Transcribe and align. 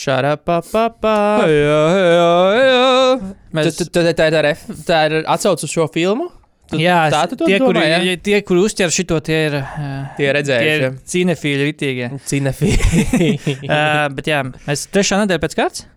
Šarapapapā. 0.00 1.16
Jā, 1.50 1.80
jā, 2.00 2.34
jā. 2.64 3.32
Mēs... 3.56 3.80
Tā, 3.80 3.86
tā, 3.92 4.12
tā, 4.14 4.28
tā, 4.32 4.52
tā 4.88 5.00
ir 5.10 5.16
atsauce 5.28 5.66
uz 5.68 5.74
šo 5.74 5.88
filmu. 5.92 6.30
Tu, 6.70 6.78
Jā, 6.78 7.08
tā 7.10 7.24
tu 7.26 7.34
tie, 7.40 7.56
kuri, 7.58 7.80
domā, 7.80 7.86
ja? 8.06 8.16
tie, 8.22 8.36
kuri 8.46 8.60
uztver 8.62 8.92
šo, 8.94 9.18
tie 9.26 9.38
ir. 9.48 9.56
Uh, 9.58 10.12
Tie 10.14 10.28
redzējuši, 10.36 10.74
ir 10.76 10.98
cinefīļi, 11.12 11.64
ritīgie. 11.66 12.10
Cinefīgi. 12.30 13.56
uh, 13.66 14.04
bet 14.16 14.30
jā, 14.30 14.44
mēs 14.68 14.84
trešā 14.94 15.18
nedēļa 15.24 15.42
pēc 15.42 15.56
kārtas. 15.58 15.88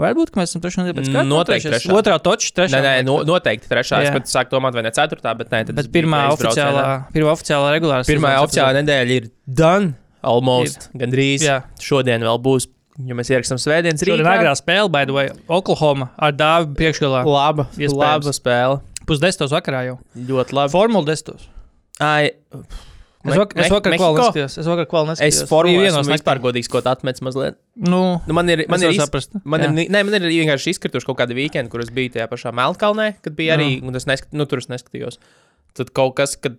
Varbūt, 0.00 0.32
mēs 0.40 0.48
esam 0.54 0.62
trešā 0.64 0.86
nedēļa 0.86 0.96
pēc 0.96 1.10
kārtas. 1.12 1.28
Noteikti 1.28 1.68
Trešais- 1.68 1.84
trešā. 1.84 1.96
Otrā 2.00 2.16
toča, 2.24 2.52
trešā. 2.56 2.80
Nē, 2.80 2.80
nē, 2.86 3.04
no, 3.10 3.18
noteikti 3.28 3.68
trešā. 3.68 4.00
Es 4.06 4.08
Jā. 4.08 4.14
pat 4.16 4.32
sāku 4.32 4.56
domāt, 4.56 4.78
vai 4.78 4.86
ne 4.86 4.92
ceturtā, 4.96 5.34
bet 5.36 5.52
nē, 5.52 5.66
tad 5.68 5.76
Bet 5.76 5.84
es 5.84 5.92
pirmā 5.92 6.22
oficiālā, 6.32 6.84
pirmā 7.12 7.34
oficiālā 7.36 7.74
regulārā. 7.76 8.06
Pirmā 8.08 8.32
oficiālā 8.40 8.80
nedēļa 8.80 9.18
ir 9.20 9.28
done. 9.44 9.92
Almost. 10.24 10.88
Gandrīz. 10.96 11.44
Jā. 11.44 11.58
Šodien 11.82 12.24
vēl 12.24 12.40
būs, 12.40 12.70
jo 12.98 13.14
mēs 13.18 13.30
ierakstām 13.32 13.58
svētdienas 13.62 14.02
rītā. 14.04 14.24
agrā 14.36 14.52
spēle, 14.58 14.90
by 14.92 15.04
the 15.08 15.12
way, 15.16 15.30
Oklahoma 15.48 16.10
ar 16.18 16.32
dāvu 16.32 16.74
priekšgalā. 16.76 17.24
Laba, 17.26 17.68
Iespējams. 17.76 17.96
laba 17.98 18.32
spēle. 18.36 18.80
Pusdesmitos 19.08 19.50
vakarā 19.54 19.84
jau. 19.88 19.98
Ļoti 20.16 20.52
labi. 20.58 20.70
Formula 20.74 21.04
desmitos. 21.08 21.48
Ai, 22.00 22.32
Es, 23.22 23.36
vak 23.38 23.52
es 23.54 23.68
vakar 23.70 23.92
Mehiko? 23.92 24.02
kvalu 24.02 24.18
neskatījos. 24.18 24.54
Es 24.58 24.66
vakar 24.66 24.86
kvalu 24.90 25.12
Es 25.12 25.20
neskatījos. 25.20 25.46
formulēju, 25.46 25.78
Bija 25.78 25.90
esmu 25.92 25.98
vienos 26.02 26.08
vispār 26.10 26.38
godīgs, 26.42 26.68
ko 26.72 26.80
tu 26.82 26.88
atmets 26.90 27.20
mazliet. 27.22 27.54
Nu, 27.78 28.00
Nu, 28.26 28.34
man 28.34 28.48
ir, 28.50 28.64
man 28.68 28.82
es 28.82 28.96
ir, 28.96 28.98
saprast. 28.98 29.30
man 29.44 29.62
ir, 29.62 29.68
nē, 29.94 30.00
man 30.08 30.14
ir 30.18 30.26
vienkārši 30.26 30.72
izkrituši 30.74 31.06
kaut 31.06 31.18
kādi 31.20 31.36
weekendi, 31.38 31.70
kur 31.70 31.78
es 31.84 31.90
biju 31.94 32.10
tajā 32.16 32.26
pašā 32.26 32.50
Melnkalnē, 32.50 33.22
kad 33.22 33.36
bija 33.38 33.54
arī, 33.56 33.76
un 33.86 33.94
es 33.94 34.06
neskat, 34.10 34.32
nu, 34.34 34.42
tur 34.50 34.58
es 34.58 34.66
neskatījos. 34.66 35.20
Tad 35.78 35.92
kaut 35.94 36.16
kas, 36.18 36.34
kad 36.34 36.58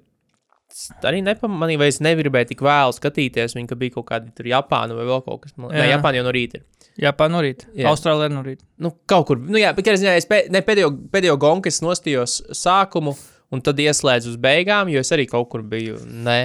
arī 1.08 1.22
nepamanīju, 1.26 1.82
vai 1.82 1.90
es 1.92 2.00
negribēju 2.04 2.52
tik 2.54 2.64
vēlu 2.66 2.96
skatīties, 2.96 3.56
viņa 3.58 3.72
ka 3.72 3.78
bija 3.80 3.96
kaut 3.98 4.08
kādi 4.10 4.34
tur 4.38 4.50
Japāna 4.50 4.98
vai 4.98 5.06
vēl 5.10 5.22
kaut 5.26 5.44
kas. 5.46 5.56
Nē, 5.58 5.72
Jā. 5.76 5.92
Japāna 5.96 6.20
jau 6.20 6.26
no 6.28 6.34
rīta 6.36 6.60
ir. 6.60 6.66
Japāna 7.04 7.38
no 7.38 7.44
rīta. 7.46 7.70
Jā. 7.78 7.92
Austrālija 7.92 8.32
no 8.34 8.44
rīta. 8.46 8.66
Nu, 8.82 8.94
kaut 9.10 9.28
kur, 9.30 9.42
nu, 9.42 9.58
jā, 9.62 9.74
bet, 9.78 9.88
es 9.94 10.02
zināju, 10.04 10.24
es 10.24 10.30
pē, 10.30 10.44
ne, 10.54 10.62
pēdējo, 10.66 10.92
pēdējo 11.14 11.38
gonku 11.42 11.72
es 11.72 11.82
nostījos 11.86 12.40
sākumu, 12.58 13.16
un 13.54 13.62
tad 13.66 13.80
ieslēdzu 13.82 14.34
uz 14.34 14.42
beigām, 14.42 14.92
jo 14.94 15.02
es 15.02 15.14
arī 15.16 15.26
kaut 15.30 15.50
kur 15.52 15.66
biju. 15.66 16.00
Nē. 16.06 16.40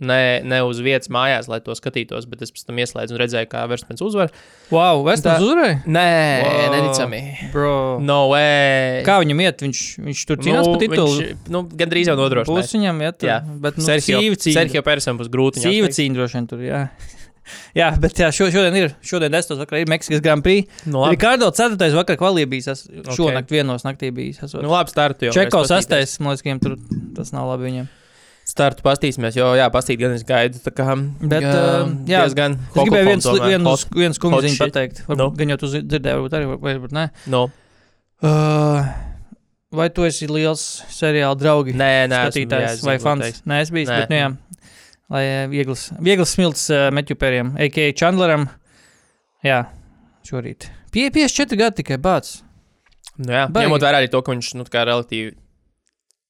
Ne, 0.00 0.40
ne 0.48 0.62
uz 0.64 0.78
vietas 0.80 1.10
mājās, 1.12 1.44
lai 1.50 1.58
to 1.60 1.74
skatītos, 1.76 2.24
bet 2.30 2.40
es 2.46 2.52
pēc 2.54 2.64
tam 2.64 2.78
ieslēdzu 2.80 3.12
un 3.12 3.20
redzēju, 3.20 3.48
kā 3.52 3.66
Verspēns 3.68 4.00
uzvar. 4.00 4.32
Wow, 4.72 5.02
Vestons 5.04 5.44
uzvarēja? 5.44 5.82
Nē, 5.84 6.06
Wow. 6.40 6.72
neticami. 6.72 7.20
Bro. 7.52 7.74
No 8.00 8.22
way. 8.32 9.02
Kā 9.04 9.18
viņam 9.20 9.44
iet? 9.44 9.60
Viņš, 9.66 9.82
viņš 10.06 10.24
tur 10.30 10.40
cīnās 10.40 10.64
nu, 10.64 10.72
par 10.72 10.80
titulu. 10.86 11.20
Viņš, 11.20 11.46
nu, 11.52 11.64
gandrīz 11.82 12.08
jau 12.08 12.16
nodrošināja. 12.16 12.64
Būs 12.64 12.74
viņam, 12.78 13.04
ja 13.04 13.12
tā. 13.12 13.28
Jā. 13.28 13.38
Bet, 13.60 13.76
nu, 13.76 13.84
Sergio. 13.84 14.22
Sergio 14.40 14.84
Persam 14.88 15.20
būs 15.20 15.28
grūti. 15.28 15.66
sniegt. 15.66 15.98
cīņa 16.00 16.16
droši 16.16 16.40
vien 16.40 16.48
tur, 16.48 16.64
jā. 16.64 16.82
jā, 17.80 17.92
bet 18.00 18.24
jā, 18.24 18.32
šo, 18.32 18.48
šodien 18.56 18.80
ir, 18.80 18.96
šodien 19.04 19.36
desmitos 19.36 19.60
vakarā 19.60 19.84
ir 19.84 19.92
Meksikas 19.92 20.24
Grand 20.24 20.44
Prix. 20.46 20.64
Nu, 20.88 21.04
labi. 21.04 21.18
Rikārdo 21.18 21.52
4. 21.52 21.76
vakarā 22.00 22.16
kvalī 22.20 22.48
bijis, 22.48 22.72
es 22.72 22.86
šonakt 23.18 23.52
vienos 23.52 23.84
naktī 23.84 24.08
esot. 24.32 24.62
Nu, 24.64 24.72
labi, 24.72 24.96
startu 24.96 25.28
jau. 25.28 25.36
Čeko 25.36 25.60
mēs 25.64 25.76
pastīties. 25.76 26.16
6. 26.16 26.24
man 26.24 26.32
liekas, 26.32 26.44
ka 26.46 26.48
viņam 26.54 26.62
tur 26.64 26.78
tas 27.20 27.36
nav 27.36 27.52
labi 27.52 27.68
viņam. 27.68 27.96
Startu 28.48 28.82
pastīsimies, 28.82 29.36
jo, 29.38 29.46
jā, 29.54 29.66
pastīt 29.70 30.00
gan 30.00 30.12
es 30.16 30.24
gaidu. 30.26 30.58
Tā 30.64 30.72
kā, 30.74 30.86
Bet, 31.20 31.44
jā, 31.44 31.50
uh, 31.54 31.92
jā, 32.08 32.22
diezgan. 32.24 32.56
Es 32.72 32.78
gribēju 32.80 33.06
viens, 33.06 33.26
viens, 33.44 33.84
viens 33.94 34.18
kungu 34.18 34.40
pateikt. 34.58 35.04
Varbūt, 35.06 35.20
Nu. 35.20 35.28
Gan 35.38 35.52
jau 35.54 35.58
tu 35.60 35.68
zi- 35.70 35.82
dzirdēji, 35.86 36.16
varbūt 36.18 36.34
arī, 36.34 36.48
varbūt 36.58 36.96
nē. 36.96 37.04
No. 37.30 37.44
Uh, 38.22 38.84
vai 39.72 39.88
tu 39.94 40.02
esi 40.08 40.26
liels 40.26 40.64
seriāla 40.90 41.38
draugi? 41.38 41.72
Nē, 41.78 42.08
nē, 42.10 42.24
esmu, 42.26 42.32
skatītājs 42.34 42.66
jā, 42.66 42.72
es 42.74 42.82
vai 42.84 42.96
fans. 42.98 43.22
teikt. 43.28 43.44
Nē, 43.46 43.60
es 43.62 43.70
biju, 43.70 43.86
Nē. 43.88 44.00
bet, 44.00 44.10
nu, 44.10 44.16
jā, 44.18 44.30
lai 45.14 45.22
viegls, 45.52 45.86
viegls 46.02 46.34
smilts 46.34 46.66
uh, 46.74 46.88
Metjupēriem, 46.96 47.54
a.k.a. 47.56 47.92
Chandleram. 47.96 48.48
Jā, 49.46 49.62
šorīt. 50.26 50.66
Pie, 50.90 51.06
54 51.14 51.56
gadi 51.56 51.82
tikai 51.84 51.96
bācis. 52.02 52.42
Nu, 53.20 53.30
jā, 53.32 53.46
Baigi. 53.52 53.68
ņemot 53.68 53.84
vērā 53.86 54.02
arī 54.02 54.10
to, 54.10 54.20
ka 54.26 54.32
viņš 54.34 54.50
nu, 54.58 54.66
kā 54.72 54.82
relatīvi 54.88 55.36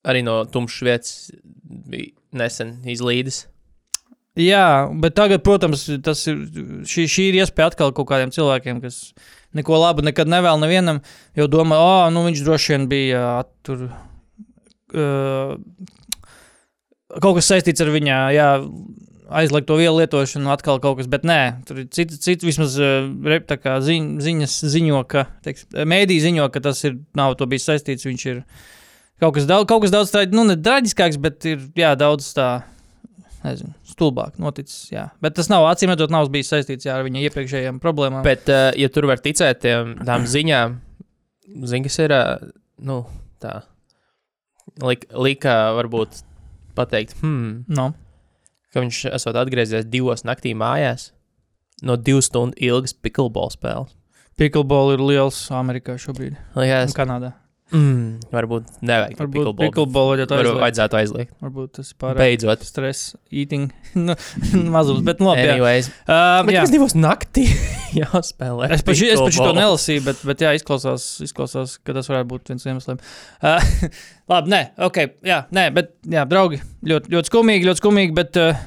arī 0.06 0.24
no 0.26 0.42
tumšas 0.48 0.86
vietas 0.86 1.14
bija 1.64 2.12
nesen 2.36 2.78
izlīdis. 2.88 3.44
Jā, 4.38 4.86
bet 5.02 5.16
tagad, 5.18 5.42
protams, 5.42 5.82
ir, 5.90 6.00
šī, 6.86 7.04
šī 7.10 7.24
ir 7.32 7.40
iespēja 7.42 7.72
atkal 7.72 7.90
kaut 7.92 8.06
kādiem 8.12 8.30
cilvēkiem, 8.32 8.78
kas 8.84 9.10
neko 9.58 9.80
labu 9.82 10.04
nekad 10.06 10.30
nevēl 10.30 10.60
nevienam, 10.62 11.00
jo 11.36 11.48
domā, 11.50 11.80
ah, 11.82 12.06
nu 12.14 12.22
viņš 12.28 12.44
droši 12.46 12.76
vien 12.76 12.86
bija 12.90 13.24
tur. 13.66 13.88
Uh, 14.90 15.58
kaut 17.18 17.36
kas 17.38 17.50
saistīts 17.50 17.82
ar 17.82 17.90
viņa 17.90 18.16
jā, 18.34 18.48
aizliegto 19.40 19.76
vielu 19.78 20.00
lietošanu, 20.00 20.50
atkal 20.54 20.80
kaut 20.82 20.98
kas, 21.00 21.10
bet 21.10 21.26
nē, 21.26 21.40
tur 21.66 21.82
ir 21.82 21.90
cits, 21.94 22.18
cits 22.22 22.46
vismaz 22.46 22.78
uh, 22.82 23.10
ziņ, 23.86 24.10
ziņas 24.22 24.58
ziņo, 24.72 25.04
ka, 25.10 25.26
teiks, 25.44 25.68
mēdī 25.74 26.18
ziņo, 26.22 26.48
ka 26.54 26.62
tas 26.70 26.82
ir, 26.86 27.00
nav 27.18 27.36
to 27.38 27.50
bijis 27.50 27.66
saistīts, 27.70 28.06
viņš 28.06 28.26
ir 28.30 28.44
kaut 29.20 29.36
kas 29.36 29.46
daudz, 29.48 29.68
kaut 29.70 29.84
kas 29.84 29.94
daudz 29.94 30.12
tā, 30.14 30.24
nu, 30.32 30.44
ne 30.48 30.56
traģiskāks, 30.60 31.18
bet 31.22 31.46
ir, 31.48 31.62
jā, 31.78 31.92
daudz 31.98 32.30
tā, 32.36 32.48
nezinu, 33.44 33.72
stulbāk 33.88 34.38
noticis, 34.42 34.88
jā. 34.92 35.08
Bet 35.24 35.36
tas 35.38 35.50
nav, 35.52 35.66
acīm 35.70 35.92
redzot, 35.92 36.12
nav 36.12 36.28
bijis 36.32 36.52
saistīts 36.52 36.88
jā, 36.88 36.96
ar 36.96 37.06
viņa 37.06 37.24
iepriekšējām 37.28 37.80
problēmām. 37.82 38.24
Bet, 38.26 38.48
uh, 38.52 38.70
ja 38.78 38.90
tur 38.92 39.08
var 39.10 39.22
ticēt 39.24 39.62
tiem, 39.64 39.94
tām 40.08 40.26
ziņām, 40.28 40.80
zini, 41.70 41.86
kas 41.88 42.00
ir 42.04 42.16
uh, 42.16 42.50
nu, 42.86 43.02
tā. 43.42 43.60
Lik, 44.84 45.08
lika 45.12 45.56
varbūt 45.76 46.22
pateikt, 46.78 47.16
hmm, 47.20 47.64
no. 47.74 47.90
ka 48.72 48.84
viņš 48.84 49.06
esot 49.16 49.36
atgriezies 49.40 49.88
divos 49.90 50.22
naktī 50.24 50.54
mājās 50.56 51.10
no 51.82 51.96
divu 51.96 52.22
stundu 52.24 52.56
ilgas 52.60 52.94
pickleball 52.94 53.50
spēles. 53.52 53.96
Pickleball 54.40 54.94
ir 54.94 55.02
liels 55.04 55.42
Amerikā 55.52 55.98
šobrīd, 56.00 56.36
Liekas, 56.56 56.92
un 56.92 56.96
Kanādā. 56.96 57.32
Mm, 57.72 58.30
varbūt 58.34 58.66
nevajag 58.82 59.14
to 59.16 59.22
Varbūt 59.22 59.34
pickleball. 59.36 59.60
pickleball 59.64 60.08
vajadzētu 60.10 60.36
aizliegt. 60.40 60.60
vajadzētu 60.64 60.98
aizliegt. 61.00 61.32
Varbūt 61.44 61.72
tas 61.78 61.90
ir 61.92 61.98
pārāk 62.02 62.20
Beidzot. 62.22 62.64
stress, 62.66 63.02
eating, 63.30 63.68
nu, 64.06 64.16
mazums, 64.74 65.02
bet 65.06 65.20
nu 65.22 65.30
labi. 65.30 65.44
jā. 65.46 65.54
Anyways, 65.56 65.90
Um, 66.10 66.46
bet 66.48 66.54
jā. 66.56 66.64
kas 66.66 66.72
divos 66.74 66.94
naktī 66.98 67.44
jāspēlē? 68.00 68.70
Es 68.74 68.82
paši, 68.86 69.10
es 69.14 69.20
paši 69.22 69.42
to 69.44 69.52
nelasīju, 69.56 70.04
bet, 70.08 70.22
bet 70.26 70.42
jā, 70.46 70.54
izklausās, 70.58 71.06
izklausās, 71.26 71.76
ka 71.86 71.94
tas 71.96 72.10
varētu 72.10 72.30
būt 72.32 72.50
viens 72.52 72.66
no 72.66 72.74
iemesliem. 72.74 73.00
Uh, 73.42 73.70
labi, 74.34 74.52
nē, 74.54 74.62
ok, 74.90 74.98
jā, 75.26 75.42
nē, 75.54 75.68
bet, 75.76 75.94
jā, 76.10 76.26
draugi, 76.30 76.60
ļoti, 76.86 77.14
ļoti 77.14 77.30
skumīgi, 77.32 77.68
ļoti 77.70 77.82
skumīgi, 77.84 78.16
bet, 78.18 78.40
uh, 78.42 78.66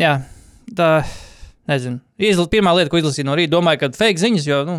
jā, 0.00 0.16
tā, 0.78 0.90
nezinu. 1.70 2.00
Izla, 2.22 2.46
pirmā 2.52 2.72
lieta, 2.76 2.90
ko 2.92 3.00
izlasīju 3.02 3.26
no 3.28 3.36
rīta, 3.38 3.52
domāju, 3.56 3.80
ka 3.84 3.92
fake 3.98 4.20
ziņas, 4.22 4.46
jo, 4.48 4.60
nu, 4.68 4.76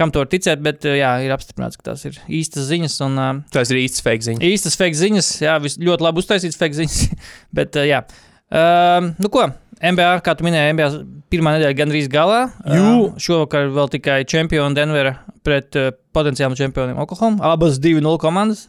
kam 0.00 0.12
to 0.14 0.24
var 0.24 0.30
ticēt, 0.32 0.62
bet, 0.64 0.88
jā, 0.88 1.12
ir 1.24 1.34
apstiprināts, 1.36 1.76
ka 1.78 1.90
tās 1.92 2.06
ir 2.08 2.16
īstas 2.40 2.70
ziņas 2.72 2.98
un 3.06 3.22
Tas 3.52 3.72
ir 3.72 3.82
īsts 3.82 4.04
fake 4.06 4.26
ziņa. 4.26 4.44
īstas 4.48 4.78
fake 4.80 4.96
ziņas, 4.96 5.30
jā, 5.44 5.56
vis, 5.62 5.76
ļoti 5.80 6.06
labi 6.08 6.24
uztaisīts 6.24 6.60
fake 6.60 6.80
ziņas, 6.80 7.00
bet, 7.60 7.76
jā. 7.86 8.02
Um, 8.50 9.12
nu 9.20 9.30
ko, 9.32 9.44
NBA, 9.80 10.08
kā 10.24 10.34
tu 10.36 10.44
minēji, 10.44 10.74
NBA 10.76 10.88
pirmā 11.32 11.54
nedēļa 11.56 11.76
gandrīz 11.78 12.08
galā. 12.12 12.42
Jū. 12.68 13.12
Šovakar 13.22 13.70
vēl 13.72 13.92
tikai 13.94 14.18
čempioni 14.28 14.76
Denvera 14.76 15.14
pret 15.46 15.76
uh, 15.78 15.92
potenciāliem 16.16 16.58
čempioniem 16.58 17.00
Oklahoma. 17.00 17.52
Abas 17.52 17.78
2-0 17.80 18.18
komandas. 18.20 18.66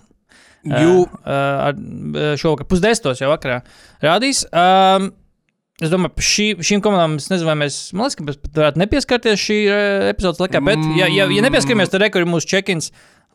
Jū. 0.61 1.07
Uh, 1.07 1.25
uh, 1.25 2.35
šovakar 2.39 2.69
pusdesmitos 2.69 3.23
jau 3.23 3.31
vakarā 3.33 3.59
rādīs. 4.03 4.45
Um, 4.53 5.09
es 5.81 5.89
domāju, 5.91 6.13
par 6.17 6.27
šī, 6.27 6.45
šīm 6.67 6.83
komandām 6.85 7.17
es 7.19 7.29
nezinu, 7.31 7.49
vai 7.49 7.57
mēs, 7.63 7.79
man 7.95 8.05
liekas, 8.05 8.17
ka 8.19 8.27
mēs 8.27 8.37
pat 8.43 8.59
varētu 8.61 8.81
nepieskarties 8.83 9.41
šī 9.41 9.57
uh, 9.65 10.09
epizodes 10.11 10.41
laikā, 10.43 10.61
bet, 10.67 10.83
ja, 10.99 11.09
ja, 11.09 11.25
ja 11.33 11.43
nepieskaramies, 11.47 11.91
tad 11.93 12.05
rekur 12.05 12.23
ir 12.25 12.29
mūsu 12.29 12.49
check-ins. 12.53 12.91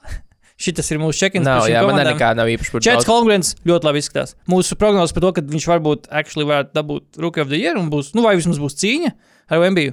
Šis 0.63 0.89
ir 0.95 1.01
mūsu 1.03 1.21
par 1.21 1.67
šīm 1.67 1.75
jā, 1.75 1.83
man 1.85 1.91
komandām. 1.91 2.15
nekā 2.15 2.31
nav 2.39 2.49
īpaši 2.49 2.73
par 2.73 2.85
Čets 2.87 3.03
daudz. 3.03 3.09
Holmgrens 3.11 3.51
ļoti 3.69 3.89
labi 3.91 4.01
izskatās. 4.01 4.37
Mūsu 4.49 4.79
prognozes 4.81 5.13
par 5.13 5.27
to, 5.27 5.33
ka 5.37 5.45
viņš 5.45 5.67
varbūt 5.69 6.07
actually 6.09 6.47
varētu 6.49 6.73
dabūt 6.79 7.19
Rookie 7.21 7.43
of 7.45 7.51
the 7.51 7.59
Year 7.61 7.77
un 7.77 7.91
būs, 7.93 8.15
nu, 8.17 8.25
vai 8.25 8.33
vismaz 8.39 8.57
būs 8.63 8.79
cīņa 8.81 9.11
ar 9.53 9.67
MBU, 9.75 9.93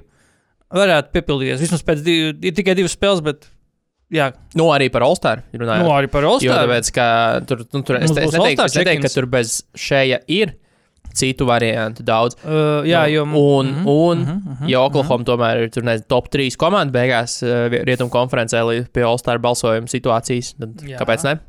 varētu 0.72 1.12
piepildīties. 1.18 1.66
Vismaz 1.66 1.84
pēc 1.84 2.06
div, 2.06 2.30
ir 2.48 2.56
tikai 2.56 2.78
divas 2.80 2.96
spēles, 2.96 3.20
bet, 3.26 3.50
jā, 4.14 4.30
Nu, 4.56 4.70
arī 4.72 4.88
par 4.94 5.04
All-Star 5.04 5.44
runājot. 5.52 5.84
nu, 5.84 5.92
arī 5.98 6.08
par 6.14 6.24
Jo 6.24 6.38
All-Star. 6.38 6.64
tāpēc, 6.64 6.94
ka 6.96 7.08
tur, 7.50 7.66
nu, 7.68 7.84
tur 7.84 8.00
es, 8.00 8.14
te, 8.16 8.24
es 8.24 8.38
neteiktu, 8.38 8.70
es 8.72 8.80
neteiktu, 8.80 9.04
ka 9.10 9.14
tur 9.18 9.28
bez 9.36 9.58
šēja 9.76 10.24
ir. 10.32 10.56
Citu 11.14 11.48
variantu 11.50 12.06
daudz. 12.08 12.38
Uh, 12.42 12.82
jā, 12.90 13.06
jo. 13.14 13.26
Nu, 13.30 13.46
un, 13.60 13.72
mhm, 13.72 13.88
un 13.88 14.26
mhm, 14.26 14.44
mhm, 14.58 14.74
ja 14.74 14.84
Oklahoma 14.84 15.28
tomēr 15.28 15.66
ir 15.66 15.74
tur, 15.74 15.86
nezinu, 15.88 16.10
top 16.12 16.30
3 16.34 16.60
komanda 16.60 16.96
beigās 16.96 17.40
uh, 17.46 17.66
rietumu 17.74 18.14
konferencē 18.14 18.66
līdz 18.68 18.92
pie 18.94 19.08
All-Star 19.08 19.42
balsojuma 19.44 19.92
situācijas, 19.92 20.56
tad 20.60 20.86
Jā. 20.88 21.02
kāpēc 21.02 21.28
ne? 21.30 21.40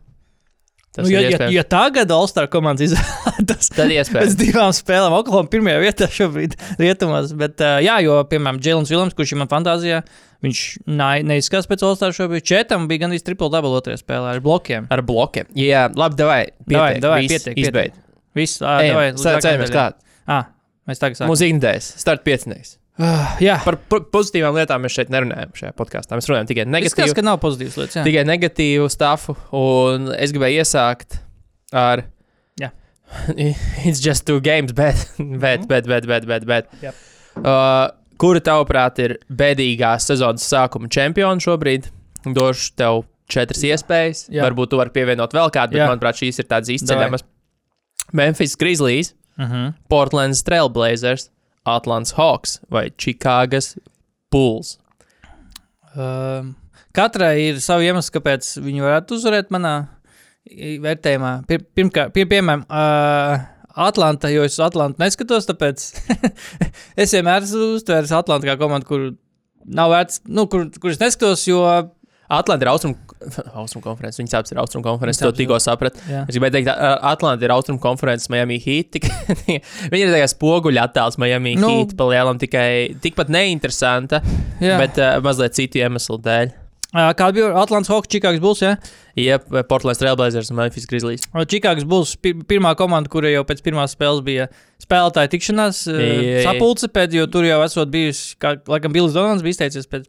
Tas 0.95 1.09
Nu, 1.09 1.11
ja, 1.11 1.25
ja, 1.27 1.49
ja 1.51 1.63
tagad 1.67 2.11
All-Star 2.15 2.47
komandas 2.47 2.93
izvēlētos 2.93 3.73
Tad 3.73 3.81
pēc 3.81 3.95
iespējams. 3.97 4.37
divām 4.39 4.71
spēlēm, 4.77 5.17
Oklahoma 5.17 5.51
pirmajā 5.51 5.81
vietā 5.83 6.07
šobrīd 6.07 6.55
rietumos. 6.83 7.33
Bet, 7.41 7.59
uh, 7.59 7.81
jā, 7.83 7.97
jo, 8.07 8.21
piemēram, 8.31 8.61
Jēlins 8.63 8.93
Vilams, 8.95 9.17
kurš 9.19 9.35
ir 9.35 9.41
man 9.43 9.51
fantāzijā, 9.51 10.05
viņš 10.47 10.63
neizskatās 10.87 11.67
pēc 11.67 11.83
All-Star 11.89 12.15
šobrīd. 12.15 12.47
Četam 12.47 12.87
bija 12.87 13.09
gandrīz 13.09 13.27
triple 13.27 13.51
double 13.51 13.75
otrajā 13.81 14.05
spēlē 14.05 14.37
ar 14.37 14.45
blokiem. 14.45 14.87
Ar 14.95 15.03
blokiem. 15.03 15.51
Jā, 15.59 15.89
labi, 15.99 16.21
davai. 16.21 16.41
Davai, 16.63 16.93
Pietiek, 16.95 17.03
davai, 17.09 17.21
viss, 17.27 17.35
pietiek, 17.35 17.63
Izbeidz. 17.65 18.01
Viss, 18.35 18.59
davai, 18.63 19.11
uz 19.15 19.23
Sācējamies 19.23 19.71
nākamajai 19.71 19.75
klāt. 19.75 20.01
Ah, 20.27 20.49
mēs 20.89 21.03
tagad 21.03 21.19
sākam. 21.21 21.31
Mums 21.31 21.45
ignorēs. 21.47 21.91
Start 22.03 22.25
piecinieks. 22.27 22.77
Uh, 22.95 23.27
jā, 23.43 23.57
Par 23.65 23.75
po- 23.91 24.05
pozitīvām 24.15 24.55
lietām 24.55 24.85
mēs 24.87 24.95
šeit 24.95 25.09
nerunājam 25.11 25.51
šajā 25.59 25.73
podkāstā. 25.75 26.15
Mēs 26.15 26.29
runājam 26.31 26.47
tikai 26.53 26.65
negatīvu, 26.71 27.17
ka 27.19 27.25
nav 27.27 27.41
pozitīvas 27.43 27.79
lietas. 27.81 27.97
Jā. 27.99 28.05
tikai 28.07 28.23
negatīvu 28.29 28.87
stāfu. 28.93 29.35
Un 29.59 30.13
es 30.15 30.31
gribēju 30.35 30.63
iesākt 30.63 31.19
ar. 31.75 32.05
Jā. 32.63 32.71
It's 33.89 33.99
just 33.99 34.27
two 34.31 34.39
games, 34.41 34.71
bet, 34.73 35.09
bet, 35.19 35.67
bet, 35.67 35.91
bet, 35.91 36.07
bet, 36.07 36.29
bet, 36.31 36.47
bet. 36.47 36.71
Yep. 36.87 37.03
Uh, 37.43 37.89
kura 38.23 38.39
tavuprāt 38.47 39.03
ir 39.03 39.17
bēdīgā 39.27 39.97
sezonas 39.99 40.47
sākuma 40.47 40.87
čempiona 40.87 41.43
šobrīd? 41.43 41.91
Došu 42.31 42.77
tev 42.79 43.03
četras 43.27 43.67
iespējas. 43.67 44.27
Jā. 44.31 44.47
Varbūt 44.47 44.71
tu 44.71 44.79
vari 44.79 44.95
pievienot 44.95 45.35
vēl 45.35 45.51
kādu, 45.51 45.75
bet 45.75 45.83
Jā. 45.83 45.91
manuprāt, 45.91 46.23
šīs 46.23 46.39
ir 46.45 46.47
tādas 46.47 46.71
izceļamas. 46.77 47.27
Memphis 48.15 48.57
Grizzlies, 48.57 49.15
Uh 49.35 49.51
-huh. 49.51 49.73
Portlands 49.89 50.43
Trailblazers, 50.47 51.31
Atlants 51.67 52.13
Hawks 52.13 52.61
vai 52.71 52.91
Čikāgas 52.91 53.77
Bulls. 54.31 54.79
Uh, 55.97 56.55
katrai 56.93 57.49
ir 57.49 57.61
savi 57.61 57.89
iemesli, 57.89 58.15
kāpēc 58.15 58.61
viņi 58.63 58.85
varētu 58.85 59.19
uzvarēt 59.19 59.51
manā 59.51 59.87
vērtējumā. 60.85 61.33
Pir, 61.49 61.65
pirmkārt, 61.75 62.13
pie, 62.15 62.27
piemēram, 62.31 62.65
uh, 62.69 63.43
Atlanta, 63.75 64.29
jo 64.31 64.45
es 64.47 64.55
uz 64.55 64.63
Atlantu 64.67 65.03
neskatos, 65.03 65.47
tāpēc 65.51 65.87
es 67.03 67.13
vienmēr 67.13 67.43
esmu 67.43 67.75
uztvēris 67.75 68.13
Atlantu 68.15 68.47
kā 68.47 68.57
komandu, 68.61 68.87
kur 68.87 69.11
nav 69.65 69.91
vērts, 69.91 70.21
nu, 70.29 70.47
kur, 70.47 70.69
kur 70.81 70.91
es 70.91 71.01
neskatos, 71.03 71.47
jo. 71.49 71.65
Atlanta 72.29 72.65
ir 72.65 72.71
austrumu 72.71 72.97
austrum 73.61 73.82
konferences. 73.85 74.21
Viņas 74.23 74.37
abas 74.41 74.55
ir 74.55 74.61
austrumu 74.62 74.87
konferences. 74.87 75.23
To 75.25 75.32
tikko 75.37 75.59
sapratu. 75.62 76.03
Jā. 76.11 76.25
Es 76.29 76.37
gribēju 76.37 76.56
teikt, 76.59 76.73
Atlanta 77.11 77.47
ir 77.47 77.55
austrumu 77.55 77.81
konferences 77.82 78.31
Miami 78.32 78.59
Heat. 78.62 78.93
Tik, 78.97 79.09
viņa 79.93 80.03
ir 80.03 80.12
tāds 80.15 80.35
spoguļu 80.37 80.82
attēls 80.85 81.21
Miami 81.23 81.56
Nu. 81.61 81.71
Heat. 81.79 81.97
Palielam 81.99 82.41
tikai 82.43 82.69
tikpat 83.05 83.31
neinteresanta, 83.35 84.21
Jā. 84.62 84.76
bet 84.82 85.00
uh, 85.03 85.17
mazliet 85.25 85.56
citu 85.56 85.81
iemeslu 85.82 86.21
dēļ. 86.25 86.61
Uh, 86.94 87.09
Kāda 87.19 87.35
bija 87.35 87.47
Atlants 87.59 87.88
Hawks, 87.91 88.06
Čikāgas 88.12 88.38
Bulls? 88.38 88.61
Ja? 88.62 88.76
Jep, 89.19 89.49
Portlands 89.67 89.99
Trailblazers 89.99 90.53
un 90.53 90.61
Memphis 90.61 90.85
Grizzlies. 90.87 91.25
Čikāgas 91.50 91.82
Bulls 91.91 92.12
pir 92.23 92.37
pirmā 92.47 92.70
komanda, 92.79 93.11
kurai 93.11 93.32
jau 93.32 93.43
pēc 93.49 93.65
pirmās 93.67 93.97
spēles 93.97 94.23
bija 94.27 94.47
spēlētāja 94.85 95.32
tikšanās, 95.32 95.81
uh, 95.91 95.99
Jā, 95.99 96.15
jā. 96.23 96.44
sapulce 96.47 96.87
pēc, 96.94 97.17
jo 97.19 97.27
tur 97.35 97.49
jau 97.49 97.59
esot 97.67 97.91
bijusi, 97.91 98.37
kā, 98.38 98.55
laikam, 98.70 98.94
Bills 98.94 99.17
Donalds 99.17 99.43
bija 99.43 99.56
izteicies 99.56 99.91
pēc, 99.91 100.06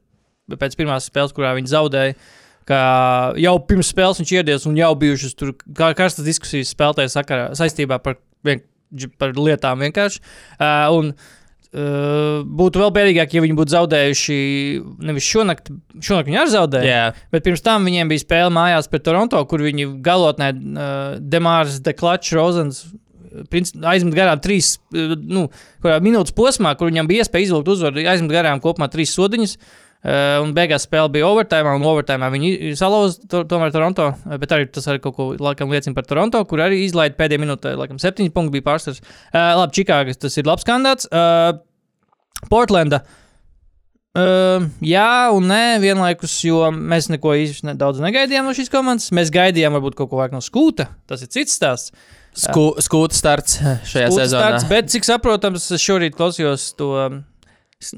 pēc 0.62 0.78
pirmās 0.78 1.10
spēles, 1.10 1.34
kurā 1.34 1.56
viņi 1.58 1.74
zaudēja. 1.74 2.20
Ka 2.66 2.78
jau 3.38 3.56
pirms 3.70 3.92
spēles 3.94 4.20
viņš 4.22 4.32
ieradies 4.34 4.64
un 4.66 4.78
jau 4.80 4.90
bijušas 4.98 5.38
tur 5.38 5.54
karstas 5.78 6.26
diskusijas 6.26 6.72
spēlētāju 6.74 7.12
sakarā 7.14 7.50
saistībā 7.58 8.00
par, 8.02 8.18
vien, 8.46 8.64
par 9.22 9.36
lietām 9.38 9.84
vienkārši. 9.86 10.22
Uh, 10.58 10.96
un 10.96 11.12
uh, 11.14 12.42
būtu 12.42 12.82
vēl 12.82 12.94
bēdīgāk, 12.96 13.38
ja 13.38 13.46
viņi 13.46 13.58
būtu 13.60 13.76
zaudējuši 13.76 14.40
nevis 15.06 15.30
šonakt, 15.30 15.70
šonakt 16.00 16.32
viņi 16.32 16.42
arī 16.42 16.54
zaudēja. 16.56 16.90
Jā, 16.90 17.06
Bet 17.36 17.46
pirms 17.46 17.62
tam 17.66 17.86
viņiem 17.86 18.10
bija 18.10 18.26
spēle 18.26 18.54
mājās 18.58 18.90
pret 18.90 19.06
Toronto, 19.06 19.46
kur 19.52 19.62
viņi 19.66 19.90
galotnē 20.06 20.52
uh, 20.56 20.92
Demārs, 21.22 21.82
Deklačs, 21.86 22.34
Rozens. 22.34 22.86
Aizmet 23.36 24.16
garām 24.16 24.40
trīs, 24.40 24.78
nu, 24.96 25.50
minūtes 25.84 26.32
posmā, 26.34 26.72
kur 26.80 26.88
viņam 26.88 27.10
bija 27.10 27.26
iespēja 27.26 27.50
izvilkt 27.50 27.74
uzvaru, 27.74 28.06
aizmet 28.08 28.32
garām 28.32 28.62
kopumā 28.64 28.88
trīs 28.90 29.12
sodiņas. 29.12 29.58
Uh, 30.06 30.38
un 30.44 30.52
beigās 30.54 30.84
spēle 30.86 31.10
bija 31.10 31.26
overtime, 31.26 31.72
un 31.80 31.86
overtime 31.90 32.28
viņi 32.30 32.76
salauza 32.78 33.24
to, 33.32 33.40
tomēr 33.50 33.72
Toronto. 33.74 34.12
uh, 34.14 34.38
Bet 34.38 34.52
arī 34.54 34.68
tas 34.70 34.86
arī 34.92 35.02
kaut 35.02 35.16
ko 35.18 35.26
laikam 35.42 35.72
liecina 35.74 35.98
par 35.98 36.06
Toronto, 36.06 36.44
kur 36.46 36.62
arī 36.62 36.84
izlaida 36.86 37.18
pēdējā 37.18 37.42
minūtē, 37.42 37.74
laikam, 37.80 37.98
septiņi 38.02 38.34
punkti 38.36 38.60
bija 38.60 38.68
pārsvars. 38.68 39.02
Uh, 39.02 39.56
labi, 39.64 39.74
Čikāgas 39.80 40.22
tas 40.22 40.38
ir 40.38 40.46
labs 40.46 40.68
kandidāts. 40.68 41.10
Uh, 41.10 41.58
Portlanda. 42.52 43.02
Uh, 44.16 44.70
jā, 44.86 45.10
un 45.36 45.50
nē, 45.50 45.64
vienlaikus, 45.84 46.38
jo 46.46 46.70
mēs 46.72 47.10
neko 47.12 47.34
īsti 47.42 47.72
ne, 47.72 47.74
daudz 47.80 47.98
negaidījām 48.04 48.46
no 48.48 48.54
šīs 48.56 48.70
komandas. 48.72 49.10
Mēs 49.16 49.34
gaidījām, 49.34 49.74
varbūt 49.76 49.98
kaut 49.98 50.14
ko 50.14 50.22
vairāk 50.22 50.38
no 50.38 50.44
skūta. 50.46 50.86
Tas 51.10 51.26
ir 51.26 51.34
cits 51.34 51.58
stāsts. 51.58 51.92
Sku, 52.36 52.74
skūta 52.84 53.16
starts 53.16 53.58
šajā 53.90 54.08
Skūta 54.12 54.22
sezonā. 54.22 54.40
starts, 54.44 54.68
bet, 54.68 54.90
cik 54.92 55.08
saprotams, 55.08 55.66
šorīt 55.80 56.16
klausījos 56.20 56.74
to, 56.76 56.90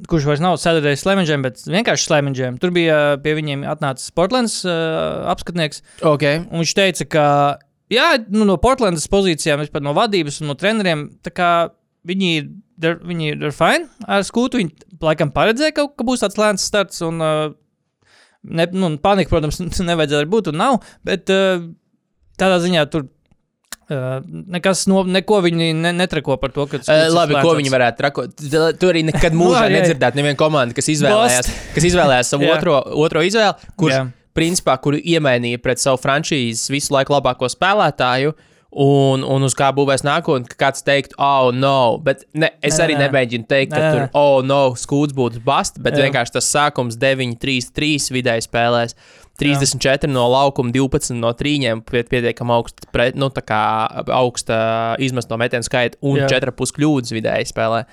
kurš 0.10 0.26
vairs 0.28 0.42
nav 0.44 0.58
Saturday 0.62 0.98
Slammingiem, 1.00 1.44
bet 1.46 1.62
vienkārši 1.70 2.08
Slammingiem. 2.10 2.58
Tur 2.62 2.74
bija 2.76 2.98
uh, 3.14 3.20
pie 3.24 3.36
viņiem 3.38 3.64
atnācis 3.70 4.12
Portlands 4.16 4.60
uh, 4.66 5.28
apskatnieks. 5.32 5.84
Okay. 6.02 6.42
Un 6.50 6.64
viņš 6.64 6.74
teica, 6.78 7.08
ka 7.14 7.26
jā, 7.94 8.08
nu, 8.34 8.48
no 8.50 8.58
Portlandas 8.62 9.08
pozīcijām, 9.12 9.62
vispār 9.64 9.86
no 9.86 9.94
vadības 9.98 10.42
un 10.42 10.52
no 10.52 10.58
treneriem, 10.60 11.06
viņi 12.08 12.32
ir, 12.40 12.50
they're- 12.80 13.02
viņi 13.04 13.32
ir 13.36 13.52
fine 13.56 13.88
ar 14.08 14.26
skūtu. 14.28 14.62
Viņi 14.62 15.00
laikam 15.04 15.32
paredzēja, 15.36 15.76
ka, 15.78 15.88
ka 15.94 16.08
būs 16.08 16.24
tāds 16.26 16.40
lēns 16.42 16.66
starts. 16.68 17.02
Un, 17.06 17.22
uh, 17.22 17.52
ne, 18.44 18.68
nu, 18.74 18.92
panika, 19.04 19.30
protams, 19.34 19.62
nevajadzēja 19.92 20.30
būt 20.32 20.52
un 20.54 20.60
nav. 20.64 20.80
Bet 21.08 21.30
uh, 21.34 21.62
tādā 22.40 22.60
ziņā 22.66 22.88
tur. 22.92 23.08
Uh, 23.88 24.18
nekas 24.52 24.82
no, 24.92 25.06
neko 25.08 25.38
viņi 25.46 25.70
ne, 25.80 25.94
netrako 25.96 26.36
par 26.42 26.52
to, 26.52 26.66
ka. 26.68 26.82
Uh, 26.82 26.84
skūts 26.84 27.06
ir 27.08 27.14
labi, 27.16 27.38
lēns 27.38 27.46
ko 27.46 27.54
viņi 27.56 27.72
varētu 27.72 28.02
trakot. 28.02 28.34
Tu 28.82 28.90
arī 28.92 29.06
nekad 29.08 29.36
mūžā 29.40 29.62
jā. 29.70 29.78
nedzirdētu 29.78 30.20
nevienu 30.20 30.40
komandu, 30.40 30.76
kas 30.76 30.90
izvēlējās, 30.92 31.48
kas 31.72 31.88
izvēlējās 31.88 32.34
savu 32.34 32.44
Jā. 32.50 32.58
otro, 32.58 32.82
otro 33.06 33.24
izvēli, 33.24 33.72
kurš, 33.80 33.94
Jā. 33.96 34.02
principā, 34.36 34.76
kuru 34.84 35.00
iemainīja 35.00 35.62
pret 35.64 35.80
savu 35.80 36.02
frančīzi 36.04 36.68
visu 36.76 36.92
laiku 36.98 37.16
labāko 37.16 37.48
spēlētāju. 37.54 38.36
Un, 38.78 39.24
un 39.24 39.48
uz 39.48 39.56
kā 39.56 39.70
būvēs 39.72 40.04
nākotnē, 40.04 40.52
ka 40.52 40.58
kāds 40.66 40.84
teiktu, 40.86 41.16
oh, 41.24 41.54
no. 41.56 41.96
Bet 42.04 42.26
ne, 42.36 42.52
es 42.60 42.76
Nē, 42.76 42.84
arī 42.84 42.98
nē. 42.98 43.06
nemēģinu 43.08 43.48
teikt, 43.48 43.72
ka 43.72 43.80
Nē, 43.80 43.92
tur, 43.96 44.04
oh, 44.20 44.42
no, 44.46 44.60
skūts 44.78 45.16
būtu 45.16 45.40
bast, 45.46 45.80
bet 45.82 45.96
Jā. 45.96 46.04
vienkārši 46.10 46.36
tas 46.36 46.52
sākums 46.52 47.00
9, 47.00 47.40
3, 47.40 47.72
3 47.72 48.12
vidēji 48.20 48.46
spēlēs. 48.50 48.98
34 49.38 50.10
no 50.10 50.26
laukuma, 50.32 50.74
12 50.74 51.14
no 51.20 51.30
trīņiem, 51.38 51.84
pie- 51.86 52.04
pietiekami 52.10 52.56
augsta, 52.56 52.88
pret, 52.94 53.18
nu, 53.20 53.30
augsta 54.18 54.60
izmest 55.04 55.30
no 55.30 55.38
metienu 55.38 55.68
skaita 55.68 56.00
un 56.02 56.24
Jā. 56.24 56.30
4,5 56.40 56.74
kļūdas 56.78 57.14
vidēji 57.14 57.52
spēlē. 57.52 57.84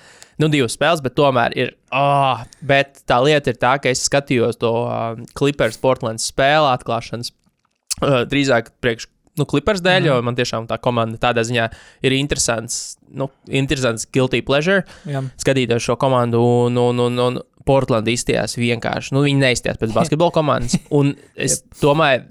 Nu, 0.41 0.49
divas 0.51 0.75
spēles, 0.75 1.03
bet 1.05 1.15
tomēr 1.15 1.53
ir. 1.55 1.75
Oh, 1.95 2.41
bet 2.65 3.03
tā 3.07 3.21
lieta 3.23 3.53
ir 3.53 3.59
tā, 3.61 3.75
ka 3.79 3.93
es 3.93 4.03
skatījos 4.09 4.57
to 4.59 4.73
uh, 4.83 5.21
Clippers 5.37 5.77
Portlands 5.79 6.25
spēli 6.27 6.71
atklāšanas 6.73 7.31
uh, 7.31 8.23
drīzāk 8.27 8.73
priekš. 8.83 9.07
Nu, 9.35 9.45
Clippers 9.47 9.83
dēļ, 9.83 9.99
mm. 10.01 10.07
jo 10.09 10.19
man 10.23 10.35
tiešām 10.37 10.67
tā 10.67 10.77
komanda 10.79 11.19
tādā 11.19 11.43
ziņā 11.43 11.67
ir 12.07 12.13
interesants, 12.15 12.95
nu, 13.11 13.27
interesants 13.51 14.07
guilty 14.07 14.39
pleasure 14.47 14.85
Jā. 15.07 15.25
skatīties 15.43 15.83
šo 15.83 15.97
komandu, 15.99 16.39
un, 16.39 16.79
un, 16.79 17.01
un, 17.03 17.19
un 17.19 17.41
Portland 17.65 18.09
izstājās 18.11 18.57
vienkārši. 18.59 19.13
Nu, 19.15 19.23
viņi 19.25 19.41
neizstājās 19.41 19.81
pēc 19.81 19.95
basketbola 19.99 20.35
komandas. 20.35 20.77
Un 20.95 21.13
es 21.35 21.61
domāju, 21.81 22.25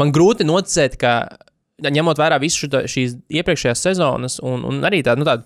man 0.00 0.12
grūti 0.14 0.46
noticēt, 0.48 0.98
ka 1.00 1.14
ņemot 1.84 2.20
vērā 2.20 2.38
visu 2.42 2.66
šo, 2.66 2.84
šīs 2.90 3.18
iepriekšējās 3.40 3.86
sezonas, 3.88 4.38
un, 4.44 4.64
un 4.68 4.84
arī 4.86 5.02
tādu, 5.06 5.24
nu, 5.24 5.38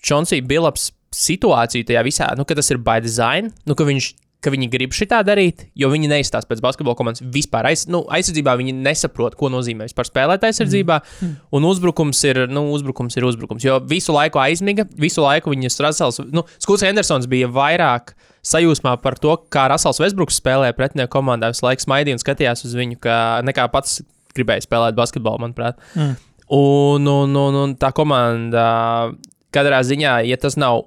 Čonsija 0.00 0.44
Bilaps 0.48 0.90
situāciju 1.14 1.86
tajā 1.88 2.02
visā, 2.06 2.30
nu, 2.38 2.46
ka 2.48 2.56
tas 2.58 2.70
ir 2.72 2.80
by 2.82 3.02
design, 3.04 3.52
nu, 3.68 3.76
ka 3.78 3.86
viņš. 3.88 4.12
Ka 4.40 4.48
viņi 4.52 4.70
grib 4.72 4.94
šitā 4.96 5.18
darīt, 5.26 5.66
jo 5.76 5.90
viņi 5.92 6.08
neizstāsta 6.08 6.48
pēc 6.48 6.62
basketbola 6.64 6.96
komandas 6.96 7.20
vispār. 7.34 7.66
Aiz, 7.68 7.82
nu, 7.92 8.00
aizsardzībā 8.08 8.54
viņi 8.56 8.72
nesaprot, 8.78 9.34
ko 9.36 9.50
nozīmē 9.52 9.84
vispār 9.84 10.08
spēlēt 10.08 10.46
aizsardzībā. 10.48 10.96
Mm. 11.20 11.34
Un 11.58 11.66
uzbrukums 11.68 12.22
ir, 12.24 12.46
nu, 12.48 12.62
uzbrukums 12.72 13.18
ir 13.20 13.26
uzbrukums. 13.28 13.66
Jo 13.66 13.76
visu 13.84 14.14
laiku 14.16 14.40
aizmiga, 14.40 14.86
visu 14.96 15.20
laiku 15.20 15.52
viņas 15.52 15.76
Rasels, 15.84 16.22
nu, 16.32 16.46
Skūts 16.62 16.86
Hendersons 16.88 17.28
bija 17.28 17.50
vairāk 17.52 18.14
sajūsmā 18.46 18.96
par 19.04 19.18
to, 19.20 19.36
kā 19.52 19.66
Rasels 19.68 20.00
Vesbruks 20.00 20.40
spēlē 20.40 20.72
pretinieku 20.76 21.12
komandā. 21.18 21.52
Visu 21.52 21.66
laiku 21.66 21.84
smaidīja 21.84 22.16
un 22.16 22.22
skatījās 22.24 22.64
uz 22.64 22.72
viņu, 22.78 22.96
kā 23.04 23.18
nekā 23.44 23.68
pats 23.74 24.00
gribēja 24.36 24.64
spēlēt 24.64 24.96
basketbolu, 24.96 25.44
manuprāt. 25.44 25.80
Mm. 25.92 26.16
Un, 26.56 27.06
un, 27.06 27.36
un, 27.36 27.60
un 27.64 27.76
tā 27.78 27.92
komanda 27.94 28.64
katrā 29.54 29.82
ziņā, 29.86 30.20
ja 30.26 30.38
tas 30.40 30.56
nav 30.58 30.86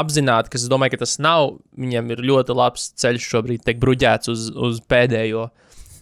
apzināti, 0.00 0.52
kas 0.54 0.68
domāju, 0.70 0.96
ka 0.96 1.02
tas 1.04 1.18
nav, 1.22 1.56
viņiem 1.78 2.12
ir 2.14 2.24
ļoti 2.30 2.56
labs 2.56 2.90
ceļš 3.00 3.28
šobrīd 3.34 3.64
tiek 3.66 3.80
bruģēts 3.82 4.30
uz, 4.32 4.48
uz 4.52 4.80
pēdējo, 4.90 5.48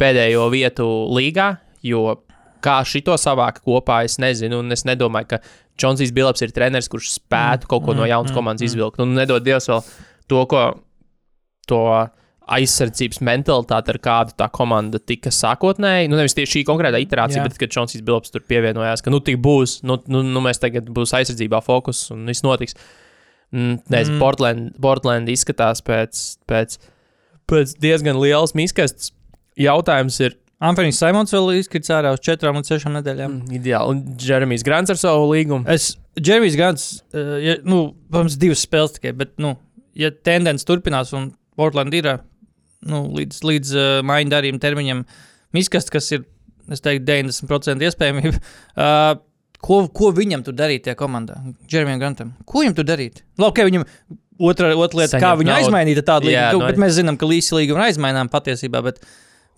pēdējo 0.00 0.46
vietu 0.52 0.86
līgā, 1.16 1.52
jo 1.86 2.20
kā 2.64 2.80
šito 2.86 3.16
savākt 3.20 3.64
kopā, 3.64 4.02
es 4.06 4.18
nezinu, 4.22 4.60
un 4.62 4.76
es 4.76 4.86
nedomāju, 4.88 5.32
ka 5.32 5.40
Džonsijs 5.80 6.12
Bilaps 6.12 6.44
ir 6.44 6.52
treneris, 6.52 6.90
kurš 6.92 7.14
spētu 7.16 7.68
kaut 7.70 7.86
ko 7.86 7.96
no 7.96 8.08
jaunas 8.08 8.34
komandas 8.36 8.68
izvilkt. 8.68 9.00
Un 9.00 9.14
nedod 9.16 9.44
Dievs 9.44 9.70
vēl 9.70 9.84
to, 10.28 10.42
ko 10.50 10.64
to 11.70 11.82
aizsardzības 12.50 13.20
mentalitāti, 13.24 13.92
ar 13.94 13.98
kādu 14.02 14.34
tā 14.36 14.48
komanda 14.52 14.98
tika 15.00 15.32
sākotnēji. 15.32 16.10
Nu, 16.10 16.18
nevis 16.18 16.34
tieši 16.36 16.58
šī 16.58 16.64
konkrētā 16.68 17.00
iterācija, 17.00 17.40
Jā. 17.40 17.46
bet 17.46 17.60
kad 17.62 17.72
Džonsijs 17.72 18.04
Bilaps 18.04 18.34
tur 18.34 18.44
pievienojās, 18.44 19.04
ka 19.06 19.12
nu 19.14 19.22
tik 19.24 19.38
būs, 19.40 19.78
nu, 19.86 20.00
nu, 20.10 20.24
nu 20.26 20.42
mēs 20.44 20.60
tagad 20.60 20.90
būs 20.92 21.14
aizsardzībā 21.16 21.62
fokus 21.64 22.08
un 22.12 22.26
viss 22.28 22.44
notiks. 22.44 22.76
Mm, 22.76 23.09
Nezinu, 23.50 24.16
mm. 24.16 24.20
Portland, 24.22 24.74
Portland 24.82 25.30
izskatās 25.32 25.82
pēc, 25.82 26.20
pēc, 26.50 26.76
pēc 27.50 27.74
diezgan 27.82 28.20
lielas 28.22 28.54
miskastes. 28.58 29.10
Jautājums 29.58 30.20
ir, 30.22 30.36
Antonijs 30.60 31.00
Simons 31.00 31.32
vēl 31.32 31.54
izkrits 31.56 31.90
ārā 31.92 32.12
uz 32.14 32.20
4 32.22 32.52
un 32.52 32.66
6 32.66 32.92
nedēļām. 32.98 33.32
mm, 33.32 33.54
ideāli. 33.56 33.94
Un 33.94 34.16
Jeremijs 34.20 34.64
Grants 34.66 34.92
ar 34.92 35.00
savu 35.00 35.30
līgumu. 35.32 35.64
Es, 35.72 35.94
Džerijs 36.20 36.56
Gants, 36.58 36.86
uh, 37.14 37.38
ja, 37.40 37.56
nu, 37.64 37.94
protams, 38.10 38.36
divas 38.40 38.64
spēles 38.66 38.92
tikai, 38.96 39.14
bet, 39.16 39.32
nu, 39.40 39.54
ja 39.98 40.10
tendence 40.10 40.66
turpinās 40.68 41.14
un 41.16 41.30
Portland 41.58 41.94
ir 41.96 42.10
nu, 42.86 43.06
līdz, 43.16 43.40
līdz 43.46 43.72
uh, 43.76 43.88
maiņu 44.06 44.32
darījuma 44.34 44.60
termiņam 44.62 45.02
miskast, 45.56 45.92
kas 45.92 46.10
ir, 46.12 46.26
es 46.70 46.84
teiktu, 46.84 47.06
90% 47.08 47.88
iespējamība, 47.88 48.36
uh, 48.36 49.16
ko, 49.64 49.82
ko 49.94 50.10
viņam 50.16 50.44
tur 50.46 50.56
darīt 50.56 50.86
tajā 50.86 50.98
komandā? 50.98 51.38
Džerijam 51.66 52.02
Grantam. 52.02 52.34
Ko 52.48 52.64
viņam 52.64 52.76
tur 52.78 52.88
darīt? 52.88 53.24
Labi, 53.40 53.66
viņam 53.70 53.86
otra, 54.40 54.74
otra 54.74 55.02
lieta, 55.02 55.16
kā 55.16 55.32
Saņemt 55.32 55.42
viņu 55.42 55.56
aizmainīt 55.56 56.04
tādu 56.06 56.30
Jā, 56.30 56.50
līgumu, 56.50 56.64
nu, 56.64 56.70
bet 56.70 56.80
mēs 56.80 56.96
zinām, 56.98 57.18
ka 57.20 57.28
līdzi 57.28 57.58
līguma 57.60 57.88
aizmainām 57.90 58.32
patiesībā, 58.32 58.84
bet 58.86 59.02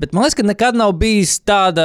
Bet 0.02 0.14
man 0.16 0.24
liekas, 0.24 0.34
ka 0.34 0.42
nekad 0.42 0.74
nav 0.74 0.96
bijis 0.98 1.36
tāda 1.46 1.84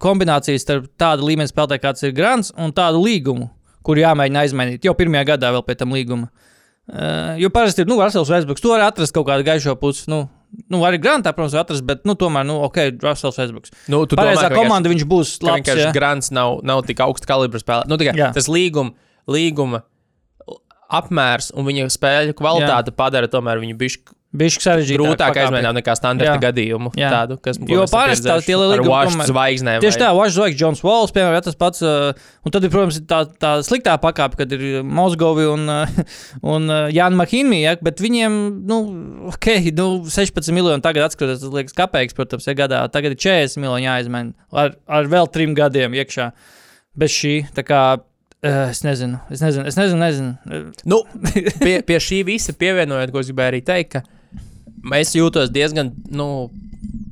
kombinācija 0.00 0.60
starp 0.62 0.86
tādu 0.96 1.26
līmeni 1.28 1.50
spēlētāju, 1.50 1.82
kāds 1.82 2.06
ir 2.06 2.14
Grants, 2.16 2.52
un 2.56 2.72
tādu 2.72 3.02
līgumu, 3.04 3.50
kur 3.84 4.00
jāmēģina 4.00 4.44
aizmainīt 4.46 4.86
jau 4.86 4.94
pirmajā 4.96 5.26
gadā, 5.34 5.50
vēl 5.52 5.64
pēc 5.66 5.82
tam 5.82 5.92
līguma. 5.92 6.30
Uh, 6.84 7.34
jo 7.40 7.50
parasti 7.52 7.84
ir, 7.84 7.88
nu, 7.90 7.98
Rasels 8.00 8.30
Vēsbruks, 8.32 8.64
to 8.64 8.72
var 8.72 8.86
atrast 8.86 9.12
kaut 9.16 9.26
kādu 9.28 9.44
gaišo 9.44 9.74
pusi. 9.80 10.06
Nu, 10.12 10.22
nu 10.72 10.82
arī 10.86 11.00
Grantā, 11.02 11.32
protams, 11.36 11.56
atrast, 11.60 11.84
bet, 11.86 12.04
nu, 12.08 12.16
tomēr, 12.18 12.46
nu, 12.48 12.58
ok, 12.66 12.78
Rasels 13.04 13.38
Vēsbruks. 13.40 13.74
Nu, 13.92 14.02
tu 14.08 14.18
Pareizā 14.18 14.48
domā, 14.48 14.62
komanda 14.62 14.92
viņš 14.92 15.06
būs 15.10 15.34
labs. 15.42 15.60
vienkārši 15.60 15.86
jā. 15.88 15.94
grants 15.96 16.30
nav, 16.34 16.60
nav 16.66 16.84
tik 16.88 17.02
augsta 17.04 17.28
kalibra 17.30 17.60
spēlē. 17.62 17.88
Nu, 17.90 17.98
tikai, 18.00 18.16
Jā. 18.18 18.30
tas 18.36 18.48
līguma, 18.50 18.94
līguma 19.30 19.82
apmērs 20.94 21.50
un 21.56 21.66
viņa 21.68 21.88
spēļu 21.92 22.36
kvalitāte 22.38 22.92
Jā. 22.92 22.96
padara 22.96 23.30
tomēr 23.30 23.62
viņu 23.62 23.78
bišķi 23.80 24.18
Bišķi 24.34 24.64
sarežģītāk. 24.64 24.98
grūtāk 24.98 25.36
aizmainīt 25.38 25.76
nekā 25.78 25.92
standarta 25.94 26.32
Jā. 26.34 26.40
gadījumu. 26.42 26.90
Jā. 26.98 27.10
Tādu, 27.12 27.36
kas, 27.40 27.54
Jo 27.70 27.84
parasti 27.86 28.26
tā- 28.26 28.34
pieredzējuši 28.34 28.46
tie 28.48 28.56
lielie 28.58 28.74
ar 28.74 28.80
līgumi 28.80 28.90
Washington 28.90 29.20
tomēr- 29.20 29.30
zvaigznēm. 29.30 29.80
Tieši 29.84 29.98
vai- 29.98 30.02
tā, 30.02 30.08
Vašs 30.18 30.34
Zvaigznes, 30.34 30.58
Džons 30.58 30.80
Vols, 30.82 31.12
piemēram, 31.14 31.36
ir 31.38 31.44
tas 31.46 31.54
pats. 31.54 31.82
Uh, 31.82 32.12
un 32.44 32.50
tad, 32.50 32.64
ir, 32.66 32.70
protams, 32.70 32.96
ir 32.98 33.04
tā, 33.06 33.20
tā 33.38 33.52
sliktā 33.62 33.94
pakāpe, 34.02 34.36
kad 34.40 34.50
ir 34.56 34.82
Mozgovi 34.82 35.46
un, 35.52 35.68
uh, 35.68 35.86
un 36.54 36.66
uh, 36.68 36.88
Jānis 36.90 37.20
Mahīnī, 37.22 37.60
ja, 37.62 37.76
bet 37.80 38.02
viņiem, 38.02 38.40
nu, 38.66 38.80
ok, 39.30 39.46
nu, 39.78 39.86
16 40.10 40.50
miljoni 40.52 40.82
tagad 40.82 41.06
atskatoties, 41.06 41.38
tas 41.46 41.54
liekas 41.54 41.72
kapeiks, 41.78 42.12
protams, 42.18 42.44
ja 42.50 42.54
gadā. 42.58 42.82
Tagad 42.90 43.14
ir 43.14 43.20
40 43.22 43.56
miljoni 43.62 43.86
jāizmaina 43.86 44.34
ar, 44.52 44.74
ar 44.88 45.04
vēl 45.14 45.30
trim 45.30 45.54
gadiem 45.54 45.94
iekšā. 45.94 46.32
Bez 46.98 47.10
šī, 47.14 47.36
tā 47.54 47.62
kā, 47.62 47.80
uh, 48.00 48.68
es 48.70 48.82
nezinu, 48.82 49.20
es 49.30 49.40
nezinu, 49.40 49.66
es 49.70 49.78
nezinu, 49.78 49.98
nezinu. 50.02 50.34
Uh, 50.50 50.72
Nu, 50.84 51.02
pie, 51.62 51.82
pie 51.86 51.98
šī 52.02 52.24
visa 52.26 52.52
pievienojot, 52.52 53.10
ko 53.14 53.22
es 53.22 53.30
gribēju 53.30 53.52
arī 53.54 53.62
teikt, 53.64 53.92
ka 53.94 54.02
es 54.92 55.14
jūtos 55.16 55.48
diezgan 55.54 55.92
nu, 56.10 56.50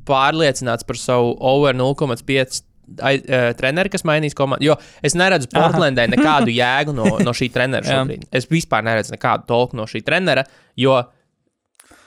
pārliecināts 0.08 0.84
par 0.86 0.98
savu 1.00 1.36
over 1.40 1.74
0,5 1.78 2.62
ai- 3.00 3.22
eh, 3.24 3.52
treneri, 3.56 3.88
kas 3.94 4.02
mainīs 4.04 4.34
komandu. 4.36 4.64
Jo 4.66 4.76
es 5.02 5.14
neredzu. 5.14 5.48
Portlandē 5.54 6.08
nekādu 6.10 6.52
jēgu 6.60 6.92
no, 6.96 7.06
no 7.24 7.32
šī 7.32 7.48
trenera 7.54 7.86
šobrīd. 7.86 8.26
Es 8.32 8.46
vispār 8.50 8.82
neredzu 8.84 9.14
nekādu 9.16 9.46
tolku 9.48 9.76
no 9.78 9.86
šī 9.88 10.02
trenera, 10.04 10.44
jo 10.76 10.98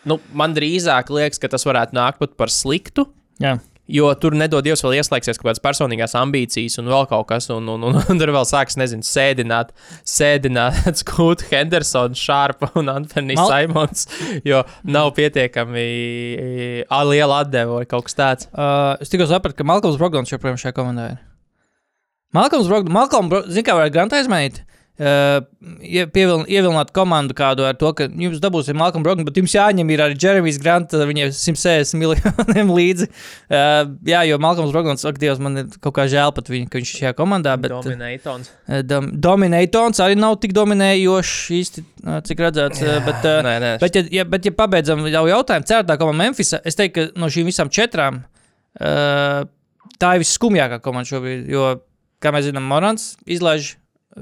nu, 0.06 0.20
man 0.34 0.54
drīzāk 0.54 1.10
liekas, 1.10 1.40
ka 1.42 1.48
tas 1.50 1.66
varētu 1.66 1.98
nākt 1.98 2.20
pat 2.22 2.36
par 2.38 2.52
sliktu. 2.54 3.08
jā. 3.42 3.58
Jo 3.92 4.08
tur 4.18 4.34
nedod 4.34 4.66
Dievs, 4.66 4.82
vēl 4.82 4.96
ieslēgsies 4.98 5.38
kaut 5.38 5.52
kādas 5.52 5.62
personīgās 5.62 6.16
ambīcijas 6.18 6.80
un 6.82 6.88
vēl 6.90 7.04
kaut 7.12 7.28
kas, 7.30 7.52
un, 7.54 7.68
un, 7.70 7.84
un, 7.86 8.00
un 8.02 8.22
tur 8.22 8.32
vēl 8.34 8.48
sāks, 8.50 8.80
nezinu, 8.82 9.06
sēdināt, 9.06 9.76
sēdināt 10.10 10.80
Skūtu, 11.04 11.46
Hendersonu, 11.52 12.18
Šārpu 12.18 12.72
un 12.82 12.90
Antoniju 12.96 13.38
Mal- 13.38 13.54
Simons, 13.54 14.08
jo 14.48 14.64
nav 14.90 15.12
pietiekami 15.20 15.86
liela 17.12 17.44
atdeve 17.46 17.78
vai 17.82 17.86
kaut 17.90 18.08
kas 18.10 18.18
tāds. 18.18 18.50
Uh, 18.50 18.96
es 19.06 19.14
tikko 19.14 19.30
sapratu, 19.30 19.60
ka 19.62 19.68
Malkolms 19.70 20.02
Brogdons 20.02 20.34
joprojām 20.34 20.58
šajā 20.62 20.74
komandā 20.78 21.12
ir. 21.14 21.20
Malkolms 22.36 22.68
Brogdons, 22.72 22.96
Malkolms 22.98 23.30
Brogdons, 23.32 23.54
zina, 23.54 23.68
kā 23.70 23.78
var 23.78 23.94
grantā 23.94 24.18
izmainīt? 24.24 24.64
Uh, 24.96 25.42
ie- 25.84 26.06
pievil- 26.08 26.46
ievilināt 26.48 26.94
komandu 26.96 27.36
kādu 27.36 27.66
ar 27.68 27.74
to, 27.76 27.90
ka 27.98 28.06
jums 28.08 28.38
dabūsim 28.40 28.78
Malcolm 28.80 29.04
Brogdonu, 29.04 29.26
bet 29.28 29.36
jums 29.42 29.52
jāņem 29.52 29.90
ir 29.92 30.04
arī 30.06 30.16
Jeremijs 30.16 30.56
Grants, 30.64 30.96
viņiem 30.96 31.34
160 31.36 31.98
miljoniem 32.00 32.72
līdzi. 32.72 33.10
Uh, 33.52 33.90
jā, 34.08 34.22
jo 34.30 34.38
Malcolms 34.40 34.72
Brogdons 34.72 35.04
aktīvs 35.12 35.42
man 35.44 35.60
ir 35.66 35.74
kaut 35.84 35.98
kā 35.98 36.06
žēl 36.08 36.32
pat 36.38 36.48
viņa, 36.54 36.70
ka 36.72 36.80
viņš 36.80 36.94
ir 36.94 37.02
šajā 37.02 37.12
komandā, 37.20 37.58
bet 37.60 37.76
Dominators. 37.76 38.48
uh, 38.72 38.80
dom 38.88 39.12
Dominators 39.20 40.00
arī 40.00 40.16
nav 40.16 40.40
tik 40.40 40.56
dominējošs 40.56 41.36
īsti, 41.60 41.86
uh, 42.08 42.22
cik 42.32 42.46
redzēts, 42.48 42.80
uh, 42.88 42.96
bet 43.12 43.20
uh, 43.28 43.42
Nē, 43.52 43.56
nē. 43.68 43.74
Bet, 43.84 44.00
ja, 44.00 44.08
ja, 44.22 44.30
bet, 44.32 44.48
ja 44.48 44.56
pabeidzam 44.56 45.04
jau 45.12 45.26
jautājumu, 45.28 45.68
ceturtā 45.68 46.00
komanda 46.00 46.24
Memphis, 46.24 46.56
es 46.64 46.80
teiktu, 46.80 47.10
ka 47.12 47.20
no 47.20 47.28
šīm 47.36 47.52
visām 47.52 47.68
četrām 47.68 48.24
uh, 48.80 49.44
tā 50.00 50.16
ir 50.16 50.24
visskumjākā 50.24 50.80
komanda 50.88 51.12
šobrīd. 51.12 51.50
Jo, 51.52 51.74
kā 52.24 52.32
mēs 52.32 52.48
zinām, 52.48 52.64
Morants 52.72 53.18
izlaiž 53.28 53.76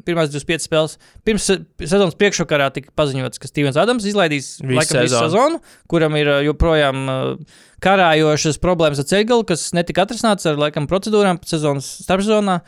pirmās 0.08 0.32
25 0.34 0.66
spēles. 0.66 0.96
Pirms 1.28 1.46
se- 1.46 1.60
sezonas 1.86 2.16
priekšvakarā 2.18 2.72
tika 2.74 2.90
paziņots, 2.98 3.38
ka 3.42 3.50
Stevens 3.52 3.78
Adams 3.78 4.08
izlaidīs 4.10 4.56
Visu 4.64 4.80
laikam, 4.80 5.02
visu 5.04 5.14
sezonu. 5.14 5.28
sezonu, 5.30 5.62
kuram 5.92 6.16
ir 6.18 6.32
uh, 6.32 6.40
joprojām 6.48 7.04
uh, 7.12 7.60
karājošas 7.84 8.58
problēmas 8.64 9.02
ar 9.04 9.10
ceļgalu, 9.12 9.46
kas 9.52 9.68
netika 9.78 10.06
atrisināts 10.08 10.48
ar 10.50 10.58
laikam, 10.62 10.88
procedūrām 10.90 11.42
sezonas 11.46 11.92
starpsezonā. 12.08 12.60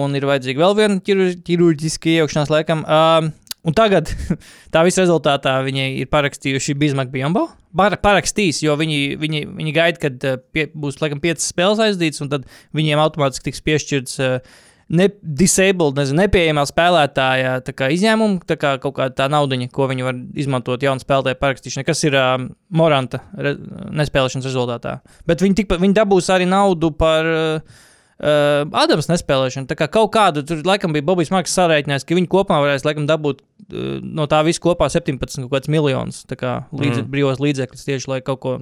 Un 0.00 0.14
ir 0.14 0.22
vajadzīga 0.22 0.62
vēl 0.62 0.76
viena 0.78 1.00
ķiru- 1.02 1.36
ķirurģiska 1.46 2.12
iejaukšanās, 2.16 2.52
laikam. 2.56 2.86
Um, 2.86 3.32
Un 3.60 3.74
tagad 3.76 4.08
tā 4.72 4.80
visa 4.86 5.02
rezultātā 5.02 5.58
viņi 5.66 5.82
ir 6.00 6.06
parakstījuši 6.08 6.72
Bismarck 6.80 7.10
Bjornbo. 7.12 7.42
Parakstīs, 7.76 8.62
jo 8.64 8.72
viņi, 8.80 9.18
viņi, 9.20 9.42
viņi 9.58 9.74
gaida, 9.76 10.00
kad 10.00 10.24
uh, 10.24 10.38
pie, 10.56 10.64
būs 10.72 10.96
laikam 11.02 11.20
piecas 11.20 11.50
spēles 11.52 11.82
aizdītas, 11.84 12.22
un 12.24 12.30
tad 12.32 12.46
viņiem 12.72 13.02
automātiski 13.02 13.50
tiks 13.50 13.60
piešķirts 13.66 14.16
uh, 14.24 14.56
ne, 14.90 15.06
disabled, 15.22 15.98
nezinu, 15.98 16.20
nepieejamā 16.24 16.64
spēlētāja 16.68 17.58
tā 17.66 17.74
kā 17.76 17.90
izņēmuma, 17.94 18.42
tā 18.48 18.56
kā 18.60 18.74
kaut 18.82 18.96
kāda 18.98 19.14
tā 19.22 19.28
naudiņa, 19.32 19.70
ko 19.74 19.86
viņi 19.90 20.06
var 20.06 20.18
izmantot 20.42 20.82
jaunu 20.82 21.02
spēlētāju 21.02 21.38
parakstīšanai, 21.42 21.86
kas 21.88 22.02
ir 22.08 22.16
uh, 22.18 22.32
Moranta 22.74 23.22
re, 23.38 23.54
nespēlēšanas 24.02 24.50
rezultātā. 24.50 24.98
Bet 25.30 25.44
viņi, 25.46 25.62
tikpat, 25.62 25.80
viņi 25.82 25.96
dabūs 26.02 26.32
arī 26.34 26.50
naudu 26.50 26.92
par. 26.98 27.30
Uh, 27.36 27.86
Uh, 28.20 28.66
Adams 28.76 29.06
nespēlēšana. 29.08 29.64
Tā 29.64 29.78
kā 29.80 29.86
kaut 29.88 30.10
kāda 30.12 30.42
tur 30.44 30.58
laikam 30.68 30.92
bija 30.92 31.06
Bobijs 31.08 31.30
Marks 31.32 31.54
sarēķinājis, 31.56 32.04
ka 32.04 32.18
viņi 32.18 32.28
kopumā 32.28 32.58
varēs 32.60 32.82
laikam 32.84 33.06
dabūt 33.08 33.38
uh, 33.40 33.94
no 34.04 34.26
tā 34.28 34.42
visa 34.44 34.60
kopā 34.60 34.90
17 34.92 35.46
kaut 35.46 35.54
kāds 35.54 35.70
miljonus 35.72 36.18
tā 36.28 36.36
kā 36.36 36.50
līdz, 36.68 36.98
Mm. 37.00 37.06
brīvos 37.14 37.40
līdzekļus 37.40 37.86
tieši, 37.88 38.10
lai 38.12 38.18
kaut 38.20 38.42
ko 38.44 38.52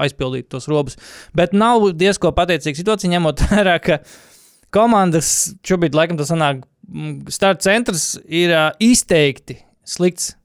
aizpildītu 0.00 0.48
tos 0.56 0.64
robus. 0.72 0.96
Bet 1.36 1.52
nav 1.52 1.90
diezko 1.92 2.32
pateicīga 2.32 2.80
situācija, 2.80 3.12
ņemot 3.12 3.44
vērā, 3.52 3.76
ka 3.84 4.00
komandas 4.74 5.52
šobrīd 5.66 5.96
laikam 5.96 6.18
tas 6.20 6.30
sanāk, 6.32 6.62
mm, 6.88 7.32
starta 7.32 7.64
centrs 7.68 8.14
ir 8.26 8.54
uh, 8.54 8.70
izteikti 8.82 9.60
slikts. 9.88 10.36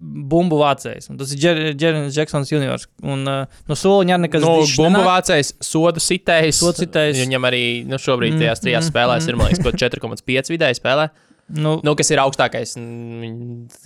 Bumbu 0.00 0.56
vācējs. 0.56 1.10
Tas 1.20 1.32
ir 1.36 1.74
Jeremijs 1.76 2.14
Džeksons 2.16 2.48
juniors. 2.48 2.86
Un, 3.04 3.20
uh, 3.28 3.58
no 3.68 3.76
soliņa 3.76 4.16
arī 4.16 4.24
nekas 4.24 4.40
Nu, 4.40 4.54
dišs 4.62 4.78
bumbu 4.80 4.96
nenāk. 4.96 5.08
vācējs, 5.10 5.50
sodu 5.60 6.00
sitējs. 6.00 6.56
Sodu 6.56 6.86
sitējs. 6.86 7.18
Viņam 7.20 7.44
arī 7.44 7.60
nu, 7.84 7.98
šobrīd 8.00 8.32
Mm, 8.32 8.40
tajās 8.40 8.62
trijās 8.64 8.86
mm, 8.86 8.94
spēlēs 8.94 9.26
mm. 9.26 9.28
ir, 9.28 9.36
man 9.36 9.50
liekas, 9.50 9.60
kaut 9.66 9.76
4,5 9.84 10.54
vidēji 10.54 10.78
spēlē. 10.80 11.10
Nu, 11.50 11.80
Nu, 11.82 11.94
kas 11.98 12.10
ir 12.12 12.20
augstākais 12.22 12.76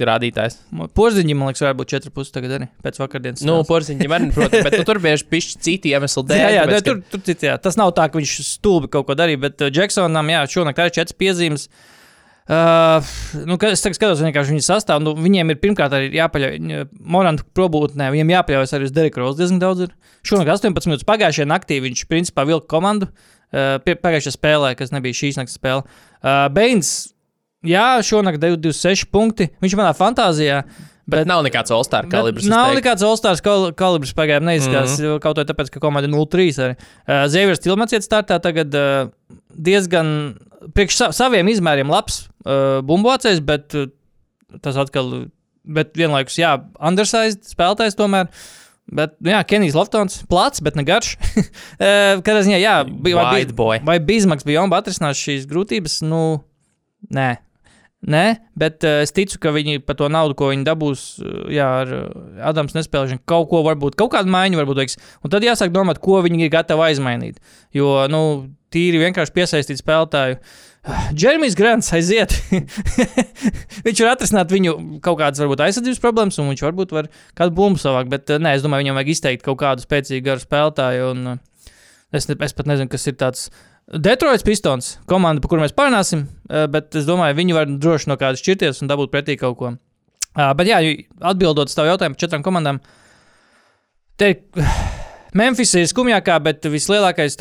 rādītājs. 0.04 0.59
Porziņš, 0.97 1.37
man 1.38 1.50
liekas, 1.50 1.62
varētu 1.64 1.78
būt 1.80 1.94
4,5 1.94 2.35
tagad 2.35 2.54
arī 2.59 2.68
pēc 2.85 3.00
vakardienas. 3.00 3.44
Nu, 3.47 3.56
porziņš 3.68 4.11
var, 4.11 4.26
protams, 4.35 4.66
bet 4.66 4.76
nu, 4.80 4.85
tur 4.88 5.00
bieži 5.04 5.26
pišķi 5.30 5.61
citi 5.64 5.94
iemesli 5.94 6.25
dēļ. 6.30 6.42
Jā, 6.42 6.52
jā, 6.52 6.68
tāpēc, 6.68 6.85
tāpēc, 6.85 6.87
tur, 6.90 7.02
tur 7.14 7.25
cits, 7.30 7.49
jā. 7.49 7.56
Tas 7.64 7.78
nav 7.80 7.94
tā, 7.97 8.09
ka 8.11 8.21
viņš 8.21 8.37
stulbi 8.50 8.90
kaut 8.92 9.09
ko 9.09 9.16
darīja, 9.18 9.40
bet 9.47 9.64
uh, 9.64 9.73
Džeksonam, 9.73 10.33
jā, 10.35 10.44
šonakt 10.56 10.83
arī 10.85 10.97
četras 10.99 11.16
piezīmes. 11.21 11.68
Uh, 12.44 13.14
nu, 13.49 13.56
es 13.71 13.80
tagad 13.80 13.97
skatos, 13.97 14.21
vienkārši 14.21 14.52
viņa 14.52 14.66
sastāvā. 14.66 15.00
Nu, 15.00 15.14
viņiem 15.16 15.54
ir 15.54 15.61
pirmkārt 15.62 15.94
arī 15.97 16.11
jāpaļauj, 16.18 16.83
Moranta 17.00 17.47
probūtnē, 17.56 18.11
viņiem 18.12 18.35
jāpaļaujas 18.35 18.76
arī 18.76 18.90
uz 18.90 18.92
Dereku 18.92 19.23
Rosu 19.23 19.40
diezgan 19.40 19.62
daudz. 19.62 19.87
Ir. 19.87 19.94
Šonakt 20.28 20.52
18 20.52 20.90
minūtes 20.90 21.09
pagājušajā 21.09 21.49
naktī 21.49 21.80
viņš 21.85 22.04
principā 22.11 22.44
vilka 22.49 22.68
komandu. 22.68 23.09
Uh, 23.54 23.78
pagājušajā 23.80 24.35
spēlē, 24.35 24.75
kas 24.76 24.92
nebija 24.92 25.16
šīs 25.16 25.40
naktas 25.40 25.56
spēle. 25.56 25.87
Uh, 26.21 26.44
Beins, 26.52 27.13
jā, 27.68 27.87
šonakt 28.06 28.42
26 28.42 29.09
punkti. 29.12 29.49
Viņš 29.64 29.78
manā 29.78 29.94
fantāzijā. 29.97 30.64
Bet 31.11 31.28
nav 31.28 31.42
nekāds 31.44 31.73
All-Star 31.75 32.06
kalibrs. 32.09 32.47
Nav 32.49 32.71
teiktu. 32.71 32.80
nekāds 32.80 33.42
kal 33.44 33.66
kalibrs 33.76 34.14
pagaidām 34.16 34.49
neizskatās. 34.49 34.97
Mm 34.97 35.04
-hmm. 35.04 35.21
Kaut 35.21 35.37
arī 35.38 35.50
tāpēc, 35.50 35.71
ka 35.71 35.80
komanda 35.80 36.09
ir 36.09 36.14
0-3 36.14 36.62
arī. 36.64 36.76
Uh, 37.04 37.26
Zēvers 37.28 37.61
Tilmats 37.61 37.92
iet 37.92 38.06
startā 38.06 38.40
tagad 38.40 38.73
uh, 38.75 39.11
diezgan 39.52 40.38
priekš 40.73 40.97
sa 40.97 41.12
saviem 41.12 41.49
izmēriem 41.49 41.90
labs 41.90 42.25
uh, 42.25 42.80
bumbocējs, 42.87 43.40
bet 43.44 43.75
uh, 43.76 43.90
tas 44.64 44.78
atkal, 44.80 45.26
bet 45.64 45.97
vienlaikus, 45.99 46.38
jā, 46.40 46.56
undersized 46.80 47.44
spēlētājs 47.49 47.99
tomēr. 47.99 48.30
Bet, 48.85 49.14
nu 49.25 49.33
jā, 49.33 49.38
Kenijs 49.49 49.76
Loftons, 49.76 50.18
plats, 50.28 50.61
bet 50.64 50.76
ne 50.76 50.85
garš. 50.85 51.14
Eh, 51.85 52.21
Kādā 52.23 52.44
ziņā, 52.44 52.59
jā, 52.61 52.75
bija 52.87 53.16
vai, 53.18 53.44
boy. 53.56 53.80
vai 53.85 53.97
Bismaks 53.99 54.44
bija 54.47 54.61
jomba 54.61 54.78
atrisināt 54.78 55.16
šīs 55.18 55.49
grūtības? 55.50 55.99
Nu, 56.06 56.44
nē. 57.12 57.30
Nē, 58.04 58.25
bet 58.61 58.84
uh, 58.84 59.00
es 59.00 59.14
ticu, 59.16 59.38
ka 59.40 59.52
viņi 59.54 59.80
par 59.87 59.96
to 59.96 60.11
naudu, 60.12 60.37
ko 60.37 60.50
viņi 60.50 60.66
dabūs, 60.66 61.04
uh, 61.23 61.46
jā, 61.52 61.68
ar 61.84 61.92
uh, 61.96 62.11
Adamas 62.50 62.76
nespēlēšanu, 62.76 63.23
kaut 63.28 63.49
ko 63.49 63.62
varbūt, 63.64 63.96
kaut 63.96 64.12
kādu 64.12 64.32
maiņu 64.34 64.61
varbūt 64.61 64.82
veiks. 64.82 64.99
Un 65.25 65.32
tad 65.32 65.46
jāsāk 65.46 65.73
domāt, 65.73 66.02
ko 66.04 66.20
viņi 66.25 66.44
ir 66.44 66.52
gatavi 66.52 66.90
aizmainīt. 66.90 67.40
Jo, 67.73 68.04
nu, 68.12 68.20
tīri 68.75 69.00
vienkārši 69.00 69.34
piesaistīt 69.38 69.80
spēlētāju. 69.80 70.37
Džermijs 71.16 71.56
Grants 71.56 71.88
aiziet. 71.96 72.37
viņš 73.87 74.04
var 74.04 74.12
atrisināt 74.12 74.52
viņu 74.52 74.76
kaut 75.04 75.23
kādas, 75.23 75.40
varbūt, 75.40 75.64
aizsardzības 75.64 76.04
problēmas, 76.04 76.40
un 76.42 76.52
viņš 76.52 76.64
varbūt 76.66 76.92
var 76.92 77.08
kādu 77.38 77.56
bumbu 77.56 77.80
savākt. 77.80 78.12
Bet, 78.12 78.28
uh, 78.28 78.42
nē, 78.42 78.58
es 78.58 78.66
domāju, 78.66 78.84
viņam 78.84 79.00
vajag 79.00 79.14
izteikt 79.16 79.49
kaut 79.49 79.62
kādu 79.64 79.87
spēcīgu 79.87 80.28
garu 80.28 80.44
spēlētāju. 80.44 81.12
Un, 81.14 81.37
uh, 81.38 81.73
es, 82.12 82.28
es 82.28 82.58
pat 82.61 82.68
nezinu, 82.68 82.92
kas 82.92 83.08
ir 83.08 83.16
tāds. 83.25 83.49
Detroits 83.93 84.45
Pistons, 84.47 84.95
komanda, 85.11 85.43
par 85.45 85.53
kuru 85.53 85.64
mēs 85.64 85.75
parunāsim, 85.76 86.25
uh, 86.49 86.64
bet 86.73 86.97
es 86.97 87.05
domāju, 87.09 87.37
viņi 87.37 87.57
var 87.57 87.69
droši 87.69 88.09
no 88.09 88.17
kādas 88.21 88.41
šķirties 88.41 88.81
un 88.81 88.88
dabūt 88.88 89.12
pretī 89.12 89.37
kaut 89.41 89.59
ko. 89.61 89.75
Uh, 90.35 90.50
bet, 90.57 90.71
jā, 90.71 90.81
atbildot 91.21 91.69
uz 91.69 91.76
tavu 91.76 91.93
jautājumu 91.93 92.17
par 92.17 92.25
četrām 92.25 92.45
komandām, 92.47 92.81
te 94.21 94.33
Memphis 95.38 95.75
ir 95.75 95.88
skumjākā, 95.91 96.38
bet 96.47 96.64
vislielākais 96.71 97.37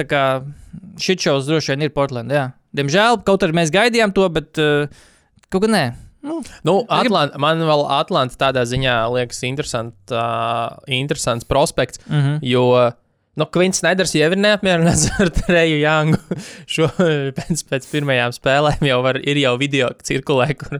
šitšaus 1.00 1.46
droši 1.46 1.76
vien 1.76 1.86
ir 1.86 1.94
Portland. 1.94 2.34
Jā. 2.34 2.48
Diemžēl, 2.74 3.22
kaut 3.28 3.46
arī 3.46 3.54
mēs 3.60 3.72
gaidījām 3.74 4.16
to, 4.18 4.26
bet 4.34 4.60
uh, 4.62 4.90
kaut 5.54 5.68
kā 5.68 5.70
nē. 5.70 5.86
Nu, 6.24 6.40
Nu, 6.64 6.78
Atlant, 6.88 7.36
man 7.42 7.60
vēl 7.68 7.82
Atlanta 7.92 8.38
tādā 8.40 8.64
ziņā 8.68 8.96
liekas 9.12 9.42
interesant, 9.44 9.96
uh, 10.12 10.80
interesants 10.88 11.48
prospekts, 11.48 12.00
mm 12.08 12.20
-hmm. 12.20 12.38
jo 12.48 12.64
nu, 13.40 13.48
Kvins 13.54 13.82
Snyders 13.82 14.13
jau 14.18 14.30
ir 14.34 14.40
neapmierināts 14.40 15.08
ar 15.22 15.32
Treju 15.34 15.80
Jangu. 15.82 16.20
Šo, 16.70 16.90
pēc, 17.38 17.63
pēc 17.70 17.88
pirmajām 17.92 18.36
spēlēm 18.36 18.86
jau 18.90 19.00
var, 19.06 19.20
ir 19.22 19.42
jau 19.42 19.56
video 19.62 19.90
cirkulē, 20.06 20.52
kur, 20.60 20.80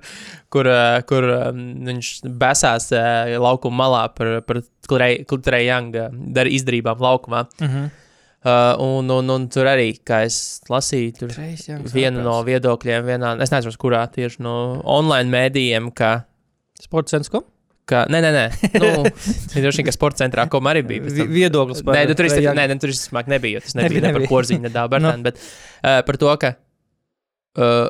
kur, 0.54 0.70
uh, 0.70 1.00
kur 1.10 1.28
um, 1.38 1.64
viņš 1.90 2.14
besās 2.42 2.92
uh, 2.94 3.34
laukuma 3.42 3.84
malā 3.86 4.06
par, 4.16 4.36
par 4.48 4.62
Treju 4.88 5.68
Janga 5.68 6.10
dar- 6.14 6.52
izdarībām 6.52 7.04
laukumā. 7.04 7.46
Mm 7.60 7.68
-hmm. 7.68 7.92
Uh, 8.44 8.76
un, 8.84 9.08
un, 9.08 9.30
un 9.30 9.48
tur 9.48 9.70
arī, 9.72 9.94
kā 10.04 10.26
es 10.28 10.60
lasīju, 10.68 11.14
tur 11.16 11.30
viena 11.94 12.20
no 12.26 12.42
viedokļiem, 12.44 13.06
vienā, 13.08 13.30
es 13.40 13.54
nezinu, 13.54 13.72
kurā 13.80 14.02
tieši 14.12 14.44
no 14.44 14.82
online 14.84 15.32
mēdījiem, 15.32 15.88
ka 15.96 16.26
Sports 16.84 17.14
centrs. 17.16 17.32
Ka, 17.86 18.06
nē, 18.08 18.20
nē, 18.24 18.30
nē. 18.32 18.44
Nu, 18.84 18.92
droši 19.60 19.82
vien, 19.82 19.88
ka 19.90 19.92
sporta 19.96 20.22
centrā 20.24 20.46
kom 20.52 20.64
arī 20.72 20.86
bija. 20.88 21.04
tam. 21.10 21.28
Viedoklis 21.34 21.82
Nē, 21.84 22.06
nu, 22.08 22.14
tur 22.16 22.24
Trae 22.24 22.30
īstenībā 22.32 22.54
nē, 22.56 22.68
nē, 22.72 22.78
tur 22.80 22.94
īstenībā 22.94 23.26
nebija. 23.34 23.60
Tas 23.66 23.76
nebija 23.76 23.90
Nebija, 23.90 24.06
ne 24.08 24.14
par 24.14 24.22
nebija. 24.24 24.32
porziņu, 24.32 24.62
ne 24.64 24.72
dāvā 24.72 24.92
Bartānu, 24.96 25.26
bet 25.28 25.42
uh, 25.44 26.00
par 26.08 26.20
to, 26.22 26.32
ka 26.40 26.54
uh, 27.60 27.90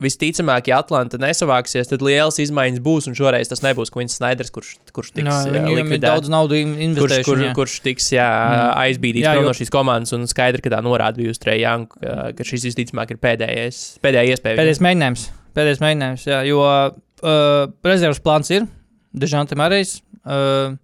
visticamāk, 0.00 0.70
ja 0.72 0.78
Atlanta 0.80 1.18
nesavāksies, 1.20 1.90
tad 1.90 2.00
lielas 2.00 2.38
izmaiņas 2.40 2.80
būs, 2.80 3.10
un 3.10 3.16
šoreiz 3.18 3.50
tas 3.52 3.60
nebūs 3.60 3.92
Kvins 3.92 4.14
Snyders, 4.16 4.48
kurš, 4.54 4.70
kurš 4.96 5.10
tiks 5.18 5.26
No, 5.28 5.34
jā, 5.44 5.52
viņam 5.52 5.68
ir 5.74 5.82
likvidēts. 5.82 6.06
daudz 6.06 6.32
naudas 6.32 6.62
Kurš, 6.64 6.80
investējuši. 6.86 7.26
kur, 7.28 7.42
jā. 7.44 7.52
kurš 7.60 7.74
tiks 7.84 8.08
jā, 8.16 8.28
Mm. 8.48 8.72
aizbīdīts 8.86 9.28
Jā, 9.28 9.34
no 9.44 9.52
šīs 9.60 9.68
komandas, 9.76 10.14
un 10.16 10.24
skaidri, 10.32 10.64
ka 10.64 10.72
tā 10.72 10.80
norāda 10.80 11.20
bija 11.20 11.34
uz 11.36 11.42
Trejānu, 11.44 11.90
ka, 11.92 12.32
ka 12.32 12.48
šis 12.48 12.64
visticamāk 12.70 13.12
ir 13.12 13.20
pēdējais, 13.20 13.82
pēdējā 14.00 14.32
iespēja. 14.32 14.56
Pēdējais 14.62 14.80
mēģinājums. 14.88 15.26
Pēdējais 15.60 15.84
mēģinājums, 15.84 16.24
jā, 16.32 16.40
jo 16.48 16.64
uh, 16.64 17.70
rezerves 17.84 18.24
plāns 18.24 18.48
ir 18.56 18.64
Dežante 19.12 19.56
Marijs. 19.58 20.00
Uh, 20.24 20.76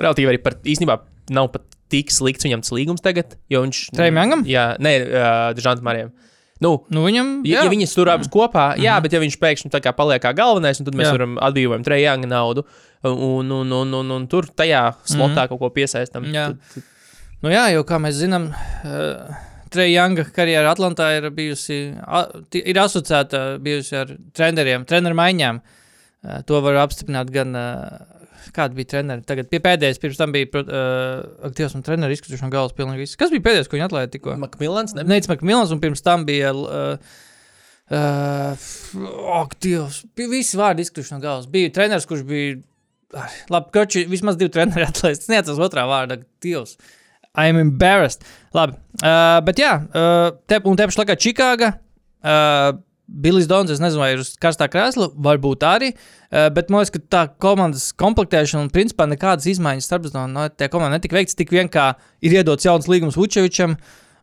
Relatīvi 0.00 0.32
arī 0.32 0.40
par 0.42 0.56
īstenībā 0.64 0.98
nav 1.34 1.50
pat 1.54 1.66
tik 1.90 2.10
slikts 2.14 2.46
viņam 2.46 2.62
tas 2.64 2.72
līgums 2.74 3.02
tagad, 3.04 3.36
jo 3.50 3.62
viņš. 3.64 3.80
Trejam 3.96 4.18
Youngam? 4.20 4.44
Jā, 4.48 4.74
nē, 4.82 4.92
uh, 5.06 5.38
Dežantam 5.56 5.84
Marijam. 5.88 6.12
Nu, 6.60 6.74
nu 6.92 7.06
viņam, 7.06 7.40
Ja, 7.48 7.62
ja 7.64 7.70
viņi 7.72 7.86
tur 7.94 8.10
abas 8.12 8.28
kopā, 8.28 8.74
jā, 8.76 8.92
Mhm. 8.98 9.02
bet 9.02 9.12
ja 9.16 9.20
viņš 9.20 9.36
pēkšņi 9.40 9.70
tā 9.72 9.80
kā 9.80 9.94
paliek 9.96 10.20
kā 10.20 10.34
galvenais, 10.36 10.76
tad 10.76 10.92
mēs 10.94 11.08
Jā. 11.08 11.12
varam 11.16 11.38
atbrīvot 11.40 11.84
trījāņa 11.86 12.28
naudu, 12.28 12.66
un, 13.02 13.50
un, 13.50 13.72
un, 13.72 13.94
un, 13.94 14.10
un 14.10 14.26
tur 14.28 14.44
tajā 14.44 14.94
slotā 15.08 15.48
kaut 15.48 15.58
ko 15.58 15.70
piesaistam. 15.70 16.22
Mhm. 16.28 16.34
Jā. 16.34 16.46
Tad- 16.48 16.58
tad- 16.74 16.84
nu 17.42 17.48
jā, 17.48 17.72
jo 17.72 17.82
kā 17.84 17.96
mēs 17.98 18.20
zinām, 18.20 18.50
uh, 18.52 19.34
Treja 19.70 20.02
Younga 20.02 20.24
karjera 20.34 20.74
Atlantā 20.74 21.16
ir 21.16 21.30
bijusi, 21.30 21.96
a, 22.02 22.26
ir 22.52 22.74
asociēta 22.74 23.58
bijusi 23.62 23.94
ar 23.96 24.06
treneriem, 24.34 24.84
treneru 24.84 25.14
maiņām. 25.14 25.60
Uh, 25.62 25.79
to 26.46 26.60
var 26.64 26.82
apstiprināt 26.82 27.30
gan, 27.32 27.54
uh, 27.56 28.20
kāda 28.54 28.76
bija 28.76 28.90
treneri. 28.94 29.24
Tagad 29.26 29.50
pie 29.50 29.60
pēdējais, 29.64 30.00
pirms 30.02 30.20
tam 30.20 30.34
bija, 30.34 30.48
uh, 30.60 31.24
aktīvs 31.48 31.76
un 31.76 31.84
treneri 31.86 32.16
izkrituši 32.16 32.44
no 32.44 32.52
galvas 32.52 32.76
pilnīgi 32.76 33.04
viss. 33.04 33.18
Kas 33.20 33.32
bija 33.32 33.44
pēdējais, 33.48 33.70
ko 33.70 33.78
viņi 33.78 33.86
atlaida 33.86 34.12
tikko? 34.12 34.36
Makmilans 34.40 34.96
nebija. 34.96 35.14
Neicis 35.14 35.32
Makmilans, 35.32 35.74
un 35.74 35.82
pirms 35.82 36.04
tam 36.06 36.26
bija. 36.28 36.52
Uh, 36.54 37.20
uh, 37.94 38.70
ak, 39.40 39.56
Dievs, 39.62 40.02
bija 40.16 40.32
visi 40.32 40.60
vārdi 40.60 40.86
izkrituši 40.86 41.16
no 41.16 41.22
galvas. 41.24 41.48
Bija 41.52 41.72
treneris, 41.76 42.08
kurš 42.10 42.24
bija. 42.28 42.58
Ai, 43.18 43.30
Labi, 43.50 43.72
koči, 43.74 44.04
vismaz 44.10 44.38
divi 44.38 44.52
treneri 44.54 44.86
atlaist. 44.86 45.26
Es 45.26 45.32
neatceros 45.32 45.62
otrā 45.66 45.86
vārdā, 45.90 46.20
Dievs. 46.44 46.76
I'm 47.38 47.58
embarrassed. 47.60 48.26
Labi, 48.56 48.76
uh, 49.04 49.38
bet 49.46 49.60
jā, 49.62 49.76
uh, 49.94 50.30
te, 50.50 50.58
un 50.66 50.78
te 50.78 50.86
pašā 50.90 51.04
laikā 51.04 51.18
Čikāga. 51.26 51.74
Uh, 52.20 52.78
Bilijs 53.10 53.48
Dons, 53.50 53.70
es 53.74 53.80
nezinu, 53.82 54.04
vai 54.04 54.12
ir 54.14 54.22
uz 54.22 54.34
karstā 54.40 54.68
krēsla, 54.70 55.08
varbūt 55.18 55.64
arī. 55.66 55.90
Uh, 56.30 56.46
bet 56.54 56.70
man 56.70 56.84
liekas, 56.84 56.94
ka 56.94 57.00
tā 57.10 57.22
komandas 57.42 57.88
komplektēšana 57.98 58.62
un 58.64 58.70
principā 58.74 59.08
nekādas 59.10 59.48
izmaiņas 59.50 59.88
starp 59.90 60.06
no, 60.14 60.46
tā 60.54 60.70
komanda 60.70 60.98
netika 60.98 61.18
veikts. 61.18 61.38
Tik 61.38 61.50
vien 61.54 61.70
kā 61.72 61.92
ir 62.22 62.38
iedots 62.38 62.68
jauns 62.68 62.86
līgums 62.90 63.18
Vučevičam, 63.18 63.74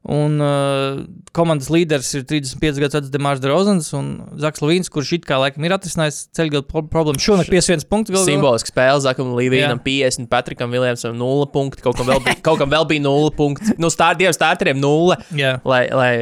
un 0.07 0.39
uh, 0.39 1.01
komandas 1.35 1.67
līderis 1.73 2.09
ir 2.15 2.23
35 2.29 2.79
gadus 2.79 2.95
vecs 2.95 3.11
Demārs 3.11 3.41
Drozens 3.43 3.89
un 3.97 4.09
Zaks 4.39 4.63
Lavīns, 4.63 4.89
kurš 4.93 5.11
it 5.17 5.27
kā 5.27 5.39
laikam 5.41 5.65
ir 5.67 5.75
atrisinājis 5.75 6.21
ceļgala 6.37 6.63
pro 6.69 6.83
problēmu. 6.87 7.19
Šonakt 7.23 7.51
51 7.51 7.87
punktus 7.91 8.15
galvā. 8.15 8.29
Simboliski 8.29 8.71
spēle, 8.71 9.03
Zakam, 9.03 9.33
Līvijam, 9.37 9.75
Jā. 9.75 9.81
50, 9.89 10.29
Patrikam, 10.31 10.71
Viljamsam, 10.71 11.17
0 11.19 11.49
punkti. 11.53 11.83
Kaut 11.83 11.99
kam 11.99 12.07
vēl 12.09 12.23
bija, 12.23 12.39
kaut 12.47 12.61
kam 12.63 12.71
vēl 12.71 12.87
bija 12.89 13.03
0 13.03 13.33
punkti. 13.37 13.75
Nu, 13.81 13.91
stār, 13.93 14.15
diviem 14.19 14.35
starteriem 14.35 14.79
0, 14.79 15.19
Jā. 15.35 15.57
lai, 15.67 15.83
lai, 15.91 16.13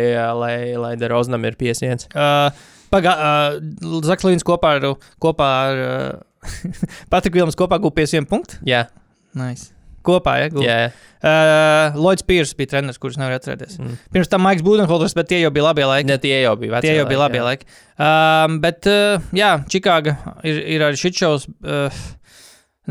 lai, 0.42 0.58
lai 0.82 0.94
Deroznam 1.02 1.46
ir 1.46 1.58
51. 1.62 2.10
Uh, 2.16 2.50
Pagā, 2.94 3.16
uh, 3.16 4.02
Zaks 4.06 4.26
Lavīns 4.26 4.46
kopā 4.46 4.78
ar, 4.80 4.92
kopā 5.22 5.54
ar 5.70 5.86
uh, 5.86 6.52
Patriku 7.14 7.42
Vilmas 7.42 7.58
kopā 7.60 7.82
gūp 7.82 7.98
51 8.02 8.30
punktus. 8.34 8.62
Jā, 8.66 8.88
Nice. 9.36 9.75
Kopā, 10.06 10.38
ja? 10.44 10.50
Jā, 10.64 10.78
jā. 10.86 10.90
Uh, 11.26 11.96
Lloyds 11.98 12.22
Pierce 12.28 12.54
bija 12.58 12.70
treneris, 12.76 13.00
kurš 13.02 13.16
nevar 13.18 13.40
atcerēties. 13.40 13.80
Mm. 13.82 13.96
Pirms 14.14 14.30
tam 14.30 14.44
Maiks 14.46 14.62
Budenholzers, 14.66 15.16
bet 15.18 15.32
tie 15.32 15.40
jau 15.42 15.50
bija 15.54 15.66
labie 15.72 15.88
laiki. 15.90 16.10
Ne, 16.12 16.20
tie 16.22 16.36
jau 16.44 16.54
bija 16.60 16.76
veci. 16.76 16.86
Tie 16.86 17.00
jau 17.00 17.08
bija 17.10 17.22
labi 17.24 17.40
jā. 17.40 17.46
laiki. 17.48 17.70
Um, 17.96 18.60
bet, 18.62 18.86
uh, 18.92 19.26
jā, 19.34 19.56
Čikāga 19.72 20.14
ir, 20.46 20.60
ir 20.76 20.86
arī 20.86 21.00
šis 21.02 21.18
šovs. 21.18 21.48
Uh, 21.66 22.04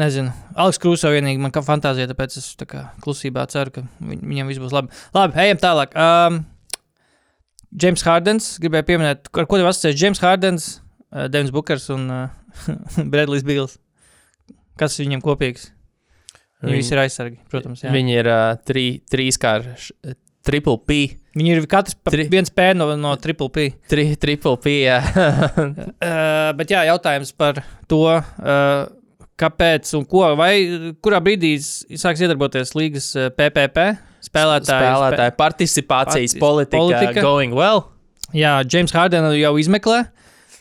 nezinu, 0.01 0.33
Aleks 0.59 0.81
Krūso 0.83 1.13
vienīgi 1.15 1.43
man 1.43 1.55
kā 1.55 1.63
fantāzija, 1.63 2.09
tāpēc 2.11 2.35
es 2.41 2.49
tā 2.59 2.67
kā 2.71 2.89
klusībā 3.05 3.47
ceru, 3.53 3.77
ka 3.77 3.85
viņ, 4.03 4.25
viņam 4.25 4.51
viss 4.51 4.63
būs 4.65 4.75
labi. 4.75 4.91
Labi, 5.15 5.39
ejam 5.45 5.63
tālāk. 5.63 5.95
Um, 5.95 6.41
James 7.71 8.03
Hardens, 8.07 8.53
gribēju 8.63 8.89
pieminēt, 8.91 9.31
ar 9.31 9.47
ko 9.51 9.59
tev 9.59 9.71
asociēts 9.71 10.03
James 10.03 10.23
Hardens, 10.23 10.69
uh, 11.13 11.29
Devins 11.29 11.55
Bukers 11.55 11.87
un 11.95 12.11
uh, 12.19 12.75
Bredlijs 13.15 13.47
Bils. 13.47 13.79
Kas 14.79 14.99
viņam 14.99 15.23
kopīgs? 15.23 15.71
Viņi 16.69 16.81
visi 16.81 16.95
ir 16.97 17.01
aizsargi, 17.05 17.39
protams. 17.53 17.83
Jā. 17.85 17.93
Viņi 17.95 18.17
ir 18.21 18.29
uh, 18.31 18.55
trī, 18.67 18.85
trīs 19.11 19.39
kārš, 19.41 19.91
triple 20.45 20.79
P. 20.87 20.99
Viņi 21.35 21.55
ir 21.57 21.65
katrs 21.71 21.97
Tri- 22.07 22.29
viens 22.31 22.51
P 22.55 22.67
no, 22.79 22.87
no 23.01 23.15
Triple 23.19 23.49
P. 23.51 23.65
Tri, 23.91 24.05
triple 24.21 24.57
P, 24.63 24.75
jā. 24.87 25.01
Uh, 26.05 26.51
bet 26.59 26.71
jā, 26.71 26.83
jautājums 26.87 27.31
par 27.37 27.59
to, 27.89 28.03
uh, 28.13 28.85
kāpēc 29.41 29.89
un 29.99 30.05
ko, 30.07 30.27
vai 30.39 30.53
kurā 31.03 31.19
brīdī 31.25 31.55
sāks 31.59 32.21
iedarboties 32.23 32.75
līgas 32.77 33.09
uh, 33.19 33.31
PPP 33.35 33.87
spēlētāji. 34.25 34.69
Spēlētāja 34.69 35.35
participācijas 35.39 36.37
Partic- 36.37 36.43
politika, 36.45 36.83
politika. 36.85 37.25
going 37.25 37.57
well. 37.57 37.87
Jā, 38.37 38.59
James 38.69 38.93
Hardens 38.95 39.35
jau 39.39 39.55
izmeklē. 39.61 40.05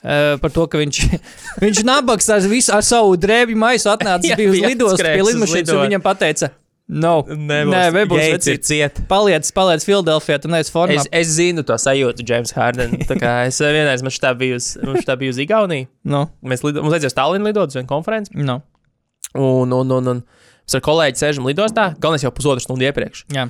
Uh, 0.03 0.33
par 0.43 0.51
to, 0.51 0.65
ka 0.67 0.81
viņš, 0.81 0.97
viņš 1.63 1.79
nabaks 1.87 2.27
ar, 2.33 2.43
visu, 2.51 2.73
ar 2.75 2.83
savu 2.83 3.15
drēbju 3.15 3.55
maisu 3.55 3.87
atnāca 3.93 4.27
Jā, 4.33 4.35
uz 4.51 4.59
lidostu 4.59 5.05
pie 5.05 5.21
lidmašīnas, 5.23 5.71
un 5.71 5.79
viņam 5.85 6.03
pateica, 6.03 6.49
no, 6.91 7.13
Nebūs. 7.23 7.71
Nē, 7.71 7.83
nebūs, 7.95 8.23
vecīt. 8.35 8.65
ciet. 8.67 8.99
paliec, 9.07 9.47
paliec 9.55 9.85
Filadelfijā, 9.87 10.41
tu 10.43 10.51
neesi 10.51 10.73
formā. 10.75 10.99
Es, 10.99 11.07
es 11.07 11.31
zinu 11.37 11.63
to 11.63 11.77
sajūtu, 11.79 12.25
James 12.27 12.51
Harden. 12.57 12.97
Tā 13.07 13.15
kā 13.15 13.31
es 13.47 13.61
eh, 13.63 13.71
vienreiz 13.71 14.03
man 14.03 14.11
šitā 14.11 14.33
biju 14.37 14.59
uz, 14.59 14.73
biju 15.07 15.31
uz 15.31 15.39
Igauniju. 15.39 15.87
No, 16.11 16.25
Mēs 16.43 16.65
lido, 16.67 16.83
mums 16.83 16.97
aizjās 16.99 17.15
Tallinnā 17.15 17.53
lidot 17.53 17.71
uz 17.71 17.79
vienu 17.79 17.87
konferenci. 17.89 18.35
no. 18.35 18.59
Un, 19.33 19.71
un, 19.73 19.89
un, 19.89 20.09
un 20.11 20.19
mēs 20.21 20.75
ar 20.77 20.83
kolēģi 20.85 21.17
sēžam 21.23 21.47
lidostā. 21.49 21.87
Galvenais 21.97 22.21
jau 22.27 22.29
pusotru 22.35 22.61
stundu 22.61 22.85
iepriekš. 22.85 23.23
Jā. 23.33 23.47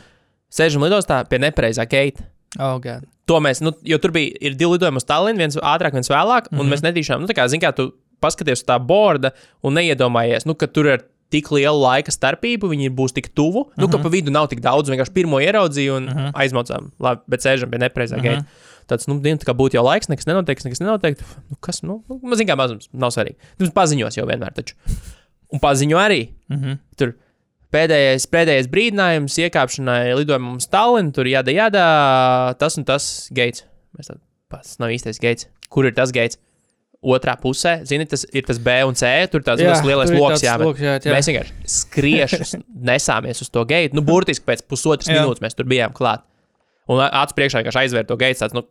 Sēžam 0.54 0.86
lidostā 0.86 1.18
pie 1.28 1.42
nepareizā 1.44 1.84
geita. 1.90 2.24
Oh, 2.56 2.78
God. 2.80 3.04
To 3.30 3.40
mēs, 3.44 3.62
nu, 3.64 3.74
jo 3.88 4.00
tur 4.04 4.14
bija 4.16 4.36
ir 4.42 4.58
divi 4.60 4.76
lidojumi 4.76 5.00
uz 5.00 5.08
Tallinu, 5.08 5.40
viens 5.40 5.58
ātrāk, 5.58 5.96
viens 5.96 6.12
vēlāk, 6.12 6.50
un 6.52 6.58
mm 6.58 6.62
-hmm. 6.62 6.74
mēs 6.74 6.84
netīšām, 6.84 7.24
nu, 7.24 7.30
tā 7.30 7.38
kā, 7.38 7.48
zini, 7.48 7.64
kā 7.64 7.74
tu 7.76 7.94
paskaties 8.24 8.64
uz 8.64 8.68
tā 8.68 8.80
borda 8.80 9.34
un 9.64 9.76
neiedomājies, 9.80 10.46
nu, 10.46 10.56
ka 10.56 10.68
tur 10.68 10.88
ir 10.88 11.06
tik 11.34 11.50
liela 11.52 11.74
laika 11.74 12.12
starpība, 12.14 12.70
viņi 12.70 12.92
būs 12.94 13.16
tik 13.16 13.32
tuvu, 13.34 13.72
nu, 13.78 13.88
ka 13.90 13.98
pa 13.98 14.12
vidu 14.14 14.32
nav 14.32 14.48
tik 14.52 14.62
daudz, 14.62 14.90
vienkārši 14.90 15.16
pirmo 15.16 15.40
ieraudzīju 15.42 15.96
un 15.96 16.10
aizmaucām, 16.34 16.92
labi, 17.00 17.22
bet 17.28 17.46
sēžam 17.46 17.72
pie 17.74 17.82
nepreizā 17.82 18.22
gaita. 18.22 18.46
Tāds, 18.88 19.08
nu, 19.08 19.16
dienu, 19.24 19.40
tā 19.40 19.48
kā 19.48 19.56
būtu 19.56 19.80
jau 19.80 19.86
laiks, 19.88 20.10
nekas 20.12 20.28
nenotiek, 20.28 20.60
nekas 20.66 20.82
nenotiek. 20.84 21.20
Nu, 21.50 21.56
kas, 21.64 21.82
nu, 21.88 22.02
nu 22.10 22.36
zin, 22.36 22.48
kā 22.50 22.58
mazums, 22.60 22.90
nav 22.92 23.14
svarīgi. 23.16 23.40
Nu, 23.62 23.70
paziņos 23.72 24.18
jau 24.20 24.26
vienmēr, 24.28 24.52
taču. 24.58 24.76
Un 25.54 25.62
paziņo 25.64 26.02
arī. 26.02 26.34
Mm 26.52 26.58
-hmm. 26.58 26.80
Tur 27.00 27.14
pēdējais, 27.74 28.28
pēdējais 28.32 28.70
brīdinājums 28.72 29.36
iekāpšanai 29.48 30.14
lidojumam 30.20 30.58
uz 30.62 30.68
Tallinu, 30.72 31.12
tur 31.16 31.28
jāda, 31.30 31.54
jāda, 31.56 31.84
tas 32.62 32.78
un 32.80 32.86
tas 32.88 33.08
gaits. 33.36 33.66
Mēs 33.98 34.10
tādā, 34.12 34.22
tas 34.54 34.78
nav 34.82 34.94
īstais 34.96 35.20
gaits. 35.22 35.50
Kur 35.74 35.90
ir 35.90 35.96
tas 35.98 36.14
gaits? 36.16 36.40
Otrā 37.04 37.34
pusē, 37.36 37.82
zini, 37.84 38.06
tas 38.08 38.22
ir 38.32 38.46
tas 38.48 38.62
B 38.64 38.78
un 38.88 38.96
C, 38.96 39.10
tur 39.28 39.42
Jā, 39.44 39.58
jā, 39.60 39.74
lielais 39.84 40.08
tur 40.14 40.22
tāds 40.24 40.44
jāmet. 40.46 40.70
loks, 40.70 40.80
jā, 40.86 40.94
jā. 41.04 41.12
Mēs 41.12 41.28
vienkārši 41.28 41.74
skriešus 41.74 42.54
nesāmies 42.94 43.42
uz 43.44 43.50
to 43.52 43.66
gaitu. 43.68 43.98
Nu, 43.98 44.06
burtiski 44.08 44.46
pēc 44.48 44.62
pusotras 44.72 45.10
Jā. 45.12 45.18
minūtes 45.20 45.44
mēs 45.44 45.58
tur 45.58 45.68
bijām 45.68 45.92
klāt. 45.98 46.24
Un 46.88 47.02
acu 47.04 47.36
priekšā 47.36 47.60
vienkārši 47.60 47.82
aizvērt 47.84 48.08
to 48.08 48.16
gaitu, 48.22 48.48
nu, 48.56 48.64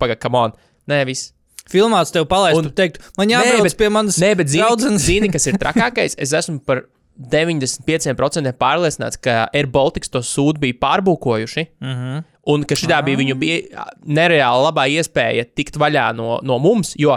pagaidi, 0.00 0.22
come 0.24 0.40
on. 0.40 0.56
Nē, 0.88 1.02
viss. 1.08 1.34
Filmāts 1.68 2.14
tev 2.14 2.24
palaist, 2.30 2.56
Un- 2.62 2.70
un 2.70 2.74
teikt, 2.78 2.96
man 3.18 3.28
jābrauc 3.28 3.64
bet- 3.68 3.76
pie 3.76 3.88
manas 3.92 4.16
Nē, 4.22 4.32
bet 4.40 4.48
zini, 4.48 4.62
draudzenes. 4.64 5.02
zini, 5.04 5.28
kas 5.34 5.46
ir 5.50 5.58
trakākais? 5.60 6.14
Es 6.16 6.32
esmu 6.32 6.60
par 6.64 6.86
95% 7.16 8.52
pārliecināts, 8.60 9.20
ka 9.20 9.46
Air 9.54 9.68
Baltics 9.72 10.12
to 10.12 10.20
sūdu 10.24 10.60
bija 10.60 10.76
pārbūkojuši. 10.82 11.66
Mm 11.80 11.94
-hmm. 11.94 12.24
Un 12.46 12.64
ka 12.64 12.74
šī 12.74 13.02
bija 13.04 13.18
viņu 13.18 13.34
bija 13.34 13.86
nereāli 14.04 14.66
labā 14.68 14.86
iespēja 14.88 15.44
tikt 15.54 15.76
vaļā 15.76 16.12
no, 16.14 16.38
no 16.42 16.58
mums, 16.58 16.94
jo 16.98 17.16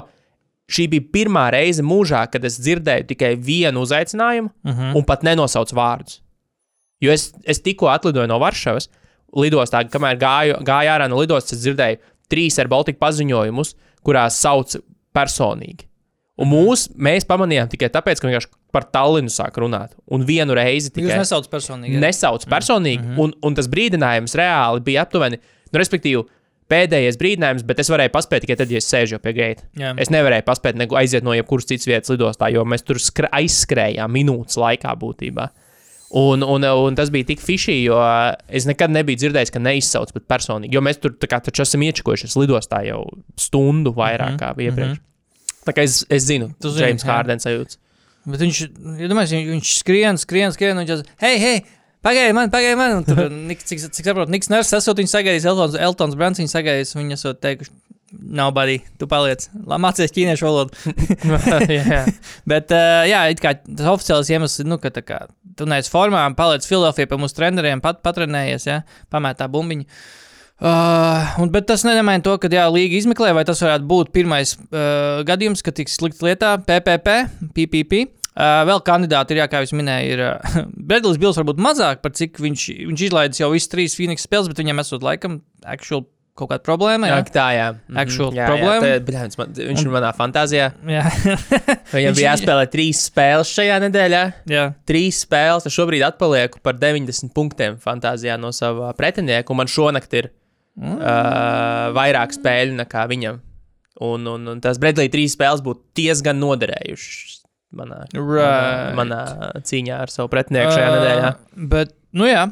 šī 0.70 0.88
bija 0.90 1.04
pirmā 1.14 1.50
reize 1.52 1.84
mūžā, 1.84 2.28
kad 2.32 2.46
es 2.46 2.60
dzirdēju 2.60 3.06
tikai 3.12 3.36
vienu 3.36 3.82
uzaicinājumu 3.82 4.50
uh 4.50 4.72
-huh. 4.72 4.96
un 4.96 5.04
pat 5.04 5.24
nenosaucu 5.24 5.76
vārdus. 5.76 6.22
Jo 7.02 7.12
es, 7.12 7.34
es 7.44 7.62
tikko 7.62 7.88
atlidoju 7.88 8.28
no 8.28 8.40
Varšavas 8.40 8.90
lidostā, 9.36 9.84
kamēr 9.90 10.18
gāju, 10.18 10.64
gāju 10.64 10.90
ārā 10.90 11.10
no 11.10 11.20
lidostas, 11.22 11.54
es 11.54 11.66
dzirdēju 11.66 11.98
trīs 12.30 12.60
ar 12.60 12.68
Baltiku 12.68 13.00
paziņojumus, 13.00 13.76
kurās 14.06 14.40
sauc 14.42 14.76
personīgi. 15.16 15.89
Un 16.40 16.48
mūs, 16.48 16.88
mēs 16.96 17.28
pamanījām 17.28 17.68
tikai 17.72 17.90
tāpēc, 17.92 18.22
ka 18.22 18.30
vienkārši 18.30 18.52
par 18.72 18.86
Tallinu 18.94 19.32
sāk 19.34 19.58
runāt. 19.60 19.96
Un 20.08 20.24
vienu 20.28 20.56
reizi 20.56 20.88
Jūs 20.88 20.96
tikai 20.96 21.20
nesauc 21.20 21.50
personīgi. 21.52 21.98
jā? 21.98 22.04
nesauc 22.04 22.46
personīgi, 22.48 23.04
mm 23.04 23.16
-hmm. 23.16 23.24
un, 23.24 23.34
un 23.44 23.56
tas 23.58 23.68
brīdinājums 23.68 24.38
reāli 24.40 24.84
bija 24.86 25.04
aptuveni, 25.04 25.42
nu, 25.72 25.80
respektīvi, 25.82 26.24
pēdējais 26.70 27.18
brīdinājums, 27.20 27.66
bet 27.66 27.80
es 27.82 27.90
varēju 27.90 28.14
paspēt 28.14 28.46
tikai 28.46 28.56
tad, 28.60 28.72
ja 28.72 28.78
es 28.78 28.88
sēžu 28.88 29.20
pie 29.20 29.34
gaita. 29.34 29.66
Jā. 29.80 29.96
Es 29.98 30.12
nevarēju 30.14 30.46
paspēt 30.46 30.78
ne 30.78 30.88
aiziet 31.02 31.26
no 31.26 31.34
jebkuras 31.34 31.66
citas 31.66 31.90
vietas 31.90 32.14
lidostā, 32.14 32.52
jo 32.54 32.64
mēs 32.64 32.86
tur 32.86 33.02
aizskrējām 33.32 34.14
minūtes 34.14 34.60
laikā 34.62 34.94
būtībā. 35.02 35.50
Un, 36.10 36.42
un, 36.42 36.64
un 36.64 36.96
tas 36.98 37.12
bija 37.14 37.28
tik 37.30 37.42
fišī, 37.42 37.84
jo 37.84 37.98
es 38.48 38.66
nekad 38.66 38.90
nebiju 38.90 39.18
dzirdējis, 39.18 39.52
ka 39.54 39.60
neizsauc 39.62 40.14
pat 40.14 40.26
personīgi. 40.26 40.74
Jo 40.74 40.82
mēs 40.82 40.98
tur 41.02 41.14
kā 41.30 41.38
taču 41.46 41.62
esam 41.62 41.84
iečakojušies 41.86 42.38
lidostā 42.40 42.82
jau 42.88 43.04
stundu 43.38 43.94
vairāk 43.98 44.40
kā 44.42 44.54
iepriekš. 44.58 45.04
Tā 45.70 45.76
kā 45.78 45.86
es, 45.86 46.02
es 46.10 46.26
zinu, 46.26 46.50
tas 46.58 46.78
ir 46.80 46.88
James 46.88 47.06
jā. 47.06 47.12
Hārdens 47.14 47.46
sajūta. 47.46 47.78
Bet 48.30 48.42
viņš, 48.42 48.62
ja 49.00 49.10
domājies, 49.10 49.36
viņš, 49.48 49.74
skrien, 49.84 50.18
skrien, 50.22 50.54
skrien, 50.56 50.74
un 50.74 50.82
viņš 50.82 51.04
teica, 51.04 51.18
hei, 51.22 51.36
hei, 51.42 51.60
pagaidi 52.06 52.34
man, 52.36 52.50
pagaidi 52.54 52.80
man. 52.80 52.96
Un 53.00 53.06
Tur, 53.06 53.22
Niks, 53.52 53.68
cik, 53.70 53.84
cik 53.94 54.10
saprotu, 54.10 54.34
Niks 54.34 54.50
Ners 54.50 54.74
esot 54.76 54.98
viņu 55.00 55.12
sagaidījis, 55.14 55.46
Eltons, 55.52 55.78
Eltons 55.78 56.18
Brants 56.18 56.42
viņu 56.42 56.52
sagaidījis, 56.52 56.96
un 56.96 57.04
viņi 57.04 57.18
esot 57.20 57.42
teikuši, 57.46 57.74
nobody, 58.42 58.80
tu 58.98 59.06
paliec, 59.10 59.46
mācies 59.70 60.14
ķīniešu 60.16 60.48
valodu. 60.50 60.96
jā. 61.78 62.02
Bet, 62.52 62.74
uh, 62.74 63.04
jā, 63.10 63.28
it 63.30 63.44
kā 63.46 63.54
tas 63.62 63.92
oficiāls 63.94 64.34
iemesls, 64.34 64.66
nu, 64.66 64.82
ka 64.82 64.90
tā 64.96 65.06
kā 65.06 65.22
tu 65.60 65.70
neesi 65.70 65.94
formā, 65.94 66.26
paliec 66.38 66.66
Filadelfijā 66.66 67.12
pie 67.12 67.22
mūsu 67.22 67.38
treneriem, 67.38 67.84
pat 67.86 68.02
patrenējies, 68.06 68.66
ja, 68.72 68.82
pamētā 69.14 69.48
bumbiņu. 69.54 69.86
Uh, 69.86 70.18
un, 71.40 71.50
bet 71.54 71.68
tas 71.70 71.86
nenomaina 71.88 72.24
to, 72.26 72.34
ka 72.42 72.50
jā, 72.52 72.66
līga 72.74 72.98
izmeklē, 73.00 73.32
vai 73.38 73.46
tas 73.48 73.62
varētu 73.64 73.88
būt 73.90 74.12
pirmais 74.16 74.56
uh, 74.60 75.22
gadījums, 75.28 75.64
kad 75.66 75.78
tiks 75.78 76.00
likt 76.04 76.24
lietā 76.26 76.58
PPP, 76.68 77.20
PPP. 77.56 78.06
Uh, 78.40 78.62
vēl 78.70 78.80
kandidāti 78.88 79.34
ir, 79.36 79.42
jā, 79.42 79.48
kā 79.52 79.64
jūs 79.66 79.74
minējāt, 79.76 80.14
ir 80.14 80.22
uh, 80.24 80.62
Bredlis 80.92 81.18
Bills 81.20 81.40
varbūt 81.40 81.60
mazāk 81.64 82.00
par 82.04 82.14
cik 82.16 82.38
viņš, 82.40 82.68
viņš 82.92 83.02
izlaidis 83.10 83.42
jau 83.42 83.50
visas 83.52 83.72
trīs 83.72 83.98
Phoenix 84.00 84.24
spēles, 84.28 84.48
bet 84.52 84.62
viņam 84.62 84.80
esot 84.86 85.04
laikam 85.04 85.42
actual 85.68 86.06
kaut 86.40 86.54
kāda 86.54 86.64
problēma. 86.64 87.10
Jā, 87.10 87.18
Jā, 87.20 87.24
tā 87.36 87.46
jā. 87.52 87.66
Mhm. 87.74 87.98
Actual 88.00 88.30
jā, 88.38 88.46
problēma. 88.48 88.88
Jā, 88.88 89.00
tā, 89.02 89.06
bļā, 89.10 89.24
man, 89.42 89.50
viņš 89.60 89.82
ir 89.84 89.90
manā 89.92 90.12
fantāzijā. 90.16 90.70
jā. 90.88 91.02
Viņam 91.98 92.14
Viņš- 92.14 92.20
bija 92.22 92.30
jāspēlē 92.30 92.68
trīs 92.72 93.02
spēles 93.10 93.52
šajā 93.58 93.80
nedēļā. 93.84 94.22
jā. 94.54 94.64
Trīs 94.88 95.20
spēles, 95.26 95.68
es 95.68 95.76
šobrīd 95.76 96.06
atpalieku 96.08 96.62
par 96.64 96.78
90 96.80 97.34
punktiem 97.36 97.76
fantāzijā 97.84 98.38
no 98.40 98.54
sava 98.56 98.94
pretinieka, 98.96 99.52
un 99.52 99.60
man 99.66 99.68
šonakt 99.68 100.16
ir 100.16 100.30
mm. 100.80 100.96
uh, 100.98 101.92
vairāk 101.98 102.34
spēļu 102.40 102.80
nekā 102.80 103.06
viņam. 103.12 103.42
Un, 104.00 104.24
un, 104.32 104.48
un 104.48 104.62
tās 104.64 104.80
Bredlī 104.80 105.10
trīs 105.12 105.36
spēles 105.36 105.60
būtu 105.66 105.84
diezgan 106.00 106.40
noderējušas 106.40 107.36
manā, 107.76 108.06
Right. 108.16 108.96
manā 108.98 109.22
cīņā 109.60 110.00
ar 110.06 110.14
savu 110.14 110.32
pretinieku 110.32 110.72
šajā 110.72 110.88
uh, 110.88 110.96
nedēļā. 110.96 111.32
Bet, 111.76 111.92
nu 112.16 112.30
jā. 112.30 112.48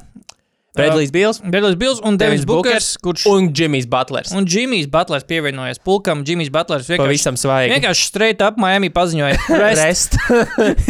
Bredlijs 0.77 1.09
Bills 1.09 1.39
Bredlis 1.41 1.73
Bills 1.79 2.01
un 2.05 2.19
Devins 2.21 2.43
Bukers, 2.45 2.91
kurš 3.01 3.23
un 3.31 3.47
Džimijs 3.49 3.87
Butlers. 3.89 4.29
Un 4.37 4.45
Džimijs 4.45 4.85
Butlers 4.93 5.25
pievienojies 5.25 5.81
pulkam. 5.81 6.21
Džimijs 6.27 6.51
Butlers 6.53 6.85
vienkārši, 6.85 7.07
Pavisam 7.07 7.39
svaigi. 7.39 7.73
vienkārši 7.73 8.05
straight 8.11 8.43
up 8.45 8.59
Miami 8.61 8.91
paziņoja. 8.93 9.39
Rest. 9.63 9.81
Rest. 9.81 10.19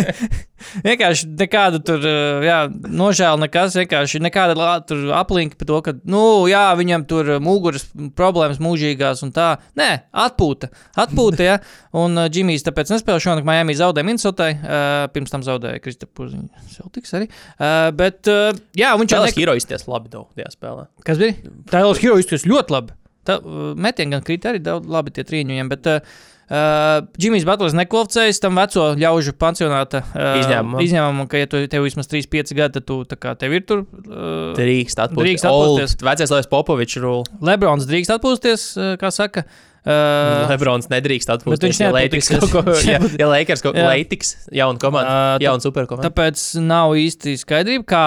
vienkārši 0.85 1.29
nekāda 1.39 1.81
tur, 1.85 2.03
uh, 2.03 2.45
jā, 2.45 2.59
nožēla 2.71 3.41
nekas, 3.45 3.77
vienkārši 3.79 4.21
nekāda 4.23 4.77
tur 4.87 5.11
aplinka 5.17 5.59
par 5.59 5.69
to, 5.69 5.79
ka, 5.85 5.93
nu, 6.09 6.21
jā, 6.51 6.65
viņam 6.79 7.05
tur 7.09 7.33
muguras 7.43 7.87
problēmas 8.17 8.61
mūžīgās 8.63 9.23
un 9.25 9.33
tā. 9.35 9.49
Nē, 9.79 9.89
atpūta. 10.25 10.71
Atpūta, 10.99 11.47
jā. 11.47 11.57
Un 11.97 12.17
uh, 12.19 12.29
Džimijs 12.31 12.65
tāpēc 12.67 12.93
nespēlēja 12.93 13.25
šonakt 13.29 13.47
Miami 13.47 13.77
zaudēja 13.77 14.07
Minnesotai, 14.07 14.51
uh, 14.57 14.99
pirms 15.13 15.33
tam 15.33 15.45
zaudēja 15.45 15.81
Kristapuziņu 15.83 16.69
Celtics 16.75 17.17
arī. 17.17 17.29
Uh, 17.57 17.89
bet, 17.97 18.23
uh, 18.31 18.51
jā, 18.77 18.93
viņš 18.99 19.15
jau 19.15 19.23
Čelis 19.23 19.37
Hero 19.39 19.57
izties 19.57 19.87
labi 19.89 20.13
daudz 20.13 20.33
tajā 20.37 20.53
spēlē. 20.53 20.87
Kas 21.07 21.21
bija? 21.21 21.53
Tailors 21.71 22.01
Hero 22.03 22.17
izskatās 22.21 22.47
ļoti 22.49 22.75
labi. 22.75 22.97
Tā, 23.27 23.41
metieni 23.75 24.15
gan 24.15 24.23
krīt 24.23 24.45
arī 24.47 24.61
daudz 24.63 24.87
labi 24.87 25.11
tie 25.15 25.25
trīņi 25.27 25.55
viņam, 25.55 25.71
bet 25.73 25.89
uh, 25.91 26.17
uh, 26.49 27.05
Džimijs 27.19 27.45
Butlers 27.47 27.75
nekvalificējas 27.77 28.41
tam 28.43 28.57
veco 28.59 28.89
ļaužu 28.99 29.33
pansionāta 29.39 30.01
uh, 30.03 30.39
Izņēmumam. 30.41 30.81
izņēmumam, 30.85 31.29
ka, 31.31 31.41
ja 31.43 31.49
tu, 31.51 31.61
tev 31.71 31.85
vismaz 31.87 32.09
3-5 32.11 32.53
gadi, 32.57 32.79
tad 32.79 32.87
tu 32.87 32.99
kā 33.19 33.35
tev 33.39 33.55
ir 33.57 33.65
tur. 33.67 33.85
Uh, 34.03 34.51
Drīkst 34.57 35.01
atpūsties. 35.05 35.23
Drīkst 35.27 35.47
atpūsties. 35.49 35.97
Vecais 36.07 36.35
Lēs 36.35 36.51
Popovičs 36.51 36.99
rule. 37.03 37.25
Lebrons 37.45 37.87
drīkst 37.89 38.15
atpūsties, 38.17 38.67
uh, 38.79 38.93
kā 39.01 39.11
saka. 39.13 39.45
Uh, 39.87 40.47
Lebrons 40.51 40.89
nedrīkst 40.91 41.29
atpūsties. 41.31 41.69
viņš 41.69 41.77
Ja 43.21 43.27
Lakers 43.31 43.63
kaut 43.63 43.75
ko, 43.77 43.79
Jā. 43.79 43.87
Lakers, 43.87 44.33
jauna 44.51 44.81
komanda, 44.81 45.11
Ā, 45.37 45.37
jauna 45.45 45.63
superkomanda. 45.63 46.09
Tāpēc 46.09 46.43
nav 46.59 46.95
īsti 46.99 47.37
skaidrība, 47.39 47.87
kā. 47.87 48.01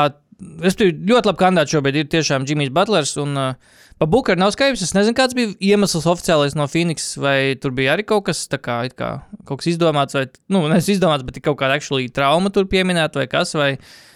Es 0.64 0.76
ļoti 0.80 1.28
labi 1.28 1.40
kandidāts 1.40 1.72
šobrīd. 1.72 2.02
Ir 2.02 2.10
tiešām 2.12 2.44
Džimijs 2.48 2.72
Butlers. 2.76 3.14
Un 3.20 3.32
uh, 3.36 3.76
par 4.00 4.08
Bukaru 4.10 4.40
nav 4.40 4.54
skaidrs. 4.54 4.82
Es 4.86 4.94
nezinu, 4.96 5.14
kāds 5.18 5.36
bija 5.36 5.52
iemesls 5.72 6.06
oficiālais 6.08 6.56
no 6.58 6.64
Phoenix. 6.72 7.10
Vai 7.20 7.54
tur 7.60 7.74
bija 7.76 7.94
arī 7.94 8.06
kaut 8.08 8.24
kas 8.30 8.42
tā 8.50 8.58
kā, 8.62 8.80
kā 8.96 9.10
kaut 9.44 9.60
kas 9.60 9.68
izdomāts, 9.74 10.16
vai 10.16 10.24
nu, 10.52 10.64
nevis 10.72 10.88
izdomāts, 10.96 11.26
bet 11.28 11.38
kaut 11.44 11.58
kāda 11.60 11.76
actually 11.78 12.08
trauma 12.08 12.52
tur 12.54 12.64
pieminēta, 12.70 13.20
vai 13.20 13.28
kas. 13.30 13.52
Vai... 13.58 13.70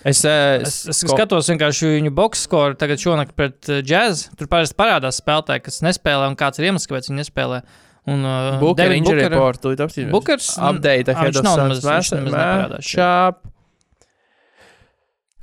Es, 0.04 0.24
eh, 0.28 0.64
Es, 0.64 0.82
es 0.92 1.00
skatos 1.04 1.48
vienkārši 1.52 1.94
viņu 1.98 2.12
boxe 2.16 2.44
skoru 2.48 2.76
tagad 2.80 3.00
šonakt 3.00 3.36
pret 3.38 3.70
džēzu. 3.84 4.34
Tur 4.40 4.50
parasti 4.52 4.76
parādās 4.80 5.20
spēlētāji, 5.22 5.64
kas 5.68 5.80
nespēlē, 5.86 6.28
un 6.32 6.36
kāds 6.40 6.60
ir 6.60 6.70
iemesls, 6.72 6.88
kāpēc 6.90 7.08
viņi 7.12 7.22
nespēlē. 7.22 7.62
Un, 8.04 8.20
Booker 8.60 8.82
Devin 8.82 9.00
injury 9.00 9.22
report, 9.32 9.62
tu 9.64 9.70
apstīties. 9.80 10.10
Bookers, 10.12 10.50
Update 10.60 11.08
ahead 11.14 11.32
viņš 11.32 11.46
nav 11.46 11.60
nemaz- 11.62 11.86
viņš 11.88 12.10
neparādās. 12.20 12.84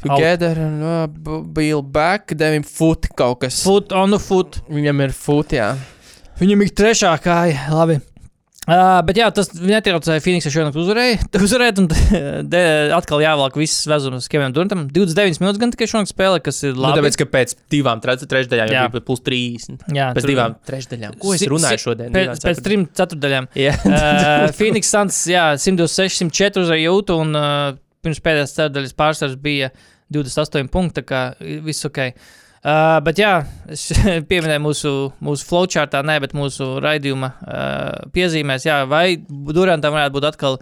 Together 0.02 0.58
and 0.58 0.84
uh, 0.84 1.42
Bill 1.54 1.82
back, 1.82 2.34
Devin 2.38 2.64
foot 2.66 3.10
kaut 3.16 3.42
kas. 3.46 3.62
Foot 3.64 3.92
on 3.94 4.12
the 4.16 4.20
foot. 4.22 4.62
Viņam 4.70 5.04
ir 5.08 5.12
foot, 5.14 5.54
jā. 5.58 5.74
Viņam 6.42 6.64
ir 6.66 6.72
trešā 6.74 7.16
kāja. 7.22 7.68
Labi. 7.74 8.00
Uh, 8.70 9.00
bet 9.02 9.18
jā, 9.18 9.26
tas 9.34 9.48
netraucēja 9.58 10.22
Phoenixai 10.22 10.52
šodien 10.54 10.76
uzvarēt. 10.78 11.24
Uzvarēt, 11.46 11.80
un 11.82 11.88
de, 12.46 12.60
atkal 12.94 13.24
jāvelk 13.24 13.56
viss 13.58 13.88
vezums 13.90 14.28
Kevim 14.30 14.54
Durtam. 14.54 14.84
29 14.94 15.42
minūtes 15.42 15.60
gan 15.64 15.74
tikai 15.74 15.88
šodien 15.90 16.10
spēlē, 16.10 16.38
kas 16.46 16.60
ir 16.70 16.76
Nu, 16.78 16.84
labi. 16.86 17.00
tāpēc, 17.02 17.18
ka 17.24 17.26
pēc 17.34 17.56
divām 17.74 18.04
treš- 18.06 18.28
trešdaļām 18.30 18.70
Jā. 18.70 18.84
jau 18.86 18.94
bija 18.94 19.06
plus 19.10 19.24
30. 19.26 19.82
jā, 19.98 20.12
Pēc 20.14 20.22
tur- 20.28 20.34
divām 20.36 20.56
trešdaļām. 20.70 21.18
Ko 21.26 21.34
es 21.34 21.46
runāju 21.50 21.82
šodien? 21.88 22.14
Pēc, 22.14 22.30
Divām 22.30 22.38
pēc 22.38 22.46
ceturtdaļām? 22.46 22.68
trim 22.70 22.86
ceturdaļām. 23.02 23.50
Jā. 23.66 23.74
uh, 23.82 24.48
Phoenix 24.62 24.94
Suns, 24.94 25.24
jā, 25.34 25.48
126, 25.58 26.22
104 26.30 26.62
uzvarēja 26.62 26.86
jūtu, 26.94 27.18
un 27.26 27.34
uh, 27.42 27.74
pirms 28.06 28.22
pēdējās 28.24 28.56
ceturdaļas 28.58 28.96
pārsvars 28.98 29.40
bija 29.42 29.72
28 30.14 30.72
punkti, 30.72 31.02
tā 31.02 31.08
kā 31.08 31.24
viss 31.66 31.88
ok. 31.88 32.06
Uh, 32.62 33.00
bet 33.02 33.18
jā, 33.18 33.32
es 33.74 33.88
pieminēju 34.30 34.62
mūsu, 34.62 34.94
mūsu 35.26 35.48
flowchartā, 35.50 36.04
ne, 36.06 36.20
bet 36.22 36.36
mūsu 36.38 36.76
raidījuma 36.84 37.32
uh, 37.34 38.10
piezīmēs, 38.14 38.68
jā, 38.70 38.84
vai 38.90 39.18
Durantam 39.18 39.96
varētu 39.96 40.18
būt 40.20 40.28
atkal 40.30 40.60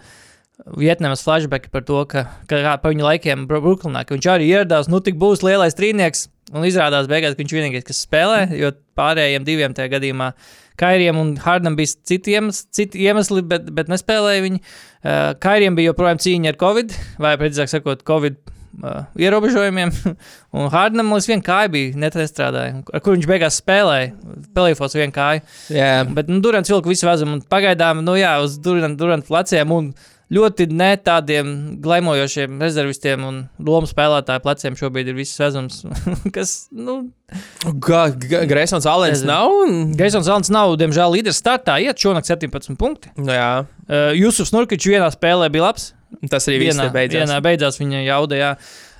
Vietnamas 0.80 1.24
flashback 1.24 1.68
par 1.72 1.84
to, 1.88 2.00
ka, 2.08 2.24
ka 2.48 2.76
pa 2.80 2.92
viņa 2.92 3.04
laikiem 3.04 3.44
Brooklynā, 3.50 4.06
ka 4.06 4.16
viņš 4.16 4.30
arī 4.32 4.48
ieradās, 4.48 4.88
nu 4.92 5.02
tik 5.04 5.20
būs 5.20 5.44
lielais 5.44 5.76
trīnieks, 5.76 6.28
un 6.54 6.64
izrādās 6.68 7.08
beigās, 7.10 7.36
ka 7.36 7.42
viņš 7.44 7.54
vienīgais, 7.56 7.86
kas 7.86 8.02
spēlē, 8.06 8.42
jo 8.56 8.72
pārējiem 8.98 9.44
diviem 9.46 9.76
tajā 9.76 9.92
gadījumā 9.96 10.32
Kairiem 10.80 11.18
un 11.20 11.34
Hardam 11.40 11.76
bija 11.78 11.94
citi 12.08 12.36
iemesli, 12.36 12.68
citi 12.76 13.02
iemesli 13.04 13.44
bet, 13.46 13.68
bet 13.76 13.90
nespēlēja 13.92 14.46
viņi. 14.46 14.62
Uh, 14.62 15.18
Kairiem 15.42 15.76
bija 15.78 15.92
joprojām 15.92 16.20
cīņa 16.22 16.54
ar 16.54 16.58
Covid, 16.60 16.96
vai 17.22 17.34
precīzāk 17.40 17.72
sakot, 17.72 18.04
Covid 18.08 18.38
uh, 18.82 19.04
ierobežojumiem, 19.20 19.92
un 20.56 20.70
Hardam 20.72 21.12
līdz 21.14 21.28
vienā 21.30 21.46
kāja 21.46 21.72
bija 21.72 22.04
nestrādāja, 22.04 22.80
ar 22.92 23.04
kur 23.04 23.16
viņš 23.16 23.28
beigās 23.30 23.60
spēlēja. 23.62 24.14
Pelēfos 24.56 24.96
vienā 24.98 25.14
kāja. 25.16 25.44
Jā, 25.72 25.90
Bet 26.16 26.32
nu, 26.32 26.40
Durants 26.44 26.72
vilka 26.72 26.92
visu 26.92 27.08
vezumu, 27.08 27.38
un 27.38 27.44
pagaidām, 27.50 28.04
nu 28.06 28.16
jā, 28.20 28.36
uz 28.44 28.58
Durant, 28.62 28.98
Durant 29.00 29.26
pleciem 29.26 29.76
un 29.76 29.92
ļoti 30.30 30.66
ne 30.70 30.92
tādiem 31.02 31.48
glaimojošiem 31.82 32.60
rezervistiem 32.62 33.24
un 33.26 33.38
lomu 33.66 33.88
spēlētāju 33.90 34.42
pleciem 34.44 34.76
šobrīd 34.78 35.10
ir 35.10 35.16
viss 35.18 35.38
vezums, 35.40 35.80
kas, 36.36 36.68
nu, 36.70 37.00
Greisons 38.50 38.86
Alens 38.86 39.22
nav. 39.26 39.50
Geisons 39.98 40.28
Alans 40.30 40.50
nav, 40.54 40.76
diemžēl, 40.80 41.16
līderis 41.18 41.40
startā, 41.42 41.78
iet 41.82 41.98
šonakt 41.98 42.30
17 42.30 42.76
punkti. 42.80 43.12
Nu, 43.18 43.32
jā, 43.34 43.50
Uh, 43.90 44.12
Jusufs 44.14 44.52
Nurkičs 44.54 44.86
vienā 44.86 45.08
spēlē 45.10 45.48
bija 45.50 45.64
labs. 45.64 45.88
tas 46.30 46.44
arī 46.46 46.60
Vienā, 46.60 46.84
ir 46.86 46.92
beidzies. 46.94 47.24
vienā 47.24 47.40
beidzās 47.42 47.74
viņa 47.80 48.04
jauda, 48.06 48.36
jā. 48.38 48.50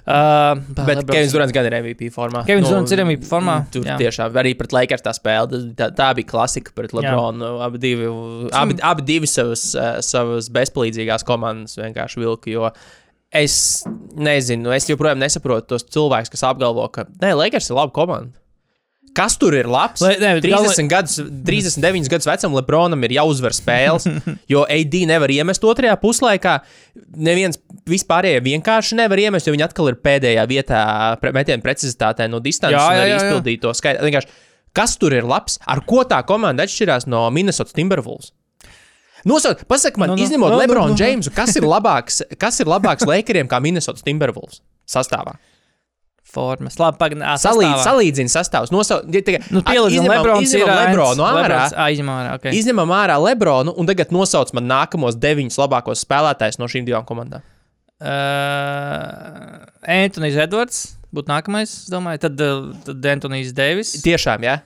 Uh, 0.07 0.57
Bet 0.87 1.03
Kevins 1.09 1.35
Durants 1.35 1.53
gan 1.55 1.69
ir 1.69 1.77
MVP 1.81 2.09
formā. 2.15 2.45
Kevins 2.49 2.71
Durants 2.71 2.95
ir 2.95 3.03
MVP 3.05 3.29
formā, 3.29 3.59
Tur 3.75 3.85
jā. 3.87 3.99
tiešām 4.01 4.39
arī 4.41 4.55
pret 4.59 4.75
Lakers 4.75 5.05
tā 5.05 5.13
spēle. 5.17 5.61
Tā, 5.79 5.91
tā 5.97 6.09
bija 6.19 6.31
klasika 6.31 6.75
pret 6.77 6.95
Lebronu. 6.97 7.53
Abi 7.67 7.83
divi, 7.83 8.09
abi, 8.57 8.79
abi 8.93 9.07
divi 9.07 9.31
savas, 9.31 9.71
eh, 9.77 10.01
savas 10.07 10.51
bezpalīdzīgās 10.57 11.27
komandas 11.29 11.79
vienkārši 11.81 12.25
vilka. 12.25 12.51
Jo 12.51 12.73
es 13.31 13.85
nezinu, 14.19 14.73
es 14.75 14.89
joprojām 14.91 15.21
nesaprotu 15.23 15.75
tos 15.75 15.87
cilvēkus, 15.95 16.33
kas 16.33 16.49
apgalvo, 16.49 16.89
ka 16.93 17.07
Lakers 17.21 17.71
ir 17.71 17.79
laba 17.79 17.95
komanda. 17.95 18.40
Kas 19.17 19.35
tur 19.41 19.57
ir 19.59 19.67
labs? 19.67 20.03
Lai- 20.05 20.17
ne, 20.23 20.37
bet 20.39 20.45
30 20.47 20.91
gadus, 20.91 21.17
39 21.49 22.11
gadus 22.13 22.29
vecam 22.31 22.55
Lebronam 22.55 23.03
ir 23.09 23.17
jāuzvar 23.17 23.55
spēles, 23.57 24.07
jo 24.53 24.63
AD 24.71 24.95
nevar 25.11 25.33
iemest 25.35 25.67
otrajā 25.67 25.97
puslaikā. 26.03 26.61
Neviens 27.19 27.59
vispārējie 27.91 28.45
vienkārši 28.47 29.01
nevar 29.01 29.19
iemest, 29.23 29.49
jo 29.51 29.57
viņi 29.57 29.67
atkal 29.67 29.91
ir 29.91 29.99
pēdējā 30.05 30.47
vietā 30.51 30.85
pre- 31.23 31.35
metienu 31.35 31.65
precizitātē 31.65 32.31
no 32.31 32.39
distances 32.45 32.79
Jā, 32.79 32.87
un 32.87 32.95
jā, 32.95 33.03
arī 33.03 33.11
jā, 33.11 33.17
jā. 33.17 33.27
izpildīt 33.27 33.65
to 33.67 33.75
skaitu. 33.75 34.07
Vienkārši, 34.07 34.31
Kas 34.73 34.95
tur 35.01 35.15
ir 35.15 35.27
labs? 35.27 35.59
Ar 35.67 35.83
ko 35.87 36.05
tā 36.07 36.21
komanda 36.27 36.63
atšķirās 36.67 37.09
no 37.11 37.25
Minnesota 37.35 37.75
Timberwolves? 37.75 38.31
Nosauc, 39.29 39.67
pasak 39.69 39.99
man, 40.01 40.13
no, 40.13 40.17
nu, 40.17 40.25
izņemot 40.25 40.49
no, 40.49 40.57
nu, 40.57 40.61
Lebronu 40.63 40.93
nu, 40.93 40.95
nu. 40.95 41.01
Džeimsu, 41.01 41.33
kas 41.37 41.53
ir 41.59 41.67
labāks, 41.69 42.23
kas 42.41 42.63
ir 42.63 42.71
labāks 42.71 43.05
Lakeriem 43.09 43.51
kā 43.51 43.59
Minnesota 43.61 44.01
Timberwolves 44.07 44.63
sastāvā? 44.89 45.35
Formas. 46.31 46.77
Labi, 46.79 46.99
pagaidām. 47.01 47.27
Salīdz, 47.43 47.81
salīdzina 47.83 48.31
sastāvus. 48.31 48.71
Nosauc, 48.71 49.09
ja, 49.11 49.23
tikai, 49.27 49.41
Nu, 49.51 49.65
Pielīdzinām, 49.67 50.13
ir 50.15 50.45
izņemam 50.47 50.77
Lebronu 50.85 51.25
ārā. 51.27 51.63
Izņemam 51.91 52.15
ārā, 52.21 52.35
ok. 52.39 52.47
Izņemam 52.55 52.93
ārā 52.95 53.17
Lebronu 53.25 53.75
un 53.75 53.89
tagad 53.91 54.13
nosauc 54.15 54.53
man 54.55 54.69
nākamos 54.71 55.19
deviņus 55.19 55.59
labākos 55.59 56.05
spēlētājus 56.07 56.61
no 56.63 56.71
šīm 56.71 56.87
divām 56.87 57.03
komandām. 57.09 57.43
Uh, 58.01 59.67
Antonius 59.91 60.39
Edvards 60.47 60.79
būtu 61.15 61.31
nākamais, 61.33 61.73
es 61.85 61.91
domāju. 61.93 62.23
Tad, 62.29 62.41
tad 62.87 63.07
Antonius 63.17 63.51
Deivis. 63.57 63.91
Tiešām, 64.05 64.45
jā. 64.47 64.61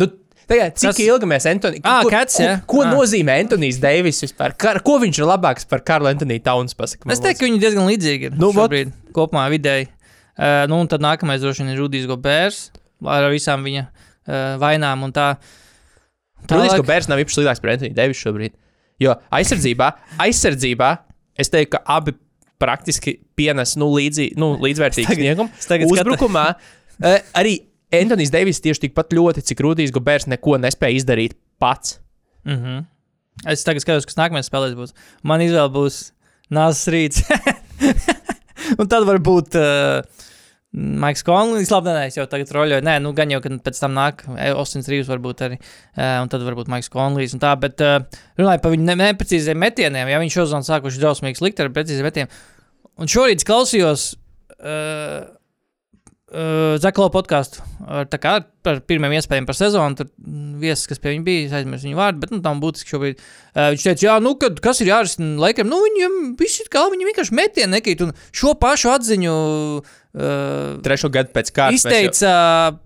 Nu, 0.00 0.10
tagad, 0.46 0.76
cik 0.76 0.90
Tas- 0.92 1.00
ilgi 1.06 1.28
mēs 1.30 1.48
Antoni... 1.50 1.80
Ā, 1.80 1.96
ko, 2.04 2.12
Cats, 2.12 2.36
ko, 2.36 2.76
ko 2.76 2.84
Ā. 2.84 2.90
nozīmē 2.92 3.38
Antonijs 3.42 3.80
Deivis 3.82 4.20
vispār? 4.26 4.52
Kar, 4.60 4.82
ko 4.84 4.98
viņš 5.02 5.22
ir 5.22 5.28
labāks 5.32 5.64
par 5.70 5.80
Karlu 5.88 6.10
Antoniju 6.12 6.44
Tauns? 6.44 6.76
Pasaka, 6.76 7.08
Es 7.14 7.22
teiktu, 7.24 7.40
ka 7.42 7.48
viņi 7.48 7.62
diezgan 7.64 7.88
līdzīgi 7.88 8.30
ir. 8.30 8.36
Nu, 8.38 8.52
šobrīd, 8.54 8.92
kopumā 9.16 9.46
vidēji. 9.56 9.88
Uh, 10.36 10.66
nu, 10.68 10.82
un 10.82 10.88
tad 10.90 11.00
nākamais 11.00 11.40
droši 11.40 11.64
vien 11.64 11.72
ir 11.72 11.80
Rudijs 11.80 12.08
Gobērs 12.10 12.66
ar 13.04 13.28
visām 13.32 13.64
viņa 13.66 13.86
uh, 13.86 14.56
vainām 14.60 15.06
un 15.06 15.14
tā. 15.16 15.34
Tālāk- 16.46 16.76
ka 16.78 16.86
Bērs 16.86 17.08
nav 17.10 17.20
īpaši 17.22 17.40
sliktāks 17.40 17.62
par 17.62 17.72
Antoniju 17.72 17.96
Deivisu 17.96 18.28
šobrīd. 18.28 18.54
Jo 19.02 19.16
aizsardzībā, 19.34 19.90
aizsardzībā 20.22 20.90
es 21.36 21.50
teiktu, 21.52 21.76
ka 21.76 21.82
abi 21.98 22.14
praktiski 22.62 23.18
pienes 23.36 23.74
nu, 23.76 23.88
līdzi, 23.92 24.30
nu, 24.40 24.54
līdzvērtīgu 24.62 25.16
sniegumu. 25.18 25.50
Uzbrukumā 25.90 26.44
uh, 26.54 27.16
arī 27.36 27.58
Antonijs 27.96 28.32
Deivis 28.32 28.62
tieši 28.64 28.86
tikpat 28.86 29.12
ļoti, 29.16 29.44
cik 29.46 29.64
Rudijs 29.64 29.92
Gobērs 29.94 30.28
neko 30.30 30.56
nespēja 30.62 31.00
izdarīt 31.00 31.36
pats. 31.62 31.98
Mm 32.46 32.60
-hmm. 32.60 32.84
Es 33.52 33.64
tagad 33.64 33.84
skatos, 33.84 34.06
kas 34.08 34.16
nākamais 34.16 34.48
spēlēs 34.48 34.76
būs. 34.76 34.94
Man 35.22 35.40
izvēle 35.44 35.68
būs 35.72 36.12
Nācis 36.50 36.88
Rīts. 36.88 37.22
un 38.80 38.88
tad 38.88 39.04
varbūt 39.04 39.58
uh, 39.60 40.02
Maiks 40.76 41.24
Konlīs. 41.24 41.70
Labi, 41.72 41.92
nē, 41.96 42.02
es 42.10 42.18
jau 42.18 42.26
tagad 42.28 42.50
roļoju. 42.52 42.84
Nē, 42.84 42.98
nu 43.04 43.14
gan 43.16 43.30
jau, 43.32 43.40
kad 43.44 43.54
pēc 43.64 43.80
tam 43.80 43.94
nāk 43.96 44.26
Ostins 44.60 44.90
Rīvs 44.92 45.08
varbūt 45.08 45.44
arī. 45.46 45.56
Uh, 45.96 46.18
un 46.24 46.32
tad 46.32 46.44
varbūt 46.44 46.68
Maiks 46.72 46.92
Konlīs 46.92 47.32
un 47.36 47.40
tā. 47.40 47.54
Bet 47.60 47.80
uh, 47.84 48.02
runājot 48.36 48.64
par 48.64 48.74
viņu 48.74 48.90
ne 48.90 48.98
neprecīziem 49.00 49.60
metieniem, 49.62 50.12
ja 50.12 50.20
viņš 50.20 50.36
šodien 50.36 50.68
sākuši 50.68 51.00
drausmīgi 51.00 51.40
slikt 51.40 51.64
ar 51.64 51.72
precīziem 51.72 52.04
metieniem. 52.06 52.36
Un 53.00 53.12
šorīt 53.12 53.46
klausījos. 53.48 54.12
Uh, 54.56 55.24
Uh, 56.26 56.74
Zeklo 56.82 57.04
podkāstu 57.14 57.60
ar, 57.86 58.08
kā, 58.18 58.32
par 58.66 58.80
pirmiem 58.82 59.12
iespējām 59.14 59.44
par 59.46 59.54
sezonu. 59.54 59.94
Tur 59.94 60.08
viesis, 60.58 60.88
kas 60.90 60.98
pie 60.98 61.12
viņa 61.12 61.22
bija, 61.22 61.44
aizmirsu 61.60 61.86
viņu 61.86 62.00
vārdu, 62.00 62.18
bet 62.24 62.32
nu, 62.34 62.40
tam 62.42 62.58
būtiski 62.58 62.90
šobrīd. 62.90 63.22
Uh, 63.54 63.68
viņš 63.76 63.84
teica, 63.86 64.04
jā, 64.08 64.16
nu, 64.24 64.32
kad, 64.42 64.58
kas 64.64 64.82
ir 64.82 64.90
jārisina 64.90 65.38
laikam, 65.44 65.70
nu, 65.70 65.78
viņam 65.84 66.16
viss 66.40 66.64
ir 66.64 66.66
kā, 66.72 66.82
viņi 66.90 67.06
vienkārši 67.12 67.36
metieni 67.38 67.76
nekīt. 67.76 68.02
Un 68.02 68.10
šo 68.34 68.56
pašu 68.58 68.90
atziņu 68.96 69.36
uh, 69.36 69.94
Trešo 70.86 71.10
gadu 71.12 71.32
pēc 71.34 71.52
kārtas. 71.52 71.84
mēs 71.84 71.92
jau- 71.92 72.10
izteica 72.10 72.32
uh, 72.72 72.82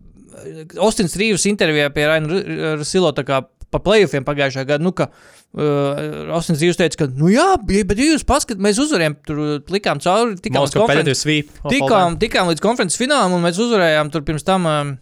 Ostins 0.87 1.15
Rīvs 1.21 1.47
intervijā 1.51 1.91
pie 1.95 2.07
Raina 2.09 2.85
Silo 2.87 3.13
tā 3.15 3.25
kā 3.27 3.43
pa 3.71 3.79
playoffiem 3.83 4.25
pagājušā 4.27 4.65
gada. 4.67 4.83
Nu, 4.83 4.93
ka, 4.97 5.07
uh, 5.55 6.33
Ostins 6.37 6.63
Rīvs 6.63 6.79
teica, 6.81 7.05
ka, 7.05 7.09
nu 7.21 7.31
jā, 7.31 7.47
bet 7.67 7.99
ja 8.01 8.09
jūs 8.13 8.25
paskatāt, 8.27 8.63
mēs 8.63 8.81
uzvarējām, 8.83 9.19
tur 9.27 9.43
likām 9.71 10.01
cauri, 10.03 10.39
tikām 10.43 10.65
uz 10.67 10.73
Moskva 10.75 10.89
konferences. 10.89 11.23
Tikām, 11.71 12.19
tikām 12.23 12.51
līdz 12.51 12.65
konferences 12.65 12.99
finālam, 13.01 13.37
un 13.37 13.47
mēs 13.47 13.61
uzvarējām 13.63 14.11
tur 14.15 14.27
pirms 14.27 14.47
tam. 14.47 14.67
Um, 14.71 14.97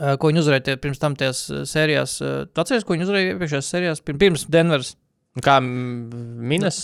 uh, 0.00 0.16
Ko 0.18 0.32
viņi 0.32 0.42
uzvarēja 0.42 0.66
tie- 0.70 0.80
pirms 0.82 0.98
tam 1.02 1.14
tajās 1.18 1.44
uh, 1.52 1.62
sērijās? 1.68 2.16
uh, 2.24 2.42
Tu 2.50 2.64
atceries, 2.64 2.86
ko 2.88 2.96
viņi 2.96 3.06
uzvarēja 3.06 3.36
iepriekšējās 3.36 3.70
sērijās? 3.70 4.02
Pirms, 4.10 4.48
Denveras. 4.50 4.96
Kā 5.40 5.60
mm, 5.62 6.42
Minas? 6.42 6.80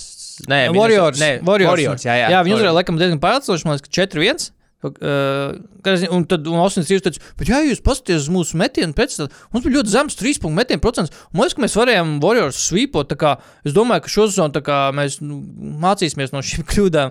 Nē, 0.48 0.68
Warriors. 0.72 1.18
Nē, 1.20 1.42
Warriors. 1.44 1.72
Warriors. 1.74 2.06
Jā, 2.06 2.14
jā. 2.16 2.30
jā 2.32 2.44
viņi 2.46 2.54
uzvarēja 2.56 2.76
laikam 2.78 3.00
diezgan 3.00 3.18
man 3.66 3.76
liekas, 3.76 3.90
4-1. 3.92 4.52
Uh, 4.78 5.56
un 6.14 6.22
tad 6.30 6.44
un 6.46 6.60
Ausins 6.62 6.86
Rīvs 6.86 7.02
teica, 7.02 7.22
bet, 7.34 7.48
ja 7.50 7.58
jūs 7.66 7.80
paskatāties 7.82 8.28
uz 8.28 8.30
mūsu 8.30 8.58
metienu, 8.60 8.94
pēc 8.94 9.16
tam 9.16 9.30
mums 9.50 9.64
bija 9.64 9.80
ļoti 9.80 9.90
zems 9.90 10.18
3,5 10.20 10.54
metienu 10.54 10.84
procents. 10.84 11.10
Man 11.32 11.42
liekas, 11.42 11.56
ka 11.58 11.64
mēs 11.64 11.74
varējām 11.80 12.12
Warriors 12.22 12.60
svīpot. 12.68 13.16
kā 13.18 13.32
Es 13.66 13.74
domāju, 13.74 14.04
ka 14.04 14.12
šo 14.12 14.28
sezonu 14.30 14.62
mēs 14.94 15.18
nu, 15.18 15.40
mācīsimies 15.82 16.30
no 16.30 16.44
šīm 16.46 16.68
kļūdām. 16.70 17.10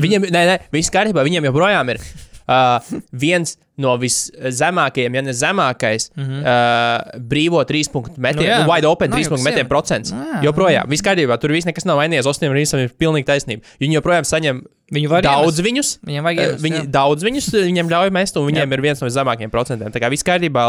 Viņiem, 0.00 0.24
nē, 0.32 0.44
nē, 0.48 0.56
viss 0.72 0.94
kārtībā. 0.94 1.26
Viņiem 1.28 1.50
joprojām 1.50 1.92
ir 1.92 2.00
uh, 2.00 2.80
viens 3.12 3.58
no 3.80 3.94
viszemākajiem, 3.96 5.14
ja 5.16 5.22
ne 5.24 5.32
zemākais, 5.32 6.10
mm 6.16 6.24
-hmm. 6.24 6.42
uh, 6.42 7.20
brīvo 7.30 7.62
trīs 7.64 7.88
punktu 7.92 8.20
metienu. 8.20 8.58
Nu 8.58 8.64
nu, 8.66 8.72
wide 8.72 8.86
open 8.86 9.10
nav 9.10 9.18
trīs 9.18 9.28
jau 9.28 9.34
punktu 9.36 9.48
metienu 9.48 9.68
procents. 9.68 10.12
Nu 10.12 10.24
jā, 10.28 10.42
joprojām, 10.48 10.88
viss 10.88 11.02
kārtībā. 11.02 11.38
Tur 11.40 11.52
viss 11.52 11.66
nekas 11.66 11.84
nav 11.84 11.98
vainīgs. 11.98 12.26
Ostiem 12.28 12.52
Rīsam 12.52 12.84
ir 12.84 12.92
pilnīgi 12.98 13.24
taisnība. 13.24 13.62
Viņi 13.80 13.94
joprojām 14.00 14.24
saņem 14.24 14.62
var 15.08 15.22
daudz 15.24 15.56
iemest. 15.56 15.64
viņus. 15.64 15.90
Viņiem 16.04 16.26
vajag 16.26 16.40
iemest, 16.42 16.62
Viņi 16.64 16.76
jā. 16.76 16.86
daudz 16.92 17.24
viņus 17.24 17.46
viņiem 17.54 17.88
ļauj 17.88 18.10
mest, 18.12 18.36
un 18.36 18.46
viņiem 18.46 18.68
Jā. 18.68 18.76
ir 18.76 18.80
viens 18.84 19.00
no 19.00 19.08
zemākajiem 19.08 19.50
procentiem. 19.50 19.88
Tā 19.92 20.00
kā 20.02 20.10
viss 20.12 20.22
kārtībā, 20.26 20.64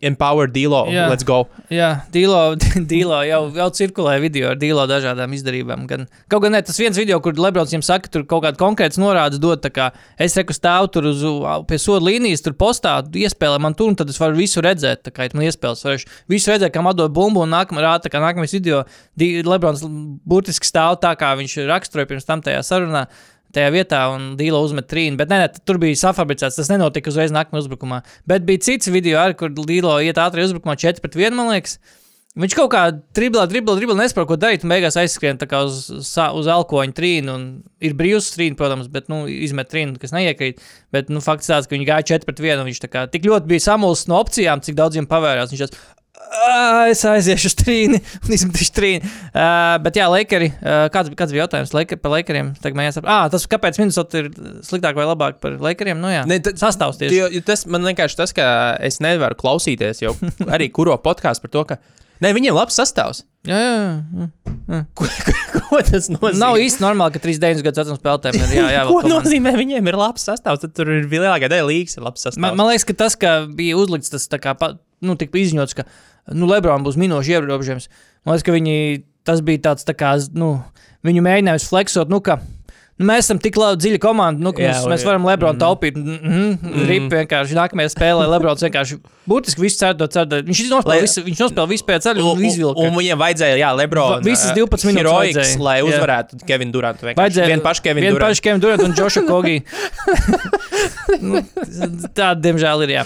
empower 0.00 0.48
dealo, 0.48 0.86
Jā. 0.88 1.08
let's 1.10 1.24
go. 1.28 1.46
Jā, 1.68 2.06
Dīlo, 2.12 2.56
Dīlo 2.90 3.20
jau, 3.28 3.52
jau 3.54 3.68
cirkulē 3.70 4.20
video 4.20 4.54
ar 4.54 4.56
Dīlo 4.56 4.86
dažādām 4.88 5.34
izdarībām. 5.36 5.86
Gan, 5.90 6.06
kaut 6.28 6.42
gan 6.42 6.52
ne, 6.52 6.62
tas 6.62 6.78
viens 6.80 6.96
video, 6.96 7.20
kur 7.20 7.36
Lebrons 7.36 7.70
viņam 7.74 7.84
saka, 7.84 8.08
tur 8.08 8.24
kaut 8.24 8.46
kāda 8.46 8.56
konkrēta 8.56 8.96
norādes 9.00 9.38
dod. 9.40 9.60
tā 9.60 9.68
kā 9.68 9.90
Es 10.16 10.36
reku 10.36 10.52
stāvu 10.52 10.88
tur 10.92 11.04
uz, 11.10 11.20
pie 11.68 11.78
soda 11.78 12.00
līnijas, 12.06 12.29
tur 12.38 12.54
postā, 12.58 12.92
iespēlē 13.02 13.58
man 13.62 13.74
tur, 13.74 13.90
un 13.90 13.96
tad 13.98 14.12
es 14.12 14.20
varu 14.20 14.38
visu 14.38 14.62
redzēt. 14.62 15.02
Tā 15.06 15.12
kā 15.14 15.26
man 15.34 15.48
iespējas, 15.48 15.82
varēšu 15.86 16.12
visu 16.30 16.52
redzēt, 16.52 16.70
kā 16.74 16.84
man 16.86 16.94
dod 16.94 17.10
bumbu, 17.16 17.42
un 17.42 17.50
nākamā 17.50 17.82
rāta, 17.82 18.12
kā 18.12 18.22
nākamais 18.22 18.54
video, 18.54 18.84
Lebrons 19.18 19.82
burtiski 20.30 20.68
stāv 20.70 21.00
tā, 21.02 21.16
kā 21.18 21.32
viņš 21.40 21.58
raksturoja 21.70 22.10
pirms 22.12 22.28
tam 22.28 22.44
tajā 22.46 22.62
sarunā. 22.66 23.08
Tajā 23.50 23.70
vietā, 23.74 24.04
un 24.14 24.36
Dīla 24.38 24.60
uzmet 24.62 24.86
trīnu. 24.86 25.18
Bet, 25.18 25.26
nē, 25.26 25.40
nē, 25.42 25.62
tur 25.66 25.80
bija 25.82 25.98
safabricēts. 25.98 26.54
Tas 26.60 26.68
nenotika 26.70 27.10
uzreiz 27.10 27.32
nākamajā 27.34 27.64
uzbrukumā. 27.64 27.96
Bet 28.30 28.44
bija 28.46 28.62
cits 28.62 28.86
video, 28.94 29.16
arī, 29.18 29.34
kur 29.40 29.50
Dīla 29.50 29.96
iet 30.06 30.20
ātri 30.22 30.44
uzbrukumā 30.46 30.76
4 30.78 31.02
pret 31.02 31.18
1, 31.18 31.34
man 31.34 31.50
liekas. 31.50 31.80
Viņš 32.40 32.56
kaut 32.56 32.70
kā 32.72 32.82
driblā, 33.16 33.44
driblā, 33.50 33.74
driblā 33.78 33.96
nespēja 34.00 34.28
ko 34.30 34.38
darīt, 34.40 34.64
un 34.64 34.72
beigās 34.72 34.96
aizskrien 35.00 35.38
uz, 35.60 35.78
uz 35.92 36.50
elkoņa 36.56 36.96
trīnu. 36.96 37.34
un 37.34 37.46
Ir 37.80 37.94
brīvs 37.98 38.32
trīns, 38.34 38.56
protams, 38.58 38.88
bet 38.92 39.08
nu, 39.12 39.22
izmet 39.28 39.70
trīnu, 39.72 39.98
kas 40.00 40.12
neiekrīt. 40.16 40.60
Bet 40.92 41.08
nu, 41.12 41.20
fakts 41.24 41.50
tāds, 41.50 41.68
ka 41.68 41.76
viņi 41.76 41.88
gāja 41.88 42.08
4 42.16 42.28
pret 42.28 42.42
1. 42.44 42.64
Viņš 42.68 42.82
tā 42.84 42.90
kā 42.92 43.06
tik 43.10 43.24
ļoti 43.28 43.50
bija 43.50 43.66
samulsis 43.70 44.08
no 44.10 44.20
opcijām, 44.20 44.62
cik 44.64 44.76
daudz 44.78 44.96
viņam 44.98 45.08
pavērās. 45.10 45.52
Viņš 45.52 45.64
tāds, 45.64 45.80
"Ā, 46.30 46.90
es 46.92 47.00
aiziešu 47.04 47.48
uz 47.50 47.54
trīni 47.58 47.98
un 48.24 48.34
izmetīšu 48.36 48.74
trīni. 48.76 49.00
Uh, 49.34 49.78
bet, 49.82 49.96
jā, 49.98 50.06
Lakeri, 50.12 50.50
uh, 50.60 50.86
kāds, 50.94 51.10
kāds 51.18 51.32
bija 51.34 51.46
jautājums 51.46 51.72
Laker, 51.74 51.98
par 51.98 52.12
Lakeriem? 52.14 52.52
Tagad 52.62 52.76
man 52.78 52.86
jāsaka, 52.86 53.08
ah, 53.10 53.28
tas, 53.32 53.46
kāpēc 53.50 53.80
Minnesota 53.80 54.22
ir 54.22 54.28
sliktāk 54.66 54.94
vai 54.94 55.08
labāk 55.08 55.40
par 55.42 55.56
Lakeriem? 55.58 55.98
Nu, 55.98 56.12
jā, 56.12 56.22
Ne, 56.30 56.38
tad- 56.38 56.60
sastāvs 56.60 57.00
tieši. 57.00 57.16
Jo, 57.16 57.30
jo 57.34 57.40
tas 57.42 57.64
man 57.66 57.82
vienkārši 57.82 58.20
tas, 58.20 58.32
ka 58.36 58.76
es 58.80 59.00
nevaru 59.02 59.34
klausīties 59.34 60.04
jau 60.04 60.14
arī 60.54 60.70
kuro 60.70 60.94
podkāstu 61.02 61.48
par 61.48 61.50
to, 61.56 61.64
ka 61.72 61.80
ne, 62.24 62.32
viņiem 62.36 62.56
labs 62.56 62.76
sastāvs. 62.78 63.24
Jā, 63.48 63.56
jā, 63.56 64.26
jā. 64.68 64.80
Ko, 64.98 65.06
ko 65.56 65.80
tas 65.86 66.10
nozīmē? 66.12 66.36
Nav 66.40 66.58
īsti 66.60 66.84
normāli, 66.84 67.14
ka 67.14 67.22
39 67.24 67.64
gadus 67.64 67.80
vecums 67.80 68.00
spēlētājiem 68.02 68.44
ir 68.44 68.52
jā, 68.58 68.66
jā, 68.74 68.82
Ko 68.90 69.00
nozīmē, 69.06 69.54
viņiem 69.56 69.88
ir 69.90 69.98
labs 69.98 70.26
sastāvs? 70.28 70.60
Tad 70.64 70.74
tur 70.76 70.92
ir 70.92 71.08
lielākā 71.08 71.48
daļa 71.50 71.68
līgas, 71.70 71.96
ir 71.96 72.04
labs 72.04 72.26
sastāvs. 72.26 72.42
Man, 72.44 72.58
man 72.60 72.68
liekas, 72.68 72.84
ka 72.88 72.96
tas, 73.00 73.16
ka 73.20 73.34
bija 73.56 73.78
uzlikts 73.80 74.12
tas 74.12 74.28
tā 74.30 74.40
kā, 74.42 74.54
nu, 75.00 75.16
tik 75.20 75.32
izņots, 75.40 75.78
ka, 75.78 75.86
nu, 76.34 76.50
Lebrons 76.50 76.84
būs 76.86 77.00
minūšu 77.00 77.38
ierobežojums. 77.38 77.88
Man 78.28 78.36
liekas, 78.36 78.46
ka 78.46 78.56
viņi, 78.58 78.76
tas 79.28 79.40
bija 79.46 79.64
tāds, 79.70 79.88
tā 79.88 79.96
kā, 79.96 80.12
nu, 80.36 80.52
viņu 81.06 81.24
mēģinājums 81.24 81.68
fleksot, 81.72 82.12
nu, 82.12 82.20
ka, 82.24 82.38
nu, 83.00 83.06
mēs 83.08 83.24
esam 83.24 83.38
tik 83.40 83.56
labi 83.56 83.80
dziļa 83.80 83.98
komanda, 84.02 84.44
nu, 84.44 84.52
ka 84.52 84.60
Jā, 84.62 84.74
mums, 84.74 84.84
un- 84.84 84.92
mēs 84.92 85.04
varam 85.08 85.24
Lebronu 85.24 85.56
mm. 85.56 85.62
taupīt. 85.62 85.96
Mm 85.96 86.18
-hmm, 86.20 86.50
Mm. 86.60 86.84
Rip 86.90 87.06
vienkārši 87.14 87.56
nākamajā 87.56 87.90
spēlē 87.94 88.26
Lebrons 88.28 88.62
vienkārši 88.62 88.98
burtiski 89.28 89.60
visu 89.64 89.78
ceru, 89.80 90.06
ceru. 90.12 90.42
Viņš 90.46 90.60
nospēlēja 90.70 91.04
visu, 91.06 91.22
viņš 91.24 91.40
nospēlēja 91.44 91.70
visu 91.72 91.84
pēc 91.88 92.06
ceļa 92.06 92.26
un 92.32 92.44
izvilka. 92.44 92.80
Un 92.84 92.94
viņiem 92.98 93.18
vajadzēja, 93.24 93.56
jā, 93.62 93.70
Lebrons. 93.80 94.24
Visas 94.26 94.52
12 94.56 94.84
minūtes 94.90 95.16
vajadzēja. 95.16 95.58
lai 95.60 95.78
Jā. 95.80 95.84
uzvarētu 95.88 96.40
Kevinu 96.46 96.72
Durantu. 96.72 97.06
Vajadzēja 97.16 97.46
Vien 97.46 97.60
pašu 97.64 97.82
Kevinu 97.82 98.04
Vien 98.06 98.14
Durantu. 98.14 98.30
pašu 98.30 98.42
Kevinu 98.42 98.60
Durantu 98.60 98.84
un 98.84 98.94
Džošu 98.94 99.26
Kogi. 99.26 99.56
nu, 101.30 101.42
tā, 102.14 102.34
diemžēl, 102.36 102.82
ir 102.86 102.90
jā. 103.00 103.04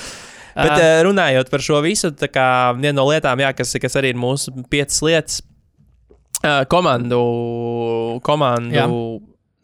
Bet 0.55 0.71
uh, 0.79 1.03
runājot 1.03 1.51
par 1.51 1.61
šo 1.61 1.81
visu, 1.83 2.11
tā 2.15 2.29
kā 2.31 2.47
viena 2.79 2.95
no 3.01 3.09
lietām, 3.11 3.41
jā, 3.43 3.51
kas, 3.57 3.75
kas 3.83 3.97
arī 3.99 4.13
ir 4.15 4.19
mūsu 4.21 4.53
piecas 4.71 5.01
lietas, 5.03 5.41
uh, 6.45 6.63
komandu, 6.71 8.21
komandu 8.23 8.75
Jā. 8.77 8.87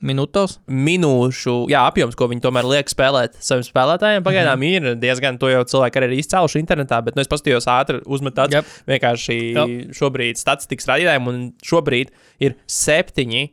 Minūtos. 0.01 0.59
minūšu 0.67 1.55
jā, 1.71 1.83
apjoms, 1.89 2.17
ko 2.17 2.29
viņi 2.31 2.43
tomēr 2.45 2.67
liek 2.69 2.91
spēlēt 2.91 3.39
saviem 3.45 3.65
spēlētājiem, 3.67 4.25
pagaidām 4.27 4.59
mm 4.59 4.67
-hmm. 4.67 4.91
ir 4.91 5.01
diezgan, 5.01 5.39
to 5.39 5.51
jau 5.53 5.63
cilvēki 5.65 6.01
arī 6.01 6.11
ir 6.11 6.23
izcēluši 6.23 6.61
internetā, 6.63 7.01
bet 7.05 7.17
nu, 7.17 7.25
es 7.25 7.29
paskatījos 7.29 7.69
ātri, 7.69 8.01
uzmetot 8.07 8.53
Jep. 8.53 8.69
vienkārši 8.89 9.39
Jep. 9.39 9.95
šobrīd 9.97 10.41
statistikas 10.41 10.89
radītājiem, 10.89 11.27
un 11.29 11.43
šobrīd 11.63 12.13
ir 12.41 12.57
septiņi 12.67 13.49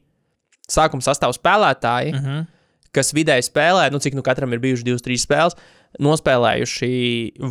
sākuma 0.67 1.03
sastāvā 1.03 1.36
spēlētāji, 1.36 2.13
mm. 2.13 2.23
-hmm. 2.23 2.45
kas 2.91 3.13
vidēji 3.13 3.47
spēlē, 3.47 3.91
nu 3.91 3.99
cik 3.99 4.15
nu 4.15 4.23
katram 4.23 4.53
ir 4.53 4.60
bijuši 4.63 4.83
divas, 4.83 5.03
trīs 5.03 5.27
spēles. 5.27 5.55
Nospēlējuši 6.03 6.89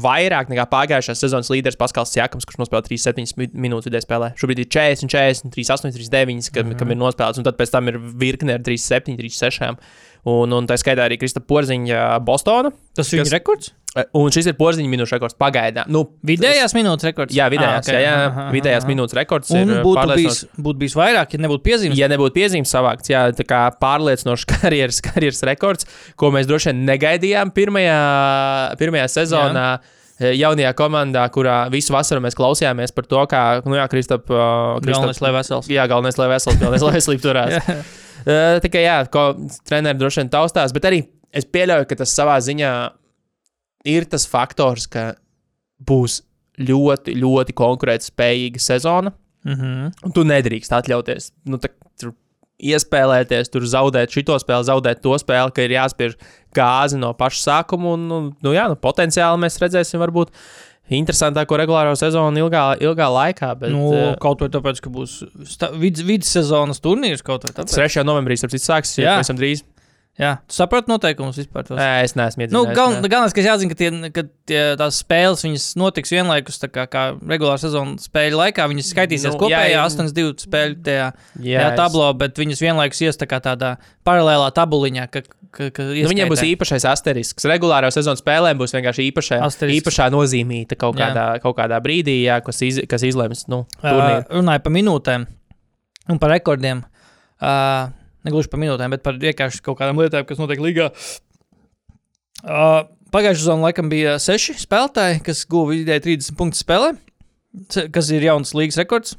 vairāk 0.05 0.51
nekā 0.53 0.67
pagājušās 0.71 1.23
sezonas 1.25 1.51
līderis 1.51 1.79
Paskals 1.81 2.15
Jakams, 2.15 2.47
kurš 2.47 2.61
nospēlēja 2.61 2.87
3,7 2.93 3.57
minūtes 3.59 3.89
vidēji 3.91 4.07
spēlē. 4.07 4.29
Šobrīd 4.39 4.63
ir 4.63 4.69
40, 4.71 5.11
40, 5.11 5.51
3,8, 5.57 5.97
3,9, 5.97 6.51
kam, 6.55 6.67
mm 6.67 6.73
-hmm. 6.73 6.79
kam 6.79 6.95
ir 6.95 7.01
nospēlēts, 7.01 7.43
un 7.43 7.49
tad 7.49 7.59
pēc 7.59 7.75
tam 7.75 7.91
ir 7.91 7.99
virkne 7.99 8.55
ar 8.55 8.63
3,7, 8.63 9.19
3,6. 9.19 9.83
Un, 10.27 10.51
un 10.57 10.67
tā 10.67 10.75
skaitā 10.81 11.05
arī 11.07 11.21
Krista 11.21 11.39
Porziņa 11.39 12.17
Bostona. 12.27 12.73
Tas 12.99 13.13
ir 13.15 13.21
Kas- 13.23 13.31
rekords. 13.37 13.69
Un 14.13 14.29
šis 14.35 14.45
ir 14.51 14.57
Porziņa 14.59 14.91
minūšu 14.93 15.15
rekords 15.17 15.37
pagaidām. 15.41 15.87
Nu, 15.89 16.03
Vidējās 16.27 16.75
minūtes 16.77 17.07
rekords. 17.09 17.33
Jā, 17.33 17.47
vidējās, 17.49 17.79
Ah, 17.79 17.79
ah, 17.79 17.87
okay. 17.87 18.03
jā, 18.03 18.11
jā, 18.11 18.27
Aha, 18.29 18.47
vidējās 18.53 18.83
aha. 18.85 18.91
minūtes 18.91 19.17
rekords. 19.17 19.53
Un 19.57 19.71
ir, 19.73 19.79
būtu 19.87 20.17
bijis, 20.19 20.41
būtu 20.61 20.81
bijis 20.83 20.97
vairāk, 20.99 21.33
ja 21.33 21.41
nebūtu 21.47 21.65
piezīmes. 21.65 21.97
Ja 21.97 22.09
nebūtu 22.13 22.35
piezīmes 22.37 22.69
savākts, 22.75 23.09
jā, 23.09 23.23
tā 23.39 23.47
kā 23.49 23.63
pārliecinošs 23.81 24.45
karjeras, 24.53 25.01
karjeras 25.07 25.41
rekords, 25.49 25.89
ko 26.21 26.29
mēs 26.35 26.51
droši 26.51 26.75
vien 26.75 26.85
negaidījām 26.91 27.55
pirmajā, 27.57 28.01
pirmajā 28.83 29.07
sezonā. 29.15 29.69
Jā. 29.79 30.33
Jaunajā 30.33 30.71
komandā, 30.73 31.27
kurā 31.29 31.67
visu 31.69 31.93
vasaru 31.93 32.23
mēs 32.25 32.37
klausījāmies 32.37 32.93
par 32.97 33.05
to, 33.05 33.21
kā, 33.29 33.41
nu, 33.69 33.75
jā, 33.77 33.83
Kristap, 33.93 34.25
uh, 34.33 34.79
Galvenais, 34.81 35.21
lai 35.21 35.33
vesels. 35.37 35.69
Jā, 35.69 35.85
galvenais, 35.93 36.17
lai 36.17 36.29
vesels, 36.33 36.57
galvenais, 36.57 36.85
lai 36.87 36.95
veselība 36.97 37.25
turās. 37.27 37.69
Uh, 38.27 38.57
tikai, 38.63 38.83
jā, 38.83 38.97
ko 39.13 39.29
treneris 39.69 40.01
droši 40.01 40.25
vien 40.25 40.33
taustās, 40.33 40.75
bet 40.75 40.89
arī 40.89 41.05
es 41.37 41.47
pieļauju, 41.47 41.87
ka 41.91 42.01
tas 42.01 42.15
savā 42.17 42.37
ziņā 42.43 42.73
ir 43.87 44.09
tas 44.11 44.27
faktors, 44.27 44.89
ka 44.91 45.13
būs 45.87 46.21
ļoti, 46.67 47.15
ļoti 47.21 47.57
konkurētspējīga 47.57 48.63
sezona. 48.63 49.13
Mhm. 49.47 49.91
Un 50.03 50.15
tu 50.15 50.25
nedrīkst 50.27 50.73
atļauties 50.75 51.31
nu, 51.47 51.61
tā, 51.63 51.71
tur 52.01 52.17
iespēlēties, 52.57 53.51
tur 53.53 53.67
zaudēt 53.69 54.15
šo 54.15 54.39
spēli, 54.43 54.67
zaudēt 54.67 55.03
to 55.05 55.15
spēli, 55.21 55.53
ka 55.55 55.67
ir 55.67 55.77
jāspiež 55.77 56.17
gāzi 56.57 56.99
no 56.99 57.13
paša 57.15 57.43
sākuma. 57.45 57.95
Un, 57.95 58.09
nu, 58.11 58.21
nu, 58.43 58.55
jā, 58.57 58.67
nu, 58.73 58.79
potenciāli 58.81 59.43
mēs 59.45 59.61
redzēsim, 59.63 60.01
varbūt 60.03 60.33
interesantāko 60.95 61.59
regulāro 61.59 61.95
sezonu 61.99 62.45
ilgā, 62.45 62.65
ilgā 62.85 63.09
laikā. 63.11 63.53
Bet, 63.59 63.73
Nu, 63.75 63.89
uh, 63.91 64.13
kaut 64.23 64.45
vai 64.45 64.51
tāpēc, 64.55 64.83
ka 64.85 64.93
būs 64.93 65.19
vidussezonas 66.07 66.83
turnīrs 66.85 67.25
kaut 67.27 67.47
vai 67.49 67.55
tāpēc. 67.57 67.75
3. 67.75 68.05
novembrī 68.07 68.39
tas 68.39 68.69
sāksies 68.71 69.03
jau 69.03 69.17
pavisam 69.19 69.41
drīz. 69.41 69.65
Jā, 70.17 70.31
tu 70.49 70.55
saproti 70.57 70.89
noteikumus 70.89 71.37
vispār. 71.37 71.67
Tos. 71.69 71.77
Nē, 71.77 71.89
es 72.07 72.15
neesmu 72.17 72.47
Nu, 72.49 72.63
iedzinājies. 72.65 72.77
gal, 72.79 72.95
galvenais, 73.05 73.35
kas 73.37 73.45
jāzina, 73.45 73.69
ka, 73.69 73.77
tie, 73.77 73.91
ka 74.17 74.23
tie, 74.49 74.61
tās 74.81 75.01
spēles 75.03 75.75
notiks 75.77 76.09
vienlaikus 76.15 76.57
kā, 76.73 76.87
kā 76.89 77.03
regulāra 77.21 77.61
sezonas 77.61 78.07
spēļu 78.09 78.39
laikā. 78.41 78.65
Viņas 78.73 78.93
skaitīsies 78.95 79.29
Nu, 79.29 79.37
nu, 79.37 79.41
kopējā 79.45 79.67
jā, 79.75 79.75
jā. 79.77 79.83
8-2 79.85 80.47
spēļu 80.47 80.79
tajā, 80.87 81.09
Jā, 81.45 81.59
tajā 81.61 81.73
es- 81.75 81.77
tablo, 81.83 82.07
bet 82.17 82.41
viņas 82.41 82.63
vienlaikus 82.65 83.03
ies 83.05 83.21
tā 83.21 83.29
tādā 83.29 83.75
paralēlā 84.09 84.49
tabuliņā. 84.57 85.05
Ka, 85.13 85.21
ka, 85.53 85.69
ka 85.71 85.83
Nu, 85.85 86.09
viņiem 86.09 86.33
būs 86.33 86.47
īpašais 86.49 86.89
asterisks. 86.89 87.45
Regulārā 87.45 87.93
sezonas 87.93 88.25
spēlēm 88.25 88.57
būs 88.57 88.73
vienkārši 88.73 89.13
īpašā, 89.13 89.43
Asterisks. 89.45 89.83
īpašā 89.85 90.09
nozīmīta 90.17 90.79
kaut 90.81 90.97
Jā. 90.97 91.11
kādā, 91.13 91.27
kaut 91.45 91.57
kādā 91.61 91.77
brīdī, 91.85 92.23
jā, 92.25 92.41
kas, 92.41 92.63
iz, 92.65 92.81
kas 92.89 93.03
izlems 93.05 93.45
nu, 93.53 93.67
Uh, 93.85 94.25
runāja 94.33 94.63
par 94.65 94.73
minūtēm 94.73 95.27
un 96.09 96.19
par 96.19 96.31
rekordiem. 96.31 96.85
Uh, 97.41 97.93
negluži 98.27 98.51
par 98.53 98.63
minūtēm, 98.63 98.93
bet 98.97 99.05
par 99.07 99.19
vienkārši 99.23 99.63
kaut 99.65 99.79
kādām 99.81 100.03
lietām, 100.03 100.27
kas 100.29 100.41
notiek 100.43 100.63
līgā. 100.63 100.91
Uh, 102.47 102.85
Pagājušajā 103.15 103.45
sezonā 103.45 103.69
laikam 103.69 103.91
bija 103.91 104.17
seši 104.21 104.57
spēlētāji, 104.61 105.21
kas 105.25 105.45
guva 105.49 105.71
vidēji 105.73 106.03
30 106.09 106.37
punktu 106.39 106.59
spēlē, 106.59 106.91
kas 107.95 108.11
ir 108.13 108.27
jauns 108.27 108.51
līgas 108.59 108.81
rekords. 108.83 109.15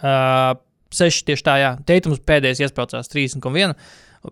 Uh, 0.00 0.52
seši 0.94 1.24
tieši 1.30 1.46
tā, 1.46 1.56
jā. 1.62 1.72
Teitums 1.88 2.20
pēdējais 2.28 2.60
iespēlēcās 2.66 3.10
30,1. 3.10 3.74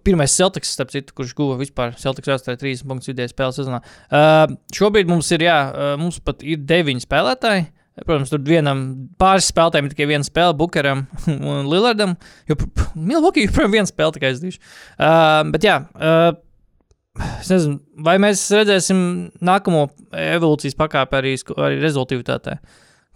Pirmais 0.04 0.34
Celtics, 0.36 0.74
starp 0.76 0.92
citu, 0.92 1.14
kurš 1.16 1.32
guva 1.38 1.56
vispār 1.56 1.94
Celtics 1.96 2.28
vēsturē 2.28 2.58
30 2.60 2.84
punktus 2.90 3.08
vidēji 3.08 3.32
spēles 3.32 3.56
sezonā. 3.56 3.80
Uh, 4.12 4.44
šobrīd 4.76 5.08
mums 5.08 5.32
ir, 5.32 5.46
jā, 5.48 5.58
mums 6.00 6.20
pat 6.22 6.44
ir 6.44 6.60
deviņi 6.68 7.06
spēlētāji. 7.06 7.70
Protams, 8.06 8.32
tur 8.32 8.42
vienam 8.46 8.82
pāris 9.20 9.48
spēlētājiem 9.52 9.88
ir 9.88 9.94
tikai 9.94 10.08
viena 10.10 10.26
spēle, 10.26 10.56
Bukaram 10.58 11.06
un 11.52 11.70
Lillardam. 11.70 12.16
Jo 12.50 12.58
Milvokī 12.94 13.46
joprojām 13.46 13.74
viena 13.78 13.90
spēle 13.90 14.16
tikai 14.16 14.32
aizdīšu. 14.32 14.60
Uh, 14.96 15.44
bet 15.54 15.66
jā, 15.66 15.78
uh, 15.98 16.32
es 17.38 17.52
nezinu, 17.52 17.78
vai 18.04 18.18
mēs 18.22 18.44
redzēsim 18.54 19.00
nākamo 19.44 19.88
evolūcijas 20.12 20.78
pakāpi 20.78 21.18
arī, 21.18 21.38
arī 21.56 21.80
rezultātā. 21.82 22.60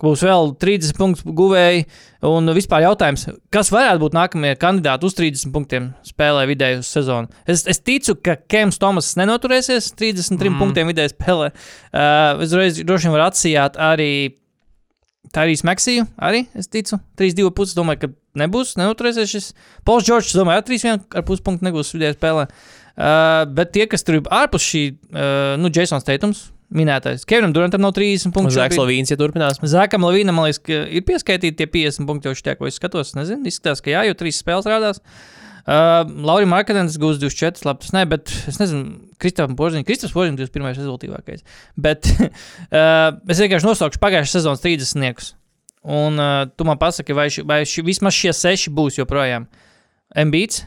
Būs 0.02 0.24
vēl 0.26 0.56
30 0.58 0.96
punktu 0.98 1.32
guvēji, 1.38 1.84
un 2.26 2.50
vispār 2.56 2.82
jautājums, 2.88 3.28
kas 3.54 3.70
varētu 3.70 4.02
būt 4.02 4.16
nākamie 4.16 4.50
kandidāti 4.58 5.06
uz 5.06 5.14
30 5.14 5.52
punktiem 5.54 5.88
spēlē 6.06 6.48
vidēji 6.50 6.80
uz 6.80 6.90
sezonu. 6.90 7.30
Es, 7.46 7.62
es 7.70 7.78
ticu, 7.78 8.16
ka 8.18 8.34
Kems 8.50 8.80
Tomas 8.82 9.12
nenoturēsies 9.20 9.92
33 9.94 10.50
mm. 10.50 10.58
punktiem 10.58 10.90
vidēji 10.90 11.14
spēlē. 11.14 11.52
Uh, 11.94 12.42
es 12.42 12.54
reiz 12.58 12.82
droši 12.82 13.06
vien 13.06 13.14
varu 13.14 13.28
atsijāt 13.28 13.78
arī 13.78 14.10
Tā 15.32 15.46
arī 15.46 15.56
Smeksiju, 15.56 16.06
arī 16.20 16.44
es 16.58 16.68
ticu. 16.68 16.98
3-2 17.20 17.52
puses, 17.56 17.76
domāju, 17.76 18.02
ka 18.02 18.10
nebūs, 18.42 18.74
nenoturēsies 18.80 19.32
šis. 19.32 19.50
Pols 19.88 20.04
Čorčs, 20.04 20.36
domāju, 20.36 20.60
arī 20.60 20.80
3-1 20.82 21.44
punktu 21.46 21.68
nebūs 21.68 21.94
vidējā 21.96 22.18
spēlē. 22.18 22.48
Uh, 22.92 23.44
bet 23.48 23.72
tie, 23.72 23.86
kas 23.88 24.04
tur 24.04 24.18
ir 24.18 24.28
ārpus 24.28 24.66
šī, 24.68 24.82
uh, 25.16 25.54
nu, 25.60 25.72
Jasons 25.72 26.04
Teitums, 26.04 26.50
minētais. 26.72 27.24
Kevinam 27.28 27.54
Durantam 27.56 27.80
nav 27.80 27.94
30 27.96 28.34
punktu. 28.36 28.52
Zaks 28.58 28.76
Lavīns, 28.76 29.12
ja 29.12 29.16
turpinās. 29.20 29.60
Zākam 29.72 30.04
Lavīnam, 30.04 30.36
man 30.36 30.50
liekas, 30.50 30.60
ka 30.68 30.82
ir 30.84 31.04
pieskaitīti 31.08 31.62
tie 31.62 31.68
50 31.80 32.08
punkti, 32.08 32.28
jau 32.28 32.36
šķiet, 32.36 32.60
ko 32.60 32.68
es 32.68 32.76
skatos. 32.76 33.16
Nezinu, 33.16 33.48
izskatās, 33.48 33.80
ka 33.84 33.94
jā, 33.94 34.04
jo 34.08 34.18
trīs 34.20 34.40
spēles 34.44 34.68
rādās. 34.68 35.00
Uh, 35.00 35.41
Laurim 35.66 36.50
Markadens 36.50 36.96
gūs 36.98 37.20
24, 37.22 37.62
labi, 37.68 37.84
tas 37.84 37.92
ne, 37.94 38.02
bet 38.10 38.32
es 38.50 38.58
nezinu, 38.58 38.96
Kristofam 39.22 39.54
Porziņam, 39.58 39.86
Kristofs 39.86 40.14
Porziņam 40.16 40.40
21 40.40 40.74
rezultātīvākais. 40.80 41.44
Bet 41.78 42.08
uh, 42.18 43.14
es 43.30 43.42
vienkārši 43.42 43.68
nosaukšu 43.68 44.02
pagājušās 44.02 44.38
sezonas 44.40 44.64
30 44.64 44.98
niekus. 45.04 45.32
Un 45.82 46.18
uh, 46.22 46.44
tu 46.54 46.66
man 46.66 46.78
pasaki, 46.82 47.14
vai, 47.14 47.28
ši, 47.32 47.44
vai 47.46 47.62
ši, 47.66 47.82
vismaz 47.86 48.14
šie 48.18 48.34
seši 48.34 48.70
būs 48.74 48.98
joprojām. 49.00 49.46
Mbīts 50.18 50.64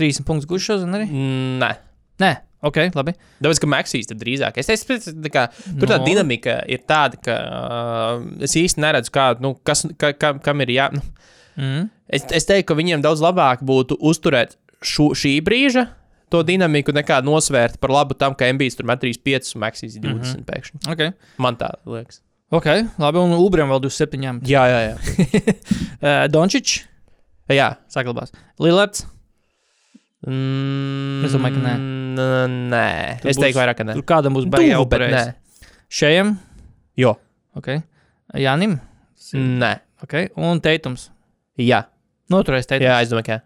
30 0.00 0.24
punktus 0.28 0.48
gūs 0.50 0.64
šodien 0.70 0.96
arī? 0.96 1.10
Nē, 1.60 1.74
Nē, 2.20 2.34
Ok, 2.60 2.76
labi. 2.92 3.14
Tāpēc, 3.40 3.58
ka 3.62 3.68
Maksīs 3.72 4.08
tur 4.10 4.18
drīzāk. 4.20 4.58
Es 4.60 4.68
teicu, 4.68 5.14
tā 5.24 5.30
kā, 5.32 5.46
tur 5.80 5.88
tā 5.88 5.96
No. 5.96 6.04
dinamika 6.04 6.58
ir 6.68 6.82
tāda, 6.84 7.16
ka 7.24 7.36
uh, 7.40 8.26
es 8.44 8.52
īsti 8.60 8.82
neredzu, 8.84 9.12
kā, 9.14 9.30
nu, 9.40 9.54
kas, 9.64 9.86
ka, 9.96 10.10
ka, 10.12 10.34
kam 10.44 10.60
ir 10.66 10.74
jā. 10.74 10.90
Nu, 10.92 11.00
Mm. 11.60 11.88
es, 12.08 12.24
es 12.32 12.46
teiktu, 12.48 12.70
ka 12.70 12.76
viņiem 12.78 13.02
daudz 13.04 13.20
labāk 13.20 13.60
būtu 13.66 13.98
uzturēt 14.00 14.56
šo, 14.80 15.10
šī 15.12 15.36
brīža 15.44 15.86
to 16.32 16.40
dinamiku, 16.46 16.94
nekā 16.94 17.18
nosvērt 17.26 17.76
par 17.82 17.90
labu 17.92 18.14
tam, 18.16 18.36
ka 18.38 18.48
MBS 18.54 18.78
tur 18.78 18.86
met 18.88 19.02
3,5 19.02 19.56
un 19.56 19.64
Maksīs 19.64 19.96
20 19.98 20.06
mm 20.06 20.20
-hmm. 20.22 20.44
pēkšņi. 20.46 20.78
Ok, 20.92 21.00
Man 21.38 21.56
tā 21.60 21.72
liekas. 21.84 22.22
ok, 22.50 22.66
labi. 22.98 23.18
Un 23.18 23.32
Ubram 23.38 23.68
vēl 23.68 23.80
27. 23.80 24.40
Jā, 24.46 24.64
jā, 24.72 24.80
jā. 24.88 24.96
Uh, 26.00 26.24
Dončičs 26.32 26.86
jā. 27.50 27.76
saglabās. 27.88 28.32
Lillards. 28.58 29.04
Mm, 30.26 31.24
Es 31.24 31.32
domāju, 31.32 31.56
ka 31.56 31.60
nē. 31.64 31.74
Nē, 32.70 33.20
Tur 33.22 33.30
es 33.30 33.36
teiktu, 33.36 33.58
vairāk, 33.58 33.76
ka 33.76 33.84
nē. 33.84 33.94
Tur 33.96 34.04
kādam 34.04 34.36
būs 34.36 34.48
baigta 34.48 34.76
nē. 34.76 34.80
operēs. 34.80 35.32
Šejam. 35.88 36.38
Jo. 36.96 37.16
Ok. 37.56 37.68
Jānim. 38.34 38.78
Nē. 39.34 39.78
Ok. 40.02 40.14
Un 40.36 40.60
Teitums. 40.60 41.10
Jā. 41.60 41.84
Noturēs 42.30 42.66
Teitums. 42.70 42.86
Jā, 42.88 42.98
es 43.04 43.10
domāju, 43.12 43.26
ka. 43.26 43.40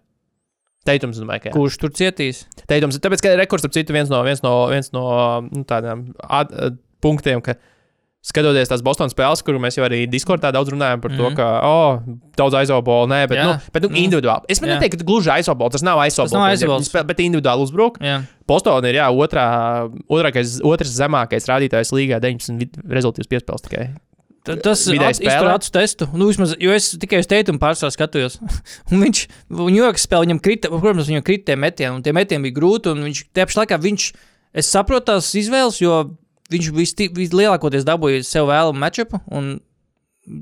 Teitums, 0.84 1.16
es 1.16 1.22
domāju, 1.24 1.40
ka 1.46 1.48
jā. 1.50 1.54
Kurš 1.56 1.78
tur 1.80 1.92
cietīs? 1.96 2.42
Teitums, 2.68 2.98
tāpēc, 3.00 3.22
ka 3.24 3.36
rekords, 3.40 3.64
ap 3.64 3.72
citu, 3.72 3.94
viens 3.96 4.10
no, 4.12 4.22
viens 4.26 4.42
no, 4.44 4.66
viens 4.68 4.90
no 4.92 5.04
nu, 5.48 5.62
tādām 5.64 6.10
ad, 6.28 6.52
ad, 6.52 6.76
punktiem, 7.00 7.40
ka 7.44 7.54
skatoties 8.24 8.68
tās 8.70 8.80
Bostonas 8.84 9.12
spēles, 9.12 9.42
kur 9.44 9.56
mēs 9.60 9.76
jau 9.76 9.84
arī 9.84 10.02
Discordā 10.08 10.48
daudz 10.52 10.70
runājam 10.72 11.00
par 11.00 11.10
mm 11.12 11.16
-hmm. 11.16 11.24
to, 11.24 11.30
Mhm. 11.30 11.36
ka, 11.36 11.60
oh, 11.64 12.00
daudz 12.36 12.54
aizobolu, 12.56 13.08
nē, 13.08 13.28
bet, 13.28 13.38
Jā. 13.38 13.44
nu, 13.44 13.52
bet 13.72 13.82
nu, 13.82 13.88
Nu. 13.88 13.96
individuāli. 13.96 14.44
Es 14.48 14.60
neteiktu, 14.60 14.98
ka 14.98 15.04
gluži 15.04 15.30
aizobolu, 15.30 15.70
tas 15.70 15.82
nav 15.82 15.98
aizobolu. 15.98 16.32
nav 16.32 16.48
aizsobols. 16.50 16.92
Bet 17.06 17.18
individuāli 17.18 17.62
uzbruk. 17.62 17.98
Bostonā 18.48 18.84
ir 18.88 18.94
jā, 18.96 19.08
otrā, 19.08 19.90
otrākais, 20.08 20.60
otrs 20.64 20.92
zemākais 21.00 21.48
rādītājs 21.48 21.92
līgā, 21.92 22.20
19 22.20 22.58
vid- 22.58 22.76
rezultātus 22.88 23.28
piespēles 23.28 23.60
tikai. 23.64 23.94
Ta- 24.45 24.57
Tas 24.61 24.82
spēlē? 25.40 25.53
acu 25.57 25.70
testu. 25.72 26.09
Nu, 26.12 26.26
vismaz, 26.28 26.53
jo 26.61 26.72
es 26.76 26.90
tikai 27.01 27.22
uz 27.22 27.28
teikumu 27.30 27.61
pārsvarā 27.62 27.95
skatījos. 27.95 28.36
un 28.92 29.01
viņš, 29.07 29.22
joks 29.72 30.05
spēlē, 30.05 30.26
viņam 30.28 30.40
krita, 30.45 30.68
protams, 30.74 31.09
viņam 31.09 31.24
krita 31.24 31.51
tie 31.53 31.57
metieni, 31.57 31.95
un 31.97 32.03
tie 32.05 32.12
metieni 32.16 32.45
bija 32.51 32.59
grūti. 32.61 32.92
Un 32.92 33.01
viņš, 33.09 33.22
tie 33.32 33.47
pašā 33.49 33.62
laikā, 33.64 33.78
viņš, 33.86 34.09
es 34.61 34.68
saprotu 34.74 35.09
tās 35.14 35.30
izvēles, 35.40 35.80
jo 35.80 36.03
viņš 36.53 36.68
visti- 36.76 37.09
vislielākoties 37.16 37.86
dabūja 37.88 38.20
sev 38.28 38.51
vēlamu 38.53 38.76
matčupu. 38.84 39.22
Un 39.32 39.55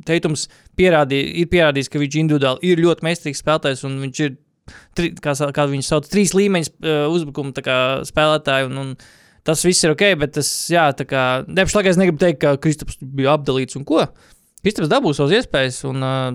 teikums 0.07 0.49
pierādīja, 0.79 1.31
ir 1.43 1.49
pierādījis, 1.51 1.91
ka 1.91 2.03
viņš 2.03 2.19
individuāli 2.21 2.73
ir 2.73 2.83
ļoti 2.83 3.07
meistarīgs 3.07 3.43
spēlētājs, 3.43 3.83
un 3.87 3.97
viņš 4.03 4.21
ir, 4.27 4.37
tri, 4.99 5.11
kā, 5.15 5.35
kā 5.55 5.67
viņš 5.71 5.89
sauc, 5.89 6.11
trīs 6.11 6.35
līmeņus 6.39 6.71
uh, 6.83 7.07
uzbrukuma 7.15 7.55
tā 7.57 7.65
kā 7.67 7.79
spēlētāji. 8.07 8.71
Un, 8.71 8.79
un, 8.83 8.93
Tas 9.47 9.65
viss 9.67 9.83
ir 9.83 9.91
ok, 9.97 10.05
bet 10.21 10.37
tas, 10.37 10.49
jā, 10.71 10.85
tā 10.95 11.07
kā, 11.09 11.23
nepš 11.51 11.75
laikā 11.75 11.91
es 11.91 11.99
negribu 11.99 12.21
teikt, 12.23 12.39
ka 12.45 12.55
Kristaps 12.63 13.01
bija 13.03 13.35
apdalīts 13.35 13.79
un 13.79 13.87
ko. 13.89 14.05
Kristaps 14.63 14.91
dabūs 14.93 15.19
savas 15.19 15.35
iespējas, 15.41 15.81
un 15.89 16.07
uh, 16.07 16.29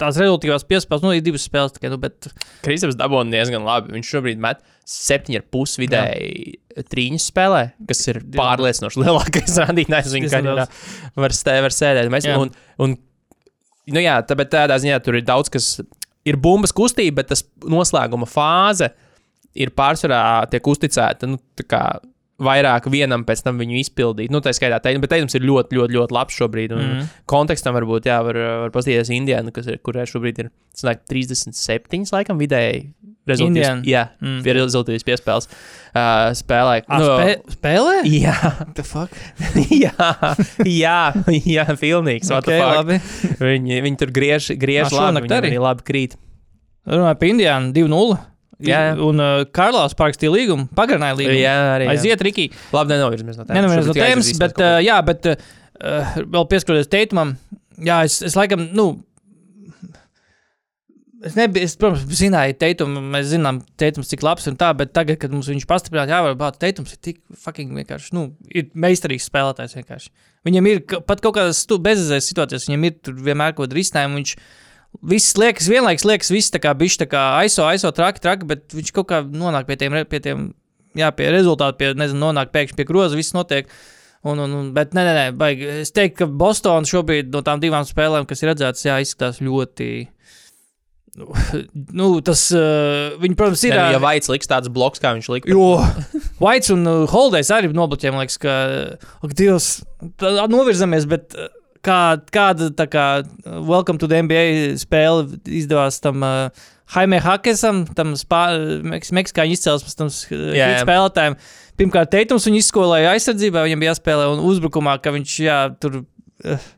tās 0.00 0.18
rezultātās 0.18 0.66
piespēles, 0.66 1.04
nu, 1.06 1.14
ir 1.14 1.22
divas 1.22 1.46
spēles 1.46 1.76
tikai, 1.76 1.92
nu, 1.92 2.00
bet 2.02 2.26
Kristaps 2.66 2.98
dabūja 2.98 3.30
diezgan 3.30 3.66
labi. 3.66 3.94
Viņš 3.94 4.10
šobrīd 4.16 4.42
met 4.42 4.64
7,5 4.90 5.78
vidēji 5.84 6.84
trīņas 6.90 7.30
spēlē, 7.30 7.64
kas 7.86 8.02
ir 8.10 8.24
pārliecinoši 8.34 9.00
lielākais 9.04 9.58
rādītājs 9.62 10.14
viņa 10.18 10.34
karjerā. 10.34 10.68
Var, 11.14 11.38
stē, 11.38 11.60
var 11.62 11.78
sēdēt. 11.78 12.10
Mēs, 12.10 12.26
Jā. 12.26 12.40
un, 12.42 12.50
un, 12.82 12.98
nu 13.94 14.02
jā, 14.02 14.18
tāpēc 14.26 14.50
tādā 14.56 14.82
ziņā 14.82 14.98
tur 15.06 15.22
ir 15.22 15.26
daudz, 15.30 15.54
kas 15.54 15.76
ir 16.26 16.42
bumbas 16.42 16.74
kustība, 16.74 17.20
bet 17.22 17.36
tas 17.36 17.46
noslēguma 17.70 18.26
fāze 18.26 18.90
ir 18.90 19.04
pārsvarā 19.74 20.20
tiek 20.52 20.70
uzticēta. 20.70 21.26
Nu, 21.26 21.40
tā 21.64 21.82
Vairāk 22.38 22.84
vienam 22.86 23.24
pēc 23.26 23.40
tam 23.42 23.56
viņu 23.58 23.80
izpildīt. 23.80 24.30
Nu, 24.30 24.38
tā 24.38 24.52
skaitā, 24.54 24.76
teikums, 24.78 25.02
bet 25.02 25.10
teikums 25.10 25.34
ir 25.34 25.42
ļoti, 25.42 25.74
ļoti, 25.74 25.94
ļoti 25.96 26.14
labs 26.14 26.36
šobrīd. 26.38 26.70
Un 26.76 26.84
mm. 26.84 27.08
Kontekstam 27.26 27.74
varbūt, 27.74 28.06
jā, 28.06 28.20
var, 28.22 28.38
var 28.62 28.70
paskatīties 28.76 29.10
Indijā, 29.16 29.40
kas 29.56 29.66
ir, 29.66 29.80
kurai 29.82 30.04
šobrīd 30.06 30.38
ir 30.44 30.50
sanāk, 30.78 31.02
37, 31.10 32.06
laikam, 32.14 32.38
vidēji 32.38 32.92
rezultāts. 33.26 33.82
Jā, 33.90 34.04
Mm. 34.22 34.38
pie 34.46 34.54
rezultātu 34.54 35.02
piespēles 35.02 35.50
uh, 35.50 36.30
spēlē. 36.38 36.78
Ah, 36.86 37.02
spē, 37.02 37.34
spēlē? 37.58 37.96
Jā, 38.06 38.36
The 38.78 38.86
fuck? 38.86 39.18
jā, 39.82 40.08
jā, 40.62 40.96
jā, 41.42 41.66
pilnīgs. 41.74 42.30
Okay, 42.38 42.62
fuck. 42.62 42.78
labi. 42.78 43.02
Viņi, 43.42 43.82
viņi 43.82 43.98
tur 43.98 44.14
griež, 44.14 44.52
griež 44.54 44.94
Ā, 44.94 45.10
labi, 45.10 45.26
viņi 45.26 45.38
arī? 45.42 45.54
labi 45.58 45.90
krīt. 45.90 46.14
Runājot 46.86 47.18
par 47.18 47.34
Indiānu 47.34 47.74
2-0. 47.74 48.18
Jā, 48.58 48.78
jā. 48.88 48.94
Un 49.06 49.22
uh, 49.22 49.44
Karlās 49.54 49.94
parakstīja 49.98 50.32
līgumu, 50.34 50.66
pagarināja 50.74 51.14
līgumu. 51.20 51.38
Jā, 51.38 51.56
arī. 51.76 51.86
jā. 51.86 51.94
Aiziet, 51.94 52.24
Riki. 52.26 52.48
Labi, 52.74 52.96
nenovirzamies 52.96 53.38
no 53.38 53.46
tēmas. 53.46 53.68
Neviens 53.68 53.86
no 53.86 53.94
tēmas, 53.94 54.08
aizvirzīsimies 54.08 54.40
bet, 54.42 54.62
uh, 54.64 54.78
jā, 54.82 54.96
bet 55.06 55.28
uh, 55.30 56.16
vēl 56.24 56.48
pieskaroties 56.50 56.90
teikumam, 56.90 57.36
jā, 57.86 58.00
es, 58.08 58.18
es 58.26 58.34
laikam, 58.38 58.64
nu, 58.74 58.88
es 61.24 61.36
nebiju, 61.38 61.66
es, 61.66 61.74
protams, 61.78 62.04
zināju 62.18 62.56
teikumu, 62.60 63.02
mēs 63.14 63.30
zinām, 63.32 63.60
teikums, 63.80 64.10
cik 64.10 64.24
labs 64.26 64.46
un 64.50 64.58
tā, 64.58 64.70
bet 64.78 64.92
tagad, 64.96 65.18
kad 65.22 65.34
mums 65.34 65.50
viņš 65.50 65.66
pastiprināja, 65.68 66.16
jā, 66.16 66.20
varbūt 66.28 66.60
teikums 66.62 66.94
ir 66.94 67.02
tik 67.10 67.20
fucking 67.44 67.74
vienkārši, 67.78 68.14
nu, 68.18 68.28
ir 68.50 68.70
meistarīgs 68.74 69.26
spēlētājs 69.30 69.76
vienkārši. 69.78 70.12
Viņam 70.46 70.70
ir 70.70 70.82
pat 71.06 71.22
kaut 71.24 71.36
kādas 71.38 71.64
bezizējas 71.66 72.30
situācijas, 72.30 72.68
viņam 72.70 72.86
ir 72.88 72.98
tur 73.02 73.18
vienmēr 73.18 73.54
kaut 73.54 73.66
kāda 73.66 73.78
risinājuma, 73.78 74.22
Viss 75.08 75.36
liekas, 75.38 75.68
vienlaikus 75.70 76.06
liekas, 76.08 76.30
viss 76.32 76.50
tā 76.50 76.58
kā 76.62 76.72
bijis 76.74 76.96
tā 76.98 77.06
kā 77.10 77.20
aizo, 77.38 77.62
aizo, 77.68 77.90
traki, 77.94 78.22
traki, 78.24 78.48
bet 78.48 78.72
viņš 78.74 78.90
kaut 78.96 79.10
kā 79.12 79.20
nonāk 79.22 79.68
pie 79.68 79.76
tiem, 79.78 79.94
pie 80.08 80.20
tiem 80.24 80.48
jā, 80.98 81.12
pie 81.14 81.30
rezultātu, 81.34 81.78
pie, 81.80 81.92
nezinu, 81.98 82.20
nonāk 82.26 82.52
pēkšņi 82.54 82.78
pie 82.78 82.88
groza, 82.88 83.18
viss 83.18 83.36
notiek. 83.36 83.70
Un, 84.26 84.40
un, 84.42 84.54
un, 84.58 84.70
bet, 84.74 84.94
nē, 84.96 85.04
nē, 85.06 85.14
nē, 85.14 85.26
baigi. 85.38 85.66
Es 85.84 85.94
teiktu, 85.94 86.24
ka 86.24 86.30
Bostonā 86.40 86.88
šobrīd 86.88 87.30
no 87.32 87.44
tām 87.46 87.60
divām 87.62 87.86
spēlēm, 87.86 88.26
kas 88.28 88.42
ir 88.42 88.50
redzētas, 88.50 88.86
jā, 88.88 88.96
izskatās 89.04 89.38
ļoti. 89.44 89.90
Nu, 91.18 91.28
nu 92.00 92.08
tas, 92.26 92.42
uh, 92.54 93.14
viņi, 93.22 93.38
protams, 93.38 93.62
ir. 93.68 93.76
Nē, 93.76 93.84
nu, 93.84 93.94
Ja 93.94 94.02
Vaits 94.02 94.30
liks 94.32 94.50
tāds 94.50 94.72
bloks, 94.74 95.02
kā 95.02 95.14
viņš 95.14 95.30
lika. 95.36 95.52
Jo 95.52 95.78
Vaits 96.42 96.74
un 96.74 96.82
Holdejs 97.10 97.52
arī 97.54 97.70
nobloķēja, 97.74 98.14
man 98.14 98.26
liekas, 98.26 98.40
ka, 98.42 98.56
ak, 99.22 99.38
Dievs, 99.38 99.70
tā, 100.18 100.34
novirzamies, 100.50 101.06
bet 101.10 101.38
uh, 101.38 101.46
kā, 101.88 102.00
kāda 102.32 102.70
tā 102.76 102.86
kā 102.90 103.06
uh, 103.22 103.60
Welcome 103.64 104.00
to 104.02 104.08
the 104.10 104.20
NBA 104.24 104.76
spēle 104.80 105.40
izdevās 105.44 106.00
tam 106.04 106.24
uh, 106.26 106.66
Jaime 106.94 107.20
Hakesam, 107.20 107.82
tam 107.96 108.14
meksikāņu 108.16 109.56
izcelsmes 109.56 109.98
tam 109.98 110.08
hit 110.08 110.56
jā. 110.56 110.70
spēlētājiem. 110.84 111.36
Pirmkārt, 111.78 112.10
Teitums 112.14 112.48
viņu 112.48 112.62
izskolēja 112.62 113.12
aizsardzībā, 113.12 113.66
viņam 113.66 113.82
bija 113.82 113.92
jāspēlē 113.92 114.30
un 114.32 114.40
uzbrukumā, 114.48 114.96
ka 115.04 115.12
viņš, 115.14 115.38
jā, 115.44 115.62
tur. 115.80 116.02
Uh, 116.44 116.74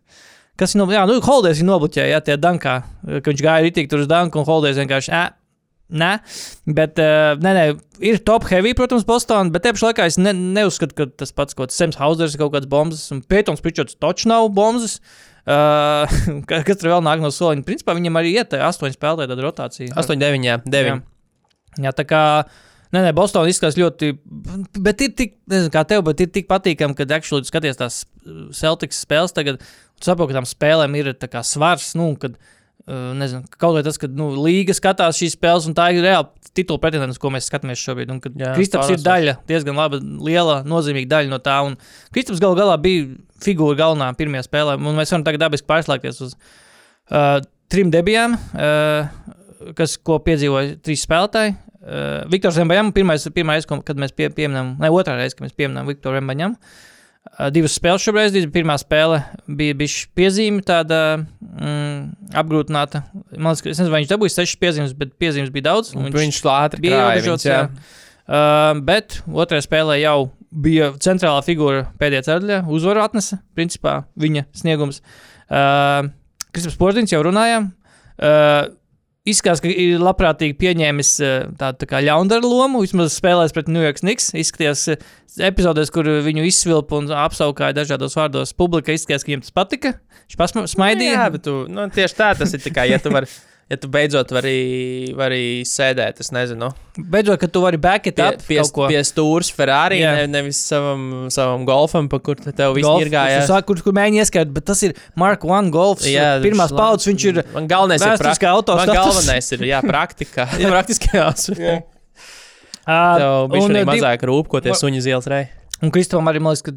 Kas 0.61 0.75
no, 0.77 0.85
jā, 0.93 1.07
nu, 1.09 1.15
Holdejs 1.25 1.63
ir 1.63 1.65
nobloķējis, 1.65 2.11
jā, 2.13 2.19
tie 2.27 2.35
dankā, 2.37 2.75
uh, 2.83 3.21
ka 3.23 3.33
viņš 3.33 3.45
gāja 3.47 3.65
ritīgi 3.65 3.89
tur 3.93 4.03
uz 4.03 4.11
danku, 4.11 4.43
un 4.43 4.49
Holdejs 4.49 4.81
vienkārši, 4.83 5.15
ē, 5.17 5.23
Nē, 5.91 6.11
bet 6.71 7.01
uh, 7.03 7.33
nē, 7.43 7.53
nē, 7.57 7.65
ir 8.07 8.21
top 8.27 8.45
heavy, 8.51 8.73
protams, 8.79 9.03
Bostonā, 9.09 9.51
bet 9.51 9.65
te 9.65 9.73
pašā 9.75 9.89
laikā 9.91 10.07
es 10.07 10.19
ne, 10.23 10.33
neuzskatu, 10.37 10.95
ka 10.95 11.07
tas 11.23 11.35
pats 11.35 11.57
kaut 11.59 11.69
kāds 11.69 11.79
Sems 11.81 11.99
Hausers 11.99 12.37
ir 12.37 12.43
kaut 12.45 12.55
kāds 12.55 12.69
bombas, 12.71 13.03
un 13.15 13.25
Pētons 13.27 13.63
Pričots 13.65 13.99
taču 13.99 14.31
nav 14.31 14.47
bombas. 14.55 15.01
Uh, 15.51 16.07
ka- 16.49 16.63
kas 16.69 16.79
tur 16.79 16.93
vēl 16.93 17.03
nāk 17.07 17.23
no 17.25 17.33
soliņa? 17.35 17.67
Principā 17.67 17.97
viņam 17.99 18.21
arī 18.21 18.37
iet 18.37 18.55
astoņi 18.55 18.95
spēlētāji, 18.95 19.33
tad 19.33 19.43
rotācija. 19.43 19.95
8, 19.99 20.21
9, 20.23 20.47
jā, 20.47 20.61
9. 20.67 20.93
Jā. 20.93 21.89
Jā, 21.89 21.95
tā 21.97 22.07
kā. 22.07 22.23
Nē, 22.95 23.05
nē, 23.07 23.11
Bostonā 23.15 23.51
izskatās 23.51 23.79
ļoti. 23.79 24.13
Bet 24.83 25.03
ir 25.07 25.13
tik, 25.19 25.37
nezinu, 25.51 25.73
kā 25.75 25.83
tev, 25.91 26.05
bet 26.07 26.23
ir 26.23 26.31
tik 26.35 26.47
patīkami, 26.51 26.95
kad 26.99 27.13
actually 27.15 27.47
tu 27.47 27.51
skaties 27.51 27.79
tās 27.79 28.01
Celtics 28.59 29.03
spēles 29.07 29.35
tagad. 29.35 29.63
Tu 29.99 30.07
saproti, 30.07 30.33
ka 30.33 30.41
tām 30.41 30.49
spēlēm 30.51 30.97
ir 30.99 31.13
svars, 31.47 31.93
nu, 31.99 32.09
kad, 32.19 32.35
uh, 32.35 32.57
nezinu, 32.89 33.45
kaut 33.61 33.77
vai 33.77 33.83
tas, 33.87 33.99
ka, 34.01 34.09
nu, 34.11 34.31
līga 34.41 34.75
skatās 34.77 35.19
šīs 35.21 35.37
spēles, 35.37 35.67
un 35.69 35.77
tā 35.77 35.91
ir 35.95 36.03
reāli 36.05 36.51
titula 36.57 36.81
pretendents, 36.83 37.21
ko 37.21 37.31
mēs 37.31 37.47
skatāmies 37.51 37.83
šobrīd. 37.83 38.13
Kristaps 38.57 38.91
ir 38.95 39.03
daļa, 39.05 39.37
diezgan 39.49 39.79
laba, 39.79 40.01
liela, 40.01 40.61
nozīmīga 40.67 41.11
daļa 41.13 41.31
no 41.31 41.39
tā. 41.45 41.59
Kristaps 42.15 42.43
gal 42.43 42.57
galā 42.59 42.75
bija 42.83 43.07
figūra 43.45 43.79
galvenā 43.79 44.11
pirmajā 44.19 44.49
spēlē, 44.49 44.77
un 44.81 44.99
mēs 44.99 45.13
varam 45.15 45.27
tagad 45.29 45.45
dabiski 45.45 45.69
pārslēgties 45.71 46.21
uz 46.27 46.35
uh, 46.37 47.39
trim 47.71 47.93
debijām, 47.95 48.37
uh, 48.57 49.73
kas, 49.79 49.97
ko 50.01 50.19
piedzīvoja 50.25 50.81
trīs 50.85 51.07
spēlētāji. 51.07 51.57
Uh, 51.81 52.27
Viktors 52.33 52.59
Zembaņam, 52.59 52.91
pirmais, 52.97 53.25
ko- 53.69 53.81
kad 53.87 53.97
mēs 54.01 54.13
pie, 54.13 54.29
pieminam, 54.35 54.75
ne 54.81 54.91
otrā 54.93 55.15
reize, 55.17 55.37
kad 55.39 55.47
mēs 55.47 55.57
pieminam 55.57 55.89
Viktoru 55.89 56.19
Zembaņam. 56.21 56.57
Uh, 56.59 56.90
divas 57.55 57.77
spēles 57.79 58.05
bija. 58.05 58.51
pirmā 58.53 58.77
spēle 58.81 59.23
bija 59.47 59.77
bijusi 59.79 60.09
piezīme, 60.17 60.65
tāda 60.67 61.01
mm, 61.21 62.35
apgrūtināta. 62.43 63.05
Man 63.37 63.55
liekas, 63.55 63.71
nezinu, 63.73 63.93
vai 63.93 64.03
viņš 64.03 64.13
dabūja 64.13 64.35
sešas 64.37 64.61
piezīmes, 64.61 64.95
bet 64.99 65.15
piezīmes 65.21 65.53
bija 65.55 65.71
daudz. 65.71 65.95
un 65.97 66.09
Viņš, 66.09 66.19
viņš 66.19 66.41
ātri 66.53 66.85
bija 66.85 67.01
ierobežots. 67.01 67.49
Uh, 68.31 68.77
bet 68.87 69.21
otrajā 69.27 69.65
spēlē 69.67 69.97
jau 70.03 70.31
bija 70.51 70.93
centrālā 71.03 71.41
figūra 71.47 71.87
pēdējā 71.99 72.27
ceturtajā. 72.29 72.61
Uzvaru 72.71 73.03
atnesa, 73.03 73.41
principā, 73.59 74.03
viņa 74.21 74.45
sniegums. 74.61 75.01
Uh, 75.51 76.11
Kristaps 76.51 76.79
Porziņš 76.79 77.17
jau 77.17 77.25
runājām. 77.27 77.71
Uh, 78.21 78.69
Izskatās, 79.29 79.61
ka 79.61 79.69
ir 79.69 79.99
labprātīgi 80.01 80.55
pieņēmis 80.57 81.09
eh, 81.21 81.43
tādu 81.61 81.85
tā 81.91 81.99
ļaundaru 82.07 82.49
lomu. 82.49 82.81
Vismaz 82.81 83.19
spēlēs 83.19 83.53
pret 83.53 83.69
New 83.69 83.83
York 83.85 84.01
Knicks. 84.01 84.31
Izskatījās 84.33 84.87
eh, 84.95 85.03
epizodēs, 85.45 85.93
kur 85.93 86.09
viņu 86.25 86.47
izsvilpa 86.49 86.97
un 86.97 87.11
apsaukāja 87.13 87.77
dažādos 87.77 88.17
vārdos. 88.17 88.55
Publika 88.57 88.97
izskatījās, 88.97 89.27
ka 89.27 89.29
viņiem 89.29 89.45
tas 89.45 89.53
patika. 89.61 89.93
Viņš 90.25 90.41
pasmaidīja. 90.41 91.19
Jā, 91.19 91.29
bet 91.35 91.45
tu, 91.45 91.57
nu, 91.69 91.85
tieši 91.93 92.17
tā 92.17 92.31
tas 92.39 92.57
ir. 92.57 92.65
Kā, 92.73 92.87
ja 92.89 92.97
tu 93.03 93.13
vari, 93.13 93.29
ja 93.71 93.77
tu 93.79 93.89
beidzot 93.93 94.33
vari, 94.35 95.13
vari 95.17 95.63
sēdēt, 95.69 96.19
es 96.25 96.33
nezinu, 96.35 96.73
Beidzot, 97.01 97.39
ka 97.41 97.47
tu 97.49 97.63
vari 97.63 97.79
backit 97.81 98.17
pie, 98.19 98.27
up 98.27 98.43
pie, 98.45 98.59
ko. 98.75 98.89
pie 98.91 98.99
stūra 99.07 99.47
Ferrari, 99.57 100.01
Jā. 100.03 100.17
ne, 100.19 100.25
nevis 100.33 100.59
savam, 100.67 101.05
savam 101.33 101.63
golfam, 101.69 102.09
pa 102.11 102.19
kur 102.19 102.37
te 102.41 102.53
tev 102.57 102.75
viss 102.77 102.91
ir 103.05 103.13
gājis. 103.13 103.47
tu 103.47 103.55
sāki, 103.55 103.69
Kur, 103.71 103.83
kur 103.87 103.95
mēģini 103.97 104.25
ieskaidrot, 104.25 104.53
bet 104.57 104.67
tas 104.73 104.83
ir 104.87 104.97
Mark 105.21 105.47
One 105.47 105.71
golfs. 105.71 106.09
Jā, 106.11 106.35
pirmās 106.43 106.75
viņš 106.75 106.83
paudzes 106.83 107.11
viņš 107.13 107.29
ir. 107.31 107.41
Man 107.55 107.71
galvenais 107.71 108.03
ir 108.03 108.51
auto 108.51 108.77
Man 108.77 108.91
status. 108.91 108.99
galvenais 108.99 109.53
ir, 109.55 109.65
jā, 109.71 109.81
praktika. 109.87 110.49
jā, 110.61 110.75
praktiskajās. 110.75 111.49
Ā, 111.55 113.01
Tev 113.23 113.49
bija 113.55 113.71
arī 113.71 113.81
eh, 113.85 113.89
mazāk 113.95 114.27
rūp, 114.27 114.51
ko 114.51 114.61
tie 114.65 114.75
suņi 114.75 115.05
zils 115.07 115.31
rei. 115.31 115.47
Un 115.81 115.95
Kristofam 115.95 116.27
arī, 116.29 116.43
man 116.43 116.53
liekas, 116.57 116.67
ka, 116.67 116.75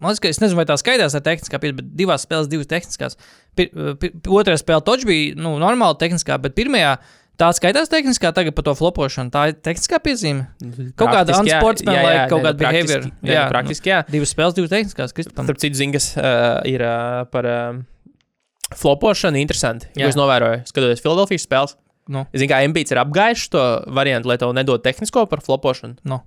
man 0.00 0.10
liekas, 0.10 0.22
ka 0.24 0.32
es 0.32 0.40
nezinu, 0.42 0.58
vai 0.60 0.66
tā 0.68 0.76
skaidrs 0.80 1.14
ar 1.18 1.24
tehniskā 1.26 1.60
pieeja, 1.62 1.76
bet 1.78 1.92
divās 1.98 2.24
spēlēs, 2.26 2.48
divas 2.50 2.68
tehniskās. 2.70 3.16
Pir, 3.58 3.70
pir, 4.00 4.14
otrajā 4.26 4.60
spēlē 4.62 4.84
toč 4.86 5.06
bija 5.08 5.34
nu, 5.38 5.56
normāli 5.62 5.98
tehniskā, 6.00 6.38
bet 6.42 6.56
pirmajā 6.58 6.96
tā 7.40 7.48
skaitās 7.56 7.88
tehniskā, 7.88 8.32
tagad 8.36 8.52
par 8.56 8.66
to 8.68 8.74
flopošanu. 8.76 9.32
Tā 9.32 9.46
ir 9.50 9.54
tehniskā 9.64 10.00
piezīme. 10.04 10.44
Kaut 10.92 11.08
kāda 11.14 11.32
jā. 11.38 11.60
Jā, 11.86 12.02
jā, 12.04 12.24
kaut 12.28 12.44
kāda 12.44 12.56
nu, 12.56 12.60
praktiski- 12.60 12.88
behavior. 12.90 13.06
nē, 13.22 13.32
Jā, 13.32 13.44
nu, 13.46 13.52
Praktiski, 13.54 13.92
jā. 13.94 14.00
Divas 14.12 14.34
spēles, 14.34 14.56
divas 14.58 14.72
tehniskās. 14.74 15.14
Kristofam. 15.16 15.48
Starp 15.48 15.62
citu, 15.62 15.78
zingas 15.80 16.10
uh, 16.20 16.60
ir 16.68 16.84
uh, 16.84 17.22
par 17.32 17.48
uh, 17.48 17.80
flopošanu 18.76 19.40
interesanti. 19.40 19.88
Jā. 19.98 20.10
Es 20.10 20.18
novēroju, 20.18 20.64
skatoties 20.68 21.02
Filadelfijas 21.04 21.46
spēles. 21.48 21.76
Nu. 22.10 22.24
Es 22.34 22.42
zinu, 22.42 22.50
kā 22.50 22.60
MBC 22.66 22.94
ir 22.94 23.00
apgājuši 23.04 23.50
to 23.52 23.64
variantu, 23.94 24.30
lai 24.32 24.36
tev 24.40 24.52
nedod 24.56 24.82
tehnisko 24.82 25.26
par 25.30 25.42
flopošanu. 25.46 26.00
Nu. 26.10 26.20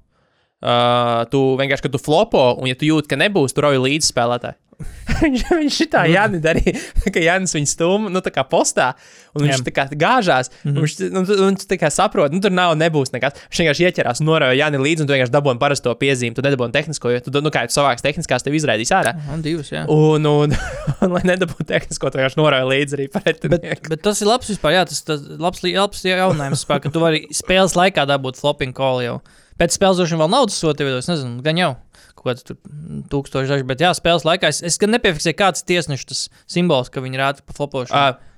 Uh, 0.64 1.26
tu 1.28 1.39
vienkārši, 1.59 1.84
kad 1.84 1.91
tu 1.91 1.99
flopo, 1.99 2.53
un 2.55 2.70
ja 2.70 2.76
tu 2.80 2.88
jūti, 2.88 3.09
ka 3.11 3.20
nebūs, 3.20 3.51
tu 3.51 3.66
rauj 3.66 3.82
līdzi 3.84 4.14
spēlētāji. 4.14 4.55
viņš 5.24 5.43
viņš 5.49 5.78
šitā 5.78 6.03
Jānis 6.09 6.41
darīja, 6.43 6.80
ka 7.14 7.22
Jānis 7.22 7.53
viņu 7.55 7.70
stūma, 7.70 8.11
nu, 8.14 8.22
tā 8.24 8.32
kā 8.34 8.45
postā, 8.47 8.93
un 9.36 9.45
viņš 9.45 9.59
Jā. 9.59 9.66
tā 9.68 9.74
kā 9.76 9.86
gāžās, 9.99 10.49
mm 10.49 10.72
-hmm. 10.72 10.78
un 10.78 10.86
viņš, 10.86 10.95
nu, 11.14 11.24
un 11.47 11.57
tu 11.59 11.68
tā 11.70 11.78
kā 11.82 11.89
saprot, 11.93 12.34
nu, 12.34 12.41
tur 12.43 12.53
nav, 12.53 12.76
nebūs 12.80 13.14
nekas. 13.14 13.38
Viņš 13.51 13.61
vienkārši 13.64 13.88
ieķerās, 13.89 14.24
norauja 14.26 14.57
Jāni 14.59 14.82
līdzi, 14.82 15.03
un 15.03 15.09
tu 15.09 15.16
vienkārši 15.16 15.36
dabūji 15.36 15.59
parasto 15.61 15.95
piezīmi, 15.99 16.36
tu 16.38 16.45
nedabūji 16.45 16.76
tehnisko, 16.78 17.14
jo 17.14 17.20
tu, 17.28 17.36
nu, 17.41 17.51
kā 17.53 17.66
tu 17.68 17.76
savāks 17.76 18.05
tehniskās, 18.05 18.45
tev 18.45 18.57
izraidīs 18.57 18.93
ārā. 18.95 19.16
Un 19.34 19.43
divas, 19.45 19.72
jā. 19.72 19.86
Un, 19.88 20.26
un, 20.26 20.55
un, 21.03 21.14
lai 21.18 21.24
nedabūtu 21.34 21.68
tehnisko, 21.70 22.09
tu 22.09 22.22
vienkārši 22.22 22.39
norauja 22.39 22.70
līdzi 22.72 22.99
arī 22.99 23.09
Bet, 23.14 23.24
pretinieku. 23.24 23.93
bet 23.93 24.01
tas 24.01 24.22
ir 24.22 24.32
labs 24.32 24.49
vispār, 24.49 24.80
jā, 24.80 24.88
tas 24.89 25.03
ir 25.03 25.39
labs, 25.39 25.64
labs 25.64 26.03
jauninājums, 26.07 26.64
vispār, 26.64 26.84
ka 26.84 26.89
tu 26.89 27.03
vari 27.03 27.26
spēles 27.32 27.78
laikā 27.78 28.07
dabūt 28.09 28.39
flopping 28.39 28.76
call 28.76 29.03
jau. 29.03 29.22
Pēc 29.64 29.78
spēles 29.78 29.95
droši 29.95 30.18
vien 30.18 30.20
vēl 30.26 30.32
naudas 30.34 30.59
soti, 30.59 30.84
es 30.99 31.07
nezinu, 31.07 31.39
gan 31.45 31.59
jau. 31.59 31.72
Kaut 32.20 32.28
kāds 32.28 32.43
tur 32.43 32.57
tūkstoši 33.14 33.47
daži, 33.47 33.66
bet 33.70 33.80
jā, 33.80 33.93
spēles 33.95 34.26
laikā 34.28 34.51
es, 34.51 34.59
es 34.68 34.76
gan 34.82 34.91
nepiefiksēju, 34.91 35.38
kāds 35.39 35.64
ir 35.64 35.70
tiesneša 35.72 36.09
tas 36.09 36.26
simbols, 36.51 36.91
ka 36.91 37.03
viņi 37.03 37.22
rāda 37.22 37.45
pa 37.47 37.55
flopošanu. 37.55 37.95
Uh, 37.95 38.30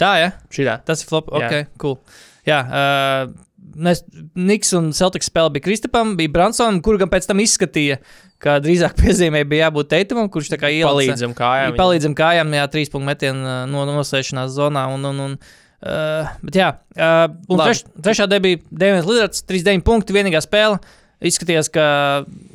Tā, 0.00 0.12
jā, 0.18 0.30
šitā. 0.52 0.78
tas 0.84 1.04
ir 1.04 1.08
flop. 1.10 1.30
Jā. 1.32 1.46
Ok, 1.46 1.74
cool. 1.80 1.96
Jā, 2.44 2.60
uh, 2.66 3.32
mēs, 3.78 4.02
Niks 4.36 4.74
un 4.76 4.90
Celtics 4.96 5.30
spēle 5.30 5.54
bija 5.54 5.68
Kristapam, 5.68 6.16
bija 6.18 6.32
Bransonam, 6.34 6.82
kur 6.84 6.98
gan 7.00 7.08
pēc 7.12 7.30
tam 7.30 7.40
izskatīja, 7.40 8.00
ka 8.42 8.58
drīzāk 8.64 8.98
piezīmē 9.00 9.44
bija 9.48 9.68
jābūt 9.68 9.92
Teitumam, 9.94 10.28
kurš 10.34 10.52
tā 10.52 10.60
kā 10.60 10.72
ielica. 10.74 10.90
Palīdzam 10.90 11.36
kājām. 11.38 11.70
Jā, 11.70 11.78
palīdzam 11.80 12.18
kājām, 12.18 12.56
jā, 12.58 12.70
trīs 12.74 12.92
punktu 12.92 13.12
metienu 13.12 13.58
no 13.70 13.86
nosēšanās 13.94 14.52
zonā. 14.58 14.88
Un, 14.92 15.06
un, 15.12 15.22
un, 15.28 15.38
uh, 15.38 15.63
bet 15.84 16.56
jā, 16.56 16.68
uh, 16.96 17.24
un 17.48 17.58
Labi. 17.58 17.70
treš, 17.70 17.84
trešā 18.06 18.26
debija 18.30 18.60
Dēmons 18.72 19.08
Lidards, 19.08 19.42
39 19.48 19.84
punkti, 19.84 20.16
vienīgā 20.16 20.40
spēle. 20.44 20.78
Izskatījās, 21.24 21.70
ka 21.72 21.84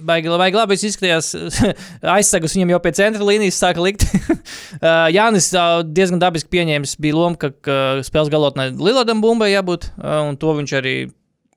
baigi, 0.05 0.30
baigi 0.30 0.57
labi 0.59 0.75
izskatījās. 0.77 1.32
aizsagus 2.17 2.53
viņam 2.57 2.73
jau 2.75 2.82
pie 2.84 2.91
centra 2.97 3.25
līnijas 3.25 3.57
sāka 3.61 3.82
likt. 3.82 4.05
uh, 4.09 5.07
Jānis 5.15 5.49
uh, 5.55 5.80
diezgan 5.86 6.21
dabiski 6.21 6.51
pieņēmis, 6.53 6.97
bija 7.01 7.17
loma, 7.17 7.39
ka, 7.39 7.51
ka 7.65 7.80
spēles 8.05 8.30
galotnē 8.34 8.69
Liladam 8.77 9.23
bumbai 9.25 9.51
jābūt, 9.53 9.89
uh, 9.97 10.21
un 10.27 10.38
to 10.41 10.53
viņš 10.59 10.75
arī 10.82 10.95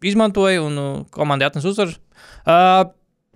izmantoja, 0.08 0.62
un 0.64 0.80
uh, 0.80 0.96
komandai 1.12 1.50
atnes 1.50 1.68
uzvaru. 1.68 1.96
Uh, 2.42 2.86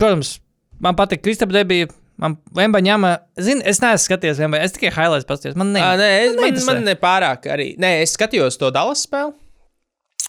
protams, 0.00 0.36
man 0.82 0.96
patīk 0.98 1.24
Kristapa 1.24 1.58
debija. 1.58 1.90
Man 2.22 2.38
Vemba 2.56 2.80
ņēma, 2.80 3.10
zinu, 3.44 3.64
es 3.68 3.80
neesmu 3.82 4.06
skatījies 4.06 4.40
Vemba, 4.40 4.60
es 4.64 4.72
tikai 4.72 4.92
highlights 4.94 5.28
paskatījos. 5.28 5.58
Man 5.60 5.74
ne, 5.74 5.82
Ā, 5.84 5.90
nē, 6.00 6.06
es, 6.22 6.30
man, 6.32 6.46
neinteresē. 6.46 6.68
man 6.70 6.86
nepārāk 6.88 7.48
arī. 7.52 7.68
Nē, 7.82 7.92
es 8.06 8.16
skatījos 8.16 8.56
to 8.60 8.70
Dallas 8.74 9.04
spēli. 9.04 9.34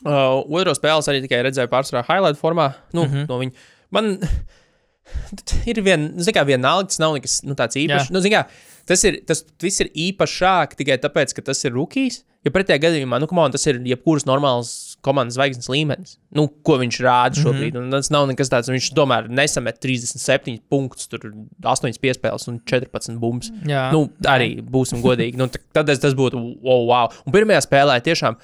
Uh, 0.04 0.44
otro 0.54 0.76
spēli 0.78 1.02
es 1.02 1.10
arī 1.10 1.24
tikai 1.24 1.40
redzēju 1.48 1.72
pārsvarā 1.72 2.04
highlight 2.10 2.40
formā. 2.40 2.74
Nu, 2.92 3.06
mm. 3.06 3.14
-hmm. 3.14 3.30
no 3.32 3.40
viņa. 3.40 3.68
Man 3.96 4.18
ir 5.72 5.82
viena, 5.82 6.12
zināmā 6.20 6.44
mērā, 6.44 6.48
vienalga, 6.52 6.90
tas 6.92 7.00
nav 7.00 7.16
nekas 7.16 7.40
nu, 7.48 7.56
tāds 7.56 7.80
īpašs. 7.80 8.12
Jā. 8.12 8.16
Nu, 8.16 8.24
kā, 8.36 8.44
tas, 8.90 9.04
ir, 9.08 9.22
tas 9.28 9.46
viss 9.64 9.84
ir 9.84 9.92
īpašāk 9.96 10.76
tikai 10.80 11.00
tāpēc, 11.04 11.34
ka 11.38 11.46
tas 11.52 11.64
ir 11.64 11.76
rookies. 11.78 12.26
Jo 12.46 12.52
pretējā 12.56 12.80
gadījumā, 12.84 13.20
nu, 13.20 13.28
on, 13.32 13.52
tas 13.52 13.66
ir 13.68 13.80
jebkuras 13.88 14.28
normālas 14.28 14.97
komandas 15.08 15.38
zvaigznes 15.40 15.70
līmenis. 15.72 16.18
Nu, 16.36 16.46
ko 16.68 16.76
viņš 16.82 17.00
rāda 17.06 17.40
šobrīd. 17.40 17.74
Mm 17.74 17.88
-hmm. 17.88 17.96
Tas 17.96 18.12
nav 18.14 18.28
nekas 18.30 18.52
tāds. 18.52 18.70
Viņš 18.74 18.92
tomēr 18.98 19.30
nesamet 19.32 19.80
37 19.84 20.60
punktus, 20.70 21.08
tur 21.08 21.32
8 21.64 21.98
piespēles 22.04 22.48
un 22.52 22.60
14 22.68 23.18
bumbas. 23.24 23.50
Jā. 23.66 23.88
Nu, 23.96 24.10
arī 24.28 24.58
būsim 24.62 25.02
godīgi. 25.02 25.38
Nu, 25.40 25.48
tad 25.74 25.90
es- 25.90 26.00
tas 26.04 26.14
būtu 26.14 26.38
wow, 26.62 26.86
wow. 26.92 27.12
Un 27.26 27.34
pirmajā 27.34 27.64
spēlē 27.66 28.02
tiešām 28.04 28.36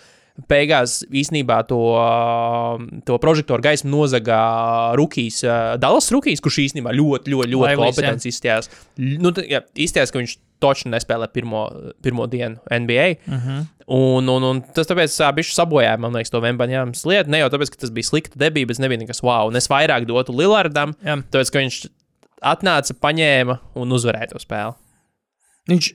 beigās 0.50 1.04
īstenībā 1.14 1.60
to, 1.70 1.78
to 3.06 3.18
prožektoru 3.22 3.62
gaismu 3.62 3.92
nozaga 3.94 4.40
Rukijs, 4.98 5.44
ā, 5.46 5.78
Dallas 5.78 6.10
Rukijs, 6.14 6.42
kurš 6.42 6.58
īstenībā 6.68 6.94
ļoti, 6.96 7.34
ļoti, 7.36 7.52
ļoti 7.54 7.76
kompetents 7.78 8.26
izstājās. 8.26 8.70
Nu, 8.98 9.30
jā, 9.46 9.62
izstājās, 9.76 10.12
ka 10.14 10.20
viņš 10.24 10.36
točni 10.64 10.94
nespēlē 10.94 11.28
pirmo, 11.34 11.66
pirmo 12.02 12.26
dienu 12.32 12.58
NBA. 12.72 13.08
Uh 13.28 13.34
-huh. 13.34 13.66
Un, 13.88 14.30
un, 14.32 14.44
un 14.48 14.62
tas 14.76 14.88
tāpēc 14.88 15.12
viņš 15.36 15.50
sabojāja, 15.58 15.98
man 16.00 16.14
liekas, 16.16 16.32
to 16.32 16.40
Vembaņāmas 16.40 17.02
lietu. 17.10 17.30
Ne 17.34 17.42
jau 17.44 17.50
tāpēc, 17.52 17.74
ka 17.74 17.82
tas 17.84 17.92
bija 17.92 18.08
slikta 18.08 18.40
debija, 18.40 18.70
bet 18.70 18.80
nebija 18.80 19.02
nekas 19.04 19.20
wow. 19.26 19.50
Un 19.52 19.60
es 19.60 19.68
vairāk 19.68 20.06
dotu 20.08 20.32
Lillardam, 20.32 20.94
Jā. 21.04 21.18
tāpēc, 21.34 21.52
ka 21.52 21.60
viņš 21.66 21.82
atnāca, 22.44 22.96
paņēma 23.04 23.58
un 23.76 23.92
uzvarēja 23.98 24.32
to 24.32 24.40
spēli. 24.44 24.76
Viņš 25.64 25.86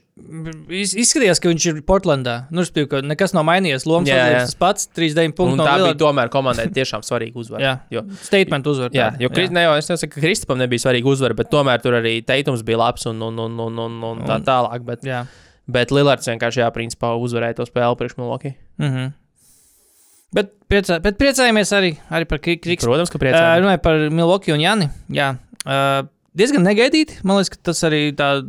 iz- 0.73 0.95
izskatījās, 0.97 1.37
ka 1.41 1.49
viņš 1.51 1.65
ir 1.69 1.81
Portlandā. 1.85 2.47
Nu, 2.49 2.63
es 2.65 2.71
pieņemu, 2.73 2.89
ka 2.89 3.01
nekas 3.05 3.35
nav 3.37 3.43
mainījies. 3.45 3.83
Lomas 3.85 4.09
Jā, 4.09 4.15
jā. 4.33 4.39
tas 4.47 4.55
pats, 4.57 4.87
39 4.97 5.29
Un 5.29 5.35
punkti. 5.37 5.57
no 5.59 5.65
tā 5.67 5.75
bija 5.75 5.83
Lillard. 5.83 5.99
tomēr 6.01 6.31
komandai 6.33 6.65
tiešām 6.73 7.03
svarīga 7.05 7.37
uzvara. 7.43 7.61
Jā, 7.61 7.73
Jo, 7.93 8.01
statement 8.25 8.65
uzvar. 8.65 8.89
jā, 8.97 9.11
jo 9.21 9.29
Kri, 9.29 9.45
ne 9.53 9.67
jau 9.67 9.75
es 9.77 9.89
nesaku, 9.91 10.15
ka 10.15 10.21
Kristupam 10.25 10.57
nebija 10.57 10.81
svarīga 10.81 11.05
uzvara, 11.13 11.37
bet 11.37 11.51
tomēr 11.53 11.81
tur 11.85 11.93
arī 12.01 12.15
teikums 12.25 12.65
bija 12.65 12.81
labs 12.81 13.05
un, 13.05 13.21
un, 13.21 13.37
un, 13.45 13.59
un, 13.67 13.77
un, 13.85 13.99
un 14.09 14.25
tā 14.25 14.39
tālāk. 14.41 14.81
Bet, 14.89 15.05
Jā. 15.05 15.21
Bet 15.69 15.91
Lillards 15.95 16.27
vienkārši, 16.29 16.63
jā, 16.63 16.69
principā 16.75 17.13
uzvarēja 17.19 17.59
to 17.59 17.67
spēli 17.69 17.97
priekš 17.99 18.17
Milwaukee. 18.19 18.55
Mm 18.81 18.91
-hmm. 18.93 19.11
Bet, 20.33 20.51
priecā, 20.69 20.99
bet 21.01 21.17
priecājamies 21.17 21.71
arī, 21.73 21.95
arī 22.13 22.25
par 22.29 22.39
Kriks. 22.43 22.85
Protams, 22.85 23.09
ka 23.09 23.17
Uh, 23.17 23.23
priecājos. 23.23 23.61
runāju 23.63 23.81
par 23.81 23.95
Milwaukee 24.13 24.53
un 24.53 24.59
Jani. 24.61 24.89
Jā, 25.09 25.31
uh, 25.65 26.07
diezgan 26.37 26.61
negaidīti. 26.63 27.23
Man 27.23 27.37
liekas, 27.39 27.49
ka 27.49 27.57
tas 27.71 27.81
arī 27.83 28.13
tā 28.13 28.43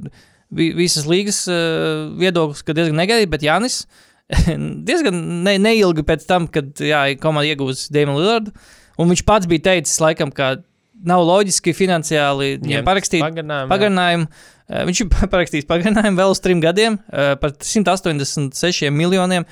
vi- 0.53 0.75
visas 0.77 1.07
līgas 1.09 1.49
uh, 1.49 2.11
viedoklis, 2.21 2.63
ka 2.63 2.73
diezgan 2.77 2.97
negaidīti, 3.01 3.31
bet 3.31 3.43
Janis 3.43 3.87
diezgan 4.89 5.43
ne, 5.43 5.59
neilgi 5.59 6.03
pēc 6.07 6.27
tam, 6.29 6.47
kad 6.49 6.65
jā, 6.77 7.17
komanda 7.19 7.49
iegūs 7.49 7.89
Dēmonu 7.91 8.21
Lillardu. 8.21 8.53
Un 9.01 9.09
viņš 9.09 9.25
pats 9.25 9.47
bija 9.49 9.61
teicis, 9.73 9.97
laikam, 10.01 10.31
ka 10.31 10.57
nav 11.03 11.25
loģiski 11.25 11.73
finansiāli 11.73 12.59
viņiem 12.61 12.85
parakstīt 12.85 13.23
pagarinājumu. 13.25 13.71
pagarinājumu. 13.73 14.27
Uh, 14.29 14.60
Viņš 14.71 15.03
ir 15.03 15.11
parakstījis 15.35 15.69
pagarinājumu 15.71 16.21
vēl 16.21 16.33
uz 16.35 16.41
trim 16.45 16.63
gadiem 16.63 17.01
uh, 17.01 17.35
par 17.41 17.57
186 17.59 18.91
miljoniem, 18.95 19.47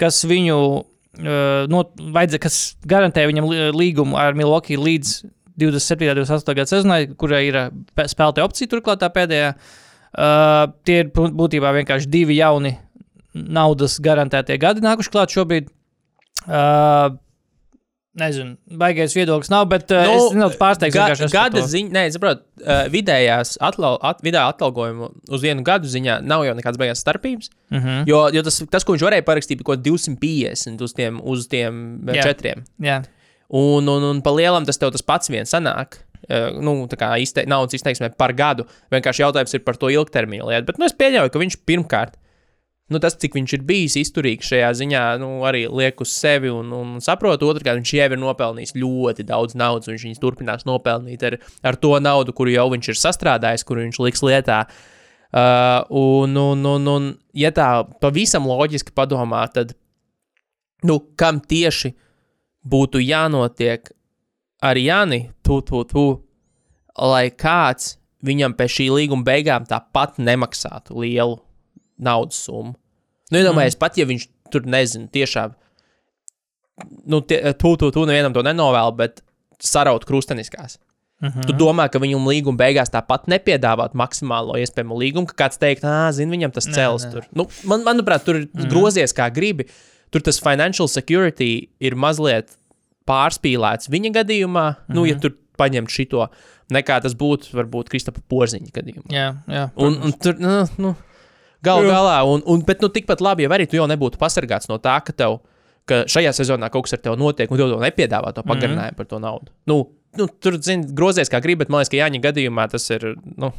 kas 0.00 0.22
viņu 0.26 0.56
uh, 0.58 1.64
no, 1.70 1.84
vajadzēja, 2.16 2.42
kas 2.42 2.60
garantē 2.88 3.26
viņam 3.30 3.48
līgumu 3.76 4.18
ar 4.20 4.36
Milwaukee 4.38 4.78
līdz 4.80 5.18
27. 5.56 6.10
un 6.12 6.18
28. 6.24 6.56
gada 6.58 6.68
sezonai, 6.68 7.00
kurai 7.16 7.44
ir 7.48 7.60
spēlētāja 7.96 8.44
opcija 8.44 8.72
turklāt 8.74 9.00
tā 9.00 9.08
pēdējā. 9.14 9.54
Uh, 10.16 10.66
tie 10.88 11.02
ir 11.04 11.12
bū- 11.12 11.30
būtībā 11.36 11.70
vienkārši 11.76 12.08
divi 12.12 12.38
jauni 12.38 12.74
naudas 13.36 13.98
garantētie 14.00 14.56
gadi 14.60 14.84
nākuši 14.84 15.12
klāt 15.12 15.32
šobrīd. 15.34 15.70
Uh, 16.46 17.16
Nezinu, 18.16 18.54
baigais 18.80 19.12
viedoklis 19.12 19.50
nav, 19.52 19.66
bet 19.68 19.90
uh, 19.92 20.06
Nu, 20.08 20.14
es 20.16 20.36
nedaudz 20.36 20.56
pārsteigts. 20.60 20.96
Ga, 20.96 21.28
gada 21.32 21.60
to. 21.60 21.66
ziņa, 21.68 21.92
nē, 21.92 22.04
saprotu, 22.14 22.46
uh, 22.62 22.86
vidējās 22.92 23.58
atlau, 23.60 23.98
at, 24.00 24.22
vidējā 24.24 24.46
atalgojuma 24.54 25.10
uz 25.36 25.44
vienu 25.44 25.64
gadu 25.66 25.90
ziņā 25.92 26.22
nav 26.24 26.46
jau 26.46 26.54
nekādas 26.56 26.80
beigās 26.80 27.04
starpības. 27.04 27.52
Uh 27.68 27.76
-huh. 27.76 27.98
Jo, 28.08 28.22
jo 28.32 28.44
tas, 28.46 28.62
tas, 28.72 28.86
ko 28.88 28.96
viņš 28.96 29.04
varēja 29.04 29.26
parakstīt, 29.26 29.60
bija 29.60 29.68
kaut 29.68 29.84
kāds 29.84 29.90
250 29.90 30.88
uz 30.88 30.96
tiem, 30.96 31.20
uz 31.20 31.46
tiem. 31.52 31.84
Jā. 32.08 32.24
četriem. 32.30 32.64
Jā, 32.80 33.02
Un, 33.48 33.86
un, 33.86 34.02
un 34.02 34.22
pa 34.22 34.32
lielam 34.34 34.66
tas 34.66 34.78
tev 34.78 34.90
tas 34.94 35.04
pats 35.06 35.30
viens 35.30 35.52
sanāk. 35.54 36.00
Uh, 36.26 36.56
nu, 36.58 36.72
tā 36.90 36.96
kā 36.98 37.12
izte, 37.22 37.44
naudas 37.46 37.76
izteiksmē 37.78 38.10
par 38.18 38.32
gadu. 38.34 38.64
Vienkārši 38.90 39.22
jautājums 39.22 39.54
ir 39.54 39.62
par 39.62 39.76
to 39.78 39.90
ilgtermiņa 39.92 40.48
lietu. 40.48 40.66
Bet 40.72 40.80
nu, 40.80 40.88
es 40.88 40.96
pieļauju, 40.98 41.30
ka 41.30 41.42
viņš 41.42 41.58
pirmkārt 41.68 42.16
nu, 42.92 43.00
tas, 43.02 43.16
cik 43.18 43.34
viņš 43.34 43.54
ir 43.56 43.64
bijis 43.66 43.96
izturīgs 43.98 44.50
šajā 44.52 44.68
ziņā, 44.80 45.02
nu, 45.22 45.30
arī 45.48 45.64
liek 45.66 46.00
uz 46.02 46.12
sevi 46.14 46.52
un, 46.52 46.70
un 46.74 46.92
saprot. 47.04 47.42
Otrkārt, 47.42 47.80
viņš 47.80 47.94
jau 47.98 48.08
ir 48.12 48.20
nopelnījis 48.22 48.76
ļoti 48.78 49.26
daudz 49.26 49.56
naudas, 49.58 49.88
un 49.88 49.96
viņš 49.96 50.06
viņus 50.06 50.22
turpinās 50.22 50.66
nopelnīt 50.68 51.24
ar, 51.26 51.38
ar 51.66 51.78
to 51.82 51.96
naudu, 52.02 52.34
kuru 52.36 52.54
jau 52.54 52.68
viņš 52.74 52.92
ir 52.92 53.00
sastrādājis, 53.00 53.66
kuru 53.66 53.86
viņš 53.86 54.00
liks 54.06 54.22
lietā. 54.26 54.62
Uh, 55.36 55.82
un, 55.90 56.36
un, 56.38 56.62
un, 56.70 56.86
un, 56.88 57.08
ja 57.36 57.50
tā 57.52 57.82
pavisam 58.00 58.46
loģiski 58.46 58.94
padomā, 58.96 59.42
tad, 59.52 59.74
nu, 60.86 61.00
kam 61.18 61.42
tieši 61.42 61.90
būtu 62.66 63.02
jānotiek 63.02 63.90
ar 64.62 64.78
Jāni, 64.78 65.26
tu, 65.44 65.58
tu, 65.66 65.82
tu, 65.90 66.06
lai 66.96 67.28
kāds 67.34 67.96
viņam 68.26 68.54
pēc 68.56 68.78
šī 68.78 68.86
līguma 68.94 69.26
beigām 69.26 69.66
tāpat 69.68 70.16
nemaksātu 70.22 70.96
lielu 71.02 71.36
naudas 71.98 72.40
summu. 72.46 72.74
Nu, 73.30 73.38
iedomājieties, 73.40 73.76
mm. 73.76 73.82
pat 73.82 73.98
ja 73.98 74.06
viņš 74.06 74.26
tur 74.52 74.66
nezina, 74.70 75.08
tiešām, 75.12 75.54
nu, 77.10 77.20
tie, 77.26 77.40
tu, 77.58 77.76
tu, 77.80 77.90
tu 77.94 78.04
nevienam 78.08 78.34
to 78.36 78.44
nenovēl, 78.46 78.92
bet 78.98 79.22
saraut 79.62 80.04
krusteniskās. 80.06 80.78
Mm 81.20 81.28
-hmm. 81.28 81.46
Tu 81.48 81.52
domā, 81.56 81.88
ka 81.88 81.98
viņam 81.98 82.28
līguma 82.28 82.58
beigās 82.60 82.92
tāpat 82.92 83.24
nepiedāvāt 83.26 83.94
maksimālo 83.96 84.58
iespējamo 84.60 84.98
līgumu, 85.00 85.26
ka 85.26 85.44
kāds 85.44 85.58
teikt, 85.58 85.84
ah, 85.84 86.12
zini, 86.12 86.36
viņam 86.36 86.52
tas 86.52 86.68
cels 86.68 87.04
nē. 87.04 87.12
tur. 87.12 87.24
Nu, 87.32 87.48
man, 87.64 87.84
manuprāt, 87.84 88.24
tur 88.24 88.36
ir 88.36 88.42
mm 88.42 88.60
-hmm. 88.60 88.68
grozies 88.68 89.14
kā 89.14 89.32
gribi. 89.32 89.66
Tur 90.10 90.20
tas 90.20 90.40
financial 90.40 90.88
security 90.88 91.68
ir 91.80 91.94
mazliet 91.94 92.58
pārspīlēts 93.08 93.88
viņa 93.88 94.10
gadījumā, 94.12 94.70
mm 94.70 94.76
-hmm. 94.76 94.94
nu, 94.94 95.06
ja 95.06 95.18
tur 95.18 95.32
paņemt 95.56 95.90
šito, 95.90 96.28
nekā 96.70 97.00
tas 97.02 97.14
būtu 97.14 97.54
varbūt 97.54 97.88
Kristapa 97.88 98.20
Porziņa 98.28 98.70
gadījumā. 98.74 99.08
Jā, 99.10 99.34
jā. 99.48 99.70
Un, 99.76 99.98
un 100.02 100.12
tur, 100.12 100.34
nu, 100.38 100.66
nu 100.78 100.94
galu 101.66 101.90
galā, 101.90 102.16
un, 102.30 102.42
un, 102.46 102.62
bet 102.66 102.80
nu, 102.84 102.90
tikpat 102.92 103.22
labi, 103.24 103.46
ja 103.46 103.52
arī 103.58 103.66
tu 103.70 103.78
jau 103.78 103.88
nebūtu 103.90 104.20
pasargāts 104.22 104.70
no 104.70 104.78
tā, 104.82 104.96
ka 105.04 105.14
tev 105.16 105.40
ka 105.86 106.02
šajā 106.10 106.32
sezonā 106.34 106.68
kaut 106.72 106.86
kas 106.86 106.96
ar 106.96 107.02
tevi 107.04 107.18
notiek, 107.20 107.50
un 107.50 107.60
tev 107.60 107.70
to 107.70 107.78
nepiedāvā 107.82 108.32
to 108.34 108.42
pagarinājumu 108.42 108.82
mm 108.82 108.92
-hmm. 108.92 108.98
par 108.98 109.06
to 109.06 109.18
naudu. 109.22 109.52
Nu, 109.66 109.76
nu, 110.18 110.26
tur, 110.40 110.58
zini, 110.62 110.86
grozies 110.90 111.30
kā 111.30 111.40
gribi, 111.42 111.64
bet 111.64 111.68
man 111.68 111.80
liekas, 111.80 111.90
ka 111.90 111.96
Jāņa 111.96 112.20
gadījumā 112.28 112.68
tas 112.70 112.90
ir. 112.90 113.14
Nu, 113.36 113.52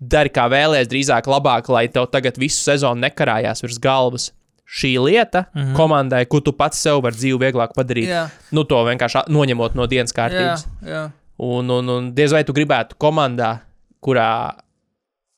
Dari 0.00 0.28
kā 0.28 0.48
vēlējies, 0.50 0.88
drīzāk 0.90 1.26
labāk, 1.30 1.68
lai 1.70 1.86
tev 1.88 2.08
tagad 2.10 2.38
visu 2.38 2.58
sezonu 2.64 3.00
nekarājās 3.00 3.62
virs 3.62 3.78
galvas. 3.78 4.32
Šī 4.66 4.98
lieta 5.04 5.44
mm 5.54 5.62
-hmm. 5.62 5.76
komandai, 5.76 6.26
ko 6.26 6.40
tu 6.40 6.52
pats 6.52 6.78
sev 6.82 7.02
vari 7.02 7.14
dzīvi 7.14 7.38
vieglāk 7.38 7.70
padarīt, 7.76 8.08
Jā. 8.08 8.28
nu, 8.50 8.64
to 8.64 8.74
vienkārši 8.84 9.28
noņemot 9.28 9.74
no 9.74 9.86
dienas 9.86 10.12
kārtības. 10.12 10.66
jā. 10.86 11.10
Un, 11.38 11.70
un, 11.70 11.88
un 11.88 12.14
diez 12.14 12.32
vai 12.32 12.44
tu 12.44 12.52
gribētu 12.52 12.94
komandā, 12.98 13.58
kurā 14.00 14.54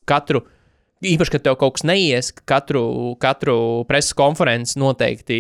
katru, 0.05 0.43
īpaši, 1.13 1.35
kad 1.35 1.45
tev 1.45 1.59
kaut 1.61 1.77
kas 1.77 1.87
neies, 1.87 2.31
ka 2.35 2.45
katru, 2.57 2.85
katru 3.23 3.57
preses 3.89 4.17
konferenci 4.17 4.81
noteikti 4.81 5.39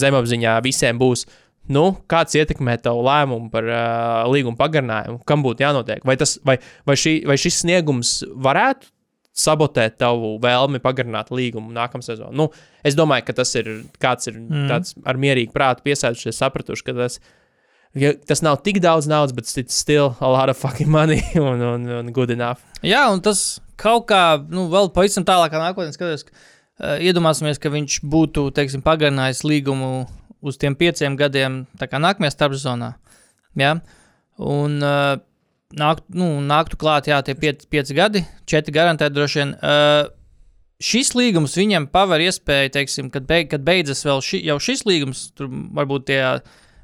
zemapziņā 0.00 0.58
visiem 0.64 1.00
būs. 1.00 1.26
Nu, 1.72 1.84
kāds 2.12 2.36
ietekmē 2.36 2.76
tavu 2.84 3.06
lēmumu 3.06 3.48
par 3.52 3.68
uh, 3.70 4.24
līguma 4.28 4.58
pagarinājumu? 4.58 5.22
Kam 5.28 5.44
būtu 5.44 5.64
jānotiek? 5.64 6.02
Vai, 6.04 6.18
tas, 6.20 6.36
vai, 6.44 6.58
vai, 6.84 6.96
šī, 7.00 7.22
vai 7.28 7.38
šis 7.40 7.62
sniegums 7.62 8.18
varētu 8.44 8.90
sabotēt 9.34 9.96
tavu 9.98 10.34
vēlmi 10.42 10.78
pagarināt 10.84 11.32
līgumu 11.34 11.72
nākamā 11.74 12.04
sezonā? 12.04 12.34
Nu, 12.36 12.50
es 12.84 12.98
domāju, 12.98 13.26
ka 13.30 13.38
tas 13.40 13.54
ir 13.56 13.70
kāds 14.02 14.28
ir 14.28 14.36
mm. 14.42 14.68
tāds 14.70 14.92
ar 15.08 15.18
mierīgu 15.20 15.56
prātu 15.56 15.86
piesēdušies, 15.88 16.36
sapratuši, 16.42 16.84
ka 16.84 16.96
tas, 17.00 17.16
ja, 17.96 18.12
tas 18.28 18.44
nav 18.44 18.60
tik 18.66 18.82
daudz 18.84 19.08
naudas, 19.08 19.32
bet 19.32 19.48
it's 19.56 19.74
still 19.74 20.12
a 20.20 20.28
lot 20.28 20.52
of 20.52 20.60
fucking 20.60 20.92
money 20.92 21.22
un, 21.40 21.64
un, 21.64 21.88
un 22.02 22.12
good 22.12 22.34
enough. 22.34 22.60
Jā, 22.84 23.06
un 23.08 23.24
tas 23.24 23.54
kaut 23.80 24.08
kā, 24.10 24.24
nu, 24.50 24.66
vēl 24.72 24.90
pavisam 24.94 25.26
tālākā 25.26 25.60
nākotnē 25.60 25.94
skaties, 25.94 26.26
uh, 26.28 26.96
iedomāsimies, 27.02 27.60
ka 27.62 27.72
viņš 27.74 28.00
būtu, 28.10 28.48
teiksim, 28.56 28.84
pagarinājis 28.86 29.44
līgumu 29.46 29.92
uz 30.44 30.58
tiem 30.60 30.76
pieciem 30.78 31.16
gadiem, 31.20 31.64
tā 31.80 31.88
kā 31.90 32.00
nākamajā 32.02 32.34
starpzonā. 32.34 32.94
Jā, 33.58 33.76
un 34.42 34.76
uh, 34.82 35.14
nāk, 35.78 36.02
nu, 36.14 36.34
nāktu 36.44 36.78
klāt, 36.80 37.08
jā, 37.10 37.20
tie 37.24 37.36
pieci, 37.38 37.68
pieci 37.70 37.96
gadi, 37.96 38.24
četri 38.50 38.74
garantēti 38.74 39.16
droši 39.16 39.42
vien. 39.42 39.56
Uh, 39.60 40.12
Šis 40.84 41.12
līgums 41.14 41.54
viņam 41.56 41.86
paver 41.94 42.20
iespēju, 42.26 42.72
teiksim, 42.74 43.06
kad, 43.14 43.24
beig, 43.28 43.46
kad 43.48 43.62
beidzas 43.64 44.02
vēl 44.04 44.18
ši, 44.26 44.40
šis 44.60 44.82
līgums, 44.88 45.20
tur 45.38 45.46
varbūt 45.78 46.08
tie 46.10 46.18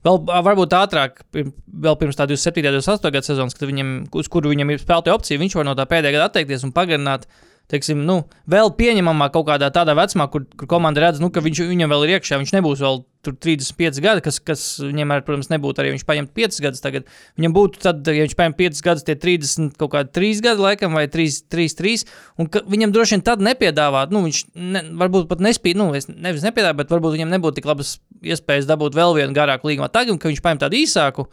Vēl, 0.07 0.17
varbūt 0.25 0.73
ātrāk, 0.79 1.19
vēl 1.37 1.97
pirms 2.01 2.17
tā 2.17 2.25
27. 2.31 2.63
un 2.71 2.79
28. 2.79 3.11
gada 3.13 3.27
sezonas, 3.27 3.57
kad 3.57 3.69
viņam, 3.69 3.91
uz 4.17 4.31
kuru 4.33 4.53
viņam 4.55 4.73
ir 4.73 4.81
spēlēta 4.81 5.13
opcija, 5.13 5.41
viņš 5.43 5.57
var 5.59 5.69
no 5.69 5.75
tā 5.77 5.85
pēdējā 5.91 6.17
gada 6.17 6.29
atteikties 6.31 6.65
un 6.65 6.73
pagarināt. 6.77 7.27
Teiksim, 7.71 8.01
nu, 8.03 8.25
vēl 8.51 8.73
pieņemamā 8.75 9.29
kaut 9.31 9.47
kādā 9.47 9.69
tādā 9.71 9.95
vecumā, 9.95 10.27
kur, 10.33 10.43
kur 10.59 10.67
komanda 10.71 11.05
redz, 11.05 11.21
nu, 11.23 11.29
ka 11.31 11.43
viņš, 11.45 11.63
viņam 11.71 11.93
vēl 11.93 12.07
ir 12.07 12.13
iekšā. 12.17 12.41
Viņš 12.41 12.53
nebūs 12.57 12.81
vēl 12.83 13.03
tur 13.23 13.37
35 13.37 14.01
gadi, 14.03 14.23
kas, 14.25 14.41
kas 14.43 14.63
viņam, 14.83 15.13
ar, 15.15 15.23
protams, 15.27 15.51
nebūtu 15.53 15.83
arī. 15.83 15.93
ja 15.93 15.95
Viņš 15.95 16.07
paņem 16.09 16.29
5 16.35 16.59
gadus 16.65 16.83
tagad. 16.83 17.07
Viņam 17.39 17.55
būtu 17.55 17.83
tad, 17.85 18.01
ja 18.11 18.25
viņš 18.25 18.35
paņem 18.39 18.57
5 18.59 18.83
gadus, 18.87 19.05
tie 19.07 19.15
30 19.23 19.77
kaut 19.79 19.93
kādi 19.95 20.11
3 20.19 20.43
gadi, 20.49 20.65
laikam, 20.65 20.97
vai 20.99 21.05
3, 21.13 21.45
3, 21.53 21.77
3. 21.79 22.07
Un 22.43 22.51
viņam 22.75 22.95
droši 22.97 23.17
vien 23.17 23.25
tad 23.29 23.45
nepiedāvāt, 23.45 24.15
nu, 24.15 24.25
viņš 24.27 24.41
ne, 24.57 24.83
varbūt 25.05 25.29
pat 25.31 25.45
nespēja, 25.47 25.79
nu, 25.79 25.93
nevis 25.93 26.47
nepiedāvāt, 26.47 26.81
bet 26.83 26.97
varbūt 26.97 27.19
viņam 27.19 27.37
nebūtu 27.37 27.61
tik 27.61 27.71
labas 27.71 27.99
iespējas 28.25 28.67
dabūt 28.67 28.99
vēl 28.99 29.15
vienu 29.21 29.37
garāku 29.37 29.71
līgumu. 29.71 29.93
Tagad, 29.93 30.19
kad 30.19 30.33
viņš 30.33 30.43
paņem 30.45 30.65
tādu 30.65 30.81
īsāku, 30.81 31.29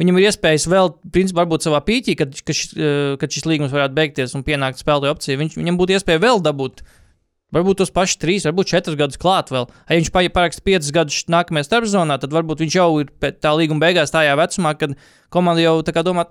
viņam 0.00 0.18
ir 0.20 0.28
iespējas 0.30 0.66
vēl, 0.70 0.92
principā, 1.14 1.44
varbūt 1.44 1.68
savā 1.68 1.80
pīķī, 1.86 2.16
kad, 2.18 2.34
kad, 2.42 2.54
šis, 2.58 2.74
eh, 2.76 3.14
kad 3.20 3.30
šis 3.30 3.46
līgums 3.50 3.74
varētu 3.74 3.94
beigties 3.98 4.34
un 4.34 4.44
pienākt 4.46 4.82
spēlētāju 4.82 5.14
opcija. 5.14 5.40
Viņš, 5.40 5.56
viņam 5.60 5.80
būtu 5.80 5.98
iespēja 5.98 6.22
vēl 6.26 6.42
dabūt. 6.44 6.84
Varbūt 7.54 7.76
tos 7.78 7.92
pašus 7.94 8.18
trīs, 8.18 8.42
varbūt 8.48 8.66
četrus 8.66 8.96
gadus 8.98 9.18
klāt 9.20 9.52
vēl. 9.54 9.68
Ja 9.86 9.94
viņš 9.94 10.08
pa- 10.10 10.26
paraksta 10.26 10.62
piecus 10.66 10.90
gadus 10.90 11.20
nākamajā 11.30 11.68
starpzonā, 11.68 12.16
tad 12.18 12.32
varbūt 12.34 12.64
viņš 12.64 12.74
jau 12.74 12.88
ir 12.98 13.12
tā 13.38 13.52
līguma 13.54 13.78
beigās 13.84 14.10
tajā 14.10 14.32
vecumā, 14.34 14.72
kad 14.76 14.96
komanda 15.30 15.62
jau 15.62 15.76
tā 15.86 15.94
kā 15.94 16.02
domā, 16.02 16.24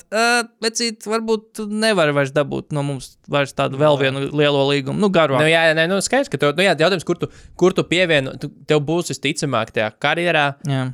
vecīt, 0.59 1.07
varbūt 1.07 1.45
tu 1.55 1.67
nevari 1.71 2.11
vairs 2.11 2.33
dabūt 2.35 2.75
no 2.75 2.83
mums 2.83 3.13
vairs 3.31 3.55
tādu 3.55 3.79
vēl 3.79 3.95
vienu 4.01 4.25
lielo 4.35 4.65
līgumu, 4.67 4.99
nu 4.99 5.07
garu. 5.07 5.37
Nu, 5.39 5.47
jā, 5.47 5.63
nē, 5.77 5.87
nu, 5.87 6.01
skaidrs, 6.03 6.27
ka 6.27 6.37
tev, 6.41 6.57
nu, 6.57 6.65
jā, 6.65 6.75
jautājums, 6.75 7.05
kur 7.07 7.15
tu, 7.21 7.29
kur 7.55 7.71
tu 7.71 7.83
pievieno, 7.87 8.35
tev 8.67 8.83
būs 8.83 9.13
visticamāk 9.13 9.71
tajā 9.71 9.93
karjerā 10.03 10.55
jā. 10.67 10.89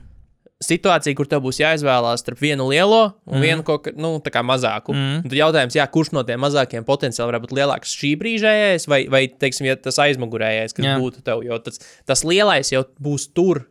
Situācija, 0.63 1.15
kur 1.15 1.27
tev 1.29 1.41
būs 1.45 1.61
jāizvēlās 1.61 2.23
starp 2.23 2.41
vienu 2.43 2.67
lielo 2.67 3.13
un 3.29 3.37
mm. 3.37 3.43
vienu 3.45 3.65
kaut 3.67 3.85
kā, 3.85 3.93
nu, 3.95 4.11
kā 4.19 4.43
mazāku. 4.43 4.95
Mm. 4.95 5.21
Tad 5.25 5.35
jautājums, 5.39 5.77
jā, 5.79 5.85
kurš 5.91 6.11
no 6.17 6.23
tiem 6.27 6.41
mazākiem 6.43 6.87
potenciāli 6.87 7.31
var 7.31 7.43
būt 7.43 7.55
lielāks 7.55 7.95
šī 7.95 8.13
brīžējais, 8.19 8.87
vai, 8.91 9.01
vai 9.11 9.23
teiksim, 9.31 9.69
ja 9.69 9.77
tas 9.79 9.99
aizmugurējais, 10.03 10.75
kas 10.75 10.89
Jā. 10.89 10.95
būtu 10.99 11.23
tev, 11.23 11.45
jo 11.47 11.59
tas, 11.63 11.79
tas 12.07 12.25
lielais 12.27 12.73
jau 12.73 12.83
būs 12.99 13.29
tur. 13.31 13.65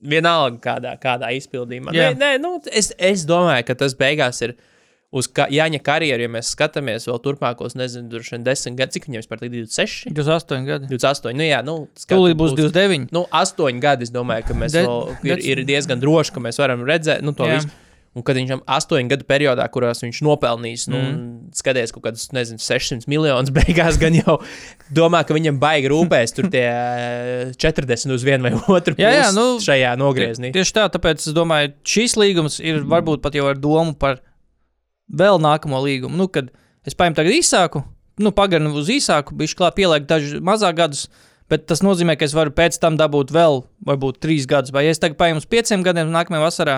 Vienalga, 0.00 0.56
kādā, 0.64 0.94
kādā 0.96 1.28
izpildījumā. 1.36 1.92
Nē, 1.92 2.12
nē, 2.16 2.28
nu, 2.40 2.54
es, 2.72 2.86
es 2.96 3.26
domāju, 3.28 3.66
ka 3.68 3.74
tas 3.82 3.92
beigās 3.98 4.40
ir 4.46 4.54
uz 5.12 5.26
ka, 5.34 5.48
Jāņa 5.50 5.80
karjeru, 5.82 6.22
ja 6.22 6.30
mēs 6.30 6.52
skatāmies 6.54 7.08
vēl 7.10 7.18
turpmākos, 7.24 7.74
nezinu, 7.78 8.06
droši 8.12 8.36
vien 8.36 8.44
desmit 8.46 8.76
gadus, 8.78 8.94
cik 8.94 9.08
viņam 9.10 9.24
ir 9.26 9.50
26, 9.66 10.10
28 10.14 10.68
gadi. 10.68 10.90
28. 10.94 11.34
Nu, 11.34 11.46
jā, 11.48 11.60
nu, 11.66 11.76
Tūlīt 12.06 12.38
būs 12.38 12.54
būs 12.54 12.70
29. 12.70 13.10
Nu, 13.16 13.24
astoņi 13.34 13.82
gadi, 13.82 14.06
es 14.06 14.14
domāju, 14.14 14.46
ka 14.46 14.54
mēs 14.54 14.72
De- 14.78 14.86
vēl, 14.86 15.14
ir, 15.32 15.42
ir 15.54 15.64
diezgan 15.66 15.98
droši, 16.02 16.34
ka 16.36 16.42
mēs 16.46 16.62
varam 16.62 16.86
redzēt 16.86 17.22
nu, 17.26 17.32
to 17.34 17.48
Jā. 17.50 17.58
visu. 17.58 17.72
Un 18.10 18.24
kad 18.26 18.34
viņš 18.34 18.48
tam 18.50 18.62
astoņu 18.66 19.06
gadu 19.12 19.22
periodā, 19.22 19.62
kurās 19.70 20.00
viņš 20.02 20.16
nopelnījis, 20.26 20.88
nu, 20.90 20.98
Mm. 20.98 21.52
skaties 21.54 21.92
kaut 21.94 22.02
kādus, 22.08 22.24
nezinu, 22.34 22.58
600 22.58 23.06
miljonus, 23.06 23.52
beigās 23.58 23.98
gan 24.02 24.16
jau 24.18 24.40
domā, 24.90 25.20
ka 25.26 25.34
viņam 25.36 25.60
baigi 25.62 25.90
rūpēs 25.92 26.34
tur 26.34 26.48
tie 26.50 26.64
eh, 26.66 27.52
40 27.54 28.10
uz 28.14 28.24
vienu 28.26 28.48
vai 28.48 28.52
otru 28.58 28.96
pusi 28.98 29.04
Jā, 29.06 29.12
jā, 29.14 29.28
nu, 29.34 29.58
šajā 29.62 29.92
nogriezienī. 29.98 30.50
Tieši 30.54 30.74
tā, 30.74 30.88
tāpēc 30.90 31.22
es 31.22 31.34
domāju, 31.36 31.70
šīs 31.86 32.16
līgums 32.18 32.58
ir 32.62 32.82
varbūt 32.82 33.22
pat 33.22 33.38
jau 33.38 33.46
ar 33.46 33.54
domu 33.62 33.94
par 33.94 34.18
vēl 35.10 35.40
nākamo 35.42 35.80
līgumu. 35.84 36.16
Nu, 36.18 36.28
kad 36.32 36.52
es 36.86 36.96
paņemu 36.98 37.18
tagad 37.18 37.36
īsāku, 37.36 37.82
nu, 38.20 38.32
pagarinu 38.36 38.72
uz 38.78 38.90
īsāku, 38.92 39.36
bišķi 39.38 39.58
klāt 39.58 39.76
pieliek 39.78 40.08
dažus 40.08 40.42
mazāk 40.44 40.78
gadus, 40.80 41.06
bet 41.50 41.66
tas 41.70 41.82
nozīmē, 41.84 42.16
ka 42.18 42.28
es 42.28 42.36
varu 42.36 42.54
pēc 42.54 42.78
tam 42.82 42.98
dabūt 43.00 43.32
vēl, 43.34 43.64
varbūt 43.86 44.20
trīs 44.22 44.46
gadus. 44.50 44.74
Vai 44.74 44.86
ja 44.86 44.94
es 44.94 45.02
tagad 45.02 45.18
paņemu 45.20 45.42
uz 45.42 45.48
pieciem 45.50 45.86
gadiem 45.86 46.12
nākamajā 46.14 46.44
vasarā, 46.44 46.76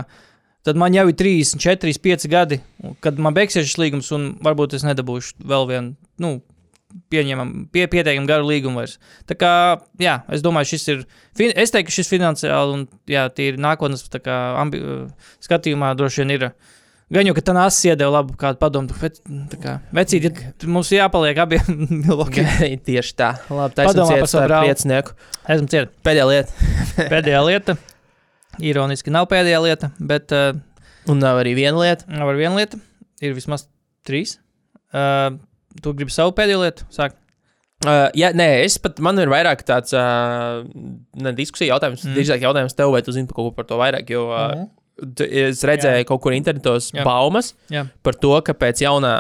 tad 0.67 0.79
man 0.81 0.95
jau 0.97 1.09
ir 1.11 1.19
34, 1.19 1.99
5 2.07 2.31
gadi, 2.33 2.63
kad 3.05 3.21
man 3.21 3.37
beigsies 3.37 3.69
šis 3.69 3.83
līgums, 3.83 4.13
un 4.15 4.33
varbūt 4.45 4.79
es 4.79 4.87
nedabūšu 4.87 5.45
vēl 5.53 5.69
vienu. 5.71 5.95
Nu, 6.23 6.41
Pieņemam, 7.13 7.53
pie, 7.73 7.87
pietiekami 7.89 8.29
garu 8.29 8.45
līgumu 8.51 8.83
vairs. 8.83 8.99
Tā 9.29 9.33
kā, 9.39 9.51
jā, 10.01 10.19
es 10.33 10.43
domāju, 10.45 10.75
šis 10.75 10.83
ir. 10.93 10.99
Es 11.41 11.73
teiktu, 11.73 11.95
šis 11.95 12.11
finansiāli 12.11 12.77
un, 12.77 12.83
jā, 13.09 13.23
tīri 13.33 13.61
nākotnes 13.61 14.05
tā 14.13 14.21
kā, 14.21 14.37
ambi 14.61 14.83
skatījumā 15.41 15.95
droši 15.97 16.21
vien 16.21 16.35
ir. 16.37 16.45
Gan 17.13 17.27
jau, 17.29 17.35
ka 17.37 17.43
tā 17.45 17.53
nāca 17.53 17.77
iedeva 17.91 18.11
labu 18.15 18.35
kādu 18.41 18.57
padomu, 18.63 18.95
bet, 19.03 19.19
tā 19.53 19.59
kā, 19.61 19.73
vecīt, 19.93 20.25
ir- 20.31 20.69
mums 20.73 20.89
jāpaliek 20.95 21.37
abiem 21.45 21.67
milvokiem. 22.07 22.47
Tieši 22.89 23.17
tā. 23.19 23.33
Labi, 23.53 23.75
Padomā 23.77 23.93
taisnība 23.93 24.23
par 24.25 24.31
savu 24.33 24.49
priecinieku. 24.53 25.17
Esmu 25.53 25.69
ciet. 25.75 25.93
Pēdējā 26.07 26.27
lieta. 26.31 26.71
Pēdējā 27.13 27.43
lieta. 27.51 27.77
Ironiski 28.65 29.13
nav 29.13 29.29
pēdējā 29.31 29.61
lieta, 29.65 29.91
bet 30.01 30.33
uh, 30.37 30.53
Un 31.11 31.19
nav 31.21 31.41
arī 31.43 31.53
viena 31.59 31.77
lieta. 31.81 32.05
nav 32.09 32.29
ar 32.33 32.37
vienu 32.41 32.57
lietu. 32.61 32.81
Ir 33.25 33.33
vismaz 33.37 33.67
trīs. 34.09 34.37
Uh, 34.93 35.37
tu 35.83 35.93
gribi 35.97 36.13
savu 36.13 36.33
pēdējo 36.37 36.61
lietu? 36.65 36.85
Sāk. 36.93 37.17
Uh, 37.83 38.07
jā, 38.15 38.29
nē, 38.37 38.47
es 38.63 38.77
pat, 38.79 39.01
man 39.03 39.19
ir 39.19 39.29
vairāk 39.33 39.65
tāds 39.67 39.93
uh, 39.99 40.63
ne, 41.19 41.33
diskusija 41.35 41.73
jautājums, 41.75 42.05
mm. 42.07 42.13
drīzāk 42.15 42.45
jautājums 42.45 42.77
tev, 42.79 42.93
vai 42.95 43.01
tu 43.03 43.11
zini 43.17 43.27
par 43.27 43.41
kaut 43.41 43.49
ko 43.51 43.57
par 43.57 43.67
to 43.69 43.79
vairāk, 43.81 44.13
jo 44.15 44.29
uh, 44.31 44.53
Mhm. 44.53 44.69
tu- 44.69 44.79
es 45.27 45.63
redzēju 45.67 46.03
jā. 46.05 46.09
kaut 46.09 46.21
kur 46.23 46.33
internetos 46.37 46.91
Jā. 46.95 47.05
baumas 47.05 47.55
Jā. 47.71 47.87
par 48.03 48.15
to, 48.15 48.35
ka 48.43 48.53
pēc 48.55 48.85
jaunā 48.87 49.15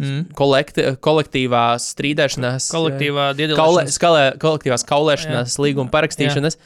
Mm. 0.00 0.30
kolekti, 0.32 0.80
kolektīvās 1.04 1.90
strīdēšanās, 1.92 2.70
Kolektīvā 2.72 3.24
kaulē, 3.34 3.36
diedēšanās. 3.36 3.96
skalē, 3.98 4.22
kolektīvās 4.40 4.84
kaulēšanās 4.88 5.58
līguma 5.60 5.90
parakstīšanas, 5.92 6.56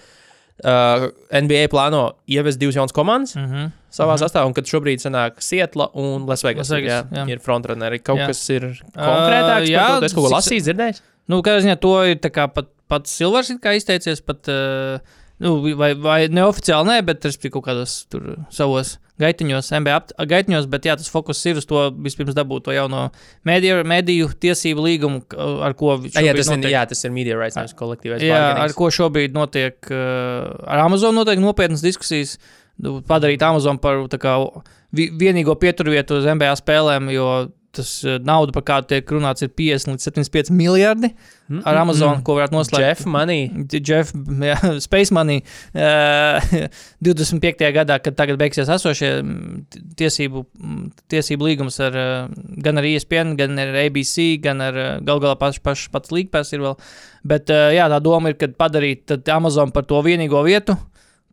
uh, 0.62 1.08
NBA 1.34 1.66
plāno 1.72 2.12
ievest 2.30 2.60
divas 2.62 2.76
jaunas 2.78 2.92
komandas 2.94 3.34
Mm 3.34 3.48
-hmm. 3.50 3.72
savā 3.90 4.14
sastāvā, 4.22 4.46
un 4.46 4.54
kad 4.54 4.64
šobrīd 4.70 5.02
sanāk 5.02 5.40
Sietla 5.42 5.88
un 5.94 6.26
Lasvegas. 6.26 6.70
Las 6.70 6.70
Vegas, 6.70 7.04
jā, 7.10 7.18
jā. 7.24 7.28
ir 7.30 7.38
frontrunneri. 7.40 7.98
Kaut 7.98 8.18
Jā. 8.18 8.26
kas 8.26 8.50
ir 8.50 8.62
konkrētāks. 8.94 9.66
jā, 9.66 9.82
Uh, 9.82 10.00
jā, 10.00 10.04
es 10.04 10.12
kaut 10.14 10.28
ko 10.28 10.34
lasīju, 10.36 10.62
dzirdēju. 10.62 11.00
Nu, 11.28 11.42
kādā 11.42 11.58
ziņā 11.64 11.76
to 11.80 12.04
ir 12.04 12.16
kā 12.30 12.46
pat, 12.54 12.66
pats 12.88 13.10
Silvers 13.10 13.50
kā 13.60 13.74
izteicies, 13.74 14.20
pat, 14.24 14.46
uh, 14.48 15.00
nu, 15.42 15.56
vai, 15.78 15.94
vai 15.98 16.18
neoficiāli 16.30 16.90
nē, 16.92 16.98
bet 17.08 17.24
respektīvi 17.26 17.54
kaut 17.56 17.66
kādos 17.66 17.94
tur 18.12 18.28
savos 18.54 18.98
gaitiņos, 19.22 19.68
MBA 19.78 20.26
gaitiņos, 20.30 20.64
bet 20.70 20.86
jā, 20.88 20.96
tas 20.98 21.10
fokus 21.10 21.38
ir 21.46 21.58
uz 21.60 21.66
to 21.70 21.84
vispirms 22.02 22.34
dabūt 22.34 22.64
to 22.66 22.74
jauno 22.74 23.04
mediju, 23.46 23.84
mediju 23.86 24.30
tiesību 24.42 24.82
līgumu, 24.88 25.20
ar 25.62 25.76
ko 25.78 25.92
Jā, 26.02 26.24
jā, 26.24 26.32
šobrīd 26.34 26.40
tas 26.40 26.50
ir, 26.50 26.58
notiek. 26.58 26.72
jā, 26.74 26.82
tas 26.90 27.04
ir 27.06 27.14
media 27.14 27.36
rights, 27.38 27.58
nevis 27.58 27.76
kolektīvais. 27.78 28.24
Jā, 28.26 28.40
ar 28.64 28.74
ko 28.74 28.90
šobrīd 28.94 29.34
notiek 29.38 29.78
uh, 29.90 30.50
ar 30.66 30.82
Amazon, 30.88 31.14
notiek 31.14 31.38
nopietnas 31.42 31.84
diskusijas. 31.84 32.38
nu, 32.82 32.96
Padarīt 33.06 33.42
Amazon 33.46 33.78
par 33.78 34.02
kā, 34.18 34.34
vi, 34.90 35.10
vienīgo 35.14 35.54
pieturvietu 35.62 36.18
uz 36.18 36.26
MBA 36.26 36.56
spēlēm, 36.58 37.12
jo 37.14 37.28
tas 37.80 37.96
uh, 38.06 38.18
nauda, 38.24 38.54
par 38.56 38.66
kādu 38.70 38.94
tiek 38.94 39.14
runāts, 39.16 39.44
ir 39.44 39.52
50 39.52 39.94
līdz 39.94 40.08
75 40.10 40.54
miljardi 40.54 41.14
Mm, 41.48 41.60
ar 41.68 41.76
Amazon, 41.76 42.14
mm. 42.16 42.24
ko 42.24 42.38
varētu 42.38 42.56
noslēgt. 42.56 42.84
Jeff 42.86 43.08
Money. 43.10 43.50
Jeff, 43.76 44.14
jā, 44.48 44.54
Space 44.80 45.12
Money 45.12 45.42
uh, 45.76 46.68
25. 47.04 47.66
gadā, 47.76 47.98
kad 48.00 48.16
tagad 48.16 48.38
beigsies 48.40 48.70
esošie 48.72 49.10
mm, 49.18 49.82
tiesību, 50.00 50.44
mm, 50.56 50.86
tiesību 51.12 51.50
līgums 51.50 51.76
ar 51.84 51.98
uh, 52.00 52.14
gan 52.64 52.80
ar 52.80 52.88
ESPN, 52.88 53.34
gan 53.40 53.60
ar 53.60 53.76
ABC, 53.82 54.38
gan 54.44 54.64
ar 54.64 54.80
gal 55.04 55.20
galā 55.20 55.36
paš, 55.40 55.60
paš, 55.64 55.84
pats 55.92 56.14
līgpēs 56.16 56.54
ir 56.56 56.64
vēl. 56.64 56.80
Bet 57.28 57.52
uh, 57.52 57.68
jā, 57.76 57.90
tā 57.92 58.00
doma 58.04 58.32
ir, 58.32 58.40
kad 58.40 58.56
padarīt 58.56 59.12
Amazon 59.34 59.74
par 59.74 59.84
to 59.90 60.00
vienīgo 60.06 60.40
vietu, 60.48 60.78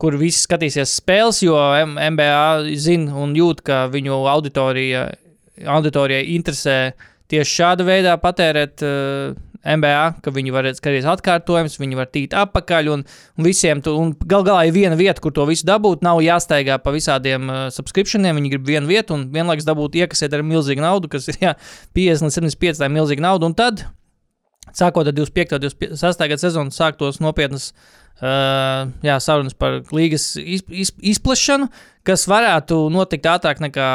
kur 0.02 0.20
visi 0.20 0.44
skatīsies 0.44 0.98
spēles, 1.00 1.40
jo 1.46 1.56
MBA 1.88 2.76
zina 2.76 3.16
un 3.22 3.32
jūt, 3.38 3.64
ka 3.64 3.86
viņu 3.94 4.26
auditorija, 4.28 5.08
auditorijai 5.70 6.28
interesē 6.36 6.78
tieši 7.32 7.58
šāda 7.62 7.86
veidā 7.88 8.18
patērēt 8.20 8.84
uh, 8.86 9.38
MBA, 9.62 10.06
ka 10.26 10.34
viņi 10.34 10.54
var 10.54 10.68
skatīties 10.74 11.08
atkārtojumus, 11.12 11.78
viņi 11.80 11.98
var 12.00 12.10
tīt 12.10 12.34
apakaļ, 12.38 12.90
un, 12.96 13.04
un 13.38 13.46
visiem, 13.46 13.82
tu, 13.86 13.94
un 13.98 14.14
gal 14.26 14.46
galā 14.48 14.66
ir 14.68 14.76
viena 14.76 14.98
vieta, 14.98 15.22
kur 15.22 15.34
to 15.36 15.46
visu 15.50 15.68
dabūt, 15.70 16.02
nav 16.06 16.22
jāsteigā 16.26 16.80
pa 16.82 16.94
visādiem 16.96 17.48
uh, 17.48 17.64
subscriptioniem, 17.74 18.40
viņi 18.40 18.54
grib 18.56 18.68
vienu 18.72 18.90
vietu, 18.90 19.16
un 19.18 19.28
vienlaikus 19.34 19.68
dabūt 19.70 20.00
iekasēt 20.02 20.34
ar 20.34 20.46
milzīgu 20.48 20.84
naudu, 20.84 21.12
kas 21.14 21.30
ir 21.32 21.40
jā, 21.44 21.56
50 21.98 22.30
līdz 22.32 22.40
75 22.58 22.82
tā 22.82 22.90
ir 22.90 22.96
milzīga 22.98 23.28
nauda, 23.28 23.52
un 23.52 23.58
tad, 23.58 23.86
sākot 24.74 25.08
ar 25.08 25.16
25. 25.16 25.58
un 25.60 25.66
26. 25.70 26.28
gadu 26.34 26.42
sezonu, 26.42 26.74
sāktos 26.74 27.22
nopietnas 27.22 27.70
uh, 27.72 28.90
jā, 29.06 29.20
sarunas 29.22 29.58
par 29.58 29.84
līgas 29.94 30.34
iz, 30.42 30.66
iz, 30.70 30.94
izplešanu, 31.14 31.70
kas 32.08 32.26
varētu 32.32 32.88
notikt 32.94 33.30
ātrāk 33.30 33.62
nekā, 33.62 33.92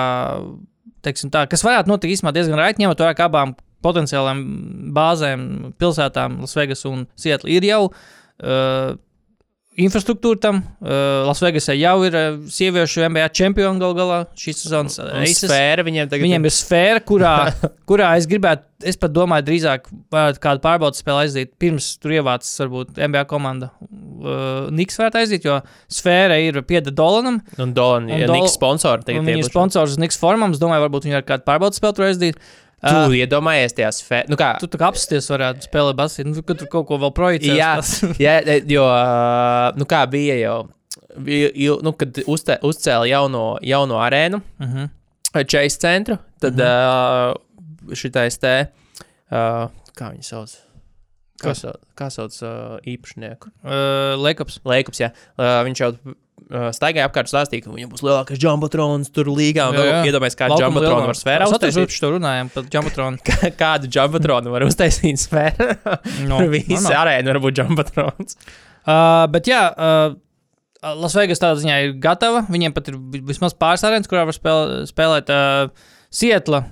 teiksim 1.06 1.32
tā, 1.34 1.46
kas 1.50 1.64
varētu 1.66 1.90
notikt 1.92 2.16
īstenībā 2.16 2.34
diezgan 2.36 2.60
raiti, 2.60 2.82
ņemot 2.82 3.02
vērā, 3.02 3.16
ka 3.16 3.30
abām 3.30 3.54
potenciālām 3.86 4.42
bāzēm, 4.96 5.42
pilsētām, 5.80 6.40
Lasvegas 6.44 6.84
un 6.88 7.06
Sietla 7.18 7.52
ir 7.52 7.66
jau 7.68 7.82
uh, 7.88 8.96
infrastruktūra 9.80 10.38
tam. 10.40 10.60
Uh, 10.80 11.24
Lasvegasā 11.28 11.74
jau 11.76 11.96
ir 12.06 12.14
uh, 12.16 12.38
sieviešu 12.52 13.04
NBA 13.10 13.26
čempioni 13.36 13.82
gal 13.82 13.94
galā 13.98 14.18
šīs 14.38 14.62
sezonas 14.64 14.96
uh, 15.02 15.10
aces. 15.20 15.44
Sfēra 15.50 15.84
viņiem 15.86 16.08
tagad 16.12 16.24
Viņiem 16.26 16.48
ir 16.48 16.54
sfēra, 16.56 17.02
kurā, 17.06 17.34
kurā 17.90 18.10
es 18.20 18.28
gribētu, 18.30 18.64
es 18.88 18.98
pat 19.00 19.12
domāju, 19.16 19.46
drīzāk 19.50 19.88
varētu 20.12 20.42
kādu 20.44 20.64
pārbaudas 20.64 21.00
spēli 21.04 21.26
aiziet, 21.26 21.52
pirms 21.60 21.90
tur 22.02 22.16
ievācas, 22.16 22.50
varbūt 22.64 22.98
NBA 22.98 23.24
komanda. 23.30 23.70
Uh, 23.86 24.66
Niks 24.74 24.96
varētu 25.00 25.20
aiziet, 25.22 25.46
jo 25.48 25.58
sfēra 25.92 26.38
ir 26.42 26.60
pieda 26.66 26.92
Dolanam. 26.94 27.42
Un 27.60 27.74
Dolan, 27.76 28.08
Un 28.10 28.24
ja 28.24 28.30
Dol- 28.30 28.40
Niks 28.40 28.56
sponsori 28.56 29.04
tagad 29.06 29.28
viņa 29.28 29.44
ir 29.44 29.50
sponsors 29.50 29.98
Niks 30.00 30.18
formam. 30.20 30.56
Es 30.56 30.62
domāju, 30.62 30.86
varbūt 30.88 31.08
viņi 31.08 31.20
var 31.20 31.28
kādu 31.34 31.46
pārbaudas 31.48 31.80
spēli 31.82 32.00
tur 32.00 32.08
aiziet. 32.08 32.40
Tu 32.76 32.92
Uh, 32.92 33.12
iedomājies 33.16 33.72
tajā 33.72 33.88
sfērā. 33.96 34.28
Nu 34.28 34.36
kā, 34.36 34.50
tu 34.60 34.68
tā 34.68 34.76
kā 34.76 34.90
apsties 34.92 35.30
varētu 35.32 35.64
spēlēt 35.64 35.96
basīnu, 35.96 36.34
nu, 36.34 36.42
kad 36.44 36.58
tur 36.60 36.68
kaut 36.74 36.84
ko 36.90 36.98
vēl 37.00 37.12
projicēt. 37.16 37.56
Jā, 37.56 37.70
jā, 38.26 38.34
jo, 38.68 38.84
ā, 38.84 39.70
nu 39.80 39.86
kā 39.88 40.02
bija 40.12 40.36
jau, 40.36 40.58
bija, 41.24 41.78
nu, 41.86 41.94
kad 41.96 42.20
uzte, 42.28 42.58
uzcēla 42.68 43.08
jauno, 43.08 43.46
jauno 43.64 43.96
arēnu, 44.04 44.42
uh 44.60 44.74
-huh. 44.74 44.92
Chase 45.36 45.80
centru, 45.80 46.18
tad 46.40 46.52
mm 46.52 46.60
-hmm. 46.60 47.94
šitais 47.94 48.38
te, 48.38 48.54
uh, 49.30 49.72
kā 49.96 50.12
viņi 50.12 50.22
sauc? 50.22 50.56
Kā 51.42 51.52
kā 51.96 52.10
sauc 52.10 52.42
uh, 52.42 52.78
īpašnieku? 52.84 53.48
uh, 53.64 54.22
Leikaps. 54.22 54.60
Leikups, 54.64 55.00
jā. 55.00 55.10
Uh, 55.38 55.64
viņš 55.64 55.80
jau 55.80 55.90
uh, 55.92 56.12
staigāja 56.46 57.08
apkārt 57.08 57.30
stāstīja, 57.30 57.64
ka 57.64 57.72
viņam 57.74 57.90
būs 57.90 58.04
lielākais 58.06 58.38
jumbotrons 58.42 59.10
tur 59.14 59.30
līgā. 59.34 59.66
Iedomājies, 60.06 60.36
kādu 60.38 60.60
jumbotronu 60.62 61.08
var 61.10 61.18
sfērā 61.18 61.48
uztaisīt. 61.50 61.90
ka 61.90 62.04
to 62.04 62.10
runājām 62.14 62.50
par 62.54 62.68
jumbotronu. 62.70 63.18
Kādu 63.62 63.90
jumbotronu 63.90 64.52
var 64.54 64.66
uztaisīt 64.68 65.18
sfērā? 65.24 65.74
No, 66.30 66.38
Tur 66.38 66.52
viss 66.54 66.70
no, 66.70 66.84
no. 66.86 66.94
arēna 67.00 67.34
var 67.34 67.42
būt 67.42 67.60
jumbotrons. 67.62 68.38
Uh, 68.86 69.26
bet 69.34 69.50
jā, 69.50 69.64
uh, 69.74 70.14
Lasvegas 70.86 71.42
tādā 71.42 71.58
ziņā 71.58 71.76
ir 71.82 71.94
gatava. 72.02 72.44
Viņiem 72.52 72.74
pat 72.76 72.92
ir 72.92 72.98
vi- 73.12 73.24
vismaz 73.26 73.56
pāris 73.58 73.82
arēnas, 73.86 74.06
kurā 74.10 74.22
var 74.28 74.36
spēl, 74.36 74.86
spēlēt 74.90 75.32
uh, 75.34 75.92
Sietla. 76.14 76.62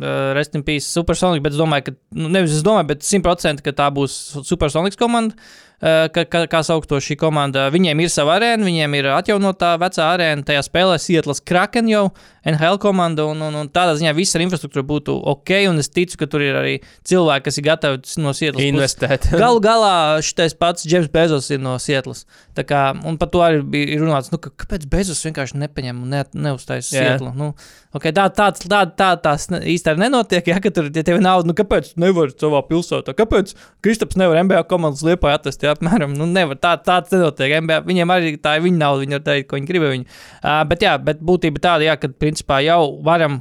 Uh, 0.00 0.30
Rest 0.36 0.56
in 0.56 0.64
peace, 0.66 0.88
Supersonic, 0.88 1.42
bet 1.44 1.52
es 1.54 1.60
domāju, 1.60 1.90
ka, 1.90 1.92
nu, 2.16 2.30
nevis 2.32 2.56
es 2.56 2.64
domāju, 2.66 2.88
bet 2.94 3.04
100% 3.06 3.62
ka 3.64 3.72
tā 3.76 3.86
būs 3.94 4.16
Supersonics 4.48 4.98
komanda, 4.98 5.36
uh, 5.36 5.69
kā, 5.80 6.24
kā, 6.28 6.44
kā 6.50 6.60
sauc 6.66 6.86
to 6.88 7.00
šī 7.00 7.16
komanda. 7.20 7.68
Viņiem 7.72 8.02
ir 8.04 8.12
sava 8.12 8.36
arēna, 8.38 8.66
viņiem 8.68 8.96
ir 8.98 9.10
atjaunotā 9.14 9.74
vecā 9.80 10.10
arēna, 10.14 10.44
tajā 10.46 10.64
spēlē 10.66 10.98
Sietlas 11.00 11.40
Kraken 11.40 11.88
jau, 11.90 12.10
NHL 12.44 12.78
komanda, 12.80 13.26
un, 13.28 13.40
un, 13.44 13.56
un 13.62 13.68
tādā 13.72 13.94
ziņā 13.98 14.14
viss 14.16 14.36
ar 14.36 14.44
infrastruktūru 14.46 14.86
būtu 14.88 15.16
ok, 15.32 15.54
un 15.68 15.80
es 15.82 15.90
ticu, 15.92 16.16
ka 16.20 16.28
tur 16.30 16.44
ir 16.44 16.56
arī 16.56 16.76
cilvēki, 17.08 17.46
kas 17.48 17.60
ir 17.60 17.66
gatavi 17.66 18.20
no 18.20 18.32
Sietlas 18.36 18.64
Investēt. 18.64 19.28
Galu 19.42 19.60
galā 19.64 19.94
šis 20.24 20.56
pats 20.60 20.86
Džeims 20.88 21.10
Bezos 21.12 21.50
ir 21.52 21.60
no 21.62 21.76
Sietlas. 21.80 22.26
Tā 22.56 22.64
Kā, 22.70 22.80
un 23.08 23.16
par 23.18 23.30
to 23.32 23.40
arī 23.42 23.62
bija 23.66 23.98
runāts, 23.98 24.28
nu, 24.30 24.38
ka, 24.38 24.52
kāpēc 24.62 24.84
Bezos 24.90 25.20
vienkārši 25.26 25.58
nepaņem 25.62 26.02
un 26.04 26.12
ne, 26.12 26.20
neuztaisīs 26.46 26.92
Jā. 26.94 27.06
Sietlu. 27.08 27.32
Nu, 27.34 27.48
okay, 27.96 28.12
tā, 28.14 28.28
tā, 28.36 28.50
tā, 28.54 28.82
tā 28.86 29.08
tās 29.18 29.48
arī 29.50 29.96
nenotiek. 29.98 30.50
Ja, 30.52 30.60
ka 30.62 30.72
tur 30.74 30.90
ja 30.92 31.04
tev 31.06 31.18
ir 31.18 31.24
nauda, 31.24 31.48
nu, 31.48 31.56
kāpēc 31.58 31.92
tu 31.94 32.02
nevari 32.04 32.36
savā 32.36 32.60
pilsētā? 32.68 33.14
Kāpēc 33.18 33.54
Kristaps 33.84 34.18
nevar 34.20 34.42
MBA 34.44 34.62
komandas 34.70 35.02
liepā 35.06 35.34
atrast? 35.34 35.64
Jā, 35.70 35.76
apmēram, 35.76 36.14
nu, 36.18 36.26
nevar. 36.26 36.58
Tā, 36.58 36.74
tā 36.82 36.98
tas 37.04 37.14
nenotiek. 37.14 37.54
MBA, 37.62 37.84
viņiem 37.86 38.12
arī 38.12 38.32
tā 38.42 38.56
ir 38.58 38.64
viņa 38.66 38.80
nauda, 38.80 39.04
viņi 39.04 39.16
var 39.16 39.22
darīt, 39.28 39.46
ko 39.46 39.58
viņi 39.58 39.68
grib. 39.68 39.86
Viņi. 39.86 40.08
Uh, 40.42 40.62
bet, 40.70 40.82
jā, 40.82 40.96
bet 41.06 41.22
būtība 41.22 41.62
tāda, 41.62 41.86
jā, 41.86 41.94
ka 42.00 42.10
principā 42.10 42.58
jau 42.64 42.82
varam 43.06 43.38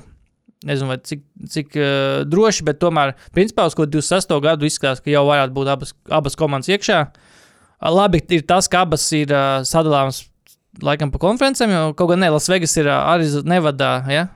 nezinu, 0.67 0.97
cik, 1.09 1.23
cik 1.49 1.77
uh, 1.79 2.21
droši, 2.27 2.65
bet 2.67 2.81
tomēr, 2.81 3.15
principā, 3.35 3.65
uz 3.69 3.77
ko 3.77 3.87
26. 3.87 4.35
gadu 4.43 4.67
izskatās, 4.67 5.01
ka 5.03 5.11
jau 5.11 5.25
varētu 5.29 5.55
būt 5.55 5.71
abas, 5.71 5.95
abas 6.11 6.37
komandas 6.39 6.71
iekšā. 6.71 7.03
Labi 7.95 8.21
ir 8.35 8.43
tas, 8.47 8.67
ka 8.67 8.83
abas 8.85 9.05
ir 9.15 9.31
uh, 9.31 9.61
sadalāmas 9.67 10.25
laikam 10.83 11.13
pa 11.13 11.21
konferencēm, 11.23 11.71
jo 11.73 11.93
kaut 11.97 12.13
gan 12.13 12.21
ne, 12.25 12.29
Lasvegas 12.35 12.75
ir 12.77 12.91
uh, 12.91 13.07
arī 13.13 13.29
Nevadā. 13.47 13.93
Ja? 14.11 14.27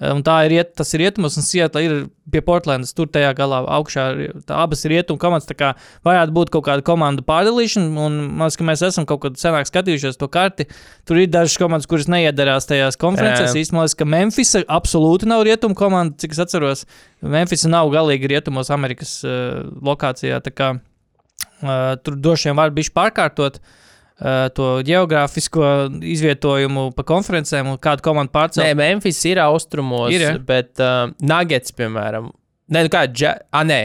Uh, 0.00 0.10
Un 0.10 0.24
tā 0.26 0.40
ir, 0.48 0.56
iet, 0.56 0.72
tas 0.74 0.88
ir 0.96 1.04
rietumos, 1.04 1.36
un 1.38 1.44
Sietla 1.46 1.80
ir 1.84 1.92
pie 2.30 2.40
Portlandas, 2.42 2.90
tur 2.96 3.06
tajā 3.06 3.28
galā 3.38 3.60
augšā. 3.76 4.04
ir- 4.24 4.32
Tā 4.42 4.56
abas 4.64 4.84
ir 4.84 4.90
rietumu 4.90 5.20
komandas, 5.22 5.46
tā 5.46 5.54
kā 5.54 5.68
varētu 6.04 6.34
būt 6.34 6.50
kaut 6.50 6.64
kāda 6.66 6.82
komandu 6.82 7.22
pārdalīšana. 7.22 7.94
Un 7.96 8.16
man 8.34 8.48
liekas, 8.48 8.56
ka 8.58 8.64
mēs 8.64 8.82
esam 8.82 9.06
kaut 9.06 9.20
kad 9.22 9.34
senāk 9.38 9.70
skatījušies 9.70 10.18
to 10.18 10.26
karti. 10.26 10.66
Tur 11.06 11.16
ir 11.22 11.28
dažas 11.28 11.56
komandas, 11.56 11.86
kuras 11.86 12.06
neiedarās 12.10 12.66
tajās 12.66 12.98
konferencēs. 12.98 13.54
Īstenībā, 13.54 13.96
ka 13.96 14.04
Memphis 14.04 14.54
absolūti 14.66 15.30
nav 15.30 15.44
rietumu 15.46 15.76
komanda, 15.78 16.18
cik 16.18 16.32
es 16.32 16.38
atceros. 16.42 16.84
Memphis 17.22 17.64
nav 17.64 17.88
galīgi 17.94 18.26
rietumos 18.28 18.70
Amerikas 18.74 19.22
uh, 19.24 19.62
lokācijā. 19.80 20.42
tā 20.42 20.50
Kā, 20.50 20.80
uh, 21.62 21.94
tur 22.02 22.16
droši 22.16 22.50
vien 22.50 22.56
var 22.56 22.70
būt 22.70 22.90
pārkārtot 22.90 23.56
uh, 23.62 23.83
to 24.56 24.68
geogrāfisko 24.86 25.72
izvietojumu 26.14 26.86
pa 26.96 27.04
konferencēm 27.08 27.68
un 27.74 27.80
kādu 27.82 28.04
komandu 28.06 28.30
Nē, 28.30 28.36
pārcelt. 28.38 28.78
Memphis 28.78 29.20
ir 29.28 29.42
austrumos, 29.44 30.12
Ir, 30.14 30.24
ja? 30.24 30.38
bet 30.38 30.80
uh, 30.80 31.10
Nuggets, 31.20 31.74
piemēram, 31.76 32.30
nē, 32.72 32.86
nu 32.86 32.92
kā, 32.92 33.04
dža... 33.10 33.36
ah, 33.52 33.66
nē. 33.68 33.82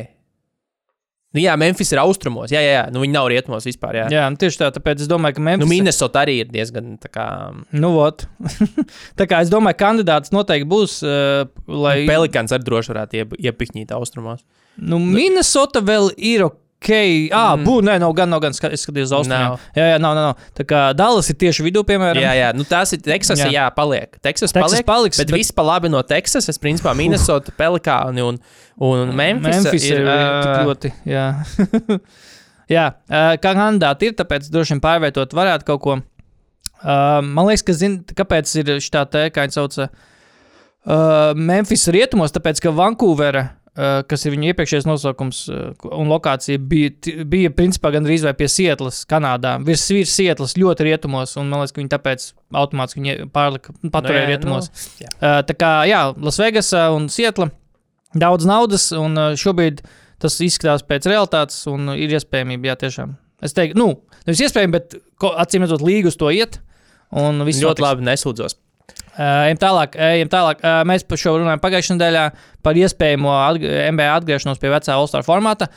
Nu, 1.30 1.38
jā, 1.44 1.54
Memphis 1.62 1.92
ir 1.94 2.00
austrumos. 2.02 2.50
Jā, 2.50 2.62
jā, 2.64 2.70
jā. 2.74 2.86
Nu, 2.90 3.04
viņi 3.04 3.14
nav 3.14 3.28
rietumos 3.30 3.68
vispār. 3.68 4.00
Jā, 4.00 4.06
jā. 4.10 4.22
Nu 4.34 4.40
tieši 4.42 4.64
tā, 4.64 4.70
tāpēc 4.74 5.04
es 5.04 5.10
domāju, 5.12 5.36
ka 5.38 5.44
Memphis. 5.46 5.62
Nu, 5.62 5.70
Minnesota 5.70 6.24
arī 6.24 6.40
ir 6.42 6.48
diezgan 6.50 6.96
tā 7.04 7.12
kā. 7.14 7.26
Nu, 7.70 7.92
vot. 7.94 8.26
tā 9.20 9.28
kā 9.30 9.44
es 9.46 9.52
domāju, 9.54 9.78
ka 9.78 9.84
kandidāts 9.84 10.34
noteikti 10.34 10.66
būs, 10.72 10.96
uh, 11.06 11.44
lai. 11.70 12.00
Pelikāns 12.10 12.56
arī 12.56 12.66
droši 12.66 12.94
varētu 12.96 13.22
iep, 13.22 13.38
iepikņīt 13.46 13.94
austrumos. 13.94 14.42
Nu, 14.82 14.98
Minnesota 15.04 15.84
vēl 15.86 16.10
ir 16.18 16.48
ok. 16.48 16.58
Ah, 17.36 17.58
mm. 17.58 17.66
bū, 17.68 17.74
nē, 17.84 17.98
nav 18.00 18.14
gan, 18.16 18.30
nav 18.32 18.40
gan. 18.42 18.54
ska- 18.56 18.72
Es 18.72 18.86
skatījos 18.86 19.10
uz 19.10 19.16
austrumiem. 19.18 19.52
Nav. 19.52 19.60
Jā, 19.76 19.86
jā, 19.92 19.98
nav, 20.00 20.14
nav, 20.16 20.24
nav. 20.30 20.52
Tā 20.56 20.64
kā 20.66 20.82
Dallas 20.96 21.28
ir 21.30 21.36
tieši 21.36 21.66
vidū, 21.66 21.84
piemēram. 21.84 22.22
Jā, 22.24 22.32
jā, 22.40 22.50
nu 22.56 22.64
tās 22.64 22.94
ir 22.96 23.02
Teksas, 23.04 23.40
Jā. 23.40 23.50
jā, 23.52 23.66
paliek. 23.76 24.16
Teksas, 24.24 24.54
Teksas 24.56 24.72
paliek, 24.80 24.86
paliks, 24.88 25.18
bet, 25.20 25.28
bet- 25.28 25.38
viss 25.42 25.52
pa 25.52 25.62
labi 25.68 25.90
no 25.92 26.02
Teksasas, 26.02 26.58
principā 26.58 26.96
Minnesota, 26.96 27.52
Pelikāni 27.52 28.24
un, 28.24 28.40
un 28.80 29.12
Memphis. 29.16 29.64
Memphis 29.66 29.90
ir, 29.92 30.00
ir 30.00 30.08
tik 30.08 30.56
ā, 30.56 30.64
ļoti. 30.70 30.94
Jā, 31.06 31.26
jā 32.76 32.86
uh, 32.96 33.34
kā 33.44 33.54
kandidāti 33.58 34.10
ir, 34.10 34.16
tāpēc 34.20 34.48
droši 34.54 34.78
vien 34.78 34.82
pārvietot 34.84 35.36
varētu 35.36 35.68
kaut 35.68 35.82
ko. 35.84 36.00
Uh, 36.80 37.20
man 37.26 37.50
liekas, 37.50 37.66
ka 37.68 37.74
zin, 37.76 38.00
kāpēc 38.08 38.56
ir 38.62 38.78
šī 38.80 39.04
tā, 39.12 39.26
kā 39.36 39.44
viņi 39.44 39.58
sauc, 39.58 39.76
uh, 39.84 41.34
Memphis 41.36 41.88
rietumos, 41.92 42.32
tāpēc 42.32 42.62
ka 42.64 42.72
Vankūvera. 42.72 43.50
Uh, 43.80 44.02
kas 44.12 44.26
ir 44.26 44.34
viņa 44.34 44.50
iepriekšējais 44.52 44.88
nosaukums 44.90 45.38
uh, 45.54 45.70
un 45.96 46.10
lokācija, 46.12 46.60
bija, 46.60 46.92
bija 47.32 47.52
principā 47.56 47.94
gandrīz 47.96 48.26
vai 48.28 48.34
pie 48.36 48.50
Sietlas, 48.52 49.06
Kanādā. 49.08 49.54
Virs, 49.64 49.86
virs 49.96 50.16
Sietlas 50.18 50.58
ļoti 50.60 50.84
rietumos, 50.90 51.38
un 51.40 51.48
man 51.48 51.62
liekas, 51.62 51.72
ka 51.72 51.80
viņi 51.80 51.92
tāpēc 51.94 52.26
automātiski 52.60 53.00
viņi 53.00 53.30
pārlika, 53.32 53.72
paturēja 53.94 54.26
jā, 54.26 54.32
rietumos. 54.34 54.68
nu, 54.68 55.06
jā. 55.06 55.14
Uh, 55.16 55.38
tā 55.48 55.56
kā, 55.56 55.72
jā, 55.88 56.02
Lasvegas 56.20 56.74
un 56.98 57.08
Sietla 57.14 57.48
daudz 58.20 58.50
naudas, 58.50 58.90
un 59.00 59.16
šobrīd 59.40 59.80
tas 60.20 60.36
izskatās 60.44 60.84
pēc 60.84 61.08
realitātes, 61.08 61.62
un 61.72 61.94
ir 61.96 62.20
iespējamība, 62.20 62.74
jā, 62.74 62.80
tiešām. 62.84 63.16
Es 63.48 63.56
teiktu, 63.56 63.80
nu, 63.80 63.94
nevis 64.28 64.44
iespējams, 64.50 64.76
bet 64.76 64.98
acīm 65.40 65.64
redzot, 65.64 65.86
līga 65.86 66.12
uz 66.12 66.20
to 66.20 66.34
iet. 66.36 66.60
Un 67.16 67.42
viss 67.48 67.64
Ļoti 67.64 67.82
labi 67.82 68.06
nesūdzos. 68.06 68.60
Ejam 69.20 69.58
tālāk, 69.60 69.96
ejam 70.00 70.30
tālāk. 70.32 70.62
Mēs 70.88 71.04
par 71.08 71.20
šo 71.20 71.34
runājam 71.42 71.60
pagājušajā 71.64 71.98
nedēļā 71.98 72.26
par 72.64 72.78
iespējamo 72.80 73.34
atg 73.36 73.66
NBA 73.92 74.12
atgriešanos 74.14 74.62
pie 74.62 74.72
vecā 74.72 74.96
All-Star 74.96 75.26
formāta. 75.28 75.68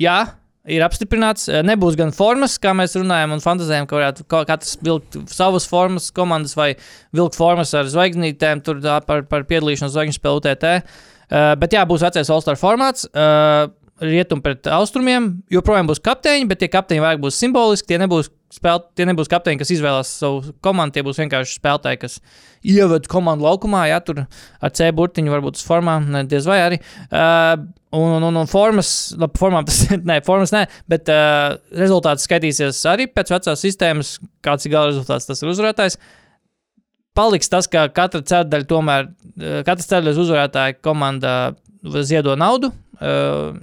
Jā, 0.00 0.16
ir 0.64 0.84
apstiprināts. 0.86 1.50
Nebūs 1.66 1.98
gan 2.00 2.14
formas, 2.16 2.56
kā 2.62 2.72
mēs 2.76 2.96
runājam 2.96 3.34
un 3.36 3.42
fantāzējam, 3.44 3.88
ka 3.90 3.98
varētu 3.98 4.26
ka- 4.30 4.44
katrs 4.48 4.78
vilkt 4.80 5.18
savas 5.32 5.66
formas, 5.68 6.08
komandas 6.14 6.56
vai 6.56 6.72
vilkt 7.12 7.36
formas 7.36 7.74
ar 7.76 7.90
zvaigznītēm, 7.92 8.64
tur 8.64 8.80
par, 9.06 9.26
par 9.28 9.44
piedalīšanos 9.50 9.92
zvaigžņu 9.92 10.16
spēlē 10.16 10.40
UTT. 10.40 10.72
Uh, 11.32 11.52
bet 11.60 11.76
jā, 11.76 11.84
būs 11.88 12.04
vecais 12.04 12.32
All-Star 12.32 12.56
formāts. 12.60 13.04
Uh, 13.12 13.68
Rietum 14.02 14.40
pret 14.42 14.66
austrumiem 14.66 15.28
joprojām 15.52 15.86
būs 15.86 16.00
kapteiņi, 16.02 16.48
bet 16.50 16.58
tie 16.58 16.68
kapteiņi 16.72 17.02
vairāk 17.04 17.20
būs 17.22 17.36
simboliski. 17.38 17.92
Tie 17.92 18.00
nebūs, 18.02 18.32
spēl, 18.52 18.82
tie 18.96 19.06
nebūs 19.08 19.30
kapteiņi, 19.32 19.60
kas 19.62 19.72
izvēlās 19.74 20.10
savu 20.20 20.54
komandu. 20.64 20.96
Tie 20.96 21.04
būs 21.06 21.20
vienkārši 21.22 21.56
spēlētāji, 21.58 22.00
kas 22.02 22.18
ievada 22.62 23.10
komandu 23.10 23.46
laukumā, 23.46 23.84
ja 23.90 24.00
tur 24.04 24.24
ar 24.26 24.74
C 24.76 24.90
burtiņu 24.94 25.32
varbūt 25.32 25.60
uz 25.60 25.64
formām, 25.66 26.10
ne, 26.12 26.24
diez 26.28 26.46
vai 26.48 26.58
arī. 26.66 26.80
Uh, 27.08 27.64
un, 27.96 28.18
un, 28.18 28.28
un, 28.30 28.50
formas, 28.50 28.92
labi, 29.18 29.40
formām 29.40 29.66
tas 29.68 29.80
nē, 30.10 30.20
formas 30.26 30.54
nē, 30.54 30.66
bet 30.92 31.10
uh, 31.12 31.56
rezultāts 31.78 32.28
skaitīsies 32.28 32.82
arī 32.92 33.08
pēc 33.10 33.32
vecās 33.34 33.64
sistēmas, 33.64 34.16
kāds 34.44 34.68
ir 34.68 34.76
gala 34.76 34.92
rezultāts, 34.92 35.28
tas 35.30 35.42
ir 35.42 35.52
uzvarētājs. 35.52 35.98
Paliks 37.16 37.50
tas, 37.52 37.66
ka 37.68 37.88
katra 37.92 38.22
ceturdaļa 38.24 38.68
tomēr, 38.70 39.10
uh, 39.10 39.60
katrs 39.66 39.88
ceturdaļas 39.88 40.24
uzvarētāja 40.26 40.80
komanda 40.84 41.36
ziedo 41.82 42.36
naudu. 42.38 42.72
Uh, 43.02 43.56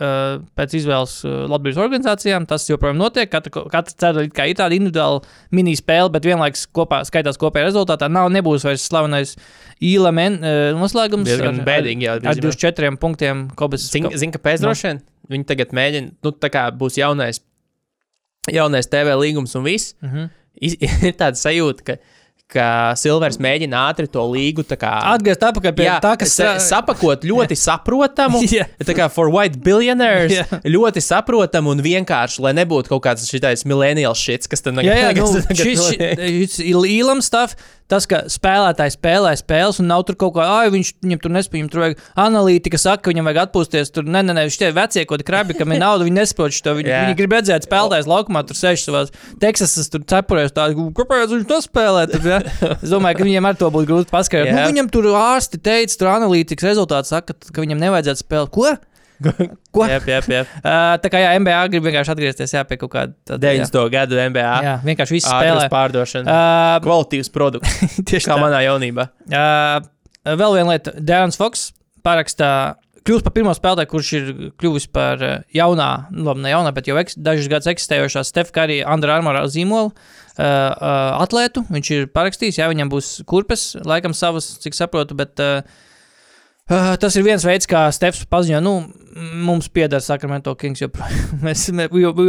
Pēc 0.00 0.74
izvēles 0.78 1.14
uh, 1.28 1.32
labības 1.50 1.76
organizācijām 1.82 2.46
tas 2.48 2.64
joprojām 2.70 2.96
notiek. 3.00 3.28
Katra, 3.32 3.66
katra 3.68 4.24
kā 4.32 4.46
ir 4.48 4.56
tāda 4.56 4.76
individuāla 4.76 5.20
mini 5.52 5.74
spēle, 5.76 6.08
bet 6.14 6.24
vienlaikus 6.24 6.66
kopā 6.72 7.02
skaitās 7.08 7.36
kopējā 7.40 7.66
rezultātā. 7.68 8.08
Nav, 8.08 8.30
nebūs 8.32 8.64
vairs 8.64 8.86
slavenais 8.88 9.34
īla 9.84 10.12
uh, 10.40 10.78
noslēgums. 10.80 11.28
Diezgan 11.28 11.60
bēdīgi, 11.66 12.06
jā, 12.08 12.16
Ar 12.16 12.24
principā. 12.24 12.48
24 12.48 12.96
punktiem 13.02 13.46
Kobas. 13.60 13.84
Zini, 13.92 14.12
zin, 14.16 14.32
kāpēc 14.32 14.60
Nu. 14.62 14.70
droši 14.70 14.88
vien 14.88 15.02
viņi 15.30 15.46
tagad 15.46 15.76
mēģina, 15.76 16.10
nu, 16.24 16.32
tā 16.32 16.48
kā 16.50 16.64
būs 16.74 16.96
jaunais, 16.98 17.38
jaunais 18.50 18.88
TV 18.90 19.14
līgums 19.20 19.54
un 19.58 19.66
viss. 19.68 19.94
Mhm. 20.02 20.30
Iz- 20.60 20.76
Ir 21.06 21.14
tāda 21.16 21.38
sajūta, 21.38 21.84
ka, 21.86 21.96
ka 22.50 22.66
Silvers 22.98 23.38
mēģina 23.42 23.84
ātri 23.90 24.08
to 24.10 24.22
līgu 24.32 24.64
kā 24.70 24.90
Atgriezt 25.12 25.42
atpakaļ 25.46 25.74
pie 25.78 25.86
Jā, 25.86 25.96
tā, 26.02 26.16
kas 26.20 26.34
sa- 26.38 26.56
sapakot 26.62 27.22
ļoti 27.26 27.56
saprotamu. 27.66 28.42
Jā. 28.58 28.66
Tā 28.84 28.96
kā 28.96 29.08
for 29.12 29.30
white 29.32 29.60
billionaires, 29.64 30.34
Jā. 30.34 30.60
ļoti 30.66 31.02
saprotamu 31.04 31.74
un 31.76 31.82
vienkārši, 31.84 32.42
lai 32.44 32.54
nebūtu 32.58 32.90
kaut 32.92 33.04
kāds 33.06 33.28
šitais 33.30 33.62
millennial 33.68 34.16
shits, 34.18 34.50
kas 34.50 34.64
tad 34.66 34.80
Jā, 34.82 34.96
jā, 34.98 35.12
nu, 35.20 35.28
šis, 35.54 36.58
ir 36.66 36.82
īlams 36.90 37.30
stāv. 37.30 37.54
Tas, 37.90 38.06
ka 38.10 38.22
spēlētājs 38.30 38.94
spēlē 38.94 39.32
spēles, 39.40 39.80
un 39.82 39.88
nav 39.90 40.04
tur 40.08 40.16
kaut 40.20 40.36
kā, 40.36 40.44
ah, 40.46 40.68
viņš 40.70 40.92
viņam 41.02 41.20
tur 41.24 41.34
nespēj, 41.34 41.58
viņam 41.58 41.70
tur 41.72 41.82
vajag 41.84 42.02
analītika, 42.24 42.78
saka, 42.78 43.02
ka 43.04 43.12
viņam 43.12 43.26
vajag 43.26 43.40
atpūsties. 43.44 43.90
Tur, 43.96 44.06
nē, 44.06 44.22
nē, 44.28 44.36
nē, 44.38 44.44
šitie 44.54 44.70
vecie, 44.76 45.04
ko 45.10 45.18
krabi, 45.26 45.56
kam 45.58 45.74
ir 45.74 45.82
nauda, 45.82 46.06
viņi 46.06 46.18
nesaprot 46.20 46.54
šo. 46.54 46.76
Viņi, 46.78 46.92
Jā. 46.92 47.00
viņi 47.08 47.18
grib 47.18 47.34
redzēt 47.34 47.66
spēlētājs 47.66 48.10
laukumā, 48.10 48.44
tur 48.46 48.58
sēž 48.58 48.84
savās 48.86 49.10
Teksasas, 49.42 49.90
tur 49.90 50.04
cepurēs, 50.06 50.54
tādu, 50.54 50.86
kāpēc 50.96 51.34
viņš 51.34 51.48
to 51.50 51.58
spēlē. 51.66 52.06
Tur, 52.12 52.30
ja? 52.30 52.40
Es 52.78 52.92
domāju, 52.92 53.18
ka 53.18 53.26
viņiem 53.26 53.50
ar 53.50 53.58
to 53.58 53.72
būtu 53.74 53.90
grūti 53.90 54.14
paskaidrot. 54.14 54.54
Nu, 54.54 54.62
Jā. 54.62 54.70
viņam 54.70 54.92
tur 54.94 55.10
ārsti 55.18 55.58
teica, 55.58 55.98
tur 55.98 56.12
analītikas 56.14 56.70
rezultāts 56.70 57.10
saka, 57.10 57.34
ka 57.34 57.64
viņam 57.64 57.82
nevajadzētu 57.82 58.22
spēlēt. 58.22 58.54
Ko? 58.54 58.70
Ko? 59.74 59.84
Jā, 59.86 59.98
jā, 60.08 60.20
jā. 60.32 60.42
Uh, 60.60 60.94
tā 61.02 61.10
kā 61.12 61.20
jā, 61.22 61.30
NBA 61.40 61.58
grib 61.72 61.86
vienkārši 61.88 62.12
atgriezties 62.14 62.54
jā, 62.56 62.62
pie 62.68 62.78
kaut 62.80 62.92
kāda 62.94 63.14
tāda. 63.28 63.52
jā. 63.52 63.66
90. 63.66 63.88
gadu 63.92 64.20
NBA. 64.20 64.52
Jā, 64.66 64.74
vienkārši 64.86 65.16
viss 65.18 65.28
spēlē. 65.28 65.66
pārdošana. 65.72 66.26
Uh, 66.26 66.76
Kvalitīvs 66.86 67.32
produkts. 67.34 67.80
tieši 68.08 68.30
Kā 68.30 68.36
tā. 68.36 68.40
manā 68.42 68.62
jaunībā. 68.64 69.08
Uh, 69.28 69.80
vēl 70.40 70.56
viena 70.60 70.70
lieta. 70.74 70.94
Dārns 70.96 71.38
Foks 71.40 71.68
parakstā, 72.06 72.50
kļūst 73.04 73.26
par 73.26 73.34
pirmo 73.36 73.52
spēlētāju, 73.56 73.90
kurš 73.92 74.12
ir 74.18 74.30
kļuvis 74.60 74.88
par 74.94 75.20
uh, 75.24 75.36
jaunā, 75.56 75.90
nu, 76.14 76.24
labi, 76.30 76.44
ne 76.46 76.54
jaunā, 76.54 76.72
bet 76.76 76.88
jau 76.88 76.96
eks, 77.00 77.18
dažus 77.20 77.50
gadus 77.52 77.70
eksistējošā 77.74 78.24
Stefka 78.28 78.62
Karī 78.62 78.80
Andra 78.84 79.18
Armora 79.18 79.44
zīmola. 79.52 79.92
Uh, 80.40 80.44
uh, 80.46 81.20
atlētu 81.20 81.66
viņš 81.68 81.88
ir 81.98 82.08
parakstījis, 82.16 82.60
jā, 82.62 82.68
viņam 82.72 82.88
būs 82.92 83.08
kurpes, 83.28 83.74
laikam 83.84 84.14
savas, 84.16 84.46
cik 84.62 84.76
saprotu, 84.78 85.16
bet 85.18 85.40
uh, 85.44 85.60
Uh, 86.70 86.92
tas 87.02 87.16
ir 87.18 87.24
viens 87.26 87.42
veids, 87.42 87.66
kā 87.66 87.88
Stefans 87.90 88.28
paziņo, 88.30 88.58
nu, 88.62 88.72
mums 89.42 89.66
pieder 89.74 89.98
Sacramento 89.98 90.52
Kings 90.54 90.78
joprojām. 90.78 91.40
Mēs 91.46 91.64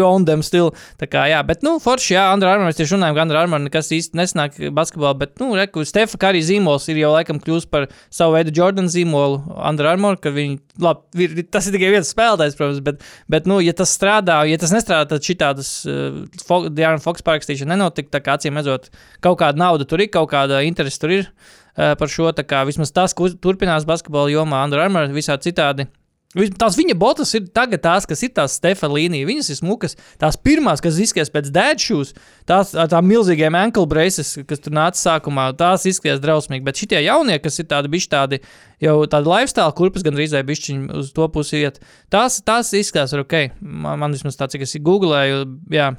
own 0.02 0.26
them 0.26 0.42
still. 0.42 0.72
Tā 0.98 1.06
kā, 1.06 1.28
jā, 1.30 1.44
bet, 1.46 1.62
nu, 1.62 1.76
forši, 1.84 2.16
jā, 2.16 2.24
Andra 2.34 2.56
Armor, 2.56 2.72
mēs 2.72 2.80
tieši 2.80 2.96
runājam, 2.96 3.20
ka 3.20 3.22
Andra 3.28 3.44
Armor 3.44 3.62
nekas 3.62 3.92
īsti 3.94 4.18
nesnāk 4.18 4.58
basketbolā, 4.74 5.14
bet, 5.20 5.36
nu, 5.44 5.52
reku, 5.60 5.86
Stefa 5.86 6.18
Karī 6.22 6.42
zīmols 6.48 6.90
ir 6.90 7.04
jau 7.04 7.14
laikam 7.14 7.38
kļūst 7.44 7.70
par 7.70 7.86
savu 8.10 8.34
veidu 8.34 8.56
Jordan 8.58 8.90
zīmolu 8.90 9.60
Andra 9.62 9.94
Armor, 9.94 10.18
ka 10.22 10.34
viņi, 10.34 10.58
labi, 10.82 11.28
ir, 11.28 11.46
tas 11.54 11.70
ir 11.70 11.78
tikai 11.78 11.94
viens 11.94 12.10
spēlētājs, 12.10 12.58
protams, 12.58 12.82
bet, 12.90 13.08
bet, 13.30 13.50
nu, 13.52 13.62
ja 13.62 13.78
tas 13.78 13.94
strādā, 13.94 14.42
ja 14.50 14.58
tas 14.62 14.74
nestrādā, 14.74 15.06
tad 15.14 15.30
šī 15.30 15.38
tādas 15.46 15.74
uh, 15.86 16.68
Diana 16.74 16.98
Fox 17.04 17.22
parakstīšana 17.30 17.76
nenotika, 17.76 18.16
tā 18.18 18.26
kā 18.26 18.42
acīm 18.42 18.58
redzot, 18.58 18.90
kaut 19.22 19.44
kāda 19.46 19.68
nauda 19.68 19.86
tur 19.86 20.02
ir, 20.02 20.10
kaut 20.10 20.34
kāda 20.34 20.66
interese 20.66 21.06
tur 21.06 21.20
ir 21.22 21.28
uh, 21.30 21.58
par 21.76 22.12
šo. 22.12 22.30
kā 22.44 22.66
Vismaz 22.68 22.94
tas, 22.96 23.16
kas 23.18 23.40
turpinās 23.42 23.88
basketbola 23.88 24.32
jomā, 24.34 24.64
Andra 24.66 24.86
Armor, 24.86 25.12
visādi 25.16 25.52
citādi. 25.52 25.88
Tās 26.32 26.78
viņa 26.80 26.96
botas 26.96 27.34
ir 27.36 27.50
tagad 27.52 27.82
tās, 27.84 28.06
kas 28.08 28.22
ir 28.24 28.32
tās 28.32 28.54
Stefana 28.56 28.96
līnija. 28.96 29.28
Viņas 29.28 29.50
ir 29.52 29.58
smukas. 29.60 29.98
Tās 30.22 30.38
pirmās, 30.40 30.80
kas 30.84 31.00
izskatās 31.04 31.32
pēc 31.34 31.50
dēļšūs, 31.52 32.14
tās 32.48 32.72
ar 32.80 32.88
tām 32.92 33.10
milzīgiem 33.10 33.58
ankle 33.60 33.84
braces, 33.92 34.38
kas 34.48 34.64
tur 34.64 34.76
nāca 34.78 35.00
sākumā, 35.00 35.50
tās 35.60 35.84
izskatās 35.92 36.22
drausmīgi. 36.24 36.64
Bet 36.64 36.80
šitie 36.80 37.02
jaunie, 37.04 37.36
kas 37.44 37.60
ir 37.60 37.68
tādi 37.74 37.92
bišķi 37.92 38.12
tādi, 38.14 38.40
jau 38.84 38.96
tādi 39.12 39.32
lifestyle, 39.34 39.76
kurpes 39.76 40.08
gan 40.08 40.16
drīzāk 40.16 40.48
bišķiņi 40.48 40.96
uz 41.02 41.12
to 41.18 41.28
pusi 41.36 41.66
iet, 41.66 41.84
tās, 42.14 42.40
tās 42.48 42.72
izskatās 42.80 43.18
ok. 43.20 43.38
Man, 43.60 44.00
man 44.00 44.16
vismaz 44.16 44.40
tā, 44.40 44.48
cik 44.52 44.64
es 44.64 44.78
googlēju, 44.80 45.44
jā. 45.76 45.92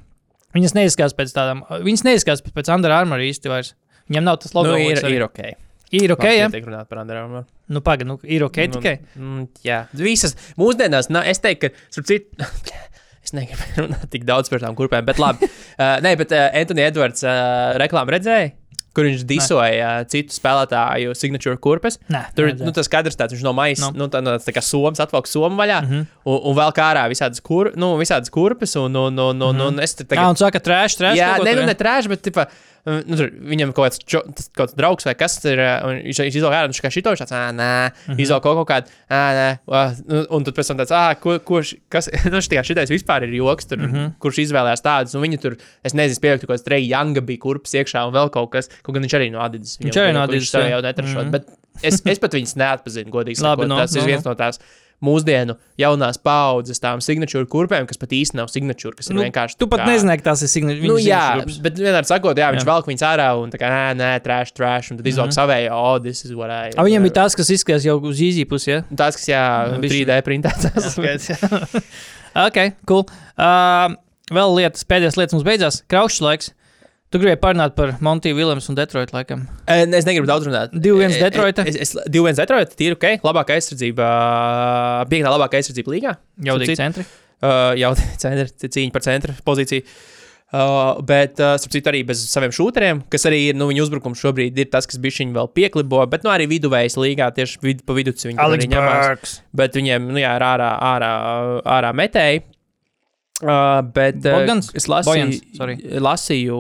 Viņas 0.57 0.77
neizskatās 0.77 1.17
pēc 1.17 1.37
tādām, 1.37 1.65
viņas 1.85 2.09
neizskatās 2.09 2.57
pēc 2.57 2.73
Andra 2.73 2.97
Armora 3.01 3.25
īsti 3.29 3.53
vairs. 3.53 3.77
Viņam 4.13 4.29
nav 4.29 4.39
tas 4.45 4.53
logo. 4.57 4.77
Nu, 4.77 4.79
ir, 4.93 5.01
ir 5.09 5.25
ok. 5.25 5.43
ir 5.97 6.13
ok, 6.13 6.25
jā. 6.37 6.47
Tiek 6.53 6.69
runāt 6.69 6.89
par 6.93 7.03
Andrēnu. 7.03 7.43
Nu, 7.73 7.81
pagaidi, 7.85 8.09
nu, 8.13 8.19
ir 8.29 8.45
ok 8.45 8.59
tikai. 8.77 8.95
Mm, 9.17 9.47
jā, 9.65 9.83
visas 9.97 10.37
mūsdienās, 10.61 11.09
nā, 11.13 11.25
es 11.33 11.41
teiktu, 11.41 11.71
ka, 11.73 11.87
starp 11.95 12.09
citu, 12.11 12.49
es 13.25 13.33
negribu 13.33 13.87
runāt 13.87 14.09
tik 14.13 14.27
daudz 14.29 14.53
par 14.53 14.61
tām 14.65 14.77
kurpēm, 14.77 15.07
bet 15.09 15.21
labi. 15.23 15.49
uh, 15.49 15.97
nē, 16.05 16.17
bet 16.21 16.35
uh, 16.37 16.51
Antoni 16.61 16.85
Edvards 16.85 17.25
uh, 17.25 17.73
reklāmu 17.81 18.13
redzēja, 18.13 18.51
kur 18.93 19.07
viņš 19.09 19.23
disoja 19.25 19.93
uh, 20.03 20.07
citu 20.13 20.35
spēlētāju 20.37 21.15
signature 21.17 21.57
kurpes. 21.65 21.97
Nē, 22.13 22.27
Tur 22.37 22.51
ir 22.51 22.59
nu, 22.61 22.75
tas 22.77 22.91
kadrs, 22.93 23.17
tāds, 23.17 23.33
viņš 23.33 23.47
no 23.47 23.55
maisa, 23.57 23.87
No. 23.87 23.93
no. 23.95 24.03
nu, 24.05 24.09
tā, 24.13 24.21
no, 24.21 24.35
tā 24.37 24.53
kā 24.53 24.61
somas 24.61 25.01
atvelk 25.01 25.31
somu 25.31 25.57
vaļā, 25.57 25.79
mm 25.81 25.89
-hmm. 25.95 26.11
un, 26.29 26.41
un 26.51 26.59
vēl 26.59 26.75
kā 26.77 26.91
ārā 26.91 27.07
visādas, 27.09 27.41
kur, 27.41 27.71
nu, 27.77 27.95
visādas 27.97 28.29
kurpes, 28.29 28.77
un, 28.77 28.93
un, 29.07 29.17
un, 29.31 29.43
un, 29.49 29.65
un 29.71 29.81
es 29.81 29.95
te 29.97 30.05
Jā, 30.05 30.09
tagad. 30.13 30.29
un 30.35 30.37
saka, 30.37 30.61
trēš, 30.61 30.99
trēš. 31.01 31.17
Jā, 31.17 31.33
ne, 31.41 31.55
nu, 31.55 31.65
jā? 31.65 31.71
ne 31.73 31.75
trāž, 31.79 32.11
bet, 32.13 32.21
tipā, 32.29 32.45
nu, 32.89 33.17
tur 33.19 33.29
viņam 33.53 33.73
kaut 33.77 33.87
kāds, 33.87 34.01
čo, 34.03 34.23
tas, 34.27 34.49
kaut 34.51 34.71
kāds 34.71 34.77
draugs 34.79 35.07
vai 35.07 35.15
kas 35.19 35.37
ir, 35.47 35.61
un 35.87 36.01
viņš, 36.01 36.21
viņš 36.27 36.39
izvēlējās, 36.41 36.69
viņš 36.73 36.81
kā 36.83 36.91
šito, 36.95 37.13
viņš 37.15 37.23
tāds, 37.23 37.35
ah, 37.39 37.53
nē, 37.55 37.69
mm. 37.69 38.01
-hmm. 38.09 38.23
izvēlējās 38.25 38.45
kaut, 38.47 38.59
kaut 38.59 38.69
kādu, 38.73 38.97
ah, 39.07 39.31
nē, 39.39 39.47
uh, 39.71 40.03
nu, 40.09 40.23
un 40.39 40.47
tad 40.49 40.59
pēc 40.59 40.73
tam 40.73 40.81
tāds, 40.83 40.95
ah, 40.99 41.13
ko, 41.23 41.37
kurš, 41.47 41.75
kas, 41.93 42.11
nu, 42.33 42.43
šitais 42.43 42.93
vispār 42.93 43.29
ir 43.29 43.37
joks, 43.39 43.71
tur, 43.71 43.79
mm. 43.79 43.95
-hmm. 43.95 44.13
kurš 44.23 44.43
izvēlējās 44.47 44.83
tādus, 44.83 45.15
un 45.15 45.27
viņi 45.27 45.41
tur, 45.43 45.59
es 45.87 45.95
nezinu, 45.95 46.23
pieļauju, 46.27 46.45
kaut 46.45 46.55
kāds 46.57 46.67
Trey 46.67 46.87
Younga 46.89 47.23
bija 47.23 47.45
kurpes 47.47 47.75
iekšā, 47.79 48.07
un 48.09 48.15
vēl 48.19 48.33
kaut 48.35 48.51
kas, 48.57 48.71
kaut 48.83 48.97
gan 48.97 49.07
viņš 49.07 49.19
arī 49.19 49.31
no 49.31 49.43
Adidas. 49.47 49.79
Viņš 49.83 50.03
arī 50.03 50.15
no 50.17 50.27
Adidas, 50.27 50.51
Viņš 50.53 50.71
jau 50.75 50.83
netrašot, 50.83 51.25
Mhm. 51.27 51.31
bet 51.31 51.47
es, 51.83 52.03
es 52.05 52.19
pat 52.19 52.35
viņus 52.35 52.57
neatpazinu, 52.59 53.11
godīgi 53.11 53.39
sakot, 53.45 53.69
no, 53.69 53.79
tas 53.79 53.95
no, 53.95 54.01
ir 54.01 54.03
no. 54.03 54.11
viens 54.11 54.27
no 54.27 54.35
tās 54.35 54.59
mūsdienu 55.03 55.57
jaunās 55.81 56.19
paudzes 56.23 56.81
tām 56.83 57.03
signatūru 57.05 57.49
kurpēm, 57.51 57.87
kas 57.91 58.01
pat 58.01 58.15
īsti 58.17 58.39
nav 58.39 58.51
signatūra, 58.53 58.97
kas 58.99 59.11
ir 59.11 59.17
Nu, 59.19 59.25
vienkārši. 59.27 59.59
Tu 59.59 59.69
pat 59.71 59.83
kā- 59.83 59.89
nezināji, 59.91 60.23
ka 60.23 60.29
tas 60.31 60.43
ir 60.47 60.51
signāls. 60.53 60.83
Nu, 60.87 60.97
jā, 61.03 61.43
bet 61.65 61.81
vienmēr 61.81 62.07
sakot, 62.09 62.39
jā, 62.39 62.53
viņš 62.55 62.65
Jā. 62.65 62.69
velk 62.71 62.87
viņus 62.91 63.05
ārā 63.09 63.29
un 63.43 63.51
tā 63.51 63.61
kā 63.61 63.71
nē, 63.73 63.83
nē, 63.99 64.13
trash, 64.23 64.55
trash, 64.55 64.93
un 64.93 65.01
tad 65.01 65.07
izvelk 65.07 65.29
mm 65.29 65.35
-hmm. 65.35 65.41
savēju, 65.41 65.71
oh, 65.73 65.99
this 65.99 66.25
is 66.25 66.33
what 66.33 66.51
I. 66.51 66.71
A, 66.77 66.87
viņam 66.87 67.03
bija 67.03 67.19
tas, 67.23 67.35
kas 67.35 67.51
izskatās 67.51 67.85
jau 67.85 67.99
uz 68.01 68.19
īzī 68.19 68.47
pusi. 68.49 68.71
Ja? 68.71 68.83
Tas, 68.97 69.17
kas, 69.17 69.29
jā, 69.29 69.45
bišķi. 69.81 70.07
3D 70.07 70.23
printēts. 70.23 70.97
ok, 72.47 72.59
cool. 72.87 73.07
Uh, 73.37 73.95
vēl 74.33 74.55
lietas, 74.57 74.85
pēdējās 74.85 75.19
lietas 75.19 75.33
mums 75.37 75.45
beidzās. 75.45 75.83
Kraušs 75.89 76.21
laiks. 76.21 76.53
Tu 77.13 77.21
gribēji 77.21 77.41
parunāt 77.43 77.75
par 77.77 77.91
Montiju 78.01 78.39
Viljams 78.39 78.71
un 78.73 78.77
Detroitu 78.79 79.13
laikam. 79.13 79.43
Es 79.69 80.07
negribu 80.09 80.29
daudz 80.31 80.47
runāt. 80.49 80.73
2-1 80.73 81.19
Detroita. 81.21 81.67
Es, 81.69 81.77
es, 81.85 81.93
2-1 82.09 82.39
Detroita, 82.41 82.73
tīri 82.79 82.97
ok. 82.97 83.05
Labākā 83.27 83.59
aizsardzība, 83.59 84.07
piekta 85.11 85.35
labākā 85.35 85.61
aizsardzība 85.61 85.93
līgā. 85.93 86.15
Jaudīgi 86.49 86.79
centri. 86.81 87.05
Uh, 87.43 87.75
jau 87.77 87.93
centra, 87.99 88.49
cīņa 88.65 88.95
par 88.95 89.05
centra 89.05 89.37
pozīciju. 89.45 89.85
Uh, 90.53 90.99
bet, 91.09 91.39
uh, 91.41 91.55
starp 91.61 91.73
citu, 91.73 91.89
arī 91.89 92.03
bez 92.09 92.23
saviem 92.29 92.53
šūteriem, 92.53 92.99
kas 93.13 93.25
arī 93.29 93.39
ir, 93.51 93.57
nu, 93.57 93.71
viņa 93.71 93.87
uzbrukums 93.87 94.21
šobrīd 94.21 94.59
ir 94.61 94.69
tas, 94.73 94.85
kas 94.89 95.01
bija 95.01 95.23
viņa 95.23 95.37
vēl 95.39 95.49
pieklibo, 95.57 96.03
bet, 96.13 96.27
nu, 96.27 96.33
arī 96.33 96.45
viduvējs 96.51 96.99
līgā 97.01 97.31
tieši 97.33 97.61
vid, 97.65 97.81
pa 97.89 97.97
vidu 97.97 98.13
Alex 98.13 98.67
arī 98.67 98.69
ņemās. 98.69 99.07
Burks. 99.07 99.33
Bet 99.57 99.79
viņiem, 99.81 100.11
nu, 100.13 100.21
jā, 100.21 100.35
ir 100.37 100.45
ārā, 100.45 100.69
ārā, 100.93 101.13
ārā 101.77 101.95
metēji. 101.97 102.45
Uh, 103.43 103.81
bet 103.95 104.21
uh, 104.23 104.37
Bogdans? 104.39 104.71
es 104.79 104.87
lasīju, 104.87 105.41
Bojans, 105.59 105.97
lasīju 106.07 106.59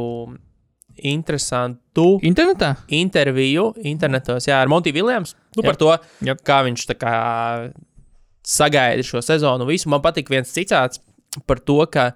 interesantu 1.09 2.18
Internetā? 2.26 2.74
interviju 2.91 3.70
internetos 3.87 4.49
jā, 4.49 4.59
ar 4.61 4.70
Montiju 4.70 4.97
Viljams 4.99 5.37
nu, 5.57 5.62
par 5.62 5.78
to, 5.78 5.93
Jep. 6.26 6.43
kā 6.47 6.61
viņš 6.66 6.87
kā 6.99 7.14
sagaida 8.43 9.05
šo 9.07 9.22
sezonu. 9.22 9.66
Visu. 9.68 9.91
Man 9.93 10.03
patīk 10.03 10.30
viens 10.33 10.51
citāts 10.51 11.01
par 11.47 11.62
to, 11.62 11.78
ka 11.87 12.11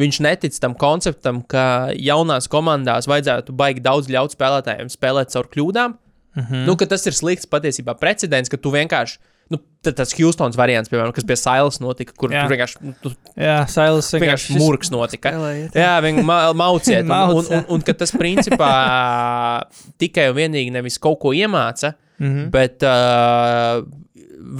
viņš 0.00 0.20
netic 0.24 0.56
tam 0.62 0.76
konceptam, 0.78 1.42
ka 1.42 1.90
jaunās 1.98 2.48
komandās 2.50 3.10
vajadzētu 3.10 3.54
baigi 3.56 3.82
daudz 3.84 4.08
ļaut 4.12 4.36
spēlētājiem 4.36 4.92
spēlēt 4.92 5.34
caur 5.34 5.50
kļūdām. 5.50 5.98
Mm. 6.30 6.42
-hmm. 6.46 6.66
nu, 6.68 6.76
ka 6.78 6.86
tas 6.86 7.06
ir 7.10 7.14
slikts 7.16 7.48
patiesībā 7.50 7.96
precedents, 7.98 8.48
ka 8.48 8.56
tu 8.56 8.70
vienkārši. 8.70 9.18
Nu, 9.50 9.58
tad 9.82 9.96
tas 9.98 10.12
Houstons 10.14 10.54
variants, 10.58 10.90
piemēram, 10.92 11.10
kas 11.16 11.26
pie 11.26 11.36
Sailas 11.40 11.80
notika, 11.82 12.14
kur 12.18 12.30
Jā. 12.30 12.44
vienkārši, 12.50 12.82
nu, 12.86 12.92
tu, 13.02 13.10
Jā, 13.34 13.56
Sailas 13.70 14.10
vienkārši 14.14 14.58
murgs 14.60 14.92
notika. 14.94 15.32
Spēlējiet. 15.34 15.78
Jā, 15.80 15.96
viņi 16.04 16.22
ma 16.26 16.38
mauciet. 16.54 17.02
un, 17.02 17.40
un, 17.40 17.48
un, 17.58 17.64
un 17.74 17.82
ka 17.86 17.96
tas 17.98 18.14
principā 18.14 18.70
tikai 20.02 20.28
un 20.30 20.38
vienīgi 20.38 20.70
nevis 20.76 21.00
kaut 21.02 21.18
ko 21.24 21.34
iemāca, 21.34 21.96
mm. 22.20 22.30
-hmm. 22.30 22.46
bet 22.54 22.86
uh, 22.86 23.82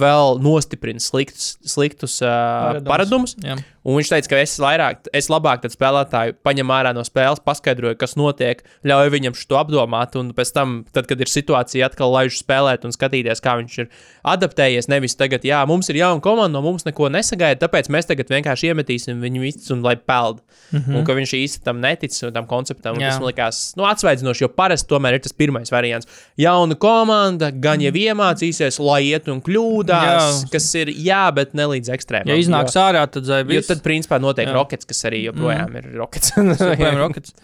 vēl 0.01 0.41
nostiprina 0.43 0.99
sliktus, 0.99 1.55
sliktus 1.63 2.19
uh, 2.21 2.27
Paradumus. 2.27 2.89
paradumus. 2.91 3.35
Un 3.83 3.97
viņš 3.97 4.09
teica, 4.13 4.29
ka 4.29 4.39
es 4.43 4.51
vairāk, 4.61 5.07
es 5.17 5.27
labāk 5.31 5.63
tad 5.63 5.73
spēlētāju 5.73 6.35
paņem 6.45 6.69
ārā 6.69 6.91
no 6.93 7.01
spēles, 7.01 7.41
paskaidroju, 7.41 7.97
kas 7.97 8.13
notiek, 8.19 8.61
ļauj 8.85 9.09
viņam 9.09 9.37
šo 9.37 9.57
apdomāt, 9.57 10.13
un 10.19 10.29
pēc 10.37 10.51
tam, 10.53 10.75
tad, 10.93 11.07
kad 11.09 11.21
ir 11.23 11.31
situācija, 11.31 11.89
atkal 11.89 12.13
laiž 12.13 12.37
spēlēt 12.43 12.85
un 12.85 12.93
skatīties, 12.93 13.41
kā 13.41 13.55
viņš 13.57 13.77
ir 13.81 13.89
adaptējies. 14.21 14.89
Nevis 14.91 15.17
tagad, 15.17 15.41
jā, 15.47 15.63
mums 15.65 15.89
ir 15.89 15.97
jauna 15.97 16.21
komanda, 16.21 16.53
no 16.53 16.61
mums 16.61 16.85
neko 16.85 17.09
nesagaida, 17.09 17.57
tāpēc 17.65 17.89
mēs 17.89 18.09
tagad 18.11 18.29
vienkārši 18.29 18.69
iemetīsim 18.69 19.23
viņu 19.23 19.41
visus 19.41 19.73
un 19.73 19.81
lai 19.81 19.95
peld. 19.97 20.43
Mm 20.71 20.79
-hmm. 20.79 20.99
Un 20.99 21.05
ka 21.05 21.17
viņš 21.17 21.33
īsti 21.41 21.63
tam 21.65 21.81
netic, 21.81 22.13
tam 22.33 22.45
konceptam, 22.45 22.95
Mhm. 23.01 23.09
Tas 23.09 23.19
man 23.19 23.29
likās 23.29 23.75
nu, 23.75 23.83
atsvaidzinoši, 23.83 24.43
jo 24.43 24.47
parasti 24.47 24.87
tomēr 24.87 25.13
ir 25.13 25.19
tas 25.19 25.33
pirmais 25.33 25.71
variants. 25.71 26.07
Jauna 26.37 26.75
komanda, 26.75 27.51
gan 27.51 27.81
jau 27.81 27.91
iemācīsies, 27.91 28.79
lai 28.79 29.01
iet 29.11 29.27
un 29.27 29.41
kļūdās, 29.41 30.43
Jā. 30.43 30.49
kas 30.51 30.75
ir 30.75 30.87
jā, 30.87 31.33
bet 31.33 31.53
ne 31.53 31.63
līdz 31.63 31.89
ekstrēmam. 31.95 32.27
Ja 32.27 32.35
iznāks 32.35 32.75
ārā, 32.75 33.07
tad 33.09 33.25
Jo 33.25 33.43
viss. 33.43 33.70
Tad, 33.71 33.81
principā, 33.85 34.19
notiek 34.21 34.49
Jā. 34.49 34.55
rokets, 34.55 34.87
kas 34.89 35.03
arī 35.09 35.25
joprojām 35.25 35.71
mm. 35.71 35.81
ir 35.81 35.99
rokets. 35.99 36.33
Joprojām 36.37 36.99
Rockets. 37.01 37.35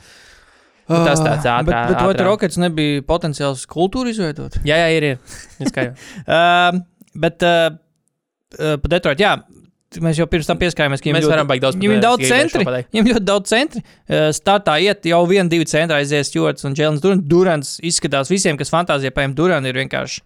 Tas 0.88 1.20
tāds 1.20 1.44
Ah, 1.44 1.60
ātrāk. 1.60 1.68
Bet, 1.68 1.90
bet 1.92 2.06
vai 2.08 2.16
tur 2.16 2.30
Rockets 2.30 2.60
nebija 2.64 3.04
potenciāls 3.08 3.66
kultūru 3.68 4.14
izveidot? 4.14 4.56
Jā, 4.68 4.80
jā, 4.86 4.88
ir. 4.96 5.08
ir. 5.12 5.90
Uh, 6.24 6.80
bet 7.26 7.44
uh, 7.44 7.76
uh, 8.56 8.76
par 8.80 8.94
Detroitu, 8.96 9.26
jā. 9.26 9.36
Mēs 10.04 10.18
jau 10.20 10.28
pirms 10.28 10.48
tam 10.50 10.60
pieskārāmies, 10.60 11.00
ka 11.00 11.08
viņiem 11.08 11.30
varam 11.32 11.48
baigt 11.48 11.64
daudz 11.64 11.78
Viņam 11.80 11.94
ir 11.96 12.02
daudz 12.04 12.28
centri. 12.28 12.66
Viņam 12.68 13.08
ļoti 13.08 13.28
daudz 13.28 13.52
centri. 13.52 13.82
Uh, 13.84 14.28
startā 14.36 14.76
iet 14.84 15.08
jau 15.08 15.22
viena, 15.30 15.48
divi 15.52 15.68
centri 15.68 15.96
aizies 15.96 16.32
Jords 16.34 16.68
un 16.68 16.76
Jēlins 16.76 17.04
Durants. 17.04 17.28
Durants 17.32 17.72
izskatās 17.88 18.32
visiem, 18.32 18.60
kas 18.60 18.72
fantāzijā 18.74 19.14
paņem 19.16 19.36
Durants, 19.38 19.72
ir 19.72 19.80
vienkārši. 19.80 20.24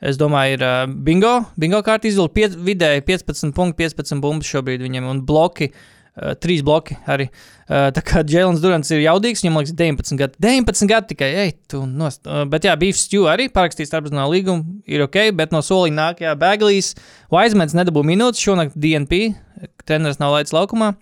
Es 0.00 0.16
domāju, 0.20 0.56
ir 0.56 0.62
uh, 0.64 0.82
bingo, 0.88 1.34
bingo 1.60 1.82
kārta 1.84 2.08
izvēle. 2.08 2.32
Piet, 2.32 2.54
vidēji 2.56 3.04
15 3.04 3.52
punkti, 3.56 3.84
15 3.84 4.22
bumbas 4.24 4.48
šobrīd 4.48 4.84
viņam 4.84 5.10
un 5.10 5.24
bloki. 5.28 5.70
Uh, 6.10 6.32
trīs 6.40 6.64
bloki 6.66 6.96
arī. 7.08 7.28
Uh, 7.68 7.90
tā 7.94 8.02
kā 8.02 8.22
Jēlins 8.26 8.62
Durants 8.64 8.90
ir 8.90 9.02
jaudīgs, 9.04 9.44
viņam 9.44 9.60
liekas, 9.60 9.74
19 9.78 10.18
gadi. 10.20 10.40
19 10.42 10.90
gadi 10.90 11.12
tikai, 11.12 11.28
ej, 11.44 11.52
tu 11.70 11.84
nost. 11.86 12.24
Uh, 12.24 12.42
bet 12.50 12.66
jā, 12.66 12.74
Beefs 12.80 13.04
Stew 13.06 13.28
arī 13.30 13.46
parakstīs 13.52 13.92
starptautiskā 13.92 14.24
līguma, 14.32 14.64
ir 14.90 15.04
ok, 15.04 15.20
bet 15.38 15.54
no 15.54 15.60
soliņa 15.64 15.96
nāk, 16.00 16.24
jā, 16.24 16.34
Baglīs. 16.40 16.94
Wisemans 17.32 17.76
nedabū 17.78 18.02
minūtes, 18.08 18.42
šonakt 18.42 18.74
DNP, 18.80 19.34
treneris 19.86 20.18
nav 20.20 20.34
laidis 20.34 20.56
laukumā. 20.56 20.94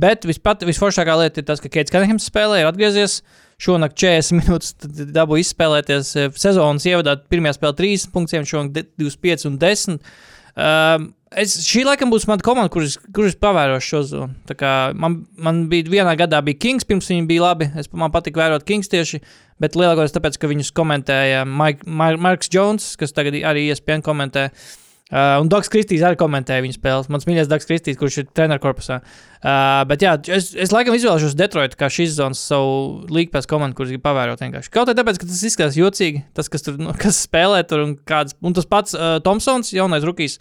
Bet 0.00 0.28
vispat, 0.28 0.62
visforšākā 0.68 1.16
lieta 1.20 1.42
ir 1.42 1.48
tas, 1.48 1.60
ka 1.60 1.72
Keits 1.72 1.92
Kanahams 1.92 2.28
spēlē, 2.30 2.62
ir 2.62 2.70
atgriezies. 2.70 3.20
Šonakt 3.62 3.96
40 4.00 4.38
minūtes 4.40 4.74
dabū 5.14 5.38
izspēlēties 5.42 6.12
eh, 6.18 6.28
sezonas 6.38 6.86
ievadā. 6.88 7.16
Pirmā 7.30 7.54
spēlē 7.54 7.76
3 7.78 8.08
punktiem, 8.14 8.46
šonakt 8.48 8.94
25 8.98 9.48
un 9.50 9.58
10. 9.62 10.12
Um, 10.52 11.06
es, 11.38 11.54
šī 11.64 11.86
laikam 11.86 12.10
būs 12.12 12.26
mana 12.28 12.44
komanda, 12.44 12.72
kurš 12.74 12.98
kurš 13.14 13.38
pavēros 13.40 13.86
šo 13.86 14.02
zonu. 14.10 14.58
Man, 14.98 15.22
man 15.38 15.64
bija 15.70 15.94
vienā 15.94 16.16
gadā 16.18 16.42
bija 16.44 16.60
Kings, 16.66 16.88
pirms 16.88 17.08
viņi 17.12 17.24
bija 17.30 17.46
labi. 17.46 17.70
Es, 17.78 17.88
man 17.94 18.12
patīk 18.12 18.36
vērot 18.40 18.66
Kings 18.68 18.90
tieši, 18.92 19.22
bet 19.62 19.78
lielākoties 19.78 20.18
tāpēc, 20.18 20.42
ka 20.42 20.50
viņus 20.50 20.74
komentēja 20.76 21.46
Mike, 21.48 21.86
Mar 21.86 22.18
Marks 22.20 22.50
Jones, 22.52 22.92
kas 23.00 23.14
tagad 23.14 23.38
arī 23.38 23.70
ESPN 23.70 24.04
komentē. 24.04 24.50
Uh, 24.50 24.81
un 25.12 25.48
Dogs 25.52 25.68
Kristīs 25.72 26.00
arī 26.06 26.16
komentēja 26.20 26.62
viņa 26.64 26.76
spēles. 26.78 27.08
Mans 27.12 27.26
mīļākais 27.28 27.50
Dogs 27.50 27.68
Kristīs, 27.68 27.98
kurš 28.00 28.16
ir 28.22 28.28
treneru 28.32 28.62
korpusā. 28.64 29.00
Uh, 29.42 29.82
bet 29.90 30.04
jā, 30.06 30.14
es, 30.32 30.52
es 30.54 30.72
laikam 30.72 30.94
izvēlēšos 30.96 31.34
Detroitu 31.36 31.76
kā 31.80 31.90
šīs 31.92 32.14
zonas 32.16 32.40
savu 32.48 33.04
līgu 33.12 33.34
pēc 33.34 33.48
komandu, 33.50 33.76
kuras 33.76 33.92
grib 33.92 34.04
pavērot 34.06 34.40
vienkārši. 34.44 34.72
Kaut 34.72 34.88
arī 34.88 35.00
tāpēc, 35.02 35.20
ka 35.20 35.28
tas 35.28 35.42
izskatās 35.50 35.76
jocīgi, 35.76 36.24
tas, 36.38 36.48
kas 36.52 36.64
tur 36.64 36.78
nu, 36.80 36.94
kas 37.02 37.20
spēlē 37.26 37.60
tur 37.68 37.84
un 37.84 37.94
kāds. 38.08 38.38
Un 38.40 38.56
tas 38.56 38.68
pats 38.70 38.96
uh, 38.96 39.18
Thompsons, 39.26 39.74
jaunais 39.76 40.06
rookies. 40.08 40.38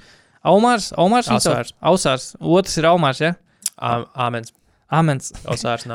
Aumārs, 0.48 0.92
Aumārs? 0.98 1.28
Ausārs. 1.36 1.76
Ausārs. 1.86 2.32
Otrs 2.40 2.80
ir 2.80 2.88
Aumārs, 2.90 3.20
ja? 3.22 3.36
Ā- 3.82 4.06
Āmens. 4.30 4.54
Amens. 4.92 5.32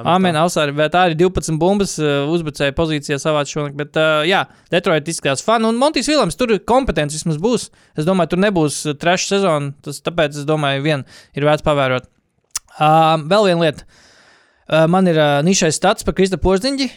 Amen, 0.14 0.38
Ausāri, 0.40 0.72
tā 0.92 1.02
ir 1.10 1.16
12 1.20 1.58
bumbas 1.60 1.98
uh, 2.00 2.24
uzbrucēja 2.32 2.72
pozīcijā 2.76 3.18
savāc 3.20 3.50
šonakt. 3.52 3.76
Bet, 3.76 3.98
uh, 4.00 4.22
jā, 4.24 4.46
Detroit 4.72 5.08
izskatās 5.12 5.44
fani. 5.44 5.68
Un 5.68 5.76
Montijs 5.80 6.08
Vilams 6.08 6.38
tur 6.40 6.54
kompetents 6.64 7.18
vismaz 7.18 7.36
būs. 7.42 7.68
Es 7.98 8.08
domāju, 8.08 8.32
tur 8.32 8.42
nebūs 8.46 8.80
uh, 8.88 8.96
trešā 8.96 9.34
sezona. 9.34 9.74
Tas, 9.84 10.00
tāpēc 10.06 10.40
es 10.40 10.48
domāju, 10.48 10.84
vien 10.86 11.04
ir 11.36 11.48
vērts 11.48 11.66
pavērot. 11.66 12.08
Uh, 12.76 13.16
vēl 13.28 13.50
viena 13.50 13.66
lieta. 13.66 13.84
Uh, 14.66 14.86
man 14.90 15.06
ir 15.12 15.20
uh, 15.20 15.38
nišais 15.46 15.76
stats 15.76 16.06
par 16.06 16.16
Krista 16.16 16.40
Porziņģi. 16.40 16.88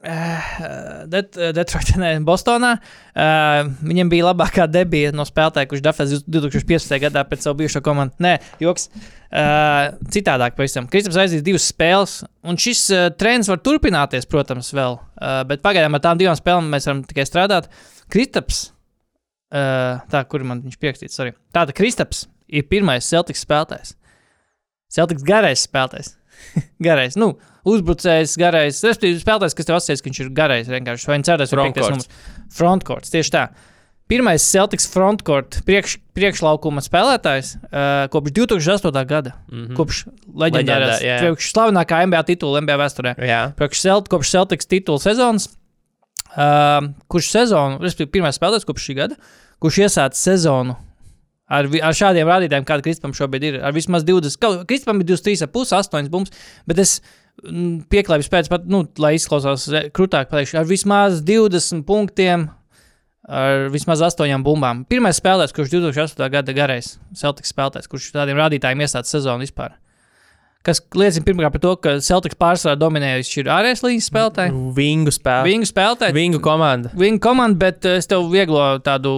Det, 0.00 1.20
Detroitā, 1.52 1.98
ne, 2.00 2.14
Bostonā. 2.24 2.72
Uh, 3.12 3.68
viņam 3.84 4.08
bija 4.12 4.30
labākā 4.30 4.64
debija 4.70 5.10
no 5.12 5.26
spēlētāja, 5.28 5.68
kurš 5.68 5.82
Dafēs 5.84 6.14
2015. 6.24 6.94
gadā 7.02 7.24
pēc 7.28 7.44
savu 7.44 7.60
bijušo 7.60 7.82
komandu. 7.84 8.16
Nē, 8.24 8.38
joks. 8.64 8.88
Uh, 9.30 9.92
citādāk, 10.10 10.56
pavisam. 10.56 10.88
Kristaps 10.90 11.20
aizdīs 11.20 11.44
divas 11.46 11.68
spēles, 11.68 12.16
un 12.48 12.56
šis 12.60 12.82
uh, 12.94 13.06
trends 13.20 13.50
var 13.52 13.60
turpināties, 13.62 14.26
protams, 14.30 14.72
vēl. 14.74 14.96
Uh, 15.20 15.42
bet 15.50 15.62
pagaidām 15.66 15.98
ar 15.98 16.04
tām 16.06 16.20
divām 16.20 16.38
spēlēm 16.38 16.72
mēs 16.72 16.88
varam 16.88 17.04
tikai 17.06 17.28
strādāt. 17.28 17.68
Kristaps, 18.10 18.70
uh, 19.52 20.00
tā, 20.10 20.24
kur 20.32 20.48
man 20.48 20.64
viņš 20.64 20.80
pierakstīts, 20.80 21.20
arī. 21.22 21.36
Tātad 21.54 21.76
Kristaps 21.76 22.24
ir 22.48 22.66
pirmais 22.72 23.06
Celtics 23.06 23.44
spēlētājs. 23.44 23.94
Celtics 24.90 25.28
garais 25.28 25.68
spēlētājs. 25.68 26.16
garais, 26.88 27.20
nu, 27.20 27.34
uzbrucējs, 27.68 28.36
garais. 28.40 28.78
Respektīvi, 28.86 29.20
spēlētājs, 29.22 29.56
kas 29.58 29.68
tev 29.68 29.78
asociēts, 29.78 30.02
ka 30.04 30.10
viņš 30.10 30.20
ir 30.24 30.30
garais, 30.36 30.70
vienkārši 30.70 31.10
vai 31.10 31.18
cerēs, 31.26 31.52
vai 31.54 31.66
piektais 31.68 31.90
numurs. 31.90 32.08
Frontcourts, 32.56 33.12
tieši 33.12 33.34
tā. 33.34 33.44
Pirmais 34.10 34.42
Celtics 34.42 34.88
frontcourt 34.90 35.60
priekš, 35.68 36.00
priekšlaukuma 36.18 36.82
spēlētājs 36.82 37.52
uh, 37.60 38.08
kopš 38.10 38.32
2008. 38.34 39.04
gada. 39.06 39.36
Mm. 39.46 39.60
-hmm. 39.60 39.76
Kopš 39.78 40.00
leģendārās, 40.34 40.96
Leģendā, 40.98 41.28
kopš 41.28 41.52
slavenākā 41.52 42.00
NBA 42.10 42.22
titula 42.26 42.64
NBA 42.64 42.78
vēsturē. 42.80 43.14
Jā. 43.22 43.42
Celt, 43.70 44.10
kopš 44.10 44.32
Celtics 44.34 44.66
titula 44.66 44.98
sezonas, 44.98 45.46
uh, 46.34 46.90
kurš 47.06 47.30
sezonu, 47.30 47.78
respektīvi, 47.78 48.10
pirmais 48.18 48.34
spēlētājs 48.40 48.66
kopš 48.66 48.88
šī 48.90 48.96
gada, 48.98 49.14
kurš 49.62 49.78
iesāca 49.86 50.18
sezonu 50.18 50.74
ar, 51.50 51.68
ar 51.82 51.96
šādiem 51.96 52.28
rādītājiem, 52.30 52.66
kāda 52.66 52.82
Kristupam 52.86 53.14
šobrīd 53.16 53.46
ir. 53.46 53.60
Ar 53.62 53.74
vismaz 53.76 54.04
20, 54.06 54.38
kaut- 54.42 54.66
Kristupam 54.66 55.00
ir 55.02 55.06
23,5, 55.06 55.74
8 55.78 56.10
bumbiņas, 56.10 56.44
bet 56.66 56.82
es 56.82 57.00
pieklājības 57.92 58.30
pēc, 58.32 58.48
pat, 58.52 58.64
nu, 58.70 58.84
lai 59.00 59.14
izklausās 59.18 59.66
eh, 59.72 59.90
krūtāk, 59.94 60.30
pateikšu, 60.30 60.58
ar 60.60 60.68
vismaz 60.68 61.20
20 61.26 61.86
punktiem. 61.88 62.48
ar 63.30 63.68
vismaz 63.70 64.00
astoņām 64.02 64.42
bumbām. 64.42 64.80
Pirmais 64.90 65.20
spēlētājs, 65.20 65.54
kurš 65.54 65.70
2008. 65.70 66.30
gada 66.32 66.52
garais 66.56 66.96
Celtics 67.14 67.52
spēlētājs, 67.52 67.86
kurš 67.86 68.08
tādiem 68.16 68.40
rādītājiem 68.40 68.80
iestāda 68.82 69.06
sezonu 69.06 69.44
vispār. 69.44 69.76
Kas 70.66 70.80
liecina 70.92 71.24
pirmkārt 71.24 71.54
par 71.54 71.62
to, 71.62 71.74
ka 71.80 71.92
Celtics 72.04 72.36
pārsvarā 72.40 72.74
dominējuši 72.80 73.38
ir 73.40 73.52
ārējais 73.54 73.84
līnijas 73.84 74.08
spēlētāji. 74.10 74.56
Vingu 74.76 75.14
spēle. 75.14 75.46
Viņu 75.46 75.68
spēlētāji, 75.70 76.16
Vingu 76.16 76.40
komanda. 76.44 76.90
viņa 77.00 77.20
komanda, 77.22 77.60
bet 77.60 77.86
eh, 77.88 78.00
es 78.00 78.10
tev 78.10 78.26
vieglo 78.32 78.64
tādu 78.84 79.12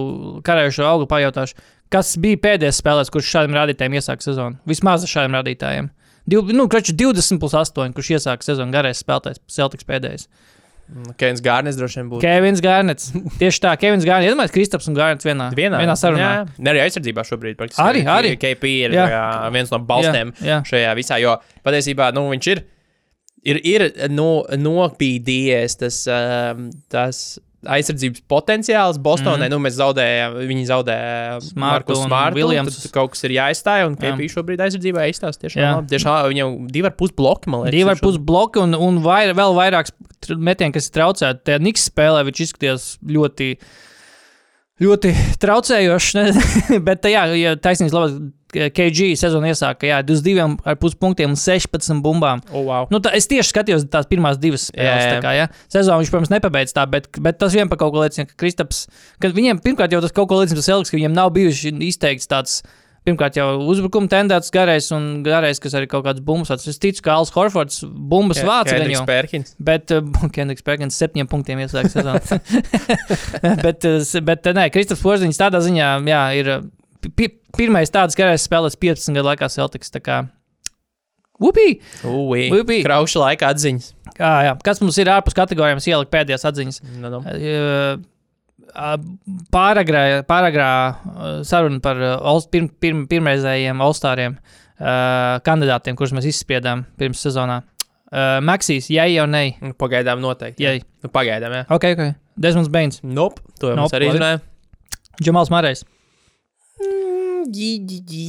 karējušo 0.45 0.85
augu 0.87 1.09
pajautāšu. 1.09 1.57
Kas 1.91 2.13
bija 2.21 2.39
pēdējais 2.45 2.79
spēlētājs, 2.83 3.11
kurš 3.13 3.33
šādiem 3.33 3.57
rādītājiem 3.57 3.97
iesāka 3.99 4.23
sezonu? 4.23 4.61
Vismaz 4.69 5.03
ar 5.03 5.11
šādiem 5.11 5.35
rādītājiem. 5.39 5.91
Div, 6.29 6.49
nu, 6.55 6.69
kraču 6.71 6.93
20 6.95 7.39
plus 7.41 7.53
8, 7.59 7.91
kurš 7.95 8.13
iesāka 8.17 8.45
sezonu 8.45 8.71
garais 8.71 9.01
spēlētājs, 9.03 9.41
Celtics 9.51 9.87
pēdējais. 9.87 10.27
Kevins 11.17 11.39
Gārnis 11.43 11.77
droši 11.79 12.01
vien 12.01 12.09
būtu. 12.11 12.21
Kevins 12.21 12.59
Garnets. 12.61 13.09
Tieši 13.39 13.61
tā, 13.63 13.71
Kevins 13.79 14.03
Garnets. 14.05 14.29
Iedomājieties, 14.29 14.53
Kristaps 14.53 14.89
un 14.91 14.97
Garnets 14.97 15.25
vienā, 15.25 15.47
Vienā, 15.55 15.79
vienā 15.79 15.95
sarunā. 15.97 16.25
Jā, 16.27 16.41
ne 16.59 16.73
arī 16.73 16.81
aizsardzībā 16.83 17.23
šobrīd. 17.27 17.55
praktiski. 17.59 17.81
Arī, 17.81 18.03
arī. 18.11 18.33
KP 18.39 18.71
ir 18.83 18.95
Jā. 18.97 19.05
jā. 19.13 19.23
viens 19.55 19.71
no 19.71 19.79
balstiem 19.87 20.33
Jā, 20.39 20.45
jā. 20.49 20.57
šajā 20.69 20.91
visā, 20.99 21.19
jo 21.23 21.37
patiesībā 21.65 22.11
nu, 22.15 22.25
viņš 22.35 22.49
ir, 22.53 22.63
ir, 23.47 23.61
ir 23.73 23.87
no, 24.11 24.27
nopīdījies 24.59 25.79
tas, 25.81 26.01
um, 26.11 26.67
tas 26.91 27.23
aizsardzības 27.69 28.23
potenciāls 28.29 28.99
Bostonai. 29.03 29.47
Mm. 29.47 29.53
Nu, 29.53 29.59
mēs 29.63 29.77
zaudējām, 29.77 30.37
viņi 30.49 30.65
zaudēja 30.69 31.37
Marku. 31.59 31.95
Williamsu. 32.35 32.83
Tad 32.85 32.93
kaut 32.95 33.13
kas 33.13 33.25
ir 33.27 33.35
jāizstāj, 33.37 33.85
un. 33.87 33.97
KP 33.99 34.27
šobrīd 34.33 34.63
aizsardzībā 34.65 35.07
izstāsta 35.11 35.45
tiešām 35.45 35.79
labi. 35.79 35.91
Tiešām 35.93 36.19
viņam 36.33 36.57
divi 36.73 36.89
ar 36.89 36.95
pus 36.99 37.13
bloki, 37.15 37.51
man 37.53 37.63
liekas. 37.63 37.77
Divi 37.77 37.93
ar 37.95 38.03
pus 38.03 38.19
bloki 38.31 38.61
un, 38.63 38.75
un 38.75 38.99
vair, 39.05 39.33
vēl 39.37 39.57
vairāks 39.57 39.95
tr- 40.23 40.37
metieni, 40.37 40.75
kas 40.75 40.89
ir 40.89 40.97
traucēti. 40.99 41.43
Tajā 41.49 41.63
Niks 41.63 41.87
spēlē 41.91 42.23
viņš 42.29 42.43
izskatījās 42.47 42.87
ļoti, 43.15 43.49
ļoti 44.83 45.15
traucējoši. 45.43 46.27
Bet, 46.87 47.09
jā, 47.11 47.27
ja 47.39 47.57
taisnība 47.59 48.07
KG 48.53 49.13
sezonu 49.19 49.49
iesāka 49.49 49.89
jā, 49.89 49.97
22,5 50.05 50.99
punktiem 51.01 51.33
un 51.33 51.39
16 51.39 52.03
bumbām. 52.05 52.43
Oh, 52.51 52.63
wow. 52.67 52.87
Nu, 52.93 53.01
tā, 53.03 53.15
es 53.17 53.27
tieši 53.31 53.49
skatījos 53.49 53.87
tās 53.91 54.07
pirmās 54.11 54.37
divas 54.41 54.69
spēles. 54.69 55.07
Jā, 55.07 55.17
jā. 55.17 55.23
Kā, 55.25 55.33
ja? 55.37 55.49
Sezonu 55.73 56.03
viņš, 56.03 56.13
protams, 56.13 56.31
nepabeidz 56.35 56.75
tā, 56.77 56.85
bet, 56.89 57.09
bet 57.23 57.41
tas 57.41 57.55
vien 57.57 57.71
par 57.71 57.81
kaut 57.81 57.95
ko 57.95 58.05
liecina, 58.05 58.27
ka 58.29 58.37
Kristaps, 58.39 58.85
ka 59.23 59.33
viņiem 59.33 59.63
pirmkārt 59.65 59.95
jau 59.95 60.03
tas 60.05 60.13
kaut 60.15 60.29
ko 60.31 60.39
liecina, 60.43 60.61
tas 60.61 60.71
Elks, 60.75 60.93
ka 60.93 60.99
viņiem 60.99 61.17
nav 61.17 61.33
bijuši 61.35 61.73
izteikts 61.89 62.29
tāds. 62.31 62.61
Pirmkārt, 63.03 63.35
jau 63.35 63.57
uzbrukuma 63.67 64.07
tendēts 64.07 64.47
garais 64.55 64.85
un 64.95 65.25
garais, 65.25 65.59
kas 65.59 65.73
arī 65.75 65.89
kaut 65.91 66.05
kāds 66.05 66.21
bumbas. 66.23 66.53
Es 66.55 66.79
ticu, 66.79 67.01
ka 67.03 67.17
Alans 67.17 67.33
Horfords 67.35 67.81
bumbas 67.83 68.39
vāc 68.47 68.69
gan 68.71 68.87
jau. 68.87 69.01
Spērkins. 69.03 69.57
Bet 69.59 69.91
uh, 69.97 70.29
Kendriks 70.31 70.63
Perkins 70.63 70.95
septiņiem 71.03 71.27
punktiem 71.27 71.59
iesāka 71.65 71.91
sezonu. 71.91 72.21
bet, 73.65 73.83
s- 73.83 74.23
bet 74.23 74.47
uh, 74.47 74.55
nē, 74.55 74.69
Kristaps 74.71 75.03
Porziņš 75.03 75.41
tādā 75.41 75.59
ziņā, 75.67 75.89
jā, 76.13 76.21
ir 76.39 76.53
pirmais 77.57 77.91
tāds 77.93 78.17
garais 78.17 78.45
spēlēs 78.47 78.77
15 78.79 79.13
gadu 79.17 79.27
laikā 79.31 79.49
Celtics. 79.51 79.91
Upī! 81.43 81.67
Ui. 82.07 82.47
krauša 82.85 83.19
laika 83.23 83.49
atziņas. 83.51 83.91
Jā, 84.19 84.33
jā. 84.47 84.55
Kas 84.63 84.79
mums 84.83 84.97
ir 85.01 85.09
ārpus 85.11 85.35
kategorijām, 85.35 85.81
es 85.81 85.87
ieliku 85.89 86.11
pēdējās 86.13 86.45
atziņas. 86.51 86.81
Nu, 87.01 87.09
nu. 87.09 87.21
Uh, 87.23 88.01
Pāragrā, 89.53 90.23
pāragrā 90.25 90.67
saruna 91.45 91.77
par 91.83 91.99
pirm, 92.53 92.69
pirm, 92.81 93.03
pirmreizējiem 93.09 93.81
All-Stariem 93.85 94.37
uh, 94.37 95.37
kandidātiem, 95.45 95.97
kurus 95.99 96.13
mēs 96.17 96.29
izspiedām 96.31 96.85
pirms 96.97 97.21
sezonā. 97.21 97.59
Maksīs, 98.45 98.91
jā, 98.93 99.07
jau 99.09 99.25
nē, 99.25 99.43
Nu, 99.61 99.73
Pagaidām 99.77 100.21
noteikti. 100.21 100.61
jā. 100.61 100.75
Nu, 101.01 101.09
pagaidām, 101.09 101.53
jā. 101.57 101.63
Ok, 101.73 101.87
ok. 101.95 102.03
Desmonds 102.37 102.69
Bains, 102.69 102.99
Nope, 103.01 103.41
to 103.59 103.71
jau 103.71 103.77
Nope, 103.77 103.89
mēs 103.89 103.97
arī 103.97 104.11
zinājām. 104.13 104.43
Džamals 105.21 105.49
Marais. 105.53 105.81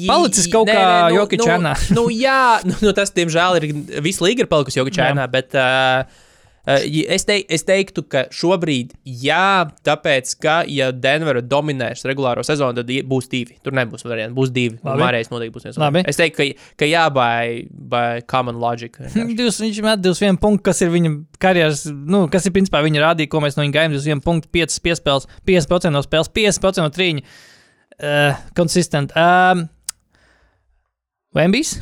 Palicis 0.08 0.50
kaut 0.52 0.68
kā 0.70 1.08
Jokic 1.14 1.44
nu, 1.44 1.48
ēnā. 1.56 1.72
nu, 1.96 2.08
jā, 2.12 2.60
nu, 2.66 2.76
nu, 2.82 2.92
tas, 2.96 3.14
diemžēl, 3.14 3.60
ir 3.60 4.02
visu 4.04 4.26
līgu 4.26 4.44
ir 4.44 4.50
palikusi 4.50 4.80
Jokic 4.80 4.98
Jā. 4.98 5.12
ēnā, 5.14 5.26
bet 5.30 5.54
uh, 5.58 6.02
es, 6.66 7.26
te, 7.28 7.36
es 7.52 7.64
teiktu, 7.68 8.04
ka 8.08 8.24
šobrīd 8.34 8.94
jā, 9.04 9.68
tāpēc, 9.84 10.34
ka, 10.40 10.56
ja 10.70 10.90
Denvera 10.92 11.42
dominēs 11.44 12.04
regulāro 12.08 12.44
sezonu, 12.46 12.80
tad 12.80 12.90
būs 13.08 13.28
divi. 13.32 13.58
Tur 13.64 13.76
nebūs 13.76 14.06
varianti, 14.06 14.36
būs 14.36 14.52
divi. 14.54 14.78
Mārējais 14.84 15.32
noteikti 15.32 15.56
būs 15.56 15.68
viens. 15.68 15.80
Labi. 15.80 16.04
Es 16.08 16.20
teiktu, 16.20 16.40
ka, 16.40 16.68
ka 16.80 16.88
jā, 16.88 17.06
by, 17.14 17.64
by 17.92 18.24
common 18.30 18.60
logic. 18.62 18.96
Divs, 19.38 19.60
viņš 19.62 19.82
met 19.84 20.04
21 20.04 20.40
punktu, 20.42 20.64
kas 20.70 20.80
ir 20.84 20.92
viņa 20.94 21.16
karjeras, 21.42 21.86
nu, 21.90 22.24
kas 22.32 22.48
ir 22.48 22.56
principā 22.56 22.82
viņa 22.84 23.04
rādīja, 23.10 23.32
ko 23.32 23.44
mēs 23.44 23.58
no 23.58 23.66
viņa 23.66 23.78
gaidām. 23.78 23.98
21 23.98 24.24
punktu, 24.24 24.52
5 24.56 24.80
piespēles, 24.84 25.28
50% 25.48 25.92
no 25.92 26.04
spēles, 26.04 26.32
50% 26.32 26.84
no 26.84 26.92
trīņa. 26.94 27.26
Uh, 28.00 28.34
konsistent. 28.58 29.14
Um, 29.18 29.66
Vembijs? 31.34 31.76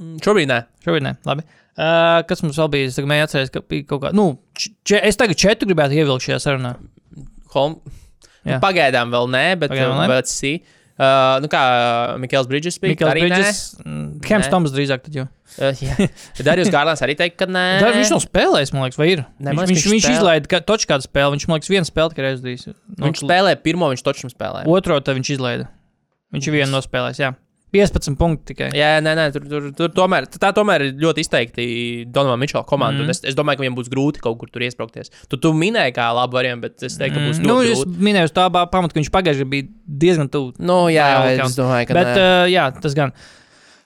Mm, 0.00 0.18
Šobrīd 0.24 0.50
nē. 0.50 0.60
Šobrīd 0.84 1.06
ne. 1.06 1.16
Labi. 1.28 1.46
Uh, 1.72 2.20
kas 2.28 2.42
mums 2.44 2.58
vēl 2.60 2.70
bija? 2.74 2.90
Es 2.90 2.98
tagad 2.98 3.10
mēģināju 3.12 3.30
atcerēties, 3.30 3.54
ka 3.54 3.64
bija 3.72 3.88
kaut 3.88 4.02
kā. 4.04 4.12
Nu, 4.16 4.26
č 4.58 4.98
es 4.98 5.18
tagad 5.20 5.38
četru 5.40 5.70
gribētu 5.70 5.96
ievilkt 5.98 6.26
šajā 6.28 6.40
sarunā. 6.48 6.76
Holm... 7.54 7.80
Pagaidām 8.42 9.12
vēl 9.14 9.28
nē, 9.30 9.44
bet 9.54 9.70
Pagaidām 9.70 9.92
vēl 9.94 10.00
nē. 10.02 10.14
let's 10.16 10.34
see. 10.34 10.58
Uh, 10.58 10.81
nu 11.42 11.48
kā 11.52 11.62
Mikls 12.22 12.48
Bridges 12.50 12.78
bija. 12.82 12.94
Mikls. 12.94 13.12
Bridges. 13.18 13.62
Hems. 14.28 14.50
Toms 14.52 14.74
drīzāk 14.74 15.04
tad. 15.06 15.18
Uh, 15.22 15.82
jā. 15.84 16.08
Darījus 16.46 16.70
Gārlāns 16.72 17.02
arī 17.04 17.16
teikt, 17.18 17.36
ka 17.42 17.48
nē. 17.50 17.64
Dar, 17.82 17.92
viņš 17.98 18.12
nav 18.14 18.22
spēlējis, 18.24 18.72
man 18.72 18.86
liekas, 18.86 19.00
vai 19.00 19.08
ir? 19.12 19.24
Nē, 19.36 19.52
viņš, 19.58 19.72
viņš, 19.72 19.86
viņš 19.92 20.08
izlaida 20.14 20.48
ka, 20.48 20.62
toču 20.64 20.88
kādu 20.88 21.04
spēli. 21.04 21.36
Viņš, 21.36 21.46
man 21.50 21.60
liekas, 21.60 21.72
vienu 21.72 21.88
spēli 21.88 22.14
tikai 22.14 22.34
izdarījis. 22.38 22.66
Nu, 22.72 23.04
Viņš 23.08 23.24
spēlē 23.26 23.54
pirmo, 23.60 23.90
viņš 23.92 24.04
točam 24.06 24.32
spēlē. 24.32 24.64
Otro 24.72 24.96
tad 25.04 25.18
viņš 25.20 25.34
izlaida. 25.36 25.68
Viņš 26.32 26.48
ir 26.48 26.56
vienu 26.56 26.72
nospēlējis, 26.72 27.20
jā. 27.20 27.32
15 27.72 28.16
punkti 28.20 28.52
tikai. 28.52 28.68
Jā, 28.76 28.98
nē, 29.00 29.14
nē, 29.16 29.26
tur, 29.32 29.46
tur, 29.48 29.68
tur 29.76 29.92
tomēr, 29.96 30.26
tā 30.28 30.50
tomēr 30.52 30.84
ir 30.84 30.94
ļoti 31.00 31.24
izteikti 31.24 31.64
Donovana 32.12 32.40
Mičela 32.42 32.64
komanda. 32.68 33.00
Mm. 33.06 33.12
Es, 33.14 33.22
es 33.32 33.36
domāju, 33.38 33.60
ka 33.60 33.64
viņam 33.64 33.78
būs 33.78 33.88
grūti 33.92 34.20
kaut 34.24 34.36
kur 34.40 34.50
tur 34.52 34.64
iesprāgties. 34.66 35.08
Tu, 35.32 35.38
tu 35.40 35.54
minēji, 35.56 35.94
kā 35.96 36.10
labu 36.12 36.36
variantu, 36.36 36.68
bet 36.68 36.84
es 36.84 36.98
teiktu, 37.00 37.16
ka 37.16 37.28
būs 37.30 37.40
Mm, 37.40 37.48
nu, 37.48 37.60
ļoti 37.64 37.72
es 37.96 38.02
minēju 38.08 38.28
uz 38.28 38.34
tā 38.36 38.48
pamata, 38.52 38.92
ka 38.92 39.00
viņš 39.00 39.12
pagājušajā 39.14 39.48
bija 39.48 39.68
diezgan 40.04 40.28
tuvu. 40.28 40.52
Nu, 40.60 40.82
jā, 40.92 41.06
Jā, 41.32 41.46
es 41.46 41.56
domāju, 41.56 41.88
ka 41.88 41.96
Bet, 41.96 42.12
nē. 42.12 42.26
uh, 42.26 42.50
jā, 42.52 42.66
tas 42.84 42.94
gan. 42.98 43.14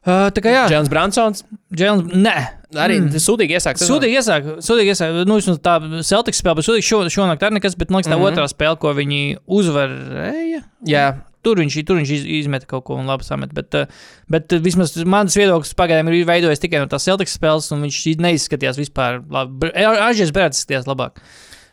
Uh, 0.07 0.29
tā 0.31 0.39
kā 0.39 0.51
jā, 0.55 0.67
Džons 0.71 0.91
Bransons 0.91 1.43
Džēlins, 1.75 2.13
nē. 2.15 2.35
arī 2.79 3.01
Mm. 3.01 3.23
sūdīgi 3.23 3.59
sezonu. 3.59 3.89
Sūdīgi 3.89 4.19
iesāk, 4.21 4.51
sūdīgi 4.63 4.93
iesāk. 4.95 5.17
Nu, 5.27 5.39
vismaz 5.39 5.59
tā 5.59 5.79
Celtics 6.07 6.39
spēle, 6.43 6.59
bet 6.59 6.67
sūdīgi 6.67 6.87
šo, 6.87 7.01
šonakt 7.11 7.43
arī 7.43 7.59
nekas, 7.59 7.75
bet 7.79 7.91
man 7.91 8.03
liekas, 8.03 8.13
tā 8.13 8.19
mm. 8.19 8.23
-hmm. 8.23 8.37
otrā 8.39 8.47
spēle, 8.51 8.79
ko 8.79 8.93
viņi 8.95 9.39
uzvarēja. 9.47 10.63
Jā, 10.87 11.07
Tur 11.47 11.63
viņš, 11.63 11.79
tur 11.87 12.01
viņš 12.01 12.15
iz, 12.19 12.29
izmeta 12.43 12.67
kaut 12.71 12.87
ko 12.89 12.99
un 12.99 13.11
labi 13.11 13.27
samet. 13.27 13.55
Bet, 13.57 13.75
uh, 13.79 14.07
bet 14.33 14.55
uh, 14.57 14.63
vismaz 14.63 14.97
mans 15.07 15.37
viedoklis 15.39 15.77
pagaidām 15.79 16.11
ir 16.11 16.27
veidojis 16.29 16.63
tikai 16.63 16.83
no 16.83 16.91
tās 16.91 17.07
Celtics 17.07 17.37
spēles, 17.39 17.71
un 17.75 17.87
viņš 17.87 18.01
neizskatījās 18.27 18.81
vispār 18.83 19.23
labi. 19.23 19.71
Ažģēs 19.77 20.35
Brēts 20.35 20.65
izskatījās 20.65 20.91
labāk. 20.91 21.23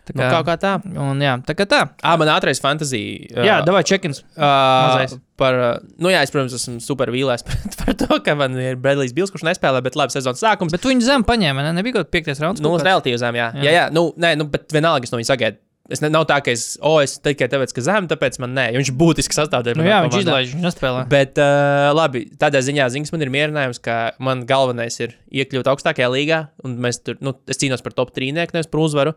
Tā 0.03 0.11
nu, 0.17 0.23
kaut 0.27 0.47
kā 0.49 0.55
tā. 0.59 0.71
Un, 0.99 1.21
jā, 1.23 1.37
tā 1.47 1.53
kā 1.55 1.63
tā. 1.69 1.79
Ah, 2.03 2.17
man 2.19 2.27
ātrais 2.33 2.59
fantāzija. 2.59 3.45
Jā, 3.47 3.61
davai 3.63 3.85
čekins. 3.87 4.19
Uh, 4.35 5.15
par, 5.39 5.55
uh, 5.55 5.93
nu, 5.95 6.11
jā, 6.11 6.25
es, 6.25 6.33
protams, 6.33 6.55
esmu 6.57 6.83
super 6.83 7.11
vīlēs 7.13 7.45
par, 7.47 7.61
par 7.79 7.95
to, 8.01 8.19
ka 8.25 8.35
man 8.39 8.57
ir 8.59 8.75
Bredlijs 8.83 9.15
Bils, 9.15 9.31
kurš 9.31 9.47
nespēlē, 9.47 9.79
bet 9.85 9.95
labi, 9.99 10.11
sezonas 10.15 10.43
sākums. 10.43 10.75
Bet 10.75 10.83
viņi 10.89 11.07
zem 11.07 11.23
paņēma, 11.27 11.63
ne? 11.69 11.75
Nebija 11.79 12.01
kaut 12.01 12.09
kāds 12.09 12.15
piektais 12.17 12.43
rauns. 12.43 12.63
Nu, 12.63 12.75
relatīvi 12.75 13.21
zem, 13.21 13.39
jā. 13.39 13.53
Jā. 13.55 13.63
Jā, 13.63 13.69
jā, 13.69 13.77
jā 13.79 13.85
nu, 13.95 14.09
nē, 14.19 14.35
nu, 14.41 14.49
bet 14.51 14.75
vienalga 14.75 15.07
es 15.07 15.15
no 15.15 15.21
viņa 15.21 15.31
sagaidu. 15.31 15.63
Es 15.91 15.99
ne, 15.99 16.07
nav 16.07 16.23
tā, 16.29 16.37
ka 16.39 16.53
es, 16.53 16.77
oh, 16.79 17.01
es 17.03 17.17
tikai 17.19 17.49
tāpēc, 17.51 17.73
ka 17.75 17.81
zem, 17.83 18.05
tāpēc 18.07 18.37
man 18.39 18.53
nē, 18.55 18.69
viņš 18.77 18.91
būtiski 18.95 19.35
sastāvdaļa. 19.35 19.75
Nu, 19.81 19.83
jā, 19.83 19.97
viņš 20.05 20.15
izlaiž, 20.21 20.51
viņš 20.53 20.63
nespēlē. 20.63 21.01
Bet, 21.11 21.39
uh, 21.43 21.89
labi, 21.91 22.21
tādā 22.39 22.61
ziņā 22.63 22.85
ziņas 22.93 23.11
man 23.11 23.25
ir 23.25 23.31
mierinājums, 23.33 23.81
ka 23.83 23.97
man 24.23 24.45
galvenais 24.47 24.95
ir 25.03 25.17
iekļūt 25.43 25.67
augstākajā 25.73 26.07
līgā, 26.13 26.37
un 26.63 26.77
mēs 26.85 27.01
tur, 27.03 27.17
nu, 27.19 27.33
es 27.51 27.59
cīnos 27.59 27.83
par 27.83 27.97
top 27.97 28.13
trīnieku, 28.15 28.55
nevis 28.55 28.71
par 28.71 28.79
uzvaru. 28.85 29.11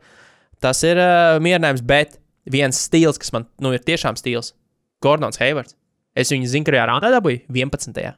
Tas 0.64 0.82
ir 0.88 0.98
uh, 0.98 1.36
mierinājums, 1.44 1.84
bet 1.86 2.18
viens 2.50 2.80
stils, 2.88 3.20
kas 3.22 3.30
man, 3.36 3.46
nu, 3.62 3.70
ir 3.76 3.84
tiešām 3.86 4.18
stils- 4.18 4.50
Gordons 5.06 5.38
Heivards. 5.38 5.76
Es 6.18 6.32
viņu 6.34 6.50
zinu, 6.50 6.66
kurajā 6.66 6.88
raundā 6.90 7.12
dabūju 7.14 7.44
11. 7.46 8.16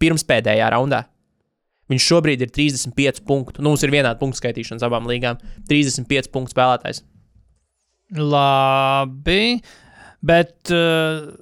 Pirms 0.00 0.24
pēdējā 0.24 0.70
raundā. 0.72 1.02
Viņš 1.92 2.08
šobrīd 2.08 2.40
ir 2.40 2.50
35 2.54 3.20
punktu. 3.26 3.60
Nu, 3.60 3.70
mums 3.74 3.84
ir 3.84 3.92
vienāda 3.92 4.18
punktu 4.18 4.40
skaitīšana 4.40 4.82
abām 4.88 5.06
līgām. 5.10 5.38
35 5.70 6.32
punktu 6.32 6.54
spēlētājs. 6.54 7.02
Labi. 8.14 9.58
Bet. 10.22 10.54
Uh, 10.70 11.34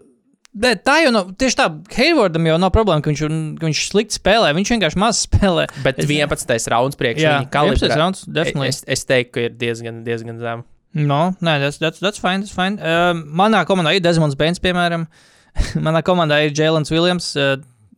Bet 0.55 0.85
tā 0.86 1.01
jau 1.03 1.11
nav. 1.11 1.32
Tieši 1.35 1.57
tā, 1.59 1.65
Heivardam 1.97 2.45
jau 2.47 2.55
nav 2.62 2.70
problēma, 2.70 3.03
ka 3.03 3.11
viņš, 3.11 3.23
ka 3.59 3.66
viņš 3.66 3.78
slikti 3.91 4.15
spēlē. 4.20 4.53
Viņš 4.55 4.69
vienkārši 4.70 5.01
maz 5.03 5.24
spēlē. 5.27 5.65
Bet 5.82 5.99
Es- 5.99 6.07
11. 6.07 6.69
rauns 6.70 6.95
priekš 6.95 7.24
Jā, 7.24 7.32
viņa 7.41 7.49
kalibrā. 7.51 7.81
11. 7.89 7.99
rauns, 7.99 8.23
definitely. 8.23 8.69
Es, 8.70 8.85
es 8.86 9.03
teiktu, 9.09 9.32
ka 9.35 9.41
ir 9.49 9.57
diezgan, 9.59 10.05
diezgan 10.07 10.39
zem. 10.39 10.62
No, 10.95 11.35
nē, 11.43 11.57
tas 11.59 11.81
that's, 11.82 11.99
that's 11.99 12.23
fine. 12.23 12.47
That's 12.47 12.55
fine. 12.55 12.78
Uh, 12.78 13.19
manā 13.35 13.65
komandā 13.66 13.97
ir 13.97 14.05
Desmonds 14.05 14.39
Bains, 14.39 14.62
piemēram. 14.62 15.09
manā 15.89 16.05
komandā 16.07 16.39
ir 16.47 16.55
Jēlens 16.55 16.95
Williams, 16.95 17.32
uh, 17.35 17.57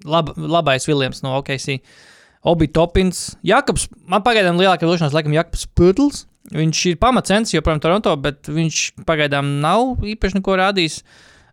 lab, 0.09 0.33
labais 0.41 0.89
Williams 0.89 1.21
no 1.27 1.37
OKC. 1.43 1.77
Obi 2.49 2.71
Topins, 2.73 3.35
Jakobs. 3.45 3.85
Man 4.09 4.25
pagaidām 4.25 4.57
lielākā 4.57 4.89
vilšanās, 4.89 5.13
laikam, 5.13 5.37
Jakobs 5.37 5.67
Putls. 5.77 6.25
Viņš 6.55 6.83
ir 6.93 6.99
pamatcents 7.03 7.55
joprojām 7.57 7.81
Toronto, 7.83 8.13
bet 8.23 8.47
viņš 8.47 8.83
pagaidām 9.09 9.57
nav 9.65 10.05
īpaši 10.07 10.39
neko 10.39 10.59
rādījis. 10.61 11.01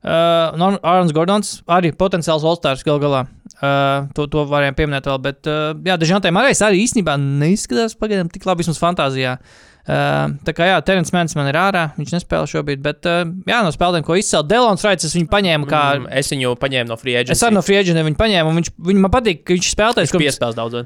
Uh, 0.04 0.52
Ārons 0.84 1.14
Gordons 1.16 1.54
arī 1.72 1.94
potenciāls 1.96 2.44
Olstārs 2.44 2.84
gal 2.84 3.00
galā. 3.00 3.24
Uh, 3.64 4.10
to, 4.14 4.26
to 4.28 4.44
varējām 4.50 4.76
pieminēt 4.76 5.08
vēl, 5.08 5.20
bet 5.24 5.48
uh, 5.48 5.70
jā, 5.88 5.96
Dežantē 6.02 6.34
Marais 6.36 6.60
arī 6.66 6.82
īstenībā 6.84 7.16
neizskatās 7.22 7.96
pagaidām 7.96 8.28
tik 8.34 8.44
labi 8.50 8.66
vismaz 8.66 8.82
fantāzijā. 8.82 9.38
Uh, 9.84 10.36
tā 10.44 10.54
kā 10.56 10.68
jā, 10.68 10.76
Terence 10.84 11.16
Mans 11.16 11.38
man 11.40 11.48
ir 11.48 11.58
ārā, 11.60 11.86
viņš 11.96 12.18
nespēlē 12.18 12.50
šobrīd, 12.52 12.84
bet 12.84 13.08
uh, 13.08 13.24
jā, 13.48 13.62
no 13.64 13.72
spēlēm, 13.72 14.04
ko 14.08 14.18
izcēlīja 14.20 14.50
Delons 14.52 14.84
Raits, 14.88 15.08
es 15.08 15.16
viņu 15.16 15.32
paņēmu 15.32 15.72
kā. 15.72 15.84
Mm, 16.02 16.12
es 16.20 16.32
viņu 16.36 16.54
paņēmu 16.60 16.92
no 16.92 17.00
free 17.00 17.16
agent. 17.20 17.36
Es 17.36 17.44
arī 17.48 17.58
no 17.58 17.64
Free 17.64 17.80
Agent 17.80 18.04
viņu 18.04 18.20
paņēmu, 18.20 18.52
un 18.52 18.60
viņš, 18.60 18.74
viņ, 18.92 19.02
man 19.04 19.16
patīk, 19.16 19.46
ka 19.48 19.56
viņš 19.56 19.72
spēlētājs, 19.76 20.16
kurš 20.16 20.28
piespēles 20.28 20.60
daudz. 20.60 20.84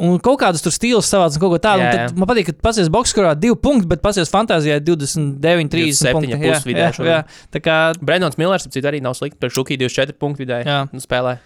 Un 0.00 0.16
kaut 0.22 0.38
kādas 0.40 0.62
tur 0.64 0.72
stils 0.74 1.08
savāds 1.10 1.36
un 1.36 1.42
kaut 1.42 1.54
ko 1.54 1.60
tādu. 1.62 1.84
Jā, 1.84 2.06
jā. 2.06 2.08
Man 2.16 2.28
patīk, 2.30 2.50
ka 2.50 2.68
pasies 2.70 2.90
boxskorā 2.92 3.34
divi 3.38 3.56
punkti, 3.60 3.88
bet 3.90 4.02
pasies 4.04 4.32
fantāzijā 4.32 4.78
29, 4.84 5.70
30 5.72 6.00
27 6.00 6.16
punkti. 6.16 6.40
plus 6.40 6.68
vidēji 6.68 7.04
jā, 7.04 7.18
jā, 7.18 7.48
tā 7.52 7.62
kā 7.64 7.78
Brendons 8.00 8.38
Millers, 8.40 8.66
ap 8.66 8.74
citu, 8.74 8.88
arī 8.90 9.02
nav 9.04 9.16
slikti. 9.18 9.40
Par 9.40 9.52
Šuki 9.52 9.78
24 9.80 10.16
punktu 10.20 10.46
vidēji. 10.46 10.68
Jā. 10.70 10.84
Nu, 10.92 11.02
spēlē. 11.04 11.36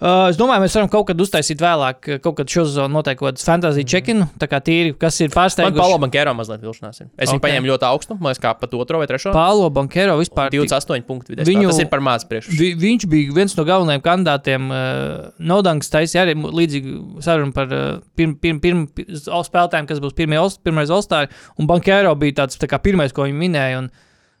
Uh, 0.00 0.30
es 0.30 0.36
domāju, 0.40 0.62
mēs 0.64 0.72
varam 0.78 0.88
kaut 0.88 1.06
kad 1.10 1.18
uztaisīt 1.20 1.60
vēlāk, 1.60 2.06
uh, 2.14 2.18
kaut 2.24 2.36
kad 2.38 2.48
šo 2.48 2.62
sezonu 2.64 2.94
noteikti 2.96 3.20
kaut 3.20 3.34
kādu 3.34 3.44
fantāziju 3.44 3.84
check-in, 3.84 4.22
tā 4.40 4.46
kā 4.48 4.56
tīri, 4.64 4.94
kas 4.98 5.18
ir 5.20 5.28
Mhm. 5.28 5.34
Pārsteiguši. 5.36 5.76
Paulo 5.76 5.98
Bankero 5.98 6.32
mazliet 6.34 6.62
vilšanās. 6.64 7.00
ir. 7.02 7.08
Es 7.18 7.28
viņu 7.28 7.36
Ok. 7.36 7.42
paņēmu 7.44 7.68
ļoti 7.68 7.84
augstu, 7.84 8.16
man 8.20 8.32
liekas, 8.32 8.40
kā 8.40 8.54
pat 8.58 8.72
otro 8.74 8.96
vai 8.98 9.06
trešo. 9.06 9.32
Paulo 9.32 9.68
Bankero 9.70 10.16
vispār. 10.18 10.48
tik- 10.50 10.64
28 10.64 11.04
punktu 11.04 11.34
vidēji. 11.34 11.44
Viņu- 11.52 11.60
Viņu... 11.60 11.68
Tas 11.68 11.78
ir 11.80 11.86
par 11.88 12.00
maz 12.00 12.24
priekš. 12.24 12.48
Vi, 12.48 12.74
viņš 12.76 13.06
bija 13.12 13.34
viens 13.34 13.54
no 13.56 13.64
galvenajiem 13.64 14.00
kandidātiem. 14.00 14.70
Uh, 14.70 15.30
Nodanks 15.38 15.90
taisīja 15.90 16.24
arī 16.24 16.34
līdzīgi 16.34 17.22
sarunu 17.22 17.52
par 17.52 17.66
uh, 17.70 18.00
pirm, 18.16 18.36
pirm, 18.36 18.58
pirm, 18.58 18.86
pirm, 18.88 19.06
spēlētājiem, 19.20 19.86
kas 19.86 20.00
būs 20.00 20.14
pirmie, 20.16 20.38
All- 20.40 20.56
pirmais 20.64 20.88
Olstāri. 20.88 21.28
Un 21.58 21.66
Bankero 21.66 22.14
bija 22.16 22.32
tāds 22.40 22.56
tā 22.56 22.66
kā 22.66 22.80
pirmais, 22.80 23.12
ko 23.12 23.24
viņi 23.28 23.36
minēja. 23.36 23.78
Un, 23.78 23.90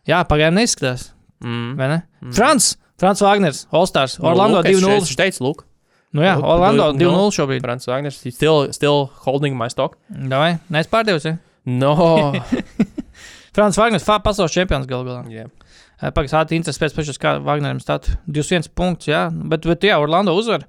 jā, 0.08 0.24
pagaidām 0.26 0.54
neizskatās. 0.56 1.10
Mm. 1.44 1.76
vai 1.76 1.88
Ne? 1.88 2.02
Mm. 2.24 2.32
Frans, 2.34 2.76
Frans 3.00 3.22
Wagners, 3.24 3.64
Olstārs, 3.72 4.18
Nu, 4.20 4.28
Orlando 4.28 4.60
lūk, 4.60 4.68
es- 4.68 4.82
2-0. 4.84 5.02
Es 5.08 5.16
teicu, 5.16 5.40
lūk, 5.46 5.64
Nu 6.12 6.24
jā, 6.26 6.34
Orlando 6.42 6.88
2-0. 6.92 6.98
2-0 7.06 7.30
šobrīd. 7.36 7.62
Frants 7.64 7.86
Wagners, 7.88 8.16
still, 8.34 8.72
still 8.74 9.06
holding 9.24 9.54
my 9.56 9.68
stock. 9.70 9.96
Davai, 10.10 10.58
neizpārdevs. 10.68 11.24
Ja? 11.28 11.36
No. 11.64 11.94
Frans 13.54 13.78
Wagners, 13.78 14.04
fa- 14.06 14.18
pasaules 14.22 14.52
čempions 14.54 14.86
galu 14.90 15.06
galā. 15.08 15.22
yeah. 15.30 15.46
Pagaidām, 16.00 16.40
ātri 16.40 16.56
interesē 16.58 16.80
pēc 16.86 16.94
pašas, 16.96 17.18
kā 17.20 17.34
Wagneram 17.44 17.78
stāv 17.82 18.06
21 18.26 18.70
punkts, 18.74 19.06
jā, 19.10 19.26
bet, 19.52 19.66
bet 19.68 19.84
jā, 19.84 19.98
Orlando 20.00 20.32
uzvar. 20.38 20.64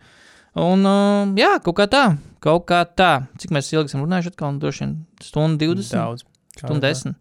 Un, 0.59 0.83
uh, 0.85 1.25
jā, 1.39 1.53
kaut 1.63 1.77
kā 1.77 1.85
tā, 1.87 2.03
kaut 2.43 2.65
kā 2.67 2.81
tā. 2.85 3.11
Cik 3.39 3.53
mēs 3.55 3.69
ilgi 3.71 3.93
esam 3.93 4.03
runājuši, 4.03 4.33
atkal 4.33 4.57
droši 4.59 4.83
vien 4.83 4.95
stundu 5.23 5.71
20, 5.71 5.95
Daudz. 5.95 6.25
stundu 6.59 6.83
10. 6.83 7.15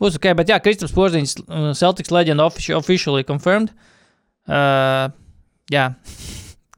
Būs 0.00 0.16
ok, 0.16 0.30
bet 0.38 0.48
jā, 0.48 0.56
Kristaps 0.64 0.94
Porziņš, 0.96 1.34
uh, 1.44 1.70
Celtics 1.76 2.10
legend 2.10 2.40
offici 2.40 2.72
officially 2.74 3.22
confirmed. 3.22 3.70
Uh, 3.70 3.91
jā, 4.48 5.86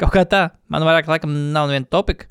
kaut 0.01 0.15
kā 0.15 0.25
tā. 0.29 0.47
Man 0.73 0.87
vairāk 0.87 1.11
laikam 1.11 1.33
nav 1.55 1.71
neviena 1.71 1.89
topika. 1.91 2.29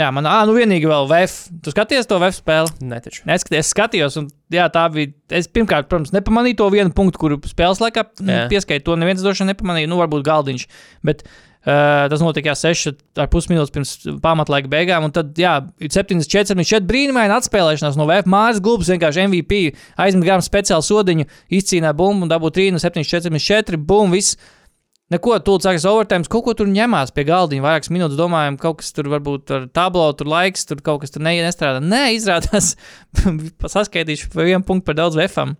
Jā, 0.00 0.06
man, 0.14 0.24
ah, 0.30 0.46
nu 0.48 0.54
vienīgi 0.56 0.88
vēl 0.88 1.08
VF. 1.10 1.34
Tu 1.60 1.72
skaties 1.74 2.08
to 2.08 2.16
VF 2.22 2.38
spēli? 2.38 2.86
Netaču. 2.88 3.24
Neskaties, 3.28 3.66
es 3.66 3.72
skatījos, 3.74 4.16
un 4.16 4.30
jā, 4.54 4.64
tā 4.72 4.86
bija. 4.94 5.10
Es 5.36 5.50
pirmkārt, 5.52 5.90
protams, 5.90 6.14
nepamanīju 6.14 6.56
to 6.62 6.68
vienu 6.72 6.94
punktu, 6.96 7.20
kuru 7.20 7.36
spēles 7.50 7.82
laikā 7.82 8.06
nu, 8.22 8.30
Jā. 8.32 8.46
pieskaita. 8.52 8.86
To 8.86 8.96
neviens 8.96 9.20
vien 9.26 9.50
nepamanīja. 9.50 9.90
Nu, 9.90 9.98
varbūt 10.00 10.24
galdiņš. 10.24 10.64
Bet 11.04 11.26
uh, 11.64 12.06
tas 12.12 12.22
notika 12.22 12.52
jā, 12.52 12.56
6,5 12.72 13.50
minūtes 13.52 13.74
pirms 13.74 13.92
pamatlaika 14.24 14.70
beigām. 14.72 15.08
Un 15.08 15.14
tad, 15.14 15.32
jā, 15.38 15.56
74, 15.80 16.52
74 16.54 16.86
brīnumaini 16.88 17.36
atspēlēšanās 17.36 17.98
no 18.00 18.06
VF 18.10 18.30
mājas 18.30 18.62
glūpas. 18.64 18.92
Vienkārši 18.94 19.26
MVP 19.26 19.60
aizmet 20.00 20.28
garām 20.28 20.44
speciālu 20.44 20.86
sodiņu, 20.86 21.28
izcīnīja 21.60 21.96
bumbu 21.96 22.26
un 22.26 22.32
dabūja 22.32 22.58
3, 22.60 22.80
7, 22.86 23.06
4, 23.12 23.44
4, 23.50 23.84
bum, 23.90 24.16
viss. 24.16 24.38
Neko, 25.10 25.34
tūlīt 25.42 25.64
sākas 25.66 25.84
overtime, 25.90 26.26
kaut 26.30 26.44
ko 26.46 26.52
tur 26.54 26.68
ņemās 26.70 27.10
pie 27.10 27.24
galdiņa. 27.26 27.64
Vairākas 27.64 27.90
minūtes 27.90 28.18
domājam, 28.18 28.54
kaut 28.62 28.78
kas 28.78 28.92
tur 28.94 29.08
varbūt 29.10 29.50
ar 29.56 29.64
tablo, 29.74 30.04
tur 30.14 30.30
laiks, 30.30 30.68
tur 30.70 30.78
kaut 30.86 31.02
kas 31.02 31.10
tur 31.10 31.24
ne, 31.26 31.32
nestrādā. 31.42 31.80
Nē, 31.82 32.04
izrādās, 32.14 32.76
saskaitīšu 33.74 34.30
vienu 34.38 34.62
punktu 34.68 34.86
par 34.86 35.00
daudz 35.02 35.18
vefam. 35.18 35.56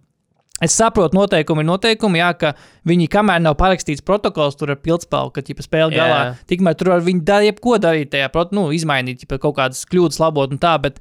Es 0.61 0.75
saprotu, 0.77 1.17
noteikumi 1.17 1.63
ir 1.65 1.69
noteikumi, 1.71 2.19
jā, 2.21 2.31
ka 2.37 2.51
viņi, 2.89 3.07
kamēr 3.13 3.41
nav 3.41 3.55
parakstīts 3.61 4.03
protokols, 4.05 4.59
tur 4.61 4.75
ar 4.75 4.81
pildspēku, 4.85 5.33
ka 5.33 5.41
ķipa, 5.47 5.65
spēle 5.65 5.95
galā, 5.97 6.19
tikmēr 6.51 6.75
tur 6.77 6.91
var 6.93 7.01
viņi 7.07 7.23
darīt 7.25 7.49
jebko 7.55 7.79
darīt 7.81 8.11
tajā, 8.13 8.29
prot, 8.35 8.53
nu, 8.53 8.67
izmainīt 8.77 9.23
ķipa, 9.23 9.39
kaut 9.41 9.57
kādas 9.57 9.87
kļūdas, 9.89 10.21
labot 10.21 10.53
un 10.53 10.59
tā, 10.61 10.75
bet, 10.85 11.01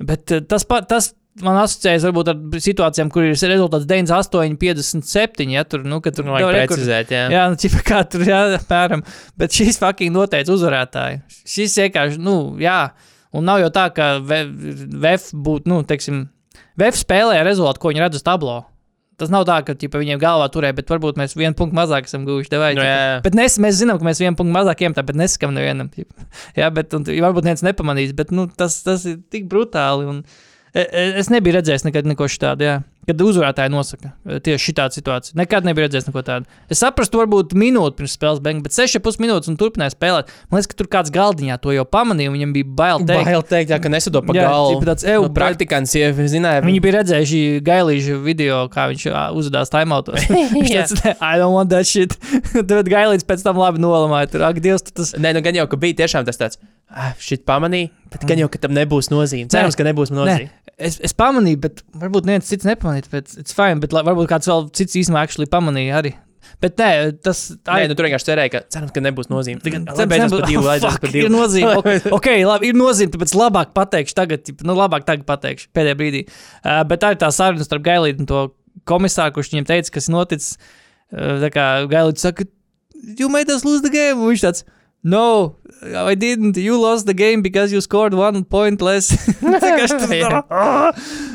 bet 0.00 0.32
eh, 0.32 0.40
tas, 0.48 0.64
pa- 0.64 0.80
tas 0.88 1.10
man 1.42 1.56
asociējas 1.64 2.04
varbūt 2.08 2.28
ar 2.32 2.60
situācijām, 2.64 3.08
kur 3.12 3.24
ir 3.26 3.34
rezultāts 3.34 3.84
98, 3.90 4.56
57, 4.56 5.50
ja 5.52 5.64
tur, 5.68 5.84
nu, 5.84 6.00
ka 6.00 6.10
tur 6.14 6.24
Vajag 6.30 6.46
nav 6.46 6.52
rekord- 6.54 6.78
precizēt, 6.78 7.10
jā. 7.12 7.24
Jā, 7.34 7.44
nu, 7.50 7.56
ķipa, 7.60 7.80
kā 7.90 8.02
tur 8.08 8.22
jā, 8.24 8.40
apmēram. 8.56 9.02
Bet 9.36 9.50
šīs 9.52 9.80
fucking 9.82 10.14
noteica 10.14 10.54
uzvarētāji. 10.54 11.20
Šis 11.44 11.74
vienkārši, 11.82 12.20
nu, 12.22 12.54
jā. 12.62 12.92
Un 13.34 13.44
nav 13.50 13.58
jau 13.64 13.68
tā, 13.74 13.88
ka 13.92 14.12
VF 14.22 15.32
būtu, 15.34 15.66
nu, 15.66 15.82
teiksim, 15.82 16.28
VF 16.78 17.00
spēlē 17.02 17.40
rezultātu, 17.46 17.82
ko 17.82 17.90
viņi 17.92 18.04
redz 18.06 18.20
uz 18.20 18.24
tablo. 18.26 18.60
Tas 19.20 19.30
nav 19.30 19.44
tā, 19.46 19.60
ka 19.66 19.76
ķipa, 19.78 20.00
viņiem 20.02 20.18
galvā 20.22 20.48
turēja, 20.50 20.74
bet 20.74 20.88
varbūt 20.90 21.18
mēs 21.20 21.36
vienu 21.38 21.54
punktu 21.58 21.76
mazāk 21.78 22.08
esam 22.08 22.24
guvuši. 22.26 22.50
Devai, 22.50 22.72
Nu, 22.74 22.82
jā. 22.82 23.20
Bet 23.22 23.36
nes, 23.38 23.58
mēs 23.62 23.78
zinām, 23.78 24.00
ka 24.00 24.08
mēs 24.08 24.18
vienu 24.22 24.34
punktu 24.38 24.54
mazāk 24.56 24.82
iemetām, 24.82 25.06
bet 25.06 25.20
nesakām 25.20 25.54
nevienam. 25.54 25.90
ķipa. 25.92 26.26
Jā, 26.60 26.70
bet 26.74 26.94
un, 26.98 27.06
varbūt 27.06 27.46
neviens 27.46 27.62
nepamanīs, 27.66 28.14
bet 28.18 28.32
nu, 28.34 28.48
tas, 28.50 28.80
tas 28.86 29.04
ir 29.06 29.20
tik 29.30 29.46
brutāli. 29.50 30.08
Un, 30.10 30.24
e- 30.74 30.88
e- 30.88 31.12
es 31.22 31.30
nebiju 31.30 31.60
redzējis 31.60 31.86
nekad 31.86 32.10
neko 32.10 32.26
tādu, 32.26 32.66
jā. 32.66 32.80
Kad 33.08 33.20
uzvarētāji 33.24 33.72
nosaka 33.74 34.12
e, 34.24 34.38
tieši 34.44 34.72
šādu 34.74 34.98
situāciju. 34.98 35.36
Nekad 35.38 35.66
nebiju 35.68 35.86
redzējis 35.86 36.08
neko 36.08 36.22
tādu. 36.26 36.48
Es 36.72 36.80
saprastu, 36.82 37.20
varbūt 37.20 37.54
minūti 37.58 37.98
pirms 38.00 38.14
spēles 38.16 38.40
beigas, 38.44 38.62
bet 38.64 38.76
6,5 38.76 39.20
minūtes 39.22 39.50
un 39.52 39.58
turpināja 39.60 39.94
spēlēt. 39.94 40.32
Man 40.50 40.60
liekas, 40.60 40.70
ka 40.72 40.78
tur 40.80 40.88
kāds 40.92 41.12
galdiņā 41.14 41.58
to 41.62 41.74
jau 41.76 41.84
pamanīja, 41.88 42.32
viņam 42.34 42.54
bija 42.56 42.68
bail 42.80 43.04
teikt. 43.04 43.28
Bail 43.28 43.44
teikt, 43.48 43.72
jā, 43.74 43.78
ka 43.82 43.92
nesadod 43.92 44.26
pa 44.26 44.36
Jā, 44.36 44.48
galvu. 44.48 44.78
ķipa 44.78 44.90
tāds, 44.92 45.04
"Ew, 45.08 45.22
Nu, 45.24 45.32
Praktikants 45.34 45.94
jau 45.96 46.10
zināja. 46.30 46.62
Viņi 46.64 46.80
bija 46.84 46.96
redzējuši 47.00 47.40
gailīšu 47.64 48.18
video, 48.24 48.68
kā 48.72 48.88
viņš 48.92 49.06
uzvedās 49.36 49.72
taimautos. 49.72 50.24
Viņš 50.56 50.70
teica, 50.70 51.16
I 51.20 51.38
don't 51.38 51.54
want 51.54 51.70
that 51.70 51.86
shit. 51.86 52.16
Tad 52.70 52.88
gailīts 52.90 53.26
pēc 53.26 53.42
tam 53.44 53.58
labi 53.60 53.82
nolamāja. 53.82 54.30
Tur, 54.32 54.46
ak, 54.48 54.60
Dievs, 54.64 54.84
tas. 54.90 55.14
Nē, 55.18 55.34
nu 55.36 55.42
gan 55.44 55.54
jau, 55.58 55.66
ka 55.70 55.76
bija 55.80 56.00
tiešām 56.04 56.24
tas 56.28 56.38
tāds, 56.40 56.58
ah, 56.90 57.12
šit 57.20 57.44
pamanīja, 57.48 57.90
bet 58.12 58.24
gan 58.28 58.38
jau, 58.40 58.48
ka 58.52 58.58
tam 58.62 58.74
nebūs 58.76 59.10
nozīme. 59.12 59.50
Cerams, 59.52 59.76
ka 59.78 59.86
nebūs 59.86 60.12
Nē, 60.12 60.18
nozīme. 60.20 60.50
Es, 60.78 60.98
es 61.04 61.14
pamanīju, 61.16 61.60
bet 61.64 61.82
varbūt 62.00 62.26
neviens 62.28 62.48
cits 62.50 62.66
nepamanīja. 62.68 63.10
Bet 63.12 63.34
it's 63.40 63.54
fine, 63.56 63.80
bet 63.82 63.92
la- 63.94 64.04
varbūt 64.06 64.28
kāds 64.30 64.48
vēl 64.50 64.68
cits 64.74 64.96
īstenībā 65.00 65.22
actually 65.26 65.50
pamanīja 65.50 66.00
arī. 66.02 66.14
Bet 66.60 66.76
nē, 66.78 66.88
tas 67.24 67.38
Nē, 67.66 67.86
nu 67.88 67.94
tur 67.96 68.06
vienkārši 68.06 68.28
cerēja, 68.28 68.50
ka 68.52 68.60
cerams, 68.70 68.92
ka 68.94 69.00
nebūs 69.02 69.30
nozīme. 69.32 69.62
Tagad 69.64 69.86
divu, 69.88 70.60
Oh, 70.60 70.68
beidzot 70.68 70.92
fuck, 70.92 71.00
par 71.02 71.10
divu. 71.14 71.26
Ir 71.26 71.32
nozīme. 71.32 71.72
Ok, 71.80 71.88
okay 72.18 72.44
labi, 72.46 72.68
ir 72.70 72.76
nozīme, 72.78 73.10
tāpēc 73.14 73.32
labāk 73.40 73.72
pateikšu 73.76 74.14
tagad, 74.18 74.50
nu 74.62 74.76
labāk 74.76 75.06
tagad 75.08 75.24
pateikšu 75.28 75.70
pēdējā 75.74 75.98
brīdī. 75.98 76.22
Uh, 76.62 76.82
bet 76.88 77.00
tā 77.02 77.14
ir 77.14 77.20
tā 77.20 77.30
saruna 77.34 77.64
starp 77.66 77.82
Gailītu 77.88 78.22
un 78.24 78.28
to 78.30 78.42
komisāru, 78.90 79.34
kurš 79.38 79.50
viņam 79.54 79.66
teica, 79.72 79.94
kas 79.96 80.08
ir 80.10 80.14
noticis. 80.14 80.54
Uh, 81.10 81.40
tā 81.42 81.50
kā 81.56 81.66
Gailīts 81.90 82.24
saka, 82.28 82.46
you 83.18 83.28
made 83.32 83.50
us 83.50 83.64
lose 83.64 83.82
the 83.82 83.90
game. 83.92 84.20
Viņš 84.22 84.44
tāds, 84.46 84.64
no, 85.04 85.56
I 85.84 86.14
didn't. 86.14 86.56
You 86.56 86.80
lost 86.80 87.06
the 87.06 87.14
game 87.14 87.42
because 87.42 87.72
you 87.72 87.80
scored 87.80 88.14
one 88.14 88.44
point 88.44 88.80
less. 88.80 89.12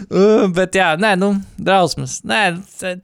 Uh, 0.09 0.47
bet 0.57 0.73
jā, 0.73 0.87
nē, 0.97 1.11
nu, 1.21 1.29
drausmas. 1.61 2.19
Nē, 2.25 2.39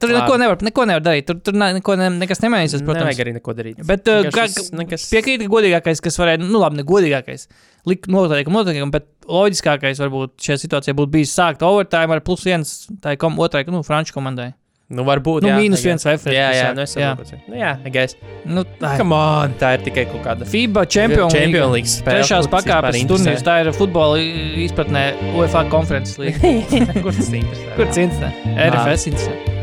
tur 0.00 0.10
Labi. 0.10 0.16
neko 0.16 0.38
nevar, 0.42 0.62
neko 0.66 0.86
nevar 0.90 1.04
darīt. 1.04 1.28
Tur, 1.28 1.38
tur 1.44 1.54
ne, 1.56 1.68
neko 1.78 1.94
ne, 2.00 2.08
nekas 2.18 2.42
nemainīsies, 2.42 2.82
protams. 2.82 3.04
Nevajag 3.04 3.22
arī 3.22 3.34
neko 3.36 3.54
darīt. 3.56 3.78
Bet 3.86 4.10
uh, 4.10 4.26
kā, 4.26 4.46
Vienkārši 4.48 4.74
nekas... 4.80 5.06
piekrīt, 5.12 5.44
ka 5.44 5.52
godīgākais, 5.52 6.02
kas 6.04 6.18
varēja, 6.18 6.42
nu, 6.42 6.58
labi, 6.62 6.80
ne 6.80 6.86
godīgākais, 6.88 7.46
likt 7.88 8.10
noteikumu, 8.10 8.62
noteikumu, 8.64 8.94
bet 8.96 9.08
loģiskākais 9.30 10.02
varbūt 10.02 10.34
šajā 10.48 10.58
situācijā 10.64 10.98
būtu 10.98 11.14
bijis 11.14 11.34
sākt 11.38 11.64
overtime 11.66 12.18
ar 12.18 12.24
plus 12.26 12.42
viens 12.48 12.76
tai 13.04 13.14
kom, 13.20 13.38
otrai, 13.42 13.62
nu, 13.70 13.84
franču 13.86 14.16
komandai. 14.16 14.50
Nu, 14.86 15.02
varbūt. 15.02 15.42
Nu, 15.42 15.50
jā, 15.50 15.56
mīnus 15.58 15.80
I 15.82 15.88
viens 15.88 16.04
referents 16.06 16.36
Jā, 16.36 16.50
jā, 16.54 16.66
nu 16.76 16.84
es 16.84 16.92
saprotu. 16.94 17.38
Nu, 17.50 17.56
jā, 17.58 17.72
guess. 17.90 18.14
Nu, 18.46 18.62
tā 18.78 18.92
on, 19.02 19.56
tā 19.58 19.72
ir 19.74 19.82
tikai 19.88 20.04
kaut 20.12 20.22
kāda 20.22 20.46
FIBA 20.46 20.84
Champions 20.86 21.34
League. 21.34 21.90
Trešās 22.06 22.46
tas 22.46 22.52
pakāpes 22.54 23.00
turnīrs, 23.02 23.42
interesē. 23.42 23.46
tā 23.48 23.58
ir 23.64 23.72
futbola 23.74 24.22
izpratnē 24.62 25.04
UEFA 25.34 25.66
konferences 25.74 26.18
līnija. 26.22 27.00
Kur 27.02 27.10
tas 27.10 27.32
interesē? 27.34 27.68
Kur 27.74 27.90
cits? 27.98 28.22
RFS 28.54 29.10
interesē. 29.10 29.54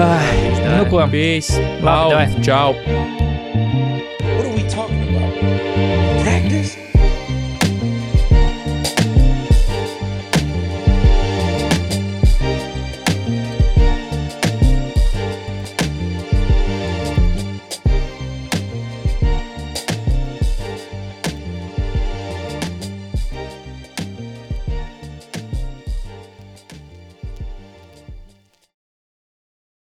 Ai, 0.00 0.78
Nu, 0.80 0.84
ko? 0.90 1.06
Peace. 1.10 1.54
Labi, 1.86 2.42
čau. 2.42 2.74